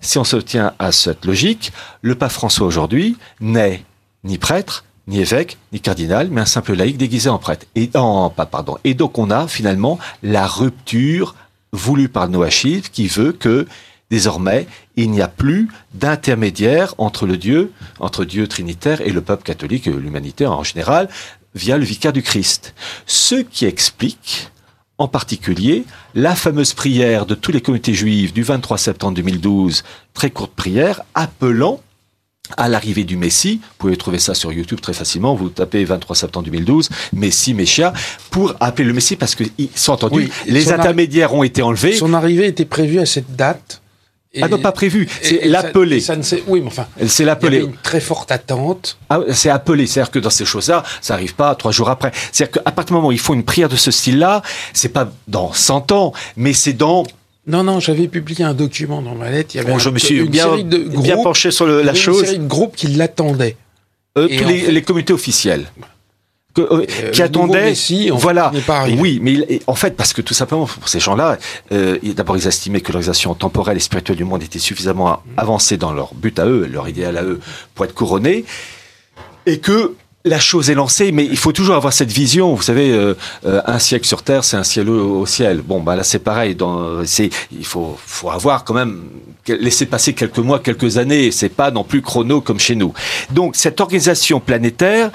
Si 0.00 0.18
on 0.18 0.24
se 0.24 0.36
tient 0.36 0.74
à 0.78 0.92
cette 0.92 1.24
logique, 1.24 1.72
le 2.02 2.14
pape 2.14 2.32
François 2.32 2.66
aujourd'hui 2.66 3.16
n'est 3.40 3.84
ni 4.24 4.38
prêtre, 4.38 4.84
ni 5.06 5.20
évêque, 5.20 5.58
ni 5.72 5.80
cardinal, 5.80 6.28
mais 6.30 6.40
un 6.40 6.46
simple 6.46 6.74
laïc 6.74 6.96
déguisé 6.96 7.28
en 7.28 7.38
prêtre. 7.38 7.66
Et, 7.74 7.86
donc 7.86 9.18
on 9.18 9.30
a 9.30 9.48
finalement 9.48 9.98
la 10.22 10.46
rupture 10.46 11.34
voulue 11.72 12.08
par 12.08 12.28
Noachide 12.28 12.88
qui 12.90 13.06
veut 13.06 13.32
que 13.32 13.66
Désormais, 14.08 14.68
il 14.94 15.10
n'y 15.10 15.20
a 15.20 15.26
plus 15.26 15.68
d'intermédiaire 15.94 16.94
entre 16.96 17.26
le 17.26 17.36
Dieu, 17.36 17.72
entre 17.98 18.24
Dieu 18.24 18.46
trinitaire 18.46 19.00
et 19.00 19.10
le 19.10 19.20
peuple 19.20 19.42
catholique 19.42 19.88
et 19.88 19.90
l'humanité 19.90 20.46
en 20.46 20.62
général, 20.62 21.08
via 21.56 21.78
le 21.78 21.84
vicaire 21.84 22.12
du 22.12 22.22
Christ. 22.22 22.74
Ce 23.06 23.34
qui 23.34 23.64
explique, 23.64 24.50
en 24.98 25.08
particulier, 25.08 25.84
la 26.14 26.36
fameuse 26.36 26.74
prière 26.74 27.26
de 27.26 27.34
tous 27.34 27.50
les 27.50 27.60
communautés 27.60 27.94
juives 27.94 28.32
du 28.32 28.42
23 28.42 28.78
septembre 28.78 29.14
2012, 29.14 29.82
très 30.14 30.30
courte 30.30 30.52
prière, 30.52 31.02
appelant 31.14 31.80
à 32.56 32.68
l'arrivée 32.68 33.02
du 33.02 33.16
Messie, 33.16 33.60
vous 33.62 33.74
pouvez 33.78 33.96
trouver 33.96 34.20
ça 34.20 34.34
sur 34.34 34.52
YouTube 34.52 34.80
très 34.80 34.92
facilement, 34.92 35.34
vous 35.34 35.48
tapez 35.48 35.84
23 35.84 36.14
septembre 36.14 36.44
2012, 36.44 36.90
Messie, 37.12 37.54
Messia, 37.54 37.92
pour 38.30 38.54
appeler 38.60 38.86
le 38.86 38.92
Messie 38.92 39.16
parce 39.16 39.34
que, 39.34 39.42
sont 39.74 39.94
entendus, 39.94 40.30
les 40.46 40.70
intermédiaires 40.70 41.34
ont 41.34 41.42
été 41.42 41.62
enlevés. 41.62 41.94
Son 41.94 42.14
arrivée 42.14 42.46
était 42.46 42.64
prévue 42.64 43.00
à 43.00 43.06
cette 43.06 43.34
date 43.34 43.82
ah 44.42 44.48
non, 44.48 44.58
pas 44.58 44.72
prévu. 44.72 45.08
C'est 45.22 45.44
l'appelé. 45.46 46.02
Oui, 46.46 46.60
mais 46.60 46.68
enfin. 46.68 46.86
C'est 47.06 47.26
avait 47.28 47.60
une 47.60 47.76
très 47.76 48.00
forte 48.00 48.30
attente. 48.32 48.98
Ah, 49.10 49.20
c'est 49.32 49.50
appelé. 49.50 49.86
C'est-à-dire 49.86 50.10
que 50.10 50.18
dans 50.18 50.30
ces 50.30 50.44
choses-là, 50.44 50.82
ça 51.00 51.14
n'arrive 51.14 51.34
pas 51.34 51.54
trois 51.54 51.72
jours 51.72 51.88
après. 51.88 52.12
C'est-à-dire 52.32 52.62
qu'à 52.62 52.70
partir 52.70 52.86
du 52.86 52.92
moment 52.94 53.08
où 53.08 53.12
il 53.12 53.18
faut 53.18 53.34
une 53.34 53.44
prière 53.44 53.68
de 53.68 53.76
ce 53.76 53.90
style-là, 53.90 54.42
c'est 54.72 54.88
pas 54.88 55.10
dans 55.28 55.52
100 55.52 55.92
ans, 55.92 56.12
mais 56.36 56.52
c'est 56.52 56.72
dans 56.72 57.04
non, 57.48 57.62
non, 57.62 57.78
j'avais 57.78 58.08
publié 58.08 58.44
un 58.44 58.54
document 58.54 59.02
dans 59.02 59.14
ma 59.14 59.30
lettre. 59.30 59.54
Il 59.54 59.58
y 59.58 59.60
avait 59.60 59.70
bon, 59.70 59.78
je 59.78 59.90
me 59.90 60.00
suis 60.00 60.16
une 60.16 60.26
bien, 60.26 60.46
série 60.46 60.64
de 60.64 60.78
groupes, 60.78 61.04
bien 61.04 61.16
penché 61.22 61.52
sur 61.52 61.66
la 61.66 61.94
chose. 61.94 62.20
Une 62.20 62.26
série 62.26 62.38
de 62.40 62.48
groupes 62.48 62.74
qui 62.74 62.88
l'attendaient. 62.88 63.56
Euh, 64.18 64.26
les, 64.26 64.72
les, 64.72 64.82
comités 66.64 66.92
officiels 66.92 67.10
qui 67.12 67.22
attendaient. 67.22 67.74
voilà. 68.12 68.52
oui, 68.98 69.18
mais 69.22 69.60
en 69.66 69.74
fait, 69.74 69.96
parce 69.96 70.12
que 70.12 70.22
tout 70.22 70.34
simplement, 70.34 70.66
pour 70.66 70.88
ces 70.88 71.00
gens-là, 71.00 71.38
d'abord, 71.70 72.36
ils 72.36 72.46
estimaient 72.46 72.80
que 72.80 72.92
l'organisation 72.92 73.34
temporelle 73.34 73.76
et 73.76 73.80
spirituelle 73.80 74.16
du 74.16 74.24
monde 74.24 74.42
était 74.42 74.58
suffisamment 74.58 75.22
avancée 75.36 75.76
dans 75.76 75.92
leur 75.92 76.14
but 76.14 76.38
à 76.38 76.46
eux, 76.46 76.68
leur 76.70 76.88
idéal 76.88 77.16
à 77.16 77.24
eux, 77.24 77.40
pour 77.74 77.84
être 77.84 77.94
couronnés, 77.94 78.44
et 79.46 79.58
que 79.58 79.94
la 80.26 80.40
chose 80.40 80.70
est 80.70 80.74
lancée, 80.74 81.12
mais 81.12 81.24
il 81.24 81.36
faut 81.36 81.52
toujours 81.52 81.76
avoir 81.76 81.92
cette 81.92 82.10
vision. 82.10 82.52
Vous 82.52 82.62
savez, 82.62 82.90
euh, 82.90 83.14
euh, 83.46 83.62
un 83.64 83.78
siècle 83.78 84.06
sur 84.06 84.22
Terre, 84.22 84.42
c'est 84.42 84.56
un 84.56 84.64
ciel 84.64 84.90
au, 84.90 85.24
ciel. 85.24 85.62
Bon, 85.62 85.80
bah 85.80 85.94
là, 85.94 86.02
c'est 86.02 86.18
pareil. 86.18 86.56
Dans, 86.56 87.02
il 87.02 87.64
faut, 87.64 87.96
faut 88.04 88.30
avoir 88.30 88.64
quand 88.64 88.74
même 88.74 89.04
laisser 89.46 89.86
passer 89.86 90.14
quelques 90.14 90.38
mois, 90.38 90.58
quelques 90.58 90.98
années. 90.98 91.30
C'est 91.30 91.48
pas 91.48 91.70
non 91.70 91.84
plus 91.84 92.02
chrono 92.02 92.40
comme 92.40 92.58
chez 92.58 92.74
nous. 92.74 92.92
Donc, 93.30 93.54
cette 93.54 93.80
organisation 93.80 94.40
planétaire 94.40 95.12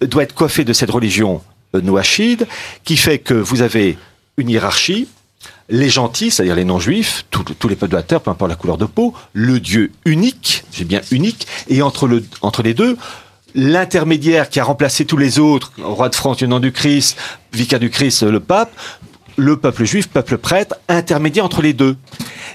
doit 0.00 0.22
être 0.22 0.34
coiffée 0.34 0.64
de 0.64 0.72
cette 0.72 0.90
religion 0.90 1.42
euh, 1.74 1.80
noachide, 1.80 2.46
qui 2.84 2.96
fait 2.96 3.18
que 3.18 3.34
vous 3.34 3.62
avez 3.62 3.98
une 4.36 4.50
hiérarchie, 4.50 5.08
les 5.68 5.90
gentils, 5.90 6.30
c'est-à-dire 6.30 6.56
les 6.56 6.64
non-juifs, 6.64 7.26
tous 7.30 7.68
les 7.68 7.76
peuples 7.76 7.92
de 7.92 7.96
la 7.96 8.02
terre, 8.02 8.20
peu 8.20 8.30
importe 8.30 8.50
la 8.50 8.56
couleur 8.56 8.78
de 8.78 8.86
peau, 8.86 9.14
le 9.32 9.60
Dieu 9.60 9.92
unique, 10.04 10.64
j'ai 10.72 10.84
bien 10.84 11.00
unique, 11.10 11.46
et 11.68 11.82
entre, 11.82 12.06
le, 12.06 12.24
entre 12.40 12.62
les 12.62 12.74
deux, 12.74 12.96
l'intermédiaire 13.54 14.48
qui 14.48 14.60
a 14.60 14.64
remplacé 14.64 15.04
tous 15.04 15.16
les 15.16 15.38
autres, 15.38 15.72
roi 15.78 16.08
de 16.08 16.14
France, 16.14 16.42
nom 16.42 16.60
du 16.60 16.72
Christ, 16.72 17.18
vicaire 17.52 17.80
du 17.80 17.90
Christ, 17.90 18.22
le 18.22 18.40
pape, 18.40 18.72
le 19.38 19.56
peuple 19.56 19.84
juif, 19.84 20.08
peuple 20.08 20.36
prêtre, 20.36 20.74
intermédiaire 20.88 21.44
entre 21.44 21.62
les 21.62 21.72
deux. 21.72 21.96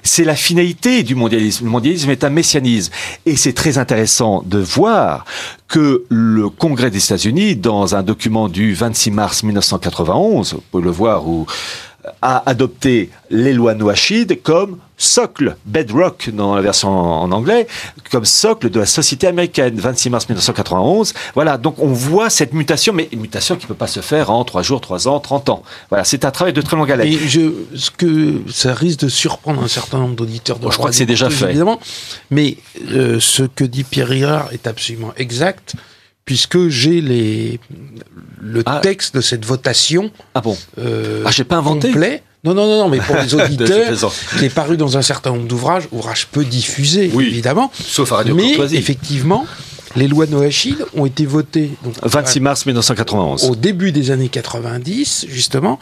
C'est 0.03 0.25
la 0.25 0.36
finalité 0.36 1.01
du 1.03 1.15
mondialisme. 1.15 1.63
Le 1.63 1.71
mondialisme 1.71 2.09
est 2.09 2.25
un 2.25 2.29
messianisme. 2.29 2.91
Et 3.25 3.38
c'est 3.38 3.53
très 3.53 3.77
intéressant 3.77 4.43
de 4.45 4.59
voir 4.59 5.23
que 5.69 6.03
le 6.09 6.49
Congrès 6.49 6.91
des 6.91 7.03
États-Unis, 7.03 7.55
dans 7.55 7.95
un 7.95 8.03
document 8.03 8.49
du 8.49 8.73
26 8.73 9.11
mars 9.11 9.43
1991, 9.43 10.55
vous 10.55 10.63
pouvez 10.71 10.84
le 10.84 10.91
voir 10.91 11.27
où 11.27 11.47
a 12.21 12.43
adopté 12.49 13.09
les 13.29 13.53
lois 13.53 13.75
Noachid 13.75 14.41
comme 14.41 14.77
socle, 15.04 15.56
bedrock 15.66 16.30
dans 16.32 16.56
la 16.56 16.62
version 16.62 16.89
en 16.89 17.32
anglais, 17.32 17.68
comme 18.12 18.26
socle 18.26 18.70
de 18.70 18.80
la 18.80 18.86
société 18.86 19.28
américaine, 19.28 19.76
26 19.76 20.10
mars 20.10 20.30
1991. 20.30 21.14
Voilà, 21.36 21.58
donc 21.58 21.80
on 21.80 21.88
voit 21.88 22.30
cette 22.30 22.54
mutation, 22.54 22.93
mais 22.93 23.10
une 23.12 23.22
mutation 23.22 23.56
qui 23.56 23.66
ne 23.66 23.68
peut 23.68 23.74
pas 23.74 23.88
se 23.88 23.99
faire 23.99 24.30
en 24.30 24.43
3 24.43 24.62
jours, 24.62 24.82
3 24.82 25.08
ans, 25.08 25.20
30 25.20 25.49
ans. 25.49 25.64
Voilà, 25.89 26.04
c'est 26.04 26.26
un 26.26 26.32
travail 26.32 26.54
de 26.54 26.62
très 26.62 26.78
longue 26.78 26.91
haleine. 26.91 27.08
Et 27.08 27.18
je, 27.28 27.51
ce 27.76 27.91
que 27.91 28.41
ça 28.51 28.74
risque 28.74 28.99
de 29.01 29.10
surprendre 29.10 29.62
un 29.62 29.68
certain 29.68 29.99
nombre 29.99 30.16
d'auditeurs 30.16 30.60
de 30.60 30.70
Je 30.70 30.78
crois 30.78 30.89
que 30.89 30.95
c'est 30.95 31.06
déjà 31.06 31.30
fait. 31.30 31.49
Évidemment, 31.49 31.80
mais 32.32 32.58
euh, 32.91 33.20
ce 33.20 33.43
que 33.43 33.64
dit 33.64 33.84
Pierre 33.84 34.08
Rillard 34.08 34.49
est 34.54 34.68
absolument 34.68 35.14
exact 35.18 35.76
puisque 36.26 36.70
j'ai 36.70 37.01
les 37.01 37.60
le 38.39 38.64
ah. 38.66 38.80
texte 38.82 39.16
de 39.16 39.22
cette 39.22 39.45
votation. 39.45 40.12
Ah 40.36 40.41
bon 40.41 40.58
euh, 40.78 41.24
Ah, 41.26 41.32
j'ai 41.32 41.43
pas 41.43 41.58
inventé. 41.58 41.91
Complet. 41.91 42.24
Non, 42.43 42.53
non, 42.53 42.67
non, 42.67 42.77
non, 42.83 42.89
mais 42.89 42.99
pour 42.99 43.15
les 43.15 43.33
auditeurs, 43.41 44.13
qui 44.37 44.45
est 44.45 44.53
paru 44.53 44.75
dans 44.75 44.97
un 44.97 45.01
certain 45.01 45.31
nombre 45.31 45.47
d'ouvrages, 45.47 45.87
ouvrages 45.91 46.27
peu 46.27 46.43
diffusés, 46.43 47.05
évidemment. 47.05 47.71
Sauf 47.73 48.11
à 48.11 48.17
Radio 48.17 48.35
Mais 48.35 48.55
effectivement, 48.73 49.45
les 49.95 50.07
lois 50.07 50.25
Noachid 50.25 50.85
ont 50.95 51.05
été 51.05 51.25
votées. 51.25 51.71
Donc, 51.83 51.95
26 52.03 52.39
mars 52.41 52.65
1991. 52.65 53.45
Au 53.45 53.55
début 53.55 53.91
des 53.91 54.11
années 54.11 54.27
90, 54.27 55.27
justement, 55.29 55.79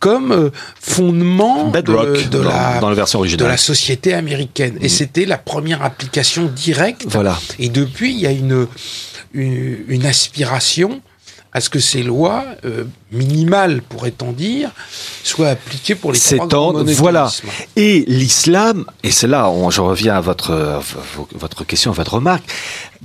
comme 0.00 0.32
euh, 0.32 0.50
fondement 0.80 1.70
de, 1.70 2.42
la, 2.42 2.80
dans 2.80 2.88
la 2.88 2.94
version 2.94 3.20
originale. 3.20 3.46
de 3.46 3.50
la 3.50 3.56
société 3.56 4.12
américaine. 4.12 4.76
Et 4.80 4.86
mm. 4.86 4.90
c'était 4.90 5.24
la 5.24 5.38
première 5.38 5.82
application 5.82 6.44
directe. 6.44 7.04
Voilà. 7.06 7.38
Et 7.58 7.68
depuis, 7.68 8.12
il 8.12 8.20
y 8.20 8.26
a 8.26 8.32
une, 8.32 8.66
une 9.32 10.06
aspiration 10.06 11.00
à 11.52 11.60
ce 11.60 11.70
que 11.70 11.78
ces 11.78 12.02
lois 12.02 12.44
euh, 12.64 12.84
minimales, 13.12 13.82
pourrait-on 13.82 14.32
dire, 14.32 14.70
soient 15.22 15.50
appliquées 15.50 15.94
pour 15.94 16.12
les 16.12 16.18
trois 16.18 16.82
Voilà. 16.96 17.30
Et 17.76 18.04
l'islam, 18.08 18.84
et 19.02 19.10
c'est 19.10 19.28
là 19.28 19.50
où 19.50 19.70
je 19.70 19.80
reviens 19.80 20.16
à 20.16 20.20
votre, 20.20 20.80
votre 21.34 21.64
question, 21.64 21.90
à 21.90 21.94
votre 21.94 22.14
remarque, 22.14 22.44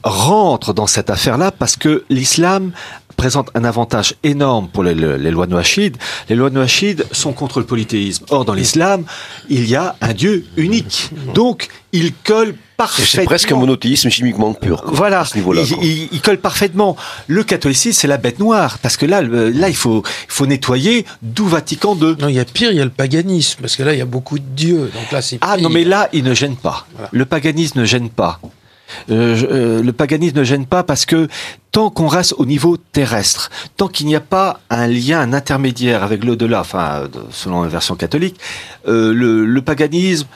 rentre 0.04 0.74
dans 0.74 0.88
cette 0.88 1.10
affaire-là 1.10 1.52
parce 1.52 1.76
que 1.76 2.06
l'islam 2.10 2.72
présente 3.18 3.50
un 3.56 3.66
avantage 3.66 4.14
énorme 4.24 4.70
pour 4.70 4.84
les, 4.84 4.94
lois 4.94 5.48
noachides. 5.48 5.98
Les 6.30 6.36
lois 6.36 6.52
noachides 6.52 7.06
sont 7.12 7.34
contre 7.34 7.60
le 7.60 7.66
polythéisme. 7.66 8.26
Or, 8.30 8.46
dans 8.46 8.54
l'islam, 8.54 9.04
il 9.50 9.68
y 9.68 9.76
a 9.76 9.96
un 10.02 10.14
Dieu 10.14 10.46
unique. 10.56 11.10
Donc, 11.34 11.68
il 11.92 12.14
colle 12.14 12.54
parfaitement. 12.78 13.08
C'est 13.08 13.26
presque 13.26 13.52
un 13.52 13.56
monothéisme 13.56 14.10
chimiquement 14.10 14.54
pur. 14.54 14.84
Voilà, 14.86 15.26
il, 15.82 16.22
colle 16.22 16.38
parfaitement. 16.38 16.96
Le 17.26 17.44
catholicisme, 17.44 18.00
c'est 18.00 18.08
la 18.08 18.18
bête 18.18 18.40
noire, 18.40 18.78
parce 18.80 18.98
que 18.98 19.08
là, 19.08 19.22
là, 19.24 19.68
il 19.68 19.76
faut, 19.76 19.97
il 20.06 20.32
faut 20.32 20.46
nettoyer 20.46 21.06
d'où 21.22 21.46
Vatican 21.46 21.96
II. 21.96 22.16
Non, 22.20 22.28
il 22.28 22.36
y 22.36 22.40
a 22.40 22.46
pire, 22.46 22.72
il 22.72 22.78
y 22.78 22.82
a 22.82 22.86
le 22.86 22.90
paganisme, 22.90 23.62
parce 23.62 23.76
que 23.76 23.84
là, 23.84 23.94
il 23.94 24.00
y 24.00 24.02
a 24.02 24.06
beaucoup 24.06 24.40
de 24.40 24.46
dieux. 24.46 24.92
Donc 24.94 25.12
là, 25.12 25.22
c'est 25.22 25.38
ah 25.42 25.58
non, 25.58 25.70
mais 25.70 25.84
là, 25.84 26.10
il 26.14 26.24
ne 26.24 26.34
gêne 26.34 26.56
pas. 26.56 26.88
Le 27.12 27.26
paganisme 27.26 27.80
ne 27.80 27.86
gêne 27.86 28.10
pas. 28.10 28.40
Euh, 29.10 29.36
euh, 29.52 29.84
le 29.84 29.94
paganisme 29.94 30.40
ne 30.40 30.44
gêne 30.44 30.66
pas 30.66 30.84
parce 30.84 31.06
que 31.06 31.28
tant 31.72 31.90
qu'on 31.90 32.08
reste 32.08 32.34
au 32.38 32.46
niveau 32.46 32.78
terrestre, 32.78 33.50
tant 33.76 33.88
qu'il 33.88 34.08
n'y 34.08 34.16
a 34.16 34.22
pas 34.22 34.62
un 34.70 34.88
lien, 34.88 35.20
un 35.20 35.34
intermédiaire 35.34 36.04
avec 36.04 36.24
l'au-delà, 36.24 36.62
enfin, 36.62 37.08
selon 37.32 37.64
la 37.64 37.70
version 37.70 37.96
catholique, 37.96 38.40
euh, 38.88 39.14
le, 39.14 39.62
paganisme, 39.62 40.28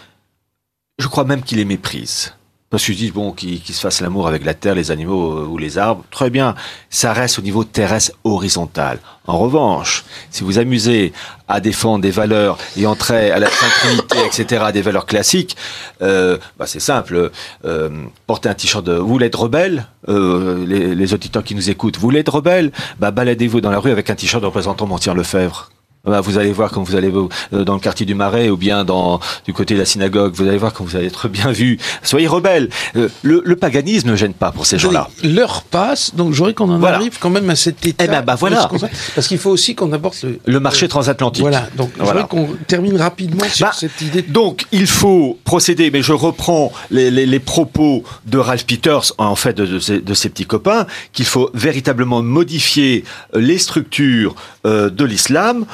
je 0.99 1.07
crois 1.07 1.23
même 1.23 1.41
qu'il 1.43 1.59
est 1.59 1.65
méprise. 1.65 2.33
Parce 2.71 2.85
qu'ils 2.85 2.95
disent, 2.95 3.13
bon, 3.13 3.33
qu'ils 3.33 3.61
se 3.63 3.81
fassent 3.81 4.01
l'amour 4.01 4.27
avec 4.27 4.43
la 4.45 4.53
terre, 4.53 4.75
les 4.75 4.89
animaux 4.89 5.37
euh, 5.37 5.45
ou 5.45 5.57
les 5.57 5.77
arbres, 5.77 6.03
très 6.09 6.29
bien, 6.29 6.55
ça 6.89 7.13
reste 7.13 7.37
au 7.37 7.41
niveau 7.43 7.63
terrestre 7.63 8.13
horizontal. 8.23 8.99
En 9.27 9.37
revanche, 9.37 10.03
si 10.31 10.43
vous 10.43 10.57
amusez 10.57 11.13
à 11.47 11.59
défendre 11.59 12.01
des 12.01 12.11
valeurs 12.11 12.57
et 12.77 12.87
entrer 12.87 13.29
à 13.29 13.39
la 13.39 13.49
Sainte 13.49 14.15
etc., 14.25 14.65
des 14.73 14.81
valeurs 14.81 15.05
classiques, 15.05 15.55
euh, 16.01 16.37
bah 16.57 16.65
c'est 16.65 16.79
simple. 16.79 17.31
Euh, 17.65 17.89
porter 18.25 18.49
un 18.49 18.53
t-shirt 18.53 18.85
de... 18.85 18.93
Vous 18.93 19.07
voulez 19.07 19.27
être 19.27 19.41
rebelle 19.41 19.85
euh, 20.09 20.65
les, 20.65 21.13
auditeurs 21.13 21.43
qui 21.43 21.55
nous 21.55 21.69
écoutent, 21.69 21.97
vous 21.97 22.01
voulez 22.01 22.19
être 22.19 22.33
rebelle 22.33 22.71
bah, 22.99 23.11
Baladez-vous 23.11 23.61
dans 23.61 23.69
la 23.69 23.79
rue 23.79 23.91
avec 23.91 24.09
un 24.09 24.15
t-shirt 24.15 24.43
représentant 24.43 24.87
Montier 24.87 25.13
Lefebvre. 25.13 25.69
Bah, 26.03 26.19
vous 26.19 26.39
allez 26.39 26.51
voir 26.51 26.71
quand 26.71 26.81
vous 26.81 26.95
allez 26.95 27.11
euh, 27.53 27.63
dans 27.63 27.75
le 27.75 27.79
quartier 27.79 28.07
du 28.07 28.15
Marais 28.15 28.49
ou 28.49 28.57
bien 28.57 28.83
dans 28.83 29.19
du 29.45 29.53
côté 29.53 29.75
de 29.75 29.79
la 29.79 29.85
synagogue, 29.85 30.33
vous 30.33 30.47
allez 30.47 30.57
voir 30.57 30.73
quand 30.73 30.83
vous 30.83 30.95
allez 30.95 31.05
être 31.05 31.27
bien 31.27 31.51
vu. 31.51 31.77
Soyez 32.01 32.27
rebelles. 32.27 32.69
Euh, 32.95 33.07
le, 33.21 33.55
paganisme 33.55 34.09
ne 34.09 34.15
gêne 34.15 34.33
pas 34.33 34.51
pour 34.51 34.65
ces 34.65 34.79
gens-là. 34.79 35.09
L'heure 35.23 35.61
passe, 35.61 36.15
donc 36.15 36.33
j'aurais 36.33 36.55
qu'on 36.55 36.71
en 36.71 36.81
arrive 36.81 37.19
quand 37.19 37.29
même 37.29 37.47
à 37.51 37.55
cet 37.55 37.85
état. 37.85 38.03
Eh 38.03 38.07
ben, 38.07 38.23
bah 38.23 38.33
voilà. 38.33 38.67
Parce 39.13 39.27
qu'il 39.27 39.37
faut 39.37 39.51
aussi 39.51 39.75
qu'on 39.75 39.93
aborde 39.93 40.15
le, 40.45 40.59
marché 40.59 40.87
transatlantique. 40.87 41.43
Voilà. 41.43 41.67
Donc 41.77 41.91
j'aurais 41.99 42.27
qu'on 42.27 42.49
termine 42.65 42.97
rapidement 42.97 43.45
sur 43.47 43.67
bah, 43.67 43.73
cette 43.77 44.01
idée. 44.01 44.23
Donc 44.23 44.65
il 44.71 44.87
faut 44.87 45.37
procéder, 45.43 45.91
mais 45.91 46.01
je 46.01 46.13
reprends 46.13 46.71
les, 46.89 47.39
propos 47.39 48.03
de 48.25 48.39
Ralph 48.39 48.65
Peters, 48.65 49.13
en 49.19 49.35
fait 49.35 49.53
de, 49.53 49.65
de 49.65 50.13
ses 50.13 50.29
petits 50.29 50.45
copains, 50.45 50.87
qu'il 51.13 51.25
faut 51.25 51.51
véritablement 51.53 52.23
modifier 52.23 53.03
les 53.35 53.59
structures 53.59 54.35
euh, 54.65 54.89
de 54.89 55.05
l'islam 55.05 55.65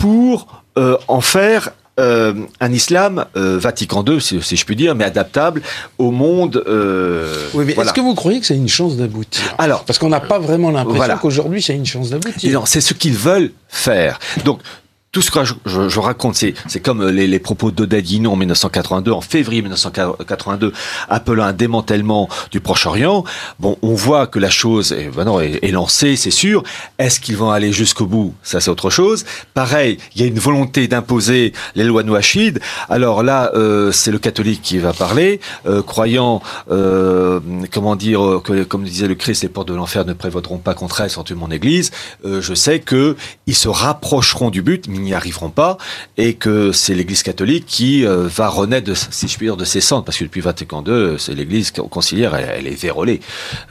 pour 0.00 0.64
euh, 0.78 0.96
en 1.06 1.20
faire 1.20 1.70
euh, 2.00 2.32
un 2.60 2.72
islam 2.72 3.26
euh, 3.36 3.58
Vatican 3.58 4.02
II, 4.04 4.20
si, 4.20 4.40
je 4.40 4.64
puis 4.64 4.74
dire, 4.74 4.94
mais 4.94 5.04
adaptable 5.04 5.62
au 5.98 6.10
monde. 6.10 6.64
oui, 7.54 7.64
mais 7.66 7.74
est-ce 7.74 7.92
que 7.92 8.00
vous 8.00 8.14
croyez 8.14 8.40
que 8.40 8.46
ça 8.46 8.54
a 8.54 8.56
une 8.56 8.68
chance 8.68 8.96
d'aboutir? 8.96 9.54
Alors, 9.58 9.84
parce 9.84 9.98
qu'on 9.98 10.08
n'a 10.08 10.20
pas 10.20 10.38
vraiment 10.38 10.70
l'impression 10.70 11.18
qu'aujourd'hui 11.18 11.62
ça 11.62 11.74
a 11.74 11.76
une 11.76 11.86
chance 11.86 12.10
d'aboutir. 12.10 12.62
c'est 12.66 12.80
ce 12.80 12.94
qu'ils 12.94 13.14
veulent 13.14 13.52
faire. 13.68 14.18
Donc, 14.44 14.60
tout 15.12 15.22
ce 15.22 15.32
que 15.32 15.40
je, 15.44 15.98
raconte, 15.98 16.36
c'est 16.36 16.80
comme 16.80 17.08
les, 17.08 17.38
propos 17.40 17.72
d'Odadino 17.72 18.30
en 18.30 18.36
1982, 18.36 19.10
en 19.10 19.20
février 19.20 19.60
1982, 19.60 20.72
appelant 21.08 21.44
un 21.44 21.52
démantèlement 21.52 22.28
du 22.52 22.60
Proche-Orient. 22.60 23.24
Bon, 23.58 23.76
on 23.82 23.94
voit 23.94 24.28
que 24.28 24.38
la 24.38 24.50
chose 24.50 24.92
est, 24.92 25.10
ben 25.10 25.26
est, 25.40 25.72
lancée, 25.72 26.14
c'est 26.14 26.30
sûr. 26.30 26.62
Est-ce 27.00 27.18
qu'ils 27.18 27.36
vont 27.36 27.50
aller 27.50 27.72
jusqu'au 27.72 28.06
bout? 28.06 28.34
Ça, 28.44 28.60
c'est 28.60 28.70
autre 28.70 28.88
chose. 28.88 29.24
Pareil, 29.52 29.98
il 30.14 30.20
y 30.20 30.24
a 30.24 30.28
une 30.28 30.38
volonté 30.38 30.86
d'imposer 30.86 31.54
les 31.74 31.82
lois 31.82 32.04
nouachides. 32.04 32.60
Alors 32.88 33.24
là, 33.24 33.50
euh, 33.56 33.90
c'est 33.90 34.12
le 34.12 34.20
catholique 34.20 34.62
qui 34.62 34.78
va 34.78 34.92
parler, 34.92 35.40
euh, 35.66 35.82
croyant, 35.82 36.40
euh, 36.70 37.40
comment 37.72 37.96
dire, 37.96 38.42
que 38.44 38.62
comme 38.62 38.84
disait 38.84 39.08
le 39.08 39.16
Christ, 39.16 39.42
les 39.42 39.48
portes 39.48 39.66
de 39.66 39.74
l'enfer 39.74 40.04
ne 40.04 40.12
prévaudront 40.12 40.58
pas 40.58 40.74
contre 40.74 41.00
elles, 41.00 41.10
sans 41.10 41.24
mon 41.34 41.50
Église. 41.50 41.90
je 42.24 42.54
sais 42.54 42.80
que 42.80 43.16
ils 43.46 43.54
se 43.54 43.68
rapprocheront 43.68 44.50
du 44.50 44.62
but 44.62 44.86
n'y 45.00 45.14
arriveront 45.14 45.50
pas 45.50 45.78
et 46.16 46.34
que 46.34 46.72
c'est 46.72 46.94
l'Église 46.94 47.22
catholique 47.22 47.66
qui 47.66 48.06
euh, 48.06 48.28
va 48.28 48.48
renaître, 48.48 48.86
de, 48.86 48.94
si 48.94 49.28
je 49.28 49.36
puis 49.36 49.46
dire, 49.46 49.56
de 49.56 49.64
ses 49.64 49.80
cendres, 49.80 50.04
parce 50.04 50.18
que 50.18 50.24
depuis 50.24 50.40
Vatican 50.40 50.84
II, 50.86 51.16
c'est 51.18 51.34
l'Église 51.34 51.70
conciliaire, 51.70 52.34
elle, 52.34 52.66
est 52.66 52.80
vérolée. 52.80 53.20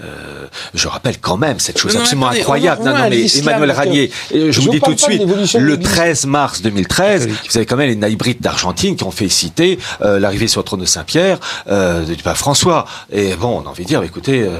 Euh, 0.02 0.48
je 0.74 0.88
rappelle 0.88 1.20
quand 1.20 1.38
même 1.38 1.60
cette 1.60 1.78
chose 1.78 1.96
absolument 1.96 2.30
incroyable. 2.30 2.84
non, 2.84 2.98
non, 2.98 3.10
mais 3.10 3.26
Emmanuel 3.38 3.72
Ranier, 3.72 4.12
je 4.32 4.60
vous 4.60 4.70
dis 4.70 4.82
tout 4.82 4.94
de 4.94 5.00
suite, 5.00 5.22
le 5.58 5.80
13 5.80 6.26
mars 6.26 6.62
2013, 6.62 7.28
vous 7.28 7.58
avez 7.58 7.66
quand 7.66 7.78
même 7.78 7.90
les 7.90 7.96
naïbrites 7.96 8.42
d'Argentine 8.42 8.96
qui 8.96 9.04
ont 9.04 9.12
félicité 9.12 9.80
euh, 10.02 10.20
l'arrivée 10.20 10.48
sur 10.48 10.62
le 10.62 10.66
trône 10.66 10.82
de 10.82 10.86
Saint-Pierre 10.86 11.40
euh, 11.68 12.06
du 12.06 12.24
pape 12.24 12.38
François. 12.38 12.86
Et 13.12 13.36
bon, 13.36 13.62
on 13.62 13.68
a 13.68 13.70
envie 13.70 13.84
de 13.84 13.88
dire, 13.88 14.04
écoutez, 14.04 14.44
euh, 14.44 14.60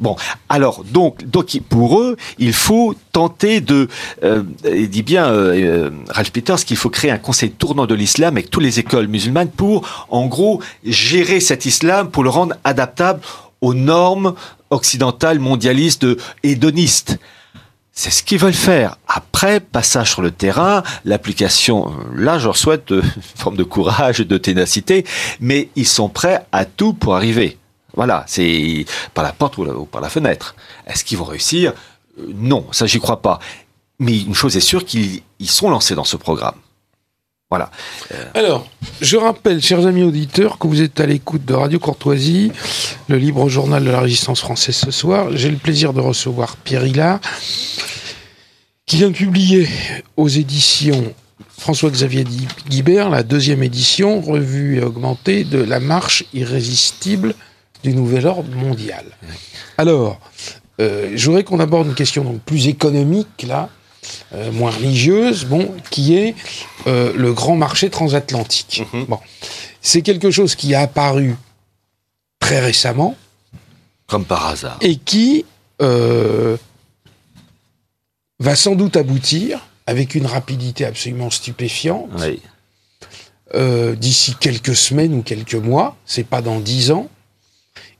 bon, 0.00 0.16
alors 0.48 0.84
donc, 0.84 1.24
donc 1.24 1.58
pour 1.68 2.00
eux, 2.00 2.16
il 2.38 2.52
faut 2.52 2.94
tenter 3.12 3.60
de, 3.60 3.88
euh, 4.24 4.42
il 4.64 4.90
dit 4.90 5.02
bien 5.02 5.26
euh, 5.26 5.90
Ralph 6.08 6.30
Peters 6.30 6.64
qu'il 6.64 6.76
faut 6.76 6.90
créer 6.90 7.10
un 7.10 7.18
conseil 7.18 7.50
tournant 7.50 7.86
de 7.86 7.94
l'islam 7.94 8.34
avec 8.34 8.50
toutes 8.50 8.62
les 8.62 8.78
écoles 8.78 9.08
musulmanes 9.08 9.50
pour, 9.50 9.88
en 10.10 10.26
gros, 10.26 10.62
gérer 10.84 11.40
cet 11.40 11.66
islam 11.66 12.10
pour 12.10 12.24
le 12.24 12.30
rendre 12.30 12.56
adaptable 12.64 13.20
aux 13.60 13.74
normes 13.74 14.34
occidentales, 14.70 15.38
mondialistes, 15.38 16.06
hédonistes. 16.42 17.18
C'est 17.92 18.10
ce 18.10 18.22
qu'ils 18.22 18.38
veulent 18.38 18.52
faire. 18.52 18.98
Après, 19.08 19.58
passage 19.58 20.12
sur 20.12 20.20
le 20.20 20.30
terrain, 20.30 20.82
l'application, 21.06 21.94
là, 22.14 22.38
je 22.38 22.44
leur 22.44 22.56
souhaite 22.56 22.90
une 22.90 23.02
forme 23.36 23.56
de 23.56 23.64
courage, 23.64 24.18
de 24.18 24.36
ténacité, 24.38 25.06
mais 25.40 25.70
ils 25.76 25.86
sont 25.86 26.10
prêts 26.10 26.44
à 26.52 26.66
tout 26.66 26.92
pour 26.92 27.16
arriver. 27.16 27.58
Voilà, 27.94 28.24
c'est 28.26 28.84
par 29.14 29.24
la 29.24 29.32
porte 29.32 29.56
ou 29.56 29.86
par 29.86 30.02
la 30.02 30.10
fenêtre. 30.10 30.54
Est-ce 30.86 31.04
qu'ils 31.04 31.16
vont 31.16 31.24
réussir? 31.24 31.72
Euh, 32.20 32.26
Non, 32.34 32.66
ça, 32.70 32.84
j'y 32.84 33.00
crois 33.00 33.22
pas. 33.22 33.38
Mais 33.98 34.20
une 34.20 34.34
chose 34.34 34.56
est 34.56 34.60
sûre, 34.60 34.84
qu'ils 34.84 35.22
sont 35.44 35.70
lancés 35.70 35.94
dans 35.94 36.04
ce 36.04 36.16
programme. 36.16 36.56
Voilà. 37.48 37.70
Euh, 38.12 38.24
Alors, 38.34 38.66
je 39.00 39.16
rappelle, 39.16 39.62
chers 39.62 39.86
amis 39.86 40.02
auditeurs, 40.02 40.58
que 40.58 40.66
vous 40.66 40.82
êtes 40.82 40.98
à 40.98 41.06
l'écoute 41.06 41.44
de 41.44 41.54
Radio 41.54 41.78
Courtoisie, 41.78 42.50
le 43.08 43.18
libre 43.18 43.48
journal 43.48 43.84
de 43.84 43.90
la 43.90 44.00
résistance 44.00 44.40
française 44.40 44.74
ce 44.74 44.90
soir. 44.90 45.28
J'ai 45.32 45.50
le 45.50 45.56
plaisir 45.56 45.92
de 45.92 46.00
recevoir 46.00 46.56
Pierre 46.56 46.84
Hillard, 46.84 47.20
qui 48.84 48.96
vient 48.96 49.10
de 49.10 49.14
publier 49.16 49.68
aux 50.16 50.28
éditions 50.28 51.14
François-Xavier 51.58 52.24
Guibert, 52.68 53.10
la 53.10 53.22
deuxième 53.22 53.62
édition, 53.62 54.20
revue 54.20 54.78
et 54.78 54.82
augmentée 54.82 55.44
de 55.44 55.58
La 55.58 55.80
marche 55.80 56.24
irrésistible 56.34 57.34
du 57.84 57.94
nouvel 57.94 58.26
ordre 58.26 58.54
mondial. 58.56 59.04
Alors, 59.78 60.18
euh, 60.80 61.12
je 61.14 61.26
voudrais 61.26 61.44
qu'on 61.44 61.60
aborde 61.60 61.86
une 61.86 61.94
question 61.94 62.24
donc 62.24 62.40
plus 62.40 62.66
économique, 62.66 63.44
là, 63.46 63.70
euh, 64.34 64.52
moins 64.52 64.70
religieuse, 64.70 65.44
bon, 65.44 65.74
qui 65.90 66.16
est 66.16 66.34
euh, 66.86 67.12
le 67.14 67.32
grand 67.32 67.56
marché 67.56 67.90
transatlantique. 67.90 68.82
Mhm. 68.92 69.04
Bon, 69.06 69.18
c'est 69.80 70.02
quelque 70.02 70.30
chose 70.30 70.54
qui 70.54 70.74
a 70.74 70.82
apparu 70.82 71.36
très 72.40 72.60
récemment. 72.60 73.16
Comme 74.06 74.24
par 74.24 74.46
hasard. 74.46 74.78
Et 74.80 74.96
qui 74.96 75.44
va 78.38 78.54
sans 78.54 78.74
doute 78.74 78.96
aboutir 78.96 79.66
avec 79.86 80.14
une 80.14 80.26
rapidité 80.26 80.84
absolument 80.84 81.30
stupéfiante. 81.30 82.08
D'ici 83.54 84.34
quelques 84.38 84.76
semaines 84.76 85.14
ou 85.14 85.22
quelques 85.22 85.54
mois, 85.54 85.96
c'est 86.04 86.26
pas 86.26 86.42
dans 86.42 86.60
dix 86.60 86.90
ans, 86.90 87.08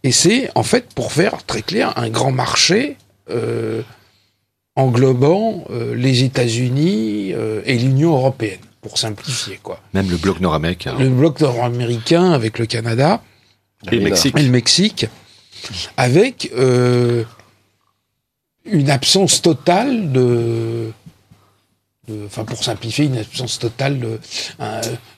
et 0.07 0.13
c'est, 0.13 0.51
en 0.55 0.63
fait, 0.63 0.95
pour 0.95 1.11
faire 1.11 1.45
très 1.47 1.63
clair, 1.63 1.93
un 1.99 2.09
grand 2.11 2.31
marché 2.31 2.97
euh, 3.29 3.83
englobant 4.77 5.65
euh, 5.71 5.95
les 5.95 6.23
États-Unis 6.23 7.33
euh, 7.33 7.63
et 7.65 7.77
l'Union 7.79 8.13
européenne, 8.13 8.61
pour 8.83 8.99
simplifier. 8.99 9.59
quoi. 9.63 9.81
Même 9.95 10.11
le 10.11 10.17
bloc 10.17 10.41
nord-américain. 10.41 10.95
Le 10.99 11.09
bloc 11.09 11.41
nord-américain 11.41 12.33
avec 12.33 12.59
le 12.59 12.67
Canada. 12.67 13.23
Et, 13.91 13.97
le 13.97 14.03
Mexique. 14.03 14.37
Et 14.39 14.43
le 14.43 14.51
Mexique. 14.51 15.07
Avec 15.97 16.53
une 18.67 18.91
absence 18.91 19.43
totale 19.43 20.13
de 20.13 20.93
enfin 22.27 22.45
pour 22.45 22.63
simplifier, 22.63 23.07
une 23.07 23.19
absence 23.19 23.59
totale 23.59 23.99
de, 23.99 24.19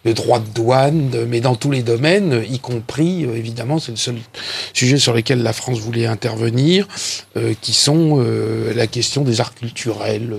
de 0.04 0.12
droit 0.12 0.38
de 0.38 0.48
douane, 0.54 1.10
mais 1.28 1.40
dans 1.40 1.54
tous 1.54 1.70
les 1.70 1.82
domaines, 1.82 2.44
y 2.48 2.58
compris, 2.58 3.24
euh, 3.24 3.36
évidemment, 3.36 3.78
c'est 3.78 3.92
le 3.92 3.96
seul 3.96 4.16
sujet 4.72 4.98
sur 4.98 5.12
lequel 5.12 5.42
la 5.42 5.52
France 5.52 5.78
voulait 5.78 6.06
intervenir, 6.06 6.88
euh, 7.36 7.54
qui 7.60 7.72
sont 7.72 8.18
euh, 8.18 8.72
la 8.74 8.86
question 8.86 9.22
des 9.22 9.40
arts 9.40 9.54
culturels, 9.54 10.34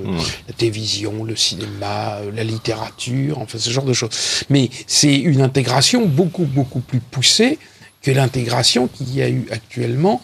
la 0.48 0.54
télévision, 0.54 1.24
le 1.24 1.36
cinéma, 1.36 2.20
la 2.34 2.44
littérature, 2.44 3.40
enfin 3.40 3.58
ce 3.58 3.70
genre 3.70 3.86
de 3.86 3.94
choses. 3.94 4.10
Mais 4.50 4.70
c'est 4.88 5.16
une 5.16 5.42
intégration 5.42 6.06
beaucoup, 6.06 6.46
beaucoup 6.46 6.80
plus 6.80 7.00
poussée 7.00 7.58
que 8.02 8.12
l'intégration 8.12 8.88
qu'il 8.88 9.14
y 9.14 9.22
a 9.22 9.30
eu 9.30 9.46
actuellement 9.52 10.22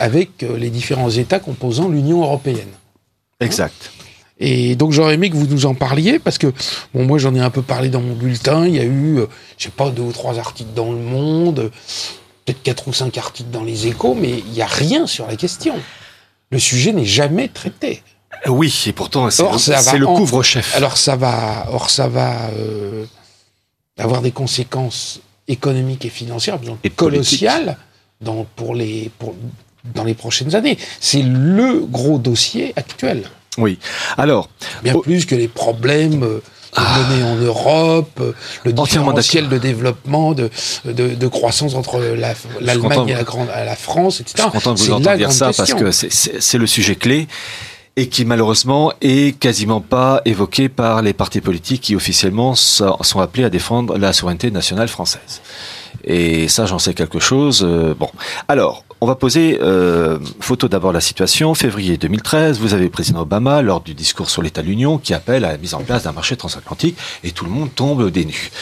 avec 0.00 0.42
les 0.42 0.70
différents 0.70 1.10
États 1.10 1.38
composant 1.38 1.88
l'Union 1.88 2.22
européenne. 2.22 2.72
Exact. 3.40 3.92
Et 4.44 4.74
donc 4.74 4.90
j'aurais 4.90 5.14
aimé 5.14 5.30
que 5.30 5.36
vous 5.36 5.46
nous 5.46 5.66
en 5.66 5.74
parliez 5.74 6.18
parce 6.18 6.36
que 6.36 6.52
bon 6.92 7.06
moi 7.06 7.16
j'en 7.18 7.32
ai 7.36 7.38
un 7.38 7.50
peu 7.50 7.62
parlé 7.62 7.90
dans 7.90 8.00
mon 8.00 8.14
bulletin. 8.14 8.66
Il 8.66 8.74
y 8.74 8.80
a 8.80 8.82
eu 8.82 9.20
euh, 9.20 9.26
je 9.56 9.64
sais 9.64 9.70
pas 9.70 9.88
deux 9.90 10.02
ou 10.02 10.10
trois 10.10 10.40
articles 10.40 10.72
dans 10.74 10.90
Le 10.90 10.98
Monde, 10.98 11.70
peut-être 12.44 12.60
quatre 12.60 12.88
ou 12.88 12.92
cinq 12.92 13.16
articles 13.18 13.50
dans 13.50 13.62
Les 13.62 13.86
Échos, 13.86 14.16
mais 14.20 14.30
il 14.30 14.50
n'y 14.50 14.60
a 14.60 14.66
rien 14.66 15.06
sur 15.06 15.28
la 15.28 15.36
question. 15.36 15.76
Le 16.50 16.58
sujet 16.58 16.92
n'est 16.92 17.04
jamais 17.04 17.46
traité. 17.46 18.02
Euh, 18.48 18.50
oui, 18.50 18.76
et 18.86 18.92
pourtant 18.92 19.30
c'est 19.30 19.44
le, 19.96 20.06
couvre-chef. 20.06 20.74
Alors 20.74 20.96
ça 20.96 21.14
va, 21.14 21.68
or 21.70 21.88
ça 21.88 22.08
va 22.08 22.48
euh, 22.58 23.04
avoir 23.96 24.22
des 24.22 24.32
conséquences 24.32 25.20
économiques 25.46 26.04
et 26.04 26.10
financières 26.10 26.58
et 26.82 26.90
colossales 26.90 27.76
dans, 28.20 28.44
pour 28.56 28.74
les, 28.74 29.08
pour, 29.20 29.36
dans 29.94 30.02
les 30.02 30.14
prochaines 30.14 30.56
années. 30.56 30.78
C'est 30.98 31.22
le 31.22 31.86
gros 31.86 32.18
dossier 32.18 32.72
actuel. 32.74 33.30
Oui. 33.58 33.78
Alors. 34.16 34.48
Bien 34.82 34.98
plus 34.98 35.26
que 35.26 35.34
les 35.34 35.48
problèmes 35.48 36.22
euh, 36.22 36.42
ah. 36.74 37.00
menés 37.10 37.22
en 37.22 37.36
Europe, 37.36 38.18
euh, 38.20 38.32
le 38.64 38.72
différentiel 38.72 39.48
de 39.48 39.58
développement, 39.58 40.32
de, 40.32 40.50
de, 40.84 41.26
croissance 41.28 41.74
entre 41.74 42.00
l'Allemagne 42.60 43.08
et 43.08 43.14
la, 43.14 43.24
grande, 43.24 43.48
la 43.48 43.76
France, 43.76 44.20
etc. 44.20 44.34
Je 44.38 44.42
suis 44.42 44.50
content 44.50 44.74
de 44.74 44.78
vous 44.78 44.92
entendre 44.92 45.16
dire 45.16 45.32
ça 45.32 45.52
parce 45.56 45.74
que 45.74 45.90
c'est 45.90 46.58
le 46.58 46.66
sujet 46.66 46.96
clé 46.96 47.28
et 47.96 48.08
qui 48.08 48.24
malheureusement 48.24 48.92
est 49.02 49.38
quasiment 49.38 49.80
pas 49.80 50.22
évoqué 50.24 50.68
par 50.70 51.02
les 51.02 51.12
partis 51.12 51.42
politiques 51.42 51.82
qui 51.82 51.96
officiellement 51.96 52.54
sont 52.54 53.20
appelés 53.20 53.44
à 53.44 53.50
défendre 53.50 53.98
la 53.98 54.12
souveraineté 54.12 54.50
nationale 54.50 54.88
française. 54.88 55.42
Et 56.04 56.48
ça, 56.48 56.66
j'en 56.66 56.78
sais 56.78 56.94
quelque 56.94 57.20
chose. 57.20 57.62
Euh, 57.62 57.94
bon, 57.94 58.08
alors, 58.48 58.84
on 59.02 59.06
va 59.06 59.16
poser 59.16 59.58
euh, 59.60 60.20
photo 60.38 60.68
d'abord 60.68 60.92
la 60.92 61.00
situation. 61.00 61.54
Février 61.54 61.96
2013, 61.96 62.60
vous 62.60 62.72
avez 62.72 62.84
le 62.84 62.90
président 62.90 63.22
Obama 63.22 63.60
lors 63.60 63.80
du 63.80 63.94
discours 63.94 64.30
sur 64.30 64.42
l'état 64.42 64.62
de 64.62 64.68
l'Union 64.68 64.96
qui 64.96 65.12
appelle 65.12 65.44
à 65.44 65.50
la 65.50 65.58
mise 65.58 65.74
en 65.74 65.82
place 65.82 66.04
d'un 66.04 66.12
marché 66.12 66.36
transatlantique 66.36 66.96
et 67.24 67.32
tout 67.32 67.44
le 67.44 67.50
monde 67.50 67.74
tombe 67.74 68.10
des 68.10 68.24
nues. 68.24 68.52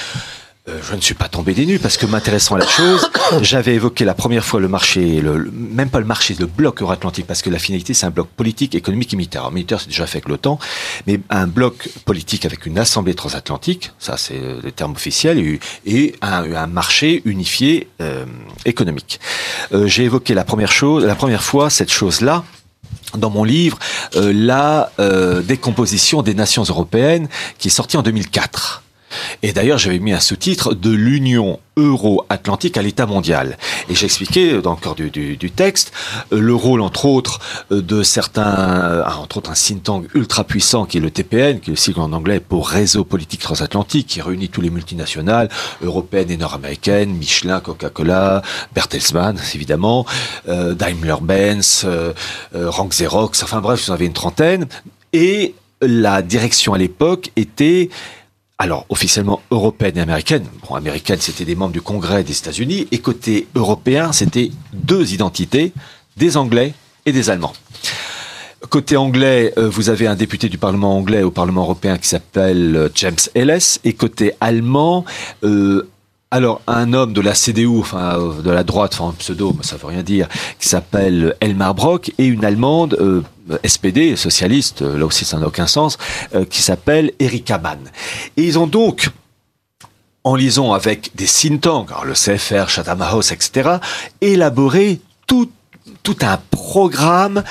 Euh, 0.71 0.81
je 0.89 0.95
ne 0.95 1.01
suis 1.01 1.14
pas 1.14 1.29
tombé 1.29 1.55
des 1.55 1.66
nues 1.66 1.79
parce 1.79 1.97
que 1.97 2.07
m'intéressant 2.07 2.57
à 2.57 2.59
la 2.59 2.66
chose, 2.66 3.11
j'avais 3.43 3.75
évoqué 3.75 4.05
la 4.05 4.14
première 4.14 4.45
fois 4.45 4.61
le 4.61 4.68
marché, 4.68 5.21
le, 5.21 5.51
même 5.53 5.91
pas 5.91 6.01
le 6.01 6.07
marché, 6.07 6.37
le 6.39 6.47
bloc 6.47 6.83
euro-atlantique 6.83 7.27
parce 7.27 7.43
que 7.43 7.51
la 7.51 7.59
finalité 7.59 7.95
c'est 7.95 8.07
un 8.07 8.11
bloc 8.11 8.29
politique, 8.29 8.75
économique 8.75 9.12
et 9.12 9.16
militaire. 9.16 9.43
Alors, 9.43 9.53
militaire 9.53 9.81
c'est 9.81 9.89
déjà 9.89 10.07
fait 10.07 10.18
avec 10.18 10.29
l'OTAN, 10.29 10.59
mais 11.07 11.21
un 11.31 11.47
bloc 11.47 11.89
politique 12.05 12.45
avec 12.45 12.66
une 12.66 12.79
assemblée 12.79 13.14
transatlantique, 13.14 13.93
ça 13.99 14.16
c'est 14.16 14.39
euh, 14.39 14.61
le 14.62 14.73
terme 14.73 14.93
officiel, 14.93 15.59
et, 15.87 16.14
un, 16.23 16.66
marché 16.66 17.23
unifié 17.25 17.89
euh, 18.01 18.25
économique. 18.64 19.21
J'ai 19.73 20.05
évoqué 20.05 20.35
la 20.35 20.45
première 20.45 20.73
chose, 20.73 21.05
la 21.05 21.14
première 21.14 21.43
fois 21.43 21.71
cette 21.71 21.91
chose-là 21.91 22.45
dans 23.16 23.31
mon 23.31 23.45
livre 23.45 23.79
la 24.14 24.91
décomposition 25.45 26.23
des 26.23 26.35
nations 26.35 26.62
européennes 26.62 27.29
qui 27.59 27.68
est 27.68 27.71
sortie 27.71 27.97
en 27.97 28.03
2004. 28.03 28.83
Et 29.42 29.52
d'ailleurs, 29.52 29.78
j'avais 29.78 29.98
mis 29.98 30.12
un 30.12 30.20
sous-titre 30.20 30.74
de 30.74 30.90
l'Union 30.90 31.58
euro-atlantique 31.76 32.76
à 32.76 32.82
l'état 32.82 33.06
mondial. 33.06 33.56
Et 33.88 33.94
j'expliquais 33.94 34.61
dans 34.61 34.72
le 34.72 34.76
corps 34.76 34.94
du, 34.94 35.50
texte 35.50 35.92
euh, 36.32 36.40
le 36.40 36.54
rôle, 36.54 36.80
entre 36.80 37.06
autres, 37.06 37.40
euh, 37.72 37.80
de 37.80 38.02
certains, 38.02 38.56
euh, 38.56 39.04
entre 39.04 39.38
autres 39.38 39.50
un 39.50 39.54
think 39.54 39.82
tank 39.82 40.06
ultra 40.14 40.44
puissant 40.44 40.84
qui 40.84 40.98
est 40.98 41.00
le 41.00 41.11
TPN, 41.11 41.61
qui 41.61 41.70
est 41.70 41.72
le 41.72 41.76
sigle 41.76 42.00
en 42.00 42.12
anglais 42.12 42.40
pour 42.40 42.68
Réseau 42.68 43.04
politique 43.04 43.40
transatlantique, 43.40 44.06
qui 44.06 44.20
réunit 44.20 44.48
tous 44.48 44.61
les 44.61 44.70
multinationales 44.70 45.48
européennes 45.82 46.30
et 46.30 46.36
nord-américaines, 46.36 47.11
Michelin, 47.11 47.61
Coca-Cola, 47.61 48.42
Bertelsmann, 48.74 49.38
évidemment, 49.54 50.06
Daimler-Benz, 50.46 51.86
Rank 52.54 52.90
Xerox, 52.90 53.42
enfin 53.42 53.61
bref, 53.61 53.84
vous 53.84 53.90
en 53.90 53.94
avez 53.94 54.06
une 54.06 54.12
trentaine. 54.12 54.66
Et 55.12 55.54
la 55.80 56.22
direction 56.22 56.74
à 56.74 56.78
l'époque 56.78 57.30
était 57.36 57.90
alors 58.61 58.84
officiellement 58.90 59.40
européenne 59.50 59.96
et 59.96 60.00
américaine. 60.02 60.44
Bon, 60.68 60.74
américaine, 60.74 61.18
c'était 61.18 61.46
des 61.46 61.56
membres 61.56 61.72
du 61.72 61.80
Congrès 61.80 62.22
des 62.22 62.38
États-Unis, 62.38 62.86
et 62.92 62.98
côté 62.98 63.48
européen, 63.54 64.12
c'était 64.12 64.52
deux 64.74 65.14
identités, 65.14 65.72
des 66.18 66.36
Anglais 66.36 66.74
et 67.06 67.12
des 67.12 67.30
Allemands. 67.30 67.54
Côté 68.68 68.98
anglais, 68.98 69.54
euh, 69.56 69.70
vous 69.70 69.88
avez 69.88 70.06
un 70.06 70.14
député 70.14 70.50
du 70.50 70.58
Parlement 70.58 70.95
anglais 70.95 71.22
au 71.22 71.30
Parlement 71.30 71.62
européen 71.62 71.96
qui 71.96 72.07
s'appelle 72.07 72.76
euh, 72.76 72.88
James 72.95 73.16
Ellis. 73.34 73.78
Et 73.84 73.95
côté 73.95 74.34
allemand, 74.42 75.07
euh, 75.42 75.88
alors, 76.32 76.61
un 76.68 76.92
homme 76.92 77.12
de 77.12 77.20
la 77.20 77.34
CDU, 77.34 77.80
enfin 77.80 78.16
de 78.44 78.50
la 78.50 78.62
droite, 78.62 78.96
enfin 78.98 79.12
pseudo, 79.18 79.57
ça 79.62 79.76
veut 79.76 79.88
rien 79.88 80.04
dire, 80.04 80.28
qui 80.61 80.68
s'appelle 80.68 81.34
Elmar 81.40 81.74
Brock, 81.74 82.12
et 82.18 82.26
une 82.26 82.44
Allemande, 82.44 83.24
SPD, 83.64 84.14
socialiste, 84.14 84.82
là 84.82 85.04
aussi 85.07 85.24
ça 85.24 85.38
n'a 85.38 85.48
aucun 85.48 85.66
sens, 85.66 85.98
qui 86.48 86.62
s'appelle 86.62 87.12
Erika 87.18 87.58
Mann. 87.58 87.80
Et 88.36 88.44
ils 88.44 88.61
ont 88.61 88.68
donc 88.68 89.11
en 90.22 90.36
liaison 90.36 90.72
avec 90.72 91.11
des 91.16 91.26
think 91.26 91.62
tanks, 91.62 91.90
le 92.04 92.12
CFR, 92.12 92.68
Chatham 92.68 93.02
House, 93.02 93.32
etc., 93.32 93.78
élaboré 94.20 95.00
tout, 95.26 95.50
tout 96.02 96.16
un 96.20 96.38
programme 96.50 97.42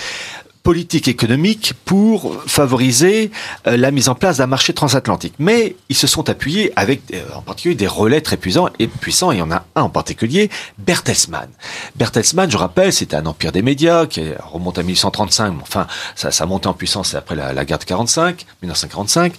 politique 0.70 1.08
économique 1.08 1.74
pour 1.84 2.44
favoriser 2.46 3.32
euh, 3.66 3.76
la 3.76 3.90
mise 3.90 4.08
en 4.08 4.14
place 4.14 4.38
d'un 4.38 4.46
marché 4.46 4.72
transatlantique. 4.72 5.34
Mais 5.40 5.76
ils 5.90 5.96
se 5.96 6.06
sont 6.06 6.30
appuyés 6.30 6.72
avec 6.76 7.02
euh, 7.12 7.24
en 7.34 7.42
particulier 7.42 7.74
des 7.74 7.88
relais 7.88 8.22
très 8.22 8.38
puissants 8.38 8.70
et 8.78 8.86
puissants. 8.86 9.32
Il 9.32 9.40
y 9.40 9.42
en 9.42 9.50
a 9.50 9.66
un 9.74 9.82
en 9.82 9.90
particulier, 9.90 10.52
Bertelsmann. 10.78 11.50
Bertelsmann, 11.96 12.52
je 12.52 12.58
rappelle, 12.58 12.94
c'était 12.94 13.16
un 13.16 13.26
empire 13.26 13.52
des 13.52 13.64
médias 13.64 14.06
qui 14.06 14.22
remonte 14.44 14.78
à 14.78 14.84
1835. 14.84 15.56
Enfin, 15.60 15.88
ça, 16.16 16.30
ça 16.30 16.44
a 16.44 16.48
en 16.48 16.74
puissance 16.74 17.16
après 17.16 17.36
la, 17.36 17.52
la 17.52 17.66
guerre 17.66 17.80
de 17.80 17.86
45, 17.86 18.46
1945. 18.62 19.34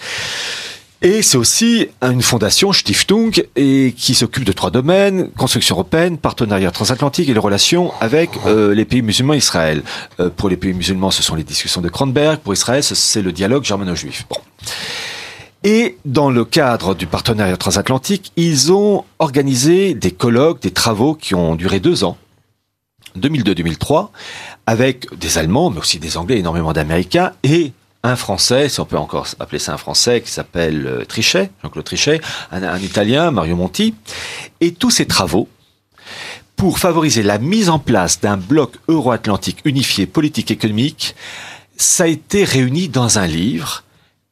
Et 1.02 1.22
c'est 1.22 1.39
aussi 1.39 1.89
une 2.02 2.20
fondation, 2.20 2.74
Stiftung, 2.74 3.43
et 3.56 3.94
qui 3.97 4.14
s'occupe 4.14 4.44
de 4.44 4.52
trois 4.52 4.70
domaines, 4.70 5.31
construction 5.31 5.74
européenne, 5.77 6.18
partenariat 6.18 6.70
transatlantique 6.70 7.31
et 7.31 7.32
les 7.32 7.40
relations 7.40 7.93
avec 8.01 8.28
euh, 8.44 8.74
les 8.74 8.85
pays 8.85 9.01
musulmans 9.01 9.32
et 9.32 9.39
Israël. 9.39 9.82
Euh, 10.18 10.28
pour 10.28 10.51
les 10.51 10.59
pays 10.59 10.74
musulmans, 10.74 11.10
ce 11.10 11.22
sont 11.22 11.36
les 11.36 11.43
discussions 11.43 11.81
de 11.81 11.89
Kronberg. 11.89 12.40
Pour 12.40 12.52
Israël, 12.52 12.82
c'est 12.82 13.22
le 13.22 13.32
dialogue 13.32 13.64
germano-juif. 13.64 14.27
Bon. 14.28 14.36
Et 15.64 15.97
dans 16.05 16.31
le 16.31 16.44
cadre 16.44 16.94
du 16.94 17.06
partenariat 17.06 17.56
transatlantique, 17.56 18.32
ils 18.36 18.70
ont 18.70 19.05
organisé 19.18 19.94
des 19.94 20.10
colloques, 20.10 20.60
des 20.60 20.70
travaux 20.70 21.14
qui 21.14 21.35
ont 21.35 21.55
duré 21.55 21.81
deux 21.81 22.05
ans, 22.05 22.18
2002-2003, 23.18 24.10
avec 24.66 25.06
des 25.18 25.39
Allemands, 25.39 25.70
mais 25.70 25.78
aussi 25.78 25.98
des 25.98 26.18
Anglais, 26.18 26.39
énormément 26.39 26.74
d'Américains, 26.74 27.32
et 27.43 27.72
un 28.02 28.16
Français, 28.16 28.68
si 28.68 28.81
on 28.81 28.86
peut 28.86 28.97
encore 28.97 29.27
appeler 29.39 29.59
ça 29.59 29.74
un 29.74 29.77
Français, 29.77 30.20
qui 30.22 30.31
s'appelle 30.31 30.86
euh, 30.86 31.05
Trichet, 31.05 31.51
Jean-Claude 31.62 31.85
Trichet, 31.85 32.20
un, 32.51 32.78
Italien, 32.78 33.31
Mario 33.31 33.56
Monti, 33.56 33.94
et 34.60 34.72
tous 34.72 34.90
ces 34.90 35.06
travaux 35.06 35.48
pour 36.56 36.78
favoriser 36.78 37.22
la 37.22 37.39
mise 37.39 37.70
en 37.70 37.78
place 37.78 38.20
d'un 38.20 38.36
bloc 38.36 38.74
euro-atlantique 38.89 39.60
unifié 39.64 40.06
politique 40.06 40.51
économique, 40.51 41.14
ça 41.77 42.05
a 42.05 42.06
été 42.06 42.44
réuni 42.44 42.89
dans 42.89 43.18
un 43.18 43.27
livre 43.27 43.85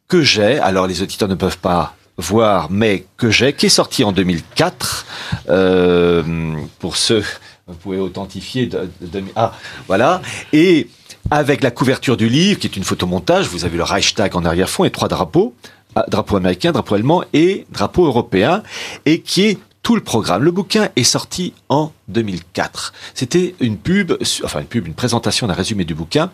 que 0.09 0.23
j'ai, 0.23 0.59
alors 0.59 0.87
les 0.87 1.03
auditeurs 1.03 1.29
ne 1.29 1.35
peuvent 1.35 1.59
pas 1.59 1.95
voir, 2.19 2.71
mais 2.71 3.07
que 3.17 3.31
j'ai, 3.31 3.53
qui 3.53 3.67
est 3.67 3.71
sorti 3.71 4.05
en 4.05 4.13
2004, 4.13 5.07
euh, 5.49 6.55
pour 6.79 6.97
ceux, 6.97 7.25
vous 7.67 7.75
pouvez 7.75 7.99
authentifier, 7.99 8.67
de, 8.67 8.91
ah, 9.37 9.53
voilà, 9.87 10.21
et 10.53 10.89
avec 11.31 11.63
la 11.63 11.71
couverture 11.71 12.17
du 12.17 12.29
livre, 12.29 12.59
qui 12.59 12.67
est 12.67 12.77
une 12.77 12.85
photomontage. 12.85 13.49
Vous 13.49 13.65
avez 13.65 13.77
le 13.77 13.83
Reichstag 13.83 14.37
en 14.37 14.45
arrière-fond 14.45 14.85
et 14.85 14.91
trois 14.91 15.09
drapeaux, 15.09 15.55
ah, 15.95 16.05
drapeau 16.09 16.37
américain, 16.37 16.73
drapeau 16.73 16.95
allemand 16.95 17.23
et 17.33 17.67
drapeau 17.71 18.07
européen, 18.07 18.63
et 19.05 19.21
qui 19.21 19.45
est 19.45 19.59
tout 19.83 19.95
le 19.95 20.03
programme. 20.03 20.43
Le 20.43 20.51
bouquin 20.51 20.89
est 20.97 21.05
sorti 21.05 21.53
en 21.69 21.93
2004. 22.09 22.93
C'était 23.15 23.55
une 23.61 23.77
pub, 23.77 24.13
enfin 24.45 24.61
une 24.61 24.67
pub, 24.67 24.87
une 24.87 24.95
présentation 24.95 25.47
d'un 25.47 25.55
résumé 25.55 25.85
du 25.85 25.95
bouquin 25.95 26.31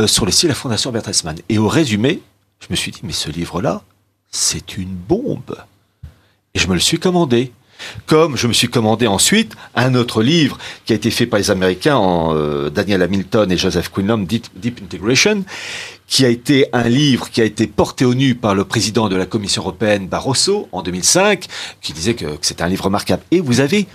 euh, 0.00 0.06
sur 0.06 0.24
le 0.24 0.32
site 0.32 0.44
de 0.44 0.48
la 0.48 0.54
Fondation 0.54 0.92
Bertelsmann. 0.92 1.38
Et 1.48 1.58
au 1.58 1.68
résumé, 1.68 2.20
je 2.60 2.66
me 2.70 2.76
suis 2.76 2.90
dit, 2.90 3.00
mais 3.02 3.12
ce 3.12 3.30
livre-là, 3.30 3.82
c'est 4.30 4.76
une 4.76 4.94
bombe. 4.94 5.56
Et 6.54 6.58
je 6.58 6.68
me 6.68 6.74
le 6.74 6.80
suis 6.80 6.98
commandé. 6.98 7.52
Comme 8.06 8.36
je 8.36 8.46
me 8.46 8.52
suis 8.52 8.68
commandé 8.68 9.06
ensuite 9.06 9.54
un 9.74 9.94
autre 9.94 10.22
livre 10.22 10.58
qui 10.84 10.92
a 10.92 10.96
été 10.96 11.10
fait 11.10 11.26
par 11.26 11.38
les 11.38 11.50
Américains, 11.50 11.96
en, 11.96 12.34
euh, 12.34 12.70
Daniel 12.70 13.02
Hamilton 13.02 13.50
et 13.50 13.56
Joseph 13.56 13.90
Quinlan, 13.90 14.18
Deep, 14.18 14.46
Integration, 14.82 15.44
qui 16.06 16.24
a 16.24 16.28
été 16.28 16.66
un 16.72 16.88
livre 16.88 17.30
qui 17.30 17.40
a 17.40 17.44
été 17.44 17.66
porté 17.66 18.04
au 18.04 18.14
nu 18.14 18.34
par 18.34 18.54
le 18.54 18.64
président 18.64 19.08
de 19.08 19.16
la 19.16 19.26
Commission 19.26 19.62
européenne 19.62 20.08
Barroso 20.08 20.68
en 20.72 20.82
2005, 20.82 21.46
qui 21.80 21.92
disait 21.92 22.14
que, 22.14 22.24
que 22.24 22.46
c'était 22.46 22.62
un 22.62 22.68
livre 22.68 22.84
remarquable. 22.84 23.22
Et 23.30 23.40
vous 23.40 23.60
avez 23.60 23.86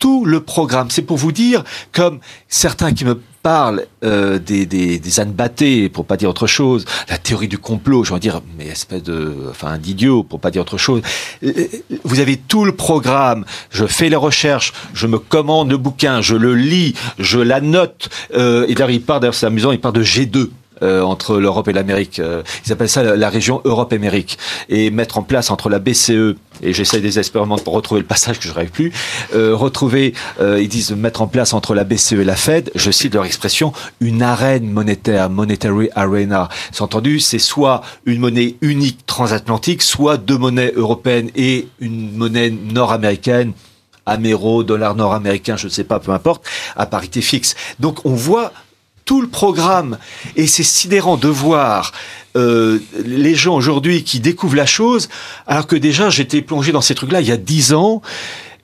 tout 0.00 0.24
le 0.24 0.40
programme. 0.40 0.90
C'est 0.90 1.02
pour 1.02 1.18
vous 1.18 1.30
dire, 1.30 1.62
comme 1.92 2.18
certains 2.48 2.92
qui 2.92 3.04
me 3.04 3.20
parle 3.42 3.86
euh, 4.04 4.38
des, 4.38 4.66
des, 4.66 4.98
des 4.98 5.20
ânes 5.20 5.32
battés, 5.32 5.88
pour 5.88 6.04
pas 6.04 6.16
dire 6.16 6.28
autre 6.28 6.46
chose, 6.46 6.84
la 7.08 7.16
théorie 7.16 7.48
du 7.48 7.58
complot, 7.58 8.04
je 8.04 8.12
veux 8.12 8.18
dire, 8.18 8.42
mais 8.58 8.66
espèce 8.66 9.02
de, 9.02 9.34
enfin, 9.50 9.78
d'idiot, 9.78 10.22
pour 10.22 10.40
pas 10.40 10.50
dire 10.50 10.62
autre 10.62 10.78
chose. 10.78 11.02
Euh, 11.42 11.66
vous 12.04 12.20
avez 12.20 12.36
tout 12.36 12.64
le 12.64 12.72
programme, 12.72 13.44
je 13.70 13.86
fais 13.86 14.08
les 14.08 14.16
recherches, 14.16 14.72
je 14.92 15.06
me 15.06 15.18
commande 15.18 15.70
le 15.70 15.76
bouquin, 15.76 16.20
je 16.20 16.34
le 16.34 16.54
lis, 16.54 16.94
je 17.18 17.38
la 17.38 17.60
note, 17.60 18.10
euh, 18.34 18.66
et 18.68 18.74
d'ailleurs 18.74 18.90
il 18.90 19.02
part, 19.02 19.20
d'ailleurs 19.20 19.34
c'est 19.34 19.46
amusant, 19.46 19.72
il 19.72 19.80
part 19.80 19.92
de 19.92 20.02
G2, 20.02 20.50
euh, 20.82 21.02
entre 21.02 21.38
l'Europe 21.38 21.68
et 21.68 21.72
l'Amérique. 21.72 22.18
Euh, 22.18 22.42
ils 22.66 22.72
appellent 22.72 22.88
ça 22.88 23.02
la, 23.02 23.30
région 23.30 23.60
Europe-Amérique. 23.64 24.38
Et 24.68 24.90
mettre 24.90 25.18
en 25.18 25.22
place 25.22 25.50
entre 25.50 25.68
la 25.68 25.78
BCE, 25.78 26.36
et 26.62 26.72
j'essaie 26.72 27.00
désespérément 27.00 27.56
de 27.56 27.62
retrouver 27.66 28.00
le 28.00 28.06
passage 28.06 28.38
que 28.38 28.44
je 28.48 28.52
n'arrive 28.52 28.70
plus, 28.70 28.92
euh, 29.34 29.54
retrouver, 29.54 30.14
ils 30.40 30.68
disent 30.68 30.92
mettre 30.92 31.22
en 31.22 31.26
place 31.26 31.54
entre 31.54 31.74
la 31.74 31.84
BCE 31.84 32.12
et 32.12 32.24
la 32.24 32.36
Fed, 32.36 32.70
je 32.74 32.90
cite 32.90 33.14
leur 33.14 33.24
expression, 33.24 33.72
une 34.00 34.22
arène 34.22 34.70
monétaire, 34.70 35.30
monetary 35.30 35.88
arena. 35.94 36.48
C'est 36.72 36.82
entendu, 36.82 37.20
c'est 37.20 37.38
soit 37.38 37.82
une 38.04 38.20
monnaie 38.20 38.56
unique 38.60 39.06
transatlantique, 39.06 39.82
soit 39.82 40.16
deux 40.16 40.38
monnaies 40.38 40.72
européennes 40.74 41.30
et 41.36 41.68
une 41.80 42.16
monnaie 42.16 42.50
nord-américaine 42.50 43.52
améro, 44.06 44.64
dollar 44.64 44.94
nord-américain, 44.94 45.56
je 45.56 45.66
ne 45.66 45.70
sais 45.70 45.84
pas, 45.84 46.00
peu 46.00 46.12
importe, 46.12 46.44
à 46.76 46.86
parité 46.86 47.20
fixe. 47.20 47.54
Donc 47.78 48.04
on 48.04 48.14
voit 48.14 48.52
tout 49.10 49.20
le 49.20 49.26
programme. 49.26 49.98
Et 50.36 50.46
c'est 50.46 50.62
sidérant 50.62 51.16
de 51.16 51.26
voir 51.26 51.90
euh, 52.36 52.78
les 53.04 53.34
gens 53.34 53.56
aujourd'hui 53.56 54.04
qui 54.04 54.20
découvrent 54.20 54.54
la 54.54 54.66
chose, 54.66 55.08
alors 55.48 55.66
que 55.66 55.74
déjà 55.74 56.10
j'étais 56.10 56.42
plongé 56.42 56.70
dans 56.70 56.80
ces 56.80 56.94
trucs-là 56.94 57.20
il 57.20 57.26
y 57.26 57.32
a 57.32 57.36
dix 57.36 57.72
ans 57.72 58.02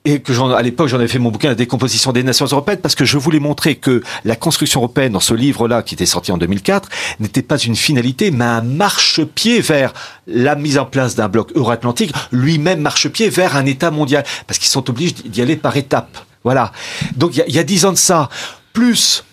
et 0.04 0.20
que 0.20 0.32
à 0.54 0.62
l'époque 0.62 0.86
j'en 0.86 0.98
avais 0.98 1.08
fait 1.08 1.18
mon 1.18 1.32
bouquin 1.32 1.48
La 1.48 1.56
décomposition 1.56 2.12
des 2.12 2.22
nations 2.22 2.46
européennes 2.46 2.78
parce 2.80 2.94
que 2.94 3.04
je 3.04 3.18
voulais 3.18 3.40
montrer 3.40 3.74
que 3.74 4.04
la 4.24 4.36
construction 4.36 4.78
européenne 4.82 5.14
dans 5.14 5.18
ce 5.18 5.34
livre-là 5.34 5.82
qui 5.82 5.94
était 5.94 6.06
sorti 6.06 6.30
en 6.30 6.38
2004 6.38 6.90
n'était 7.18 7.42
pas 7.42 7.58
une 7.58 7.74
finalité 7.74 8.30
mais 8.30 8.44
un 8.44 8.62
marchepied 8.62 9.60
vers 9.60 9.92
la 10.28 10.54
mise 10.54 10.78
en 10.78 10.84
place 10.84 11.16
d'un 11.16 11.26
bloc 11.26 11.50
euro-atlantique, 11.56 12.12
lui-même 12.30 12.82
marchepied 12.82 13.30
vers 13.30 13.56
un 13.56 13.66
État 13.66 13.90
mondial 13.90 14.22
parce 14.46 14.60
qu'ils 14.60 14.70
sont 14.70 14.88
obligés 14.90 15.16
d'y 15.24 15.42
aller 15.42 15.56
par 15.56 15.76
étapes. 15.76 16.18
Voilà. 16.44 16.70
Donc 17.16 17.36
il 17.36 17.52
y 17.52 17.58
a 17.58 17.64
dix 17.64 17.84
ans 17.84 17.90
de 17.90 17.98
ça, 17.98 18.28
plus 18.72 19.24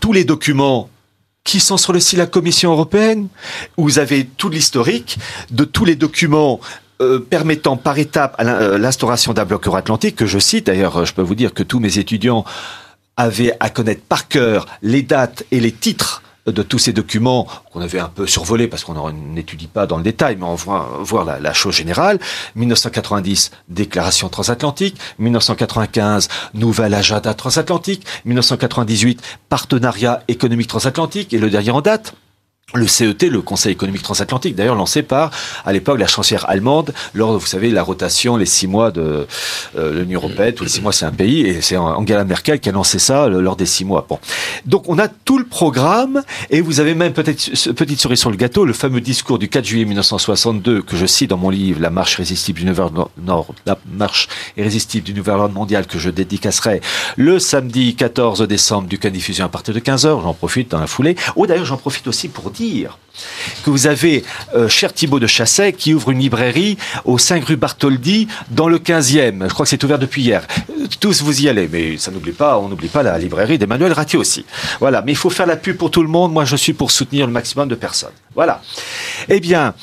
tous 0.00 0.12
les 0.12 0.24
documents 0.24 0.88
qui 1.44 1.60
sont 1.60 1.76
sur 1.76 1.92
le 1.92 2.00
site 2.00 2.16
de 2.16 2.22
la 2.22 2.26
Commission 2.26 2.72
européenne, 2.72 3.28
vous 3.76 3.98
avez 3.98 4.26
tout 4.26 4.48
l'historique 4.48 5.18
de 5.50 5.64
tous 5.64 5.84
les 5.84 5.94
documents 5.94 6.60
euh, 7.00 7.20
permettant 7.20 7.76
par 7.76 7.98
étape 7.98 8.36
euh, 8.40 8.78
l'instauration 8.78 9.32
d'un 9.32 9.44
bloc 9.44 9.66
euro-atlantique, 9.66 10.16
que 10.16 10.26
je 10.26 10.38
cite, 10.38 10.66
d'ailleurs 10.66 11.04
je 11.04 11.14
peux 11.14 11.22
vous 11.22 11.34
dire 11.34 11.54
que 11.54 11.62
tous 11.62 11.78
mes 11.78 11.98
étudiants 11.98 12.44
avaient 13.16 13.54
à 13.60 13.70
connaître 13.70 14.02
par 14.02 14.28
cœur 14.28 14.66
les 14.82 15.02
dates 15.02 15.44
et 15.50 15.60
les 15.60 15.72
titres 15.72 16.22
de 16.46 16.62
tous 16.62 16.78
ces 16.78 16.92
documents 16.92 17.46
qu'on 17.72 17.80
avait 17.80 17.98
un 17.98 18.08
peu 18.08 18.26
survolés 18.26 18.68
parce 18.68 18.84
qu'on 18.84 19.12
n'étudie 19.12 19.66
pas 19.66 19.86
dans 19.86 19.96
le 19.96 20.02
détail, 20.02 20.36
mais 20.36 20.44
on 20.44 20.54
voit 20.54 20.98
voir 21.00 21.24
la, 21.24 21.40
la, 21.40 21.52
chose 21.52 21.74
générale. 21.74 22.18
1990, 22.54 23.50
déclaration 23.68 24.28
transatlantique. 24.28 24.96
1995, 25.18 26.28
nouvel 26.54 26.94
agenda 26.94 27.34
transatlantique. 27.34 28.06
1998, 28.24 29.22
partenariat 29.48 30.22
économique 30.28 30.68
transatlantique. 30.68 31.34
Et 31.34 31.38
le 31.38 31.50
dernier 31.50 31.70
en 31.70 31.80
date, 31.80 32.14
le 32.74 32.88
CET, 32.88 33.30
le 33.30 33.42
Conseil 33.42 33.70
économique 33.70 34.02
transatlantique, 34.02 34.56
d'ailleurs 34.56 34.74
lancé 34.74 35.04
par, 35.04 35.30
à 35.64 35.72
l'époque, 35.72 36.00
la 36.00 36.08
chancelière 36.08 36.50
allemande, 36.50 36.92
lors, 37.14 37.38
vous 37.38 37.46
savez, 37.46 37.70
la 37.70 37.84
rotation, 37.84 38.36
les 38.36 38.44
six 38.44 38.66
mois 38.66 38.90
de 38.90 39.28
euh, 39.76 40.02
l'Union 40.02 40.18
européenne, 40.18 40.52
tous 40.52 40.64
les 40.64 40.70
six 40.70 40.80
mois 40.80 40.92
c'est 40.92 41.04
un 41.04 41.12
pays, 41.12 41.42
et 41.42 41.62
c'est 41.62 41.76
Angela 41.76 42.24
Merkel 42.24 42.58
qui 42.58 42.68
a 42.68 42.72
lancé 42.72 42.98
ça 42.98 43.28
lors 43.28 43.54
des 43.54 43.66
six 43.66 43.84
mois. 43.84 44.08
Donc 44.64 44.88
on 44.88 44.98
a 44.98 45.06
tout 45.06 45.38
le 45.38 45.44
programme, 45.44 46.24
et 46.50 46.60
vous 46.60 46.80
avez 46.80 46.96
même 46.96 47.12
peut-être 47.12 47.72
petite 47.72 48.00
cerise 48.00 48.18
sur 48.18 48.30
le 48.30 48.36
gâteau, 48.36 48.64
le 48.64 48.72
fameux 48.72 49.00
discours 49.00 49.38
du 49.38 49.48
4 49.48 49.64
juillet 49.64 49.84
1962 49.84 50.82
que 50.82 50.96
je 50.96 51.06
cite 51.06 51.30
dans 51.30 51.36
mon 51.36 51.50
livre, 51.50 51.80
La 51.80 51.90
marche 51.90 52.14
irrésistible 52.14 52.58
du 52.58 52.66
nouvel 52.66 52.88
nord, 53.22 53.46
la 53.64 53.78
marche 53.92 54.26
irrésistible 54.56 55.06
du 55.06 55.14
nouvel 55.14 55.36
ordre 55.36 55.54
mondial 55.54 55.86
que 55.86 56.00
je 56.00 56.10
dédicacerai 56.10 56.80
le 57.16 57.38
samedi 57.38 57.94
14 57.94 58.42
décembre 58.48 58.88
du 58.88 58.98
cas 58.98 59.10
diffusion 59.10 59.44
à 59.44 59.48
partir 59.48 59.72
de 59.72 59.78
15h. 59.78 60.22
J'en 60.22 60.34
profite 60.34 60.72
dans 60.72 60.80
la 60.80 60.88
foulée. 60.88 61.14
Oh 61.36 61.46
d'ailleurs 61.46 61.64
j'en 61.64 61.76
profite 61.76 62.08
aussi 62.08 62.28
pour 62.28 62.50
que 62.56 63.70
vous 63.70 63.86
avez 63.86 64.24
euh, 64.54 64.68
cher 64.68 64.92
Thibault 64.92 65.20
de 65.20 65.26
Chasset 65.26 65.72
qui 65.72 65.94
ouvre 65.94 66.10
une 66.10 66.18
librairie 66.18 66.76
au 67.04 67.18
5 67.18 67.44
rue 67.44 67.56
Bartholdi 67.56 68.28
dans 68.50 68.68
le 68.68 68.78
15e. 68.78 69.44
Je 69.48 69.52
crois 69.52 69.64
que 69.64 69.70
c'est 69.70 69.82
ouvert 69.84 69.98
depuis 69.98 70.22
hier. 70.22 70.46
Tous 71.00 71.22
vous 71.22 71.42
y 71.42 71.48
allez, 71.48 71.68
mais 71.70 71.98
ça 71.98 72.10
n'oublie 72.10 72.32
pas, 72.32 72.58
on 72.58 72.68
n'oublie 72.68 72.88
pas 72.88 73.02
la 73.02 73.18
librairie 73.18 73.58
d'Emmanuel 73.58 73.92
Ratti 73.92 74.16
aussi. 74.16 74.44
Voilà, 74.80 75.02
mais 75.02 75.12
il 75.12 75.16
faut 75.16 75.30
faire 75.30 75.46
la 75.46 75.56
pub 75.56 75.76
pour 75.76 75.90
tout 75.90 76.02
le 76.02 76.08
monde. 76.08 76.32
Moi, 76.32 76.44
je 76.44 76.56
suis 76.56 76.72
pour 76.72 76.90
soutenir 76.90 77.26
le 77.26 77.32
maximum 77.32 77.68
de 77.68 77.74
personnes. 77.74 78.12
Voilà. 78.34 78.62
Eh 79.28 79.40
bien, 79.40 79.74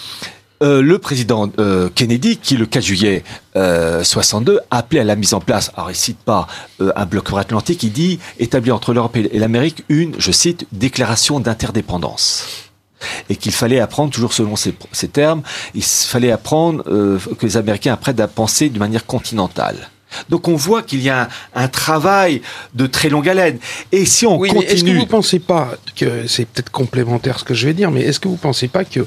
euh, 0.64 0.82
le 0.82 0.98
président 0.98 1.52
euh, 1.60 1.90
Kennedy, 1.94 2.38
qui 2.38 2.58
le 2.58 2.66
4 2.66 2.84
juillet 2.84 3.24
62 3.56 4.60
a 4.72 4.78
appelé 4.80 5.02
à 5.02 5.04
la 5.04 5.16
mise 5.16 5.34
en 5.36 5.40
place, 5.40 5.72
alors 5.76 5.92
il 5.92 5.96
cite 5.96 6.18
pas 6.18 6.48
un 6.80 7.06
bloc 7.06 7.30
atlantique, 7.38 7.84
il 7.84 7.92
dit 7.92 8.20
établi 8.40 8.72
entre 8.72 8.94
l'Europe 8.94 9.16
et 9.16 9.38
l'Amérique 9.38 9.84
une, 9.90 10.16
je 10.18 10.32
cite, 10.32 10.66
déclaration 10.72 11.40
d'interdépendance 11.40 12.64
et 13.30 13.36
qu'il 13.36 13.52
fallait 13.52 13.80
apprendre, 13.80 14.12
toujours 14.12 14.34
selon 14.34 14.56
ces, 14.56 14.74
termes, 15.08 15.42
il 15.74 15.84
fallait 15.84 16.32
apprendre 16.32 16.84
euh, 16.88 17.20
que 17.38 17.46
les 17.46 17.58
Américains 17.58 17.94
apprennent 17.94 18.22
à 18.22 18.28
penser 18.28 18.70
d'une 18.70 18.80
manière 18.80 19.06
continentale. 19.06 19.90
Donc 20.30 20.48
on 20.48 20.56
voit 20.56 20.84
qu'il 20.84 21.02
y 21.02 21.10
a 21.10 21.30
un, 21.56 21.68
travail 21.68 22.42
de 22.74 22.88
très 22.88 23.10
longue 23.10 23.28
haleine. 23.28 23.58
Et 23.92 24.06
si 24.06 24.26
on 24.26 24.38
continue... 24.38 24.64
Est-ce 24.66 24.84
que 24.84 24.92
vous 24.92 25.02
ne 25.02 25.06
pensez 25.06 25.40
pas 25.40 25.74
que 25.96 26.28
c'est 26.28 26.46
peut-être 26.46 26.70
complémentaire 26.70 27.40
ce 27.40 27.44
que 27.44 27.54
je 27.54 27.68
vais 27.68 27.74
dire, 27.74 27.92
mais 27.92 28.02
est-ce 28.02 28.20
que 28.20 28.28
vous 28.28 28.36
ne 28.36 28.40
pensez 28.40 28.68
pas 28.68 28.86
que, 28.86 29.06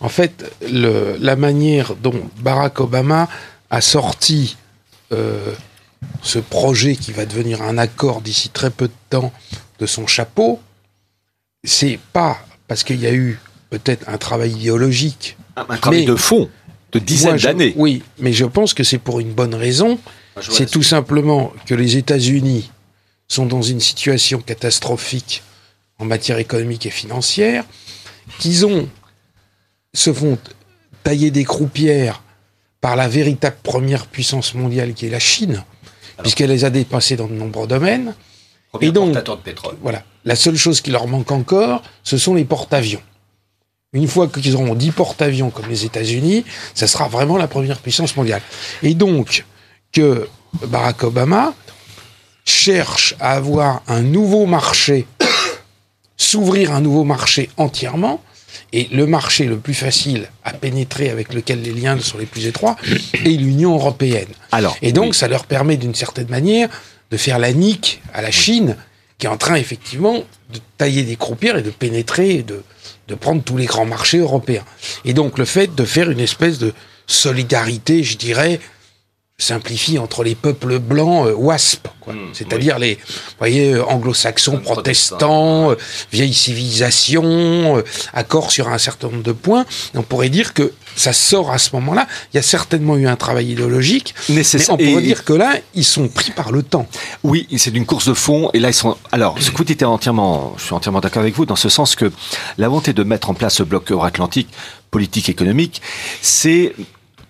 en 0.00 0.08
fait, 0.08 0.50
le, 0.70 1.16
la 1.20 1.36
manière 1.36 1.94
dont 1.94 2.28
Barack 2.40 2.80
Obama 2.80 3.28
a 3.70 3.80
sorti 3.80 4.56
euh, 5.12 5.52
ce 6.22 6.38
projet 6.38 6.96
qui 6.96 7.12
va 7.12 7.26
devenir 7.26 7.62
un 7.62 7.78
accord 7.78 8.20
d'ici 8.20 8.48
très 8.48 8.70
peu 8.70 8.88
de 8.88 8.92
temps 9.10 9.32
de 9.78 9.86
son 9.86 10.06
chapeau, 10.06 10.60
c'est 11.64 11.98
pas 12.12 12.38
parce 12.68 12.84
qu'il 12.84 13.00
y 13.00 13.06
a 13.06 13.12
eu 13.12 13.38
peut-être 13.70 14.08
un 14.08 14.18
travail 14.18 14.52
idéologique. 14.52 15.36
Un, 15.56 15.64
travail 15.76 16.04
de 16.04 16.16
fond, 16.16 16.48
de 16.92 16.98
dizaines 16.98 17.36
d'années. 17.36 17.74
Oui, 17.76 18.02
mais 18.18 18.32
je 18.32 18.44
pense 18.44 18.74
que 18.74 18.84
c'est 18.84 18.98
pour 18.98 19.20
une 19.20 19.32
bonne 19.32 19.54
raison. 19.54 19.98
C'est 20.40 20.70
tout 20.70 20.82
simplement 20.82 21.52
que 21.66 21.74
les 21.74 21.96
États-Unis 21.96 22.70
sont 23.28 23.46
dans 23.46 23.62
une 23.62 23.80
situation 23.80 24.40
catastrophique 24.40 25.42
en 25.98 26.04
matière 26.04 26.38
économique 26.38 26.86
et 26.86 26.90
financière, 26.90 27.64
qu'ils 28.38 28.66
ont 28.66 28.88
se 29.94 30.12
font 30.12 30.38
tailler 31.02 31.30
des 31.30 31.44
croupières 31.44 32.22
par 32.80 32.96
la 32.96 33.08
véritable 33.08 33.56
première 33.62 34.06
puissance 34.06 34.54
mondiale 34.54 34.94
qui 34.94 35.06
est 35.06 35.10
la 35.10 35.18
Chine, 35.18 35.64
puisqu'elle 36.18 36.50
les 36.50 36.64
a 36.64 36.70
dépassés 36.70 37.16
dans 37.16 37.28
de 37.28 37.34
nombreux 37.34 37.66
domaines. 37.66 38.14
et 38.80 38.90
donc, 38.90 39.12
de 39.12 39.34
pétrole. 39.36 39.76
Voilà. 39.82 40.02
La 40.24 40.36
seule 40.36 40.56
chose 40.56 40.80
qui 40.80 40.90
leur 40.90 41.06
manque 41.06 41.30
encore, 41.30 41.82
ce 42.02 42.16
sont 42.16 42.34
les 42.34 42.44
porte-avions. 42.44 43.02
Une 43.92 44.08
fois 44.08 44.26
qu'ils 44.28 44.56
auront 44.56 44.74
10 44.74 44.92
porte-avions 44.92 45.50
comme 45.50 45.68
les 45.68 45.84
États-Unis, 45.84 46.44
ça 46.74 46.86
sera 46.86 47.08
vraiment 47.08 47.36
la 47.36 47.46
première 47.46 47.78
puissance 47.78 48.16
mondiale. 48.16 48.40
Et 48.82 48.94
donc, 48.94 49.44
que 49.92 50.28
Barack 50.66 51.04
Obama 51.04 51.54
cherche 52.44 53.14
à 53.20 53.32
avoir 53.32 53.82
un 53.86 54.02
nouveau 54.02 54.46
marché, 54.46 55.06
s'ouvrir 56.16 56.72
un 56.72 56.80
nouveau 56.80 57.04
marché 57.04 57.50
entièrement, 57.56 58.22
et 58.72 58.88
le 58.90 59.06
marché 59.06 59.44
le 59.44 59.58
plus 59.58 59.74
facile 59.74 60.28
à 60.44 60.52
pénétrer 60.52 61.10
avec 61.10 61.34
lequel 61.34 61.62
les 61.62 61.72
liens 61.72 61.98
sont 62.00 62.18
les 62.18 62.26
plus 62.26 62.46
étroits 62.46 62.76
est 63.14 63.28
l'Union 63.28 63.74
européenne. 63.74 64.28
Alors, 64.50 64.76
et 64.82 64.92
donc, 64.92 65.14
ça 65.14 65.28
leur 65.28 65.44
permet 65.44 65.76
d'une 65.76 65.94
certaine 65.94 66.28
manière 66.28 66.68
de 67.10 67.16
faire 67.16 67.38
la 67.38 67.52
nique 67.52 68.00
à 68.14 68.22
la 68.22 68.30
Chine 68.30 68.76
qui 69.18 69.26
est 69.26 69.30
en 69.30 69.36
train 69.36 69.54
effectivement 69.54 70.24
de 70.52 70.58
tailler 70.78 71.04
des 71.04 71.16
croupières 71.16 71.56
et 71.56 71.62
de 71.62 71.70
pénétrer, 71.70 72.42
de, 72.42 72.64
de 73.06 73.14
prendre 73.14 73.42
tous 73.42 73.56
les 73.56 73.66
grands 73.66 73.84
marchés 73.84 74.18
européens. 74.18 74.64
Et 75.04 75.14
donc 75.14 75.38
le 75.38 75.44
fait 75.44 75.74
de 75.74 75.84
faire 75.84 76.10
une 76.10 76.18
espèce 76.18 76.58
de 76.58 76.72
solidarité, 77.06 78.02
je 78.02 78.16
dirais, 78.16 78.58
simplifie 79.38 79.98
entre 79.98 80.22
les 80.22 80.34
peuples 80.34 80.78
blancs 80.78 81.26
euh, 81.26 81.34
WASP, 81.34 81.88
mmh, 82.06 82.12
c'est-à-dire 82.32 82.78
les, 82.78 82.98
voyez, 83.38 83.74
euh, 83.74 83.84
anglo-saxons, 83.84 84.58
protestants, 84.58 85.72
euh, 85.72 85.76
vieille 86.12 86.34
civilisation, 86.34 87.82
accord 88.12 88.52
sur 88.52 88.68
un 88.68 88.78
certain 88.78 89.08
nombre 89.08 89.22
de 89.22 89.32
points. 89.32 89.64
On 89.94 90.02
pourrait 90.02 90.28
dire 90.28 90.54
que 90.54 90.72
ça 90.94 91.12
sort 91.12 91.50
à 91.50 91.58
ce 91.58 91.70
moment-là. 91.74 92.06
Il 92.32 92.36
y 92.36 92.38
a 92.38 92.42
certainement 92.42 92.96
eu 92.96 93.06
un 93.06 93.16
travail 93.16 93.50
idéologique, 93.50 94.14
mais 94.28 94.42
on 94.68 94.76
pourrait 94.76 95.02
dire 95.02 95.24
que 95.24 95.32
là, 95.32 95.56
ils 95.74 95.84
sont 95.84 96.08
pris 96.08 96.30
par 96.30 96.52
le 96.52 96.62
temps. 96.62 96.86
Oui, 97.24 97.48
c'est 97.56 97.70
d'une 97.70 97.86
course 97.86 98.06
de 98.06 98.14
fond, 98.14 98.50
et 98.52 98.60
là, 98.60 98.68
ils 98.68 98.74
sont. 98.74 98.96
Alors, 99.10 99.36
ce 99.40 99.50
dites 99.62 99.82
est 99.82 99.86
entièrement, 99.86 100.54
je 100.58 100.64
suis 100.64 100.74
entièrement 100.74 101.00
d'accord 101.00 101.22
avec 101.22 101.34
vous, 101.34 101.46
dans 101.46 101.56
ce 101.56 101.68
sens 101.68 101.96
que 101.96 102.12
la 102.58 102.68
volonté 102.68 102.92
de 102.92 103.02
mettre 103.02 103.30
en 103.30 103.34
place 103.34 103.54
ce 103.54 103.62
bloc 103.62 103.90
euro-atlantique, 103.90 104.48
politique, 104.90 105.28
économique, 105.28 105.80
c'est 106.20 106.74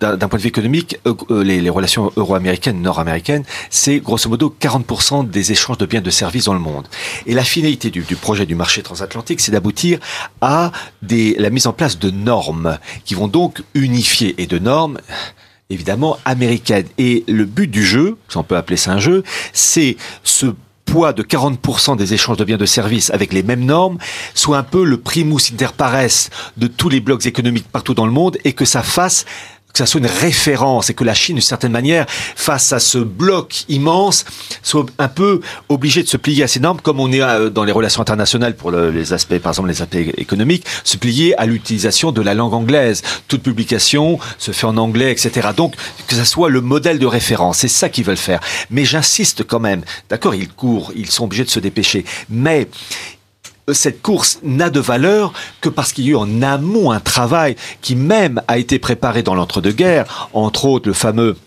d'un 0.03 0.27
point 0.27 0.37
de 0.37 0.43
vue 0.43 0.49
économique, 0.49 0.99
euh, 1.07 1.13
euh, 1.31 1.43
les, 1.43 1.69
relations 1.69 2.11
euro-américaines, 2.17 2.81
nord-américaines, 2.81 3.43
c'est 3.69 3.99
grosso 3.99 4.29
modo 4.29 4.55
40% 4.59 5.29
des 5.29 5.51
échanges 5.51 5.77
de 5.77 5.85
biens 5.85 5.99
et 5.99 6.03
de 6.03 6.09
services 6.09 6.45
dans 6.45 6.53
le 6.53 6.59
monde. 6.59 6.87
Et 7.25 7.33
la 7.33 7.43
finalité 7.43 7.89
du, 7.89 8.03
projet 8.15 8.45
du 8.45 8.55
marché 8.55 8.83
transatlantique, 8.83 9.39
c'est 9.39 9.51
d'aboutir 9.51 9.99
à 10.41 10.71
la 11.01 11.49
mise 11.49 11.67
en 11.67 11.73
place 11.73 11.97
de 11.97 12.09
normes 12.11 12.77
qui 13.05 13.15
vont 13.15 13.27
donc 13.27 13.63
unifier 13.73 14.35
et 14.37 14.47
de 14.47 14.59
normes 14.59 14.99
évidemment 15.69 16.17
américaines. 16.25 16.87
Et 16.97 17.23
le 17.27 17.45
but 17.45 17.69
du 17.69 17.85
jeu, 17.85 18.17
si 18.29 18.37
on 18.37 18.43
peut 18.43 18.57
appeler 18.57 18.77
ça 18.77 18.91
un 18.91 18.99
jeu, 18.99 19.23
c'est 19.53 19.97
ce 20.23 20.53
poids 20.85 21.13
de 21.13 21.23
40% 21.23 21.97
des 21.97 22.13
échanges 22.13 22.37
de 22.37 22.43
biens 22.43 22.57
de 22.57 22.65
services 22.65 23.09
avec 23.11 23.33
les 23.33 23.41
mêmes 23.41 23.65
normes 23.65 23.97
soit 24.33 24.57
un 24.57 24.63
peu 24.63 24.83
le 24.83 24.97
primus 24.97 25.51
inter 25.51 25.69
pares 25.75 26.29
de 26.57 26.67
tous 26.67 26.89
les 26.89 26.99
blocs 26.99 27.25
économiques 27.25 27.67
partout 27.71 27.93
dans 27.93 28.05
le 28.05 28.11
monde 28.11 28.37
et 28.43 28.53
que 28.53 28.65
ça 28.65 28.83
fasse 28.83 29.25
que 29.73 29.79
ça 29.79 29.87
soit 29.87 29.99
une 29.99 30.07
référence 30.07 30.91
et 30.91 30.93
que 30.93 31.03
la 31.03 31.15
Chine, 31.15 31.35
d'une 31.35 31.41
certaine 31.41 31.71
manière, 31.71 32.05
face 32.07 32.71
à 32.73 32.79
ce 32.79 32.99
bloc 32.99 33.65
immense, 33.69 34.23
soit 34.61 34.85
un 34.99 35.07
peu 35.07 35.41
obligée 35.67 36.03
de 36.03 36.07
se 36.07 36.17
plier 36.17 36.43
à 36.43 36.47
ces 36.47 36.59
normes, 36.59 36.79
comme 36.79 36.99
on 36.99 37.11
est 37.11 37.21
euh, 37.21 37.49
dans 37.49 37.63
les 37.63 37.71
relations 37.71 38.01
internationales 38.01 38.55
pour 38.55 38.71
les 38.71 39.13
aspects, 39.13 39.37
par 39.39 39.51
exemple 39.51 39.69
les 39.69 39.81
aspects 39.81 39.97
économiques, 40.17 40.65
se 40.83 40.97
plier 40.97 41.35
à 41.39 41.47
l'utilisation 41.47 42.11
de 42.11 42.21
la 42.21 42.35
langue 42.35 42.53
anglaise. 42.53 43.01
Toute 43.27 43.41
publication 43.41 44.19
se 44.37 44.51
fait 44.51 44.67
en 44.67 44.77
anglais, 44.77 45.11
etc. 45.11 45.49
Donc, 45.57 45.75
que 46.07 46.15
ça 46.15 46.25
soit 46.25 46.49
le 46.49 46.61
modèle 46.61 46.99
de 46.99 47.07
référence, 47.07 47.59
c'est 47.59 47.67
ça 47.67 47.89
qu'ils 47.89 48.05
veulent 48.05 48.17
faire. 48.17 48.41
Mais 48.69 48.85
j'insiste 48.85 49.43
quand 49.43 49.59
même, 49.59 49.81
d'accord, 50.09 50.35
ils 50.35 50.49
courent, 50.49 50.91
ils 50.95 51.09
sont 51.09 51.23
obligés 51.23 51.45
de 51.45 51.49
se 51.49 51.59
dépêcher, 51.59 52.05
mais 52.29 52.67
cette 53.71 54.01
course 54.01 54.39
n'a 54.43 54.69
de 54.69 54.79
valeur 54.79 55.33
que 55.61 55.69
parce 55.69 55.93
qu'il 55.93 56.05
y 56.05 56.09
a 56.09 56.11
eu 56.11 56.15
en 56.15 56.41
amont 56.41 56.91
un 56.91 56.99
travail 56.99 57.55
qui 57.81 57.95
même 57.95 58.41
a 58.47 58.57
été 58.57 58.79
préparé 58.79 59.23
dans 59.23 59.35
l'entre-deux-guerres, 59.35 60.29
entre 60.33 60.65
autres 60.65 60.87
le 60.87 60.93
fameux 60.93 61.37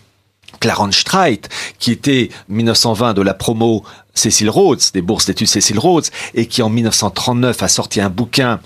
Clarence 0.59 0.97
Streit, 0.97 1.41
qui 1.77 1.91
était 1.91 2.29
1920 2.49 3.13
de 3.13 3.21
la 3.21 3.33
promo 3.33 3.83
Cécile 4.17 4.49
Rhodes, 4.49 4.81
des 4.93 5.01
bourses 5.01 5.25
d'études 5.25 5.47
Cécile 5.47 5.79
Rhodes, 5.79 6.05
et 6.33 6.47
qui 6.47 6.61
en 6.61 6.69
1939 6.69 7.63
a 7.63 7.67
sorti 7.67 8.01
un 8.01 8.09
bouquin 8.09 8.59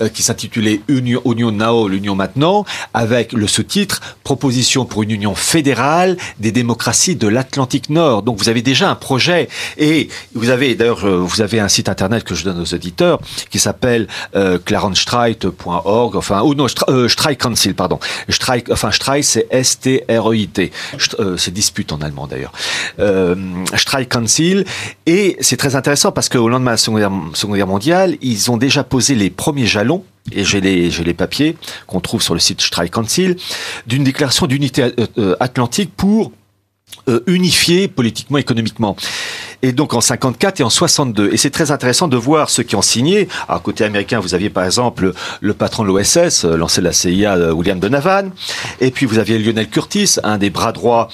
euh, 0.00 0.08
qui 0.08 0.22
s'intitulait 0.22 0.80
Union, 0.88 1.22
Union 1.24 1.52
Now, 1.52 1.88
l'Union 1.88 2.14
maintenant, 2.14 2.64
avec 2.94 3.32
le 3.32 3.46
sous-titre 3.46 4.00
Proposition 4.24 4.84
pour 4.84 5.02
une 5.02 5.10
union 5.10 5.34
fédérale 5.34 6.16
des 6.38 6.52
démocraties 6.52 7.16
de 7.16 7.28
l'Atlantique 7.28 7.88
Nord. 7.88 8.22
Donc 8.22 8.38
vous 8.38 8.48
avez 8.48 8.62
déjà 8.62 8.90
un 8.90 8.94
projet, 8.94 9.48
et 9.78 10.08
vous 10.34 10.50
avez 10.50 10.74
d'ailleurs 10.74 11.06
vous 11.06 11.40
avez 11.40 11.60
un 11.60 11.68
site 11.68 11.88
internet 11.88 12.24
que 12.24 12.34
je 12.34 12.44
donne 12.44 12.60
aux 12.60 12.74
auditeurs 12.74 13.20
qui 13.50 13.58
s'appelle 13.58 14.08
euh, 14.34 14.58
clarenstreit.org, 14.58 16.16
enfin 16.16 16.42
ou 16.42 16.54
non 16.54 16.66
euh, 16.88 17.08
Streik 17.08 17.40
Council, 17.40 17.74
pardon. 17.74 17.98
Streik, 18.28 18.70
enfin 18.70 18.90
Streik 18.90 19.24
c'est 19.24 19.46
S-T-R-E-I-T, 19.50 20.72
euh, 21.18 21.36
c'est 21.36 21.52
dispute 21.52 21.92
en 21.92 22.00
allemand 22.00 22.26
d'ailleurs. 22.26 22.52
Euh, 22.98 23.34
Streik 23.74 24.08
Council 24.08 24.64
et 25.06 25.36
c'est 25.40 25.56
très 25.56 25.76
intéressant 25.76 26.12
parce 26.12 26.28
qu'au 26.28 26.48
lendemain 26.48 26.72
de 26.72 27.00
la 27.00 27.10
Seconde 27.34 27.56
Guerre, 27.56 27.66
mondiale, 27.66 28.16
ils 28.20 28.50
ont 28.50 28.56
déjà 28.56 28.84
posé 28.84 29.14
les 29.14 29.30
premiers 29.30 29.66
jalons 29.66 30.04
et 30.32 30.44
j'ai 30.44 30.60
les, 30.60 31.14
papiers 31.14 31.56
qu'on 31.86 32.00
trouve 32.00 32.22
sur 32.22 32.34
le 32.34 32.40
site 32.40 32.60
Strike 32.60 32.92
Council, 32.92 33.36
d'une 33.86 34.04
déclaration 34.04 34.46
d'unité 34.46 34.82
euh, 34.82 35.06
euh, 35.18 35.36
atlantique 35.40 35.90
pour 35.96 36.32
euh, 37.08 37.20
unifier 37.26 37.88
politiquement, 37.88 38.38
économiquement. 38.38 38.96
Et 39.62 39.72
donc 39.72 39.94
en 39.94 40.00
54 40.00 40.60
et 40.60 40.62
en 40.62 40.70
62. 40.70 41.30
Et 41.32 41.36
c'est 41.36 41.50
très 41.50 41.70
intéressant 41.70 42.08
de 42.08 42.16
voir 42.16 42.50
ceux 42.50 42.62
qui 42.62 42.76
ont 42.76 42.82
signé. 42.82 43.28
À 43.48 43.58
côté 43.58 43.84
américain, 43.84 44.20
vous 44.20 44.34
aviez 44.34 44.50
par 44.50 44.64
exemple 44.64 45.12
le, 45.40 45.54
patron 45.54 45.82
de 45.82 45.88
l'OSS, 45.88 46.44
lancé 46.44 46.80
la 46.80 46.92
CIA, 46.92 47.52
William 47.54 47.80
Donovan. 47.80 48.30
Et 48.80 48.90
puis 48.90 49.06
vous 49.06 49.18
aviez 49.18 49.38
Lionel 49.38 49.68
Curtis, 49.68 50.16
un 50.22 50.38
des 50.38 50.50
bras 50.50 50.72
droits 50.72 51.08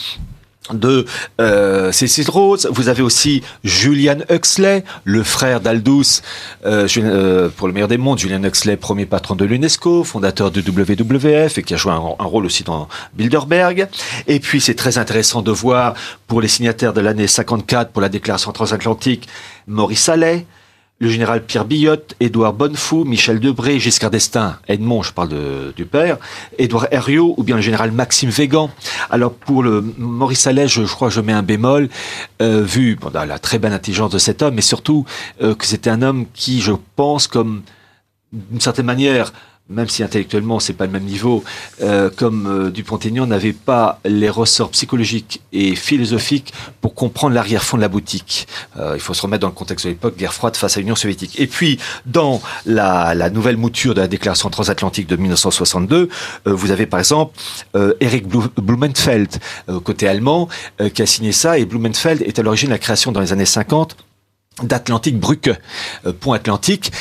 de 0.72 1.04
euh, 1.40 1.92
Cécile 1.92 2.30
Rhodes. 2.30 2.66
Vous 2.70 2.88
avez 2.88 3.02
aussi 3.02 3.42
Julian 3.64 4.18
Huxley, 4.30 4.84
le 5.04 5.22
frère 5.22 5.60
d'Aldous, 5.60 6.22
euh, 6.64 6.88
euh, 6.96 7.48
pour 7.54 7.66
le 7.66 7.74
meilleur 7.74 7.88
des 7.88 7.98
mondes. 7.98 8.18
Julian 8.18 8.42
Huxley, 8.42 8.76
premier 8.76 9.04
patron 9.04 9.34
de 9.34 9.44
l'UNESCO, 9.44 10.04
fondateur 10.04 10.50
de 10.50 10.60
WWF 10.62 11.58
et 11.58 11.62
qui 11.62 11.74
a 11.74 11.76
joué 11.76 11.92
un, 11.92 12.24
rôle 12.24 12.46
aussi 12.46 12.64
dans 12.64 12.88
Bilderberg. 13.14 13.88
Et 14.26 14.40
puis 14.40 14.60
c'est 14.60 14.74
très 14.74 14.96
intéressant 14.96 15.42
de 15.42 15.50
voir 15.50 15.94
pour 16.26 16.40
les 16.40 16.48
signataires 16.48 16.94
de 16.94 17.00
l'année 17.00 17.26
54 17.26 17.90
pour 17.90 18.00
la 18.00 18.08
déclaration 18.08 18.52
transatlantique, 18.52 19.28
Maurice 19.66 20.08
Allais, 20.08 20.46
le 21.00 21.08
général 21.08 21.44
Pierre 21.44 21.64
Billotte, 21.64 22.14
Édouard 22.20 22.52
Bonnefou, 22.52 23.04
Michel 23.04 23.40
Debré, 23.40 23.80
Giscard 23.80 24.10
d'Estaing, 24.10 24.56
Edmond, 24.68 25.02
je 25.02 25.12
parle 25.12 25.72
du 25.74 25.84
père, 25.86 26.18
Édouard 26.56 26.86
Herriot 26.90 27.34
ou 27.36 27.42
bien 27.42 27.56
le 27.56 27.62
général 27.62 27.90
Maxime 27.90 28.30
Végan. 28.30 28.70
Alors 29.10 29.34
pour 29.34 29.62
le 29.62 29.84
Maurice 29.98 30.46
Allais, 30.46 30.68
je, 30.68 30.82
crois 30.82 31.08
que 31.08 31.14
je 31.14 31.20
mets 31.20 31.32
un 31.32 31.42
bémol, 31.42 31.88
euh, 32.40 32.62
vu 32.62 32.96
la 33.12 33.38
très 33.38 33.58
belle 33.58 33.72
intelligence 33.72 34.12
de 34.12 34.18
cet 34.18 34.40
homme, 34.40 34.54
mais 34.54 34.62
surtout 34.62 35.04
euh, 35.42 35.54
que 35.54 35.66
c'était 35.66 35.90
un 35.90 36.00
homme 36.00 36.26
qui, 36.32 36.60
je 36.60 36.72
pense, 36.94 37.26
comme 37.26 37.62
d'une 38.32 38.60
certaine 38.60 38.86
manière, 38.86 39.32
même 39.70 39.88
si 39.88 40.02
intellectuellement 40.02 40.60
c'est 40.60 40.74
pas 40.74 40.84
le 40.84 40.92
même 40.92 41.04
niveau, 41.04 41.42
euh, 41.80 42.10
comme 42.14 42.46
euh, 42.46 42.70
Dupont-Aignan 42.70 43.26
n'avait 43.26 43.54
pas 43.54 43.98
les 44.04 44.28
ressorts 44.28 44.70
psychologiques 44.70 45.40
et 45.52 45.74
philosophiques 45.74 46.52
pour 46.82 46.94
comprendre 46.94 47.34
l'arrière-fond 47.34 47.78
de 47.78 47.82
la 47.82 47.88
boutique. 47.88 48.46
Euh, 48.76 48.92
il 48.94 49.00
faut 49.00 49.14
se 49.14 49.22
remettre 49.22 49.40
dans 49.40 49.48
le 49.48 49.54
contexte 49.54 49.86
de 49.86 49.90
l'époque, 49.90 50.18
guerre 50.18 50.34
froide 50.34 50.56
face 50.56 50.76
à 50.76 50.80
l'Union 50.80 50.96
soviétique. 50.96 51.40
Et 51.40 51.46
puis, 51.46 51.78
dans 52.04 52.42
la, 52.66 53.14
la, 53.14 53.30
nouvelle 53.30 53.56
mouture 53.56 53.94
de 53.94 54.02
la 54.02 54.08
déclaration 54.08 54.50
transatlantique 54.50 55.06
de 55.06 55.16
1962, 55.16 56.08
euh, 56.46 56.52
vous 56.52 56.70
avez 56.70 56.86
par 56.86 57.00
exemple 57.00 57.34
Eric 58.00 58.26
Blumenfeld, 58.28 59.38
côté 59.82 60.06
allemand, 60.06 60.48
qui 60.92 61.02
a 61.02 61.06
signé 61.06 61.32
ça, 61.32 61.58
et 61.58 61.64
Blumenfeld 61.64 62.22
est 62.22 62.38
à 62.38 62.42
l'origine 62.42 62.68
de 62.68 62.74
la 62.74 62.78
création 62.78 63.12
dans 63.12 63.20
les 63.20 63.32
années 63.32 63.46
50 63.46 63.96
d'Atlantique 64.62 65.18
Brücke, 65.18 65.50
pont 66.20 66.32
atlantique 66.32 66.92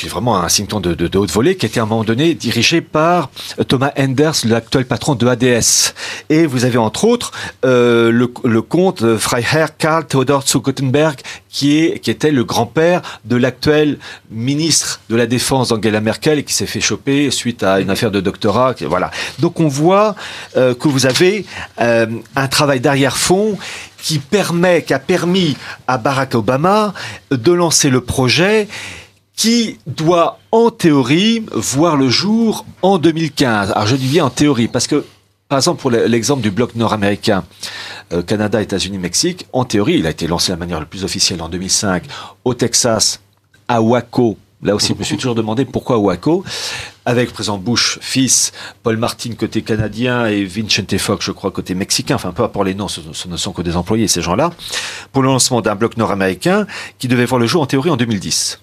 qui 0.00 0.06
est 0.06 0.10
vraiment 0.10 0.42
un 0.42 0.48
signe 0.48 0.66
de, 0.66 0.94
de, 0.94 1.18
haute 1.18 1.30
volée, 1.30 1.56
qui 1.56 1.66
était 1.66 1.78
à 1.78 1.82
un 1.82 1.86
moment 1.86 2.04
donné 2.04 2.34
dirigé 2.34 2.80
par 2.80 3.30
Thomas 3.68 3.92
Enders, 3.98 4.32
l'actuel 4.46 4.86
patron 4.86 5.14
de 5.14 5.26
ADS. 5.26 5.92
Et 6.30 6.46
vous 6.46 6.64
avez 6.64 6.78
entre 6.78 7.04
autres 7.04 7.32
euh, 7.66 8.10
le, 8.10 8.32
le, 8.44 8.62
comte 8.62 9.18
Freiherr 9.18 9.76
Karl 9.76 10.06
Theodor 10.06 10.42
zu 10.46 10.60
qui, 11.50 11.78
est, 11.78 11.98
qui 11.98 12.10
était 12.10 12.30
le 12.30 12.44
grand-père 12.44 13.02
de 13.26 13.36
l'actuel 13.36 13.98
ministre 14.30 15.00
de 15.10 15.16
la 15.16 15.26
Défense 15.26 15.68
d'Angela 15.68 16.00
Merkel 16.00 16.38
et 16.38 16.44
qui 16.44 16.54
s'est 16.54 16.66
fait 16.66 16.80
choper 16.80 17.30
suite 17.30 17.62
à 17.62 17.80
une 17.80 17.90
affaire 17.90 18.10
de 18.10 18.20
doctorat. 18.20 18.74
Voilà. 18.82 19.10
Donc 19.38 19.60
on 19.60 19.68
voit 19.68 20.14
euh, 20.56 20.74
que 20.74 20.88
vous 20.88 21.04
avez 21.04 21.44
euh, 21.80 22.06
un 22.36 22.48
travail 22.48 22.80
d'arrière-fond 22.80 23.58
qui 24.02 24.18
permet, 24.18 24.82
qui 24.82 24.94
a 24.94 24.98
permis 24.98 25.56
à 25.86 25.98
Barack 25.98 26.34
Obama 26.34 26.94
de 27.30 27.52
lancer 27.52 27.90
le 27.90 28.00
projet 28.00 28.66
qui 29.40 29.78
doit 29.86 30.38
en 30.52 30.70
théorie 30.70 31.46
voir 31.50 31.96
le 31.96 32.10
jour 32.10 32.66
en 32.82 32.98
2015. 32.98 33.70
Alors 33.70 33.86
je 33.86 33.96
dis 33.96 34.06
bien 34.06 34.26
en 34.26 34.28
théorie 34.28 34.68
parce 34.68 34.86
que 34.86 35.06
par 35.48 35.58
exemple, 35.58 35.80
pour 35.80 35.90
l'exemple 35.90 36.42
du 36.42 36.50
bloc 36.50 36.74
nord-américain, 36.74 37.44
euh, 38.12 38.20
Canada, 38.22 38.60
États-Unis, 38.60 38.98
Mexique, 38.98 39.46
en 39.54 39.64
théorie, 39.64 39.94
il 39.94 40.06
a 40.06 40.10
été 40.10 40.26
lancé 40.26 40.48
de 40.48 40.52
la 40.52 40.58
manière 40.58 40.78
la 40.78 40.84
plus 40.84 41.04
officielle 41.04 41.40
en 41.40 41.48
2005 41.48 42.04
au 42.44 42.52
Texas, 42.52 43.22
à 43.66 43.80
Waco. 43.80 44.36
Là 44.62 44.74
aussi, 44.74 44.92
je 44.92 44.98
me 44.98 45.04
suis 45.04 45.16
toujours 45.16 45.34
demandé 45.34 45.64
pourquoi 45.64 45.96
Waco, 45.96 46.44
avec 47.06 47.32
président 47.32 47.56
Bush, 47.56 47.98
fils, 48.02 48.52
Paul 48.82 48.98
Martin 48.98 49.32
côté 49.38 49.62
canadien 49.62 50.26
et 50.26 50.44
Vincente 50.44 50.98
Fox, 50.98 51.24
je 51.24 51.32
crois, 51.32 51.50
côté 51.50 51.74
mexicain. 51.74 52.16
Enfin, 52.16 52.32
peu 52.32 52.42
importe 52.42 52.66
les 52.66 52.74
noms, 52.74 52.88
ce, 52.88 53.00
ne 53.26 53.36
sont 53.38 53.52
que 53.52 53.62
des 53.62 53.74
employés, 53.74 54.06
ces 54.06 54.20
gens-là, 54.20 54.50
pour 55.12 55.22
le 55.22 55.28
lancement 55.28 55.62
d'un 55.62 55.76
bloc 55.76 55.96
nord-américain 55.96 56.66
qui 56.98 57.08
devait 57.08 57.24
voir 57.24 57.38
le 57.38 57.46
jour 57.46 57.62
en 57.62 57.66
théorie 57.66 57.88
en 57.88 57.96
2010. 57.96 58.60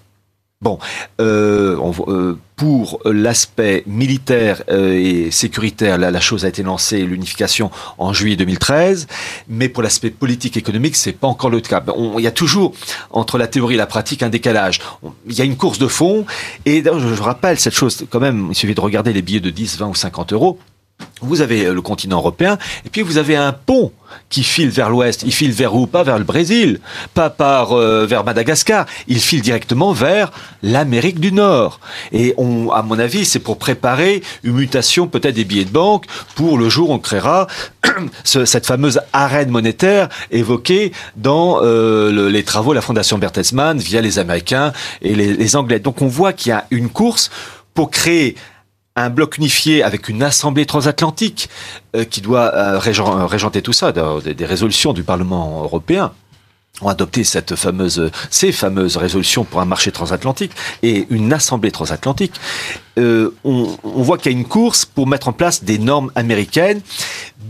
Bon, 0.60 0.80
euh, 1.20 1.78
euh, 2.08 2.36
pour 2.56 3.00
l'aspect 3.04 3.84
militaire 3.86 4.64
euh, 4.70 4.92
et 4.92 5.30
sécuritaire, 5.30 5.98
la, 5.98 6.20
chose 6.20 6.44
a 6.44 6.48
été 6.48 6.64
lancée, 6.64 7.04
l'unification 7.04 7.70
en 7.96 8.12
juillet 8.12 8.34
2013, 8.34 9.06
mais 9.48 9.68
pour 9.68 9.84
l'aspect 9.84 10.10
politique 10.10 10.56
et 10.56 10.58
économique, 10.58 10.96
c'est 10.96 11.12
pas 11.12 11.28
encore 11.28 11.50
le 11.50 11.60
cas. 11.60 11.80
Il 12.16 12.24
y 12.24 12.26
a 12.26 12.32
toujours 12.32 12.74
entre 13.12 13.38
la 13.38 13.46
théorie 13.46 13.76
et 13.76 13.78
la 13.78 13.86
pratique 13.86 14.24
un 14.24 14.30
décalage. 14.30 14.80
Il 15.28 15.34
y 15.38 15.42
a 15.42 15.44
une 15.44 15.56
course 15.56 15.78
de 15.78 15.86
fond, 15.86 16.26
et 16.66 16.82
je, 16.82 17.14
je 17.14 17.22
rappelle 17.22 17.60
cette 17.60 17.74
chose 17.74 18.04
quand 18.10 18.18
même. 18.18 18.48
Il 18.50 18.56
suffit 18.56 18.74
de 18.74 18.80
regarder 18.80 19.12
les 19.12 19.22
billets 19.22 19.38
de 19.38 19.50
10, 19.50 19.78
20 19.78 19.86
ou 19.86 19.94
50 19.94 20.32
euros 20.32 20.58
vous 21.20 21.40
avez 21.40 21.66
euh, 21.66 21.74
le 21.74 21.82
continent 21.82 22.18
européen, 22.18 22.58
et 22.84 22.90
puis 22.90 23.02
vous 23.02 23.18
avez 23.18 23.36
un 23.36 23.52
pont 23.52 23.92
qui 24.28 24.42
file 24.42 24.70
vers 24.70 24.90
l'ouest. 24.90 25.22
Il 25.24 25.32
file 25.32 25.52
vers 25.52 25.74
où? 25.74 25.86
Pas 25.86 26.02
vers 26.02 26.18
le 26.18 26.24
Brésil, 26.24 26.80
pas 27.14 27.30
par 27.30 27.72
euh, 27.72 28.06
vers 28.06 28.24
Madagascar. 28.24 28.86
Il 29.06 29.20
file 29.20 29.42
directement 29.42 29.92
vers 29.92 30.30
l'Amérique 30.62 31.20
du 31.20 31.32
Nord. 31.32 31.80
Et 32.12 32.34
on, 32.36 32.70
à 32.70 32.82
mon 32.82 32.98
avis, 32.98 33.24
c'est 33.24 33.38
pour 33.38 33.58
préparer 33.58 34.22
une 34.42 34.54
mutation 34.54 35.08
peut-être 35.08 35.34
des 35.34 35.44
billets 35.44 35.64
de 35.64 35.70
banque 35.70 36.06
pour 36.34 36.58
le 36.58 36.68
jour 36.68 36.90
où 36.90 36.94
on 36.94 36.98
créera 36.98 37.46
cette 38.24 38.66
fameuse 38.66 39.00
arène 39.12 39.50
monétaire 39.50 40.08
évoquée 40.30 40.92
dans 41.16 41.60
euh, 41.62 42.30
les 42.30 42.44
travaux 42.44 42.70
de 42.70 42.76
la 42.76 42.82
Fondation 42.82 43.18
Bertelsmann 43.18 43.78
via 43.78 44.00
les 44.00 44.18
Américains 44.18 44.72
et 45.02 45.14
les 45.14 45.56
Anglais. 45.56 45.80
Donc 45.80 46.02
on 46.02 46.08
voit 46.08 46.32
qu'il 46.32 46.50
y 46.50 46.52
a 46.52 46.66
une 46.70 46.88
course 46.88 47.30
pour 47.74 47.90
créer 47.90 48.36
un 49.02 49.10
bloc 49.10 49.38
unifié 49.38 49.82
avec 49.82 50.08
une 50.08 50.22
assemblée 50.22 50.66
transatlantique 50.66 51.48
euh, 51.94 52.04
qui 52.04 52.20
doit 52.20 52.54
euh, 52.54 52.78
régenter 52.78 53.62
tout 53.62 53.72
ça, 53.72 53.92
des, 53.92 54.44
résolutions 54.44 54.92
du 54.92 55.02
Parlement 55.02 55.62
européen 55.62 56.12
ont 56.80 56.88
adopté 56.88 57.24
cette 57.24 57.56
fameuse, 57.56 58.10
ces 58.30 58.52
fameuses 58.52 58.96
résolutions 58.96 59.44
pour 59.44 59.60
un 59.60 59.64
marché 59.64 59.90
transatlantique 59.90 60.52
et 60.84 61.06
une 61.10 61.32
assemblée 61.32 61.72
transatlantique. 61.72 62.34
Euh, 62.98 63.34
on, 63.42 63.76
on, 63.82 64.02
voit 64.02 64.16
qu'il 64.16 64.30
y 64.30 64.34
a 64.34 64.38
une 64.38 64.46
course 64.46 64.84
pour 64.84 65.06
mettre 65.08 65.26
en 65.26 65.32
place 65.32 65.64
des 65.64 65.78
normes 65.78 66.12
américaines, 66.14 66.80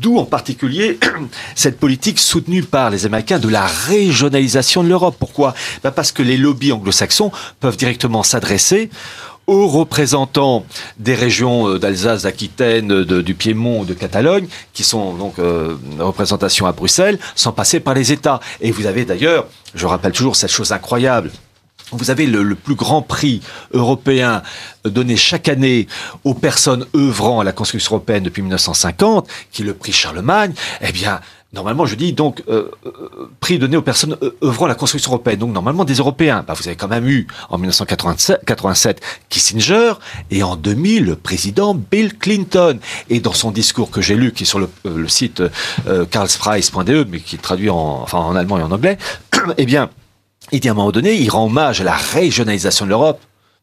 d'où 0.00 0.18
en 0.18 0.24
particulier 0.24 0.98
cette 1.54 1.78
politique 1.78 2.18
soutenue 2.18 2.62
par 2.62 2.90
les 2.90 3.06
Américains 3.06 3.38
de 3.38 3.48
la 3.48 3.66
régionalisation 3.66 4.82
de 4.82 4.88
l'Europe. 4.88 5.16
Pourquoi? 5.18 5.54
Ben 5.82 5.90
Parce 5.90 6.12
que 6.12 6.22
les 6.22 6.36
lobbies 6.36 6.72
anglo-saxons 6.72 7.30
peuvent 7.60 7.76
directement 7.76 8.22
s'adresser 8.22 8.88
aux 9.48 9.66
représentants 9.66 10.64
des 10.98 11.14
régions 11.14 11.68
euh, 11.68 11.78
d'Alsace, 11.78 12.22
d'Aquitaine, 12.22 13.02
du 13.02 13.34
Piémont, 13.34 13.82
de 13.82 13.94
Catalogne, 13.94 14.46
qui 14.72 14.84
sont 14.84 15.14
donc 15.14 15.38
euh, 15.40 15.76
représentation 15.98 16.66
à 16.66 16.72
Bruxelles, 16.72 17.18
sans 17.34 17.50
passer 17.50 17.80
par 17.80 17.94
les 17.94 18.12
États. 18.12 18.38
Et 18.60 18.70
vous 18.70 18.86
avez 18.86 19.04
d'ailleurs, 19.04 19.46
je 19.74 19.86
rappelle 19.86 20.12
toujours 20.12 20.36
cette 20.36 20.52
chose 20.52 20.70
incroyable, 20.70 21.32
vous 21.90 22.10
avez 22.10 22.26
le, 22.26 22.42
le, 22.42 22.54
plus 22.54 22.74
grand 22.74 23.00
prix 23.00 23.40
européen 23.72 24.42
donné 24.84 25.16
chaque 25.16 25.48
année 25.48 25.86
aux 26.22 26.34
personnes 26.34 26.84
œuvrant 26.94 27.40
à 27.40 27.44
la 27.44 27.52
construction 27.52 27.96
européenne 27.96 28.22
depuis 28.22 28.42
1950, 28.42 29.26
qui 29.50 29.62
est 29.62 29.64
le 29.64 29.72
prix 29.72 29.92
Charlemagne. 29.92 30.52
Eh 30.82 30.92
bien, 30.92 31.20
Normalement, 31.54 31.86
je 31.86 31.94
dis 31.94 32.12
donc 32.12 32.42
euh, 32.50 32.70
euh, 32.84 33.30
prix 33.40 33.58
donné 33.58 33.78
aux 33.78 33.82
personnes 33.82 34.18
euh, 34.22 34.36
œuvrant 34.44 34.66
à 34.66 34.68
la 34.68 34.74
construction 34.74 35.12
européenne. 35.12 35.38
Donc 35.38 35.54
normalement 35.54 35.86
des 35.86 35.94
Européens. 35.94 36.44
Bah, 36.46 36.52
vous 36.52 36.66
avez 36.68 36.76
quand 36.76 36.88
même 36.88 37.08
eu 37.08 37.26
en 37.48 37.56
1987 37.56 39.00
Kissinger 39.30 39.94
et 40.30 40.42
en 40.42 40.56
2000 40.56 41.06
le 41.06 41.16
président 41.16 41.74
Bill 41.74 42.18
Clinton. 42.18 42.78
Et 43.08 43.20
dans 43.20 43.32
son 43.32 43.50
discours 43.50 43.90
que 43.90 44.02
j'ai 44.02 44.14
lu, 44.14 44.32
qui 44.32 44.42
est 44.42 44.46
sur 44.46 44.58
le, 44.58 44.68
le 44.84 45.08
site 45.08 45.42
euh, 45.86 46.04
carlsprice.de, 46.04 47.06
mais 47.08 47.20
qui 47.20 47.38
traduit 47.38 47.70
en, 47.70 48.02
enfin, 48.02 48.18
en 48.18 48.36
allemand 48.36 48.58
et 48.58 48.62
en 48.62 48.70
anglais, 48.70 48.98
eh 49.56 49.64
bien, 49.64 49.88
il 50.52 50.60
dit 50.60 50.68
à 50.68 50.72
un 50.72 50.74
moment 50.74 50.92
donné, 50.92 51.14
il 51.14 51.30
rend 51.30 51.46
hommage 51.46 51.80
à 51.80 51.84
la 51.84 51.96
régionalisation 51.96 52.84
de 52.84 52.90
l'Europe 52.90 53.20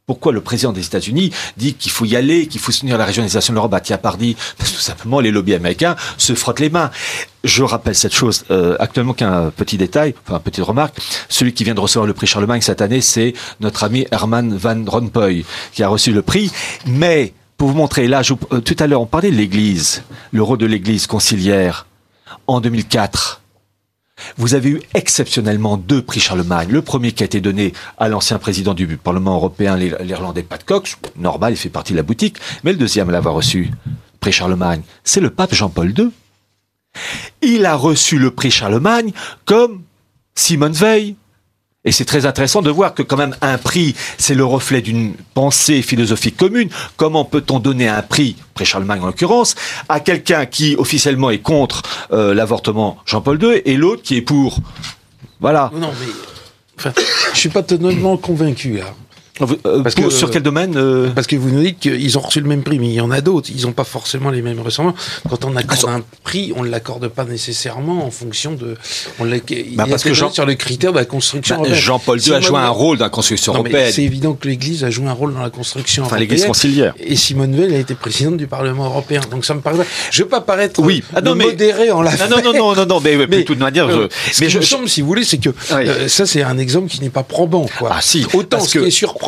pourquoi 0.08 0.32
le 0.32 0.42
président 0.42 0.72
des 0.72 0.86
États-Unis 0.86 1.32
dit 1.58 1.74
qu'il 1.74 1.92
faut 1.92 2.06
y 2.06 2.16
aller, 2.16 2.46
qu'il 2.46 2.62
faut 2.62 2.72
soutenir 2.72 2.98
la 2.98 3.06
régionalisation 3.06 3.54
de 3.54 3.56
l'Europe 3.56 3.74
à 3.74 3.80
Tiapardi 3.80 4.36
Parce 4.58 4.70
que 4.70 4.76
tout 4.76 4.82
simplement, 4.82 5.20
les 5.20 5.32
lobbies 5.32 5.56
américains 5.56 5.96
se 6.18 6.36
frottent 6.36 6.60
les 6.60 6.70
mains. 6.70 6.92
Je 7.44 7.64
rappelle 7.64 7.96
cette 7.96 8.14
chose 8.14 8.46
euh, 8.52 8.76
actuellement 8.80 9.14
qu'un 9.14 9.50
petit 9.50 9.78
détail, 9.78 10.14
enfin, 10.26 10.36
une 10.36 10.44
petite 10.44 10.64
remarque. 10.64 10.98
Celui 11.28 11.54
qui 11.54 11.64
vient 11.64 11.74
de 11.74 11.80
recevoir 11.80 12.06
le 12.06 12.14
prix 12.14 12.28
Charlemagne 12.28 12.62
cette 12.62 12.82
année, 12.82 13.02
c'est 13.02 13.34
notre 13.62 13.84
ami 13.84 14.06
Herman 14.12 14.56
Van 14.56 14.84
Rompuy, 14.86 15.44
qui 15.74 15.82
a 15.82 15.88
reçu 15.88 16.12
le 16.12 16.22
prix. 16.22 16.52
Mais, 16.86 17.34
pour 17.58 17.70
vous 17.70 17.76
montrer, 17.76 18.08
là, 18.08 18.22
je, 18.22 18.34
euh, 18.52 18.62
tout 18.62 18.76
à 18.78 18.86
l'heure, 18.86 19.02
on 19.02 19.08
parlait 19.08 19.32
de 19.32 19.38
l'Église, 19.38 20.04
le 20.32 20.44
rôle 20.44 20.60
de 20.60 20.68
l'Église 20.68 21.08
conciliaire. 21.08 21.88
En 22.46 22.62
2004, 22.62 23.42
vous 24.38 24.54
avez 24.54 24.70
eu 24.70 24.82
exceptionnellement 24.94 25.78
deux 25.78 26.02
prix 26.02 26.20
Charlemagne. 26.20 26.70
Le 26.70 26.82
premier 26.82 27.12
qui 27.12 27.24
a 27.24 27.26
été 27.26 27.42
donné 27.42 27.74
à 27.98 28.08
l'ancien 28.10 28.40
président 28.40 28.74
du 28.74 28.98
Parlement 28.98 29.36
européen, 29.36 29.78
l'Irlandais 29.78 30.44
Pat 30.44 30.64
Cox. 30.64 30.98
Normal, 31.18 31.54
il 31.54 31.58
fait 31.58 31.70
partie 31.70 31.94
de 31.94 31.98
la 31.98 32.04
boutique. 32.04 32.38
Mais 32.64 32.72
le 32.72 32.78
deuxième 32.78 33.10
à 33.10 33.12
l'avoir 33.12 33.36
reçu, 33.36 33.72
prix 34.20 34.32
Charlemagne, 34.32 34.82
c'est 35.04 35.22
le 35.22 35.30
pape 35.30 35.54
Jean-Paul 35.54 35.94
II. 35.98 36.12
Il 37.42 37.66
a 37.66 37.76
reçu 37.76 38.18
le 38.18 38.32
prix 38.32 38.52
Charlemagne 38.52 39.12
comme 39.46 39.84
Simone 40.34 40.74
Veil, 40.74 41.16
et 41.86 41.92
c'est 41.92 42.06
très 42.06 42.26
intéressant 42.26 42.62
de 42.62 42.70
voir 42.70 42.94
que 42.94 43.04
quand 43.04 43.18
même 43.18 43.36
un 43.42 43.58
prix, 43.58 43.96
c'est 44.18 44.36
le 44.36 44.44
reflet 44.44 44.82
d'une 44.82 45.14
pensée 45.34 45.82
philosophique 45.82 46.36
commune. 46.36 46.70
Comment 46.98 47.26
peut-on 47.26 47.60
donner 47.60 47.88
un 47.88 48.02
prix, 48.02 48.36
pré 48.54 48.66
Charlemagne 48.66 49.02
en 49.02 49.08
l'occurrence, 49.08 49.56
à 49.88 50.00
quelqu'un 50.00 50.46
qui 50.46 50.76
officiellement 50.78 51.30
est 51.30 51.40
contre 51.40 51.84
euh, 52.12 52.34
l'avortement, 52.34 52.98
Jean-Paul 53.06 53.42
II, 53.42 53.62
et 53.66 53.78
l'autre 53.78 54.02
qui 54.02 54.18
est 54.18 54.22
pour? 54.22 54.60
Voilà. 55.40 55.72
Non, 55.76 55.92
mais 56.00 56.92
je 57.34 57.40
suis 57.40 57.50
pas 57.50 57.64
totalement 57.64 58.18
convaincu 58.18 58.78
là. 58.78 58.94
Euh, 59.42 59.84
parce 59.84 59.96
que, 59.96 60.10
sur 60.10 60.32
quel 60.32 60.44
domaine 60.44 60.76
euh 60.78 61.10
Parce 61.14 61.28
que 61.28 61.36
vous 61.36 61.50
nous 61.50 61.62
dites 61.62 61.80
qu'ils 61.80 62.18
ont 62.18 62.22
reçu 62.22 62.40
le 62.40 62.48
même 62.48 62.64
prix, 62.64 62.80
mais 62.80 62.88
il 62.88 62.94
y 62.94 63.02
en 63.02 63.12
a 63.12 63.22
d'autres. 63.22 63.50
Ils 63.54 63.64
n'ont 63.64 63.74
pas 63.74 63.84
forcément 63.84 64.30
les 64.30 64.42
mêmes 64.42 64.62
ressemblances. 64.62 64.96
Quand 65.30 65.44
on 65.46 65.56
accorde 65.56 65.90
un 65.90 66.02
prix, 66.24 66.54
on 66.56 66.64
ne 66.64 66.70
l'accorde 66.70 67.08
pas 67.10 67.26
nécessairement 67.26 68.06
en 68.06 68.12
fonction 68.12 68.54
de. 68.54 68.78
On 69.20 69.26
bah 69.26 69.86
parce 69.90 70.04
que 70.04 70.14
Jean... 70.14 70.32
sur 70.32 70.46
le 70.46 70.56
critère 70.56 70.94
de 70.94 71.00
la 71.00 71.06
construction 71.06 71.62
bah, 71.62 71.74
Jean-Paul 71.74 72.22
II 72.22 72.34
a 72.34 72.40
joué 72.40 72.60
un 72.60 72.70
rôle 72.70 72.98
dans 72.98 73.06
la 73.06 73.10
construction 73.10 73.54
européenne. 73.54 73.92
C'est 73.92 74.04
évident 74.04 74.34
que 74.34 74.48
l'Église 74.48 74.84
a 74.84 74.90
joué 74.90 75.08
un 75.08 75.14
rôle 75.14 75.34
dans 75.34 75.42
la 75.42 75.50
construction 75.50 76.04
enfin, 76.04 76.18
l'Église 76.18 76.46
conciliaire. 76.46 76.94
Et 77.00 77.16
Simone 77.16 77.56
Veil 77.56 77.76
a 77.76 77.80
été 77.80 77.96
présidente 77.96 78.38
du 78.38 78.48
Parlement 78.48 78.86
européen. 78.86 79.22
Donc 79.32 79.46
ça 79.46 79.54
me 79.54 79.62
paraît. 79.62 79.86
Je 80.12 80.22
ne 80.22 80.26
veux 80.26 80.30
pas 80.30 80.42
paraître 80.42 80.80
oui. 80.82 81.04
Ah, 81.14 81.22
non, 81.22 81.36
modéré 81.36 81.92
en 81.92 82.02
la. 82.02 82.12
Non, 82.16 82.42
non, 82.44 82.54
non, 82.54 82.76
non, 82.76 82.86
non, 82.86 83.00
mais, 83.02 83.18
mais, 83.18 83.40
de 83.40 83.42
toute 83.42 83.60
manière. 83.60 83.90
je... 83.90 84.08
mais 84.40 84.50
je, 84.50 84.60
me 84.60 84.64
semble, 84.64 84.90
si 84.90 85.02
vous 85.02 85.08
voulez, 85.08 85.24
c'est 85.24 85.38
que 85.38 85.50
euh, 85.72 86.08
ça, 86.08 86.26
c'est 86.26 86.44
un 86.44 86.58
exemple 86.58 86.90
qui 86.90 87.02
n'est 87.02 87.10
pas 87.10 87.24
probant. 87.24 87.66
Quoi. 87.78 87.92
Ah 87.94 88.02
si. 88.02 88.26
Autant 88.34 88.60
ce 88.60 88.80
qui 88.80 88.86
est 88.86 88.92
surprenant, 88.92 89.25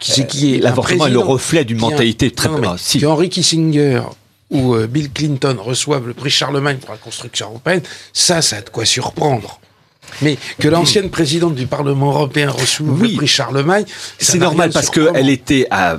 c'est 0.00 0.26
qui 0.26 0.54
est 0.54 0.58
l'avortement 0.58 1.06
est 1.06 1.10
le 1.10 1.18
reflet 1.18 1.64
d'une 1.64 1.78
mentalité 1.78 2.30
très. 2.30 2.48
Non, 2.48 2.76
si. 2.78 3.04
Henry 3.04 3.28
Kissinger 3.28 4.02
ou 4.50 4.74
euh, 4.74 4.86
Bill 4.86 5.10
Clinton 5.10 5.56
reçoivent 5.58 6.06
le 6.06 6.14
prix 6.14 6.30
Charlemagne 6.30 6.78
pour 6.78 6.90
la 6.90 6.98
construction 6.98 7.48
européenne, 7.48 7.82
ça, 8.12 8.42
ça 8.42 8.56
a 8.56 8.60
de 8.60 8.70
quoi 8.70 8.84
surprendre. 8.84 9.60
Mais 10.22 10.38
que 10.60 10.68
l'ancienne 10.68 11.10
présidente 11.10 11.56
du 11.56 11.66
Parlement 11.66 12.10
européen 12.12 12.48
reçoive 12.48 13.02
le 13.02 13.14
prix 13.16 13.26
Charlemagne, 13.26 13.84
c'est 14.18 14.38
normal 14.38 14.70
parce 14.72 14.88
qu'elle 14.88 15.28
était, 15.28 15.66
à, 15.70 15.94
euh, 15.94 15.98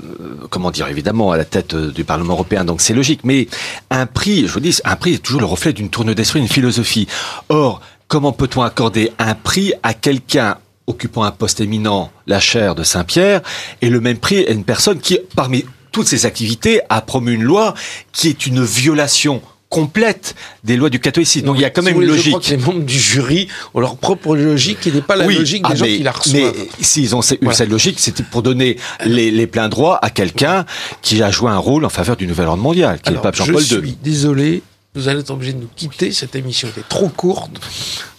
comment 0.50 0.72
dire, 0.72 0.88
évidemment, 0.88 1.32
à 1.32 1.38
la 1.38 1.44
tête 1.44 1.74
euh, 1.74 1.92
du 1.92 2.06
Parlement 2.06 2.34
européen, 2.34 2.64
donc 2.64 2.80
c'est 2.80 2.94
logique. 2.94 3.22
Mais 3.26 3.48
un 3.90 4.06
prix, 4.06 4.48
je 4.48 4.54
vous 4.54 4.60
dis, 4.62 4.80
un 4.86 4.96
prix 4.96 5.16
est 5.16 5.18
toujours 5.18 5.42
le 5.42 5.48
reflet 5.48 5.74
d'une 5.74 5.90
tourne 5.90 6.14
d'esprit, 6.14 6.40
une 6.40 6.48
philosophie. 6.48 7.08
Or, 7.50 7.82
comment 8.08 8.32
peut-on 8.32 8.62
accorder 8.62 9.12
un 9.20 9.36
prix 9.36 9.74
à 9.84 9.94
quelqu'un 9.94 10.58
occupant 10.88 11.24
un 11.24 11.32
poste 11.32 11.62
éminent, 11.62 12.12
la 12.26 12.40
chaire 12.40 12.76
de 12.76 12.84
Saint-Pierre, 12.84 13.42
et 13.82 13.90
le 13.90 14.00
même 14.00 14.18
prix 14.18 14.46
à 14.46 14.52
une 14.52 14.64
personne 14.64 15.00
qui, 15.00 15.20
parmi 15.36 15.66
toutes 15.92 16.08
ses 16.08 16.26
activités, 16.26 16.82
a 16.90 17.02
promu 17.02 17.34
une 17.34 17.44
loi 17.44 17.74
qui 18.12 18.28
est 18.30 18.46
une 18.46 18.64
violation 18.64 19.42
complète 19.70 20.36
des 20.64 20.78
lois 20.78 20.90
du 20.90 21.00
catholicisme. 21.00 21.46
Donc 21.46 21.58
il 21.58 21.62
y 21.62 21.66
a 21.66 21.70
quand 21.70 21.82
même 21.82 22.02
une 22.02 22.08
logique. 22.08 22.26
Je 22.26 22.30
crois 22.30 22.42
que 22.42 22.50
les 22.50 22.58
membres 22.58 22.86
du 22.86 22.98
jury 22.98 23.48
ont 23.74 23.80
leur 23.80 23.98
propre 23.98 24.36
logique 24.36 24.80
qui 24.80 24.92
n'est 24.92 25.02
pas 25.02 25.16
la 25.16 25.26
logique 25.26 25.64
des 25.64 25.72
ah, 25.72 25.76
gens 25.76 25.86
qui 25.86 26.04
la 26.04 26.12
reçoivent. 26.12 26.54
Mais 26.56 26.68
s'ils 26.82 27.16
ont 27.16 27.22
eu 27.22 27.54
cette 27.54 27.70
logique, 27.70 28.00
c'était 28.00 28.24
pour 28.24 28.44
donner 28.44 28.78
les, 29.06 29.32
les, 29.32 29.48
pleins 29.48 29.70
droits 29.70 30.00
à 30.02 30.10
quelqu'un 30.10 30.66
qui 31.02 31.22
a 31.22 31.32
joué 31.32 31.52
un 31.52 31.58
rôle 31.58 31.84
en 31.84 31.90
faveur 31.90 32.16
du 32.16 32.28
nouvel 32.28 32.48
ordre 32.48 32.64
mondial, 32.64 33.00
qui 33.02 33.10
est 33.10 33.14
le 33.14 33.20
pape 33.20 33.36
Jean-Paul 33.36 33.62
II. 33.62 33.68
Je 33.68 33.80
suis 33.80 33.98
désolé, 34.02 34.62
vous 34.96 35.08
allez 35.10 35.20
être 35.20 35.32
obligé 35.32 35.54
de 35.54 35.60
nous 35.60 35.70
quitter. 35.76 36.12
Cette 36.12 36.36
émission 36.36 36.68
était 36.70 36.84
trop 36.88 37.10
courte. 37.10 37.60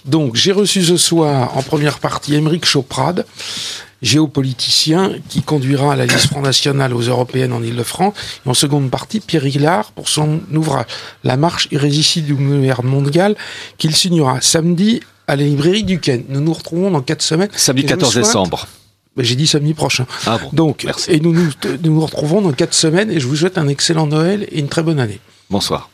Donc, 0.09 0.37
j'ai 0.37 0.53
reçu 0.53 0.83
ce 0.83 0.97
soir, 0.97 1.57
en 1.57 1.63
première 1.63 1.99
partie, 1.99 2.35
Émeric 2.35 2.65
Choprade, 2.65 3.27
géopoliticien, 4.01 5.13
qui 5.29 5.43
conduira 5.43 5.97
la 5.97 6.07
liste 6.07 6.29
Front 6.29 6.41
National 6.41 6.95
aux 6.95 7.03
Européennes 7.03 7.53
en 7.53 7.63
Ile-de-France. 7.63 8.15
Et 8.47 8.49
en 8.49 8.55
seconde 8.55 8.91
partie, 8.91 9.21
Pierre 9.21 9.47
Hillard, 9.47 9.93
pour 9.93 10.09
son 10.09 10.41
ouvrage 10.55 10.87
La 11.25 11.37
marche 11.37 11.69
irrésistible 11.73 12.27
du 12.27 12.35
gouvernement 12.35 13.01
mondial, 13.01 13.37
qu'il 13.77 13.95
signera 13.95 14.41
samedi 14.41 15.01
à 15.27 15.37
la 15.37 15.43
librairie 15.43 15.85
du 15.85 16.01
Ken. 16.01 16.25
Nous 16.31 16.41
nous 16.41 16.55
retrouvons 16.55 16.91
dans 16.91 17.03
quatre 17.03 17.23
semaines. 17.23 17.51
Samedi 17.55 17.85
14 17.85 18.15
décembre. 18.15 18.67
Ben, 19.15 19.25
j'ai 19.25 19.35
dit 19.35 19.47
samedi 19.47 19.75
prochain. 19.75 20.07
Ah 20.27 20.39
bon, 20.39 20.49
Donc, 20.55 20.87
et 21.09 21.21
nous 21.21 21.33
nous, 21.33 21.51
nous 21.83 21.93
nous 21.93 22.01
retrouvons 22.01 22.41
dans 22.41 22.53
quatre 22.53 22.73
semaines 22.73 23.11
et 23.11 23.21
je 23.21 23.27
vous 23.27 23.37
souhaite 23.37 23.59
un 23.59 23.69
excellent 23.69 24.07
Noël 24.07 24.47
et 24.51 24.61
une 24.61 24.69
très 24.69 24.83
bonne 24.83 25.01
année. 25.01 25.21
Bonsoir. 25.51 25.91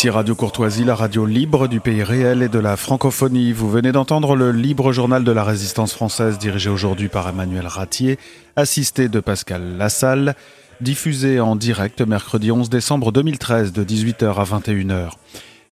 Ici 0.00 0.08
Radio 0.08 0.34
Courtoisie, 0.34 0.84
la 0.84 0.94
radio 0.94 1.26
libre 1.26 1.68
du 1.68 1.78
pays 1.78 2.02
réel 2.02 2.42
et 2.42 2.48
de 2.48 2.58
la 2.58 2.78
francophonie. 2.78 3.52
Vous 3.52 3.68
venez 3.68 3.92
d'entendre 3.92 4.34
le 4.34 4.50
libre 4.50 4.92
journal 4.92 5.24
de 5.24 5.30
la 5.30 5.44
résistance 5.44 5.92
française 5.92 6.38
dirigé 6.38 6.70
aujourd'hui 6.70 7.10
par 7.10 7.28
Emmanuel 7.28 7.66
Ratier, 7.66 8.18
assisté 8.56 9.10
de 9.10 9.20
Pascal 9.20 9.76
Lassalle, 9.76 10.36
diffusé 10.80 11.38
en 11.38 11.54
direct 11.54 12.00
mercredi 12.00 12.50
11 12.50 12.70
décembre 12.70 13.12
2013 13.12 13.74
de 13.74 13.84
18h 13.84 14.36
à 14.36 14.44
21h. 14.44 15.10